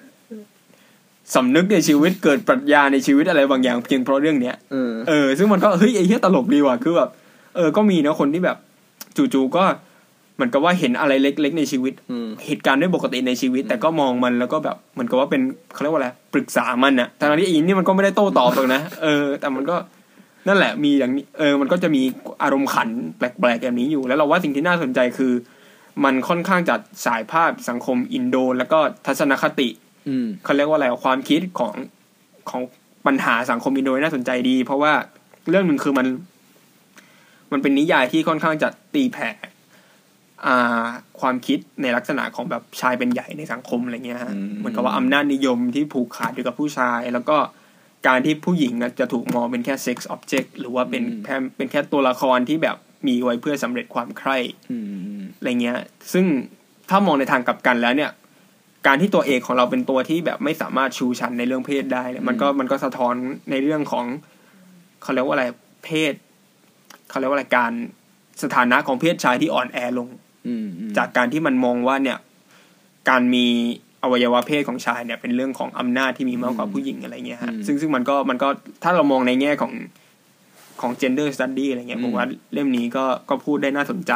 [1.35, 7.09] สำนึกในชีวิตเกิดปรัชญาในชีวิตอะไรบางอย่างเพียงเพราะเรื่องเนี้ยเออเออซึ่งมันก็เฮ้ยไอ้เหี้ยตลกดีว่ะคือแบบ
[7.55, 8.57] เออก็มีนะคนที่แบบ
[9.17, 9.63] จู่ๆก็
[10.35, 15.41] เหมือนกับว่าเห็นอะไรเล็ก ๆ ในชีวิตอืมเหตุการณ์ไม่ปกติในชีวิต แต่ก็มองมันแล้วก็แบบเหมือนกับว่าเป็น
[15.73, 19.75] เขาเรียกว่าอะไรปรึกษามันอะทั้งที่อีนี่มันก็ไม่ได้โต้ตอบหรอกนะเออ แต่มันก็
[20.47, 22.01] นั่นแหละมีอย่างนี้เออมันก็จะมี
[22.43, 25.33] อารมณ์ขันแปลกๆแบบนี้อยู่ แล้วเราว่าสิ่งที่น่าสนใจคือ
[26.03, 26.75] มันค่อนข้างจะ
[27.05, 29.69] ฉายภาพสังคมอินโด แล้วก็ทัศนคติ
[30.07, 31.73] อืมเขาเรียกว่าอะไรความคิดของ
[32.49, 32.61] ของ
[33.05, 34.93] ปัญหาสังคมอินโดน่าสนใจดี เพราะว่า
[35.49, 36.07] เรื่องหนึ่งคือมัน
[37.51, 39.29] มันเป็นนิยายที่ค่อนข้างจะตีแผ่
[40.45, 40.85] อ่า
[41.21, 47.37] ความคิดในลักษณะของแบบชายเป็นใหญ่ในสังคมอะไรเงี้ยฮะอืมเหมือนกับว่าอำนาจนิยมที่ผูกขาดอยู่กับผู้ชาย แล้วก็
[48.07, 52.77] การที่ผู้หญิงน่ะจะถูกมองเป็นแค่เซ็กซ์ออบเจกต์หรือว่าเป็นแค่เป็นแค่ตัวละครที่แบบ
[53.07, 54.37] มีไว้เพื่อสำเร็จความใคร่
[54.71, 55.79] อืมอืมอะไรเงี้ย
[56.13, 56.25] ซึ่ง
[56.89, 58.11] ถ้ามองในทางกลับกันแล้วเนี่ย
[58.87, 63.15] การที่ตัวเอกของเราเป็นตัวที่แบบไม่สามารถชูชันในเรื่องเพศได้เนี่ยมันก็มันก็สะท้อน
[63.51, 64.05] ในเรื่องของ
[65.01, 65.45] เขาเรียกว่าอะไร
[65.85, 66.13] เพศ
[67.09, 67.71] เขาเรียกว่าอะไรการ
[68.43, 70.09] สถานะของเพศชายที่อ่อนแอลง
[70.47, 72.17] อืมอืมจากการที่มันมองว่าเนี่ย
[73.09, 73.47] การมี
[74.03, 78.47] อวัยวะเพศของชายเนี่ยเป็นเรื่องของอำนาจที่มีมากกว่าผู้หญิงอะไรเงี้ยฮะซึ่งซึ่งมันก็มันก็
[78.83, 79.73] ถ้าเรามองในแง่ของ
[80.81, 84.13] ของ gender study อะไรเงี้ยผมว่าเล่มนี้ก็ก็พูดได้น่าสนใจ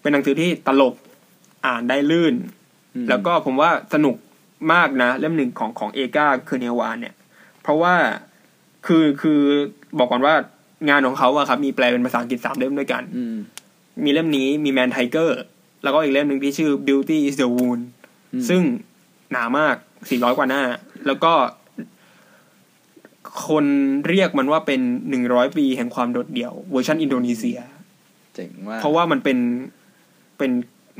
[0.00, 0.94] เป็นหนังสือที่ตลก
[1.66, 2.34] อ่านได้ลื่น
[2.94, 4.16] อืมแล้วก็ผมว่าสนุก
[4.72, 7.14] มากนะ เล่มหนึ่งของของเอกา เคอร์เนียวานเนี่ย
[7.62, 7.94] เพราะว่า
[8.86, 9.40] คือคือ
[9.98, 10.34] บอกก่อนว่า
[10.88, 13.36] งานของเขาอะครับ มีแปลเป็นภาษาอังกฤษสามเล่มด้วยกันอืม
[14.04, 15.40] มีเล่มนี้มี Man Tiger
[15.82, 17.82] แล้วก็อีกเล่มหนึ่งที่ชื่อ Beauty is the Wound
[18.34, 18.62] อืมซึ่ง
[19.34, 20.62] หนามาก400กว่าหน้า
[21.06, 21.32] แล้วก็
[23.48, 23.64] คน
[24.08, 24.80] เรียกมันว่าเป็น
[25.20, 27.58] 100ปีแห่งความโดดเดี่ยวเวอร์ชันอินโดนีเซีย
[28.34, 29.38] เจ๋งมากเพราะว่ามันเป็น
[30.38, 30.50] เป็น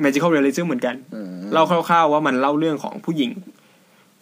[0.04, 3.30] magical realism เหมือนกันออเล่าคร่าวๆว่ามันเล่าเรื่องของผู้หญิง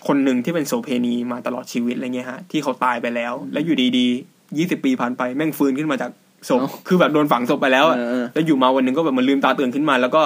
[0.07, 6.11] คนหนึ่งที่เป็นโสเพณีมาตลอดชีวิตอะไรเงี้ยฮะ ที่เขาตายไปแล้ว แล้วอยู่ดีๆยี่สิบปีผ่านไปแม่งฟื้นขึ้นมาจาก
[6.49, 10.23] ศพคือแบบโดนฝังศพไปแล้วอะเออเออแล้วอยู่มาวันหนึ่งก็แบบเหมันลืมตาตื่นขึ้นมา แล้วก็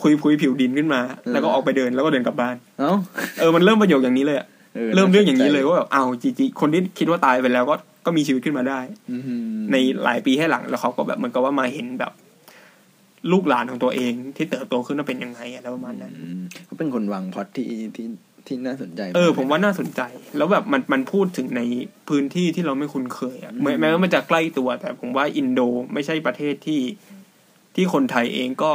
[0.00, 1.00] พุยพุยผิวดินขึ้นมา
[1.32, 2.92] แล้วก็ออกไปเดินแล้วก็เดินกลับบ้านเอ้า
[3.40, 4.46] เออมันเริ่มประโยคอย่างนี้เลยอะ
[4.94, 7.74] เริ่มเรื่องอย่างนี้เลยว่าแบบอ้าวจริงๆคนที่คิดว่าตายไปแล้วก็
[8.06, 8.80] ก็มีชีวิตขึ้นมาได้
[9.10, 9.22] อืม
[9.72, 12.12] ในหลายปีให้หลังแล้วเขาก็แบบเหมันก็ว่ามาเห็นแบบ
[13.32, 17.66] ลูกหลานของตัวเองที่เติบโตขึ้นว่าเป็นยังไงอะไรประมาณนั้นอืมเขาเป็นคนวางพล็อตที่
[17.96, 18.06] ที่
[18.46, 20.00] ที่น่าสนใจ เออ ผมว่าน่าสนใจ
[20.36, 21.62] แล้วแบบมันมันพูดถึงใน
[22.08, 25.60] พื้นที่ที่เราไม่คุ้นเคยอะแม้แม้ว่ามันจะใกล้ตัว แต่ผมว่าอินโด
[25.92, 26.82] ไม่ใช่ประเทศที่
[27.74, 28.72] ที่คนไทยเองก็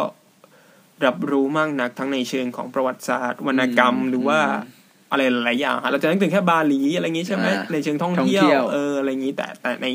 [1.06, 4.40] รับรู้มากนักทั้งในเชิงของประวัติศาสตร์ วรรณกรรมหรือว่า
[5.12, 9.88] อะไรหลายๆอย่างอะเราจะนึกถึงแค่บาหลีอะไรอย่างงี้ใช่ไหมในเชิงท่องเที่ยวเอออะไรอย่างงี้แต่แต่ใน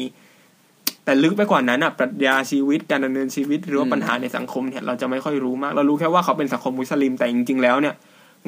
[1.05, 7.95] แต่ลึกไปกว่านั้นอะปรัชญาชีวิตการดำเนินชีวิตหรือว่าปัญหาในสังคมเนี่ยเราจะไม่ค่อยรู้มาก เรารู้แค่ว่าเขาเป็นสังคมมุสลิมแต่จริงๆแล้วเนี่ย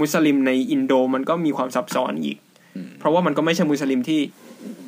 [0.00, 2.36] มุสลิมในอินโดมันก็มีความซับซ้อนอีก
[2.98, 4.20] เพราะว่ามันก็ไม่ใช่มุสลิมที่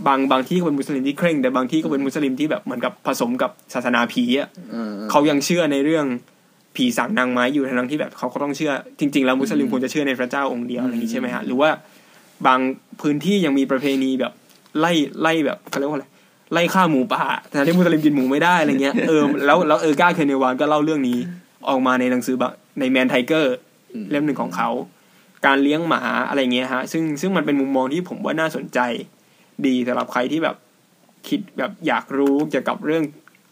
[0.06, 6.06] บางบางที่ก็เป็นมุสลิมที่เคร่ง แต่บางที่ก็เป็นมุสลิมที่แบบเหมือนกับผสมกับศาสนาผีอะเออเขายังเชื่อในเรื่อง
[6.76, 11.70] ผีสางนางไม้อยู่ทั้งที่แบบเขาก็ต้องเชื่อ จริง ๆ แล้วมุสลิมควรจะเชื่อในพระเจ้าองค์เดียวอะไรอย่างนี้ใช่ไหมฮะหรือว่า
[12.46, 12.60] บาง
[13.00, 14.32] พื้นที่ยังมีประเพณีแบบ
[14.80, 14.92] ไล่
[15.22, 16.06] ไล่แบบเขาเรียกว่าอะไร
[16.52, 21.18] ไล่ฆ่าหมูป่าแต่ที่มุสลิมกินหมูไม่ได้อะไรเงี้ยเออแล้วแล้วเออก้าเคเนวานก็เล่าเรื่องนี้
[21.68, 23.56] ออกมาในหนังสือบะในแมนไทเกอร์
[24.10, 24.68] เล่มหนึ่งของเขา
[25.46, 28.78] การเลี้ยงหมาอะไรเงี้ยฮะ ซึ่งซึ่งมันเป็นมุมมองที่ผมว่าน่าสนใจ
[29.66, 30.56] ดีสำหรับใครที่แบบ
[31.28, 33.02] คิดแบบอยากรู้เกี่ยวกับเรื่อง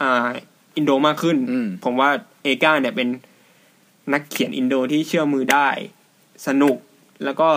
[0.02, 0.28] อ่า
[0.76, 2.10] อินโดมากขึ้นอืมผมว่า
[2.42, 3.08] เอกาเนี่ยเป็น
[4.12, 5.68] นักเขียนอินโดที่เชื่อมือได้
[6.46, 6.76] สนุก
[7.24, 7.48] แล้วก็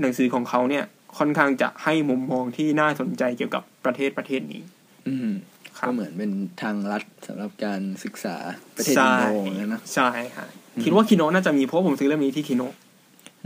[0.00, 0.84] หนังสือของเขาเนี่ย
[1.18, 4.62] ค่อนข้างจะให้มุมมองที่น่าสนใจเกี่ยวกับประเทศประเทศนี้
[5.08, 5.30] อืม
[5.78, 6.30] ครับก็เหมือนเป็น
[6.62, 8.36] ทางลัดสำหรับการศึกษา
[8.76, 10.48] ประเทศอิใช่นโดเหมือนกันนะ ใช่ฮะ
[10.84, 12.74] คิดว่าคิโนะน่าจะมีเพราะผมซื้อเล่มนี้ที่คิโนะ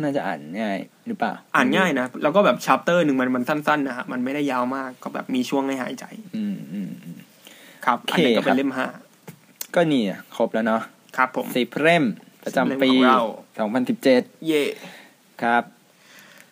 [0.02, 6.04] น่าจะอ่านง่ายหรือเปล่า อ่านง่ายนะ แล้วก็แบบชัปเตอร์หนึ่งมันมันสั้นๆนะฮะมันไม่ได้ยาวมากก็แบบมีช่วงให้หายใจ
[6.36, 7.18] อืมอืมอืม
[7.84, 8.86] ครับโอเคอันนี้ก็เป็ครันบเล่มห้า
[9.74, 10.82] ก็นี่อะครบแล้วเนาะ
[11.16, 12.04] ครับผมสิบเล่ม
[12.44, 13.22] ประจำปีสิบเล่มของเรา
[13.58, 14.64] สองพันสิบเจ็ดเย่
[15.42, 15.62] ครับ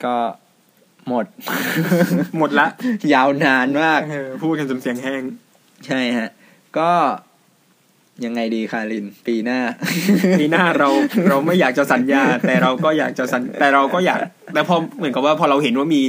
[0.05, 0.17] ก็
[1.09, 1.27] หมด
[2.39, 2.67] หมดละ
[3.15, 5.23] ยาวนานมากเออพูดกันจนเสียงแห้ง
[5.87, 6.29] ใช่ฮะ
[6.79, 6.91] ก็
[8.25, 9.61] ยังไงดีคาริน ปีหน้า
[10.41, 10.89] ปีหน้าเรา
[11.29, 14.19] เราไม่อยากจะสัญญา แต่เราก็อยากจะสัญแต่เราก็อยาก
[14.55, 16.03] แต่พอเหมือนกับว่าพอเราเห็นว่ามี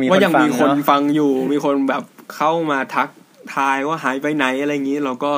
[0.00, 2.02] มีว่ายังฟัมีคนเอะฟังอยู่ มีคนแบบ
[2.36, 3.08] เข้ามาทัก
[3.54, 5.32] ทายว่าหายไปไหนอะไรอย่างนี้ เราก็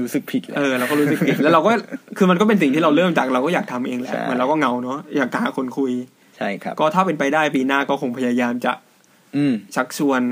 [0.00, 1.72] รู้สึกผิดแหละเออเราก็รู้สึกผิดแล้วเราก็
[2.18, 5.92] คือมันก็เป็นสิ่งที่เราเริ่มจากเราก็อยากทำเองแหละใช่เหมือนเราก็เหงาเนาะอยากหาคนคุย
[6.36, 8.72] ใช่ครับ ก็ถ้าเป็นไปได้ปีหน้าก็คงพยายามจะ
[9.36, 10.22] อืมชักชวน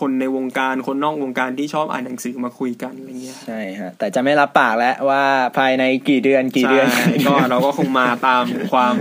[0.00, 5.22] คนในวงการคนนอกวงการที่ชอบอ่านหนังสือมาคุยกันอะไรเงี้ยใช่ฮะแต่จะไม่รับปากแล้วว่า
[5.58, 8.94] ภายในกี่เดือนกี่เดือนใช่ก็เราก็คงมาตามความ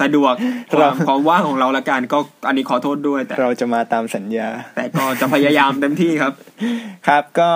[0.00, 0.34] สะดวก
[0.70, 6.32] คเราวามความว่างของเราละกันก็อันนี้ขอโทษด้วยแต่เราจะมาตามสัญญา แต่ก็จะพยายามเต็มที่ครับ
[7.08, 7.50] ครับก็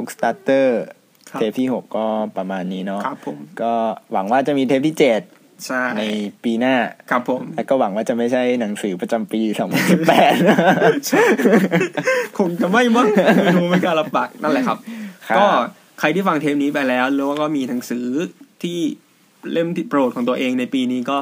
[0.00, 0.82] บุ๊กสตาร์เตอร์
[1.30, 2.06] ครับเทปที่หกก็
[2.36, 3.72] ประมาณนี้เนาะครับผมก็
[4.12, 5.22] หวังว่าจะมีเทปที่เจ็ด
[5.66, 6.02] ใช่ใน
[6.44, 6.74] ปีหน้า
[7.10, 9.40] ครับผมแล้วก็หวังว่าจะไม่ใช่หนังสือประจำปี
[10.68, 13.08] 2018คงจะไม่มั้ง
[13.44, 14.78] ไม่รู้ไม่กล้ารับปากนั่นแหละครับ
[15.28, 15.46] ครับ ก็
[16.00, 18.06] ใครที่ฟังเทปนี้ไปแล้วแล้วก็มีหนังสือ
[18.62, 18.78] ที่
[19.52, 21.18] เล่มที่โปรดของตัวเองในปีนี้ก็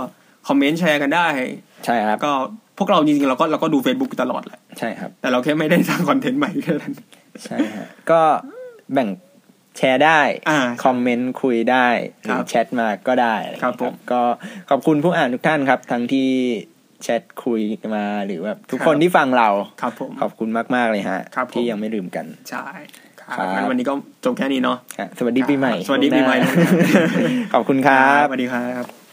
[0.48, 1.26] comment แชร์กันได้
[1.84, 2.32] ใช่ครับก็
[2.78, 6.92] พวกเราจริงๆเราก็เราก็ดู Facebook ตลอดแหละใช่ครับ แต่เราแค่ไม่ได้สร้าง content ใหม่แค่นั้น
[7.44, 8.20] ใช่ฮะก็
[8.92, 9.08] แบ่ง
[9.78, 10.20] แชร์ได้
[10.50, 14.22] อ่า comment คุยได้ครับหรือแชทมาก็ได้อะไรอย่างเงี้ยครับผมก็
[14.70, 16.28] ขอบคุณผู้อ่านทุกท่านครับ ทั้งที่
[17.02, 17.60] แชทคุย
[17.94, 19.48] มาหรือแบบทุกครับคนที่ฟังเรา
[19.82, 22.66] ครับผมขอบคุณมาก ๆ เลยฮะครับผมที่ยังไม่ลืมกัน ใช่
[23.20, 23.94] คครัรับบงั้นวันนี้ก็
[24.24, 26.70] จบแค่นี้เนาะฮะสวัสดีปีใหม่ สวัสดีปีใหม่ล่วงน้า
[27.54, 29.07] ขอบคุณครับ สวัสดีครับ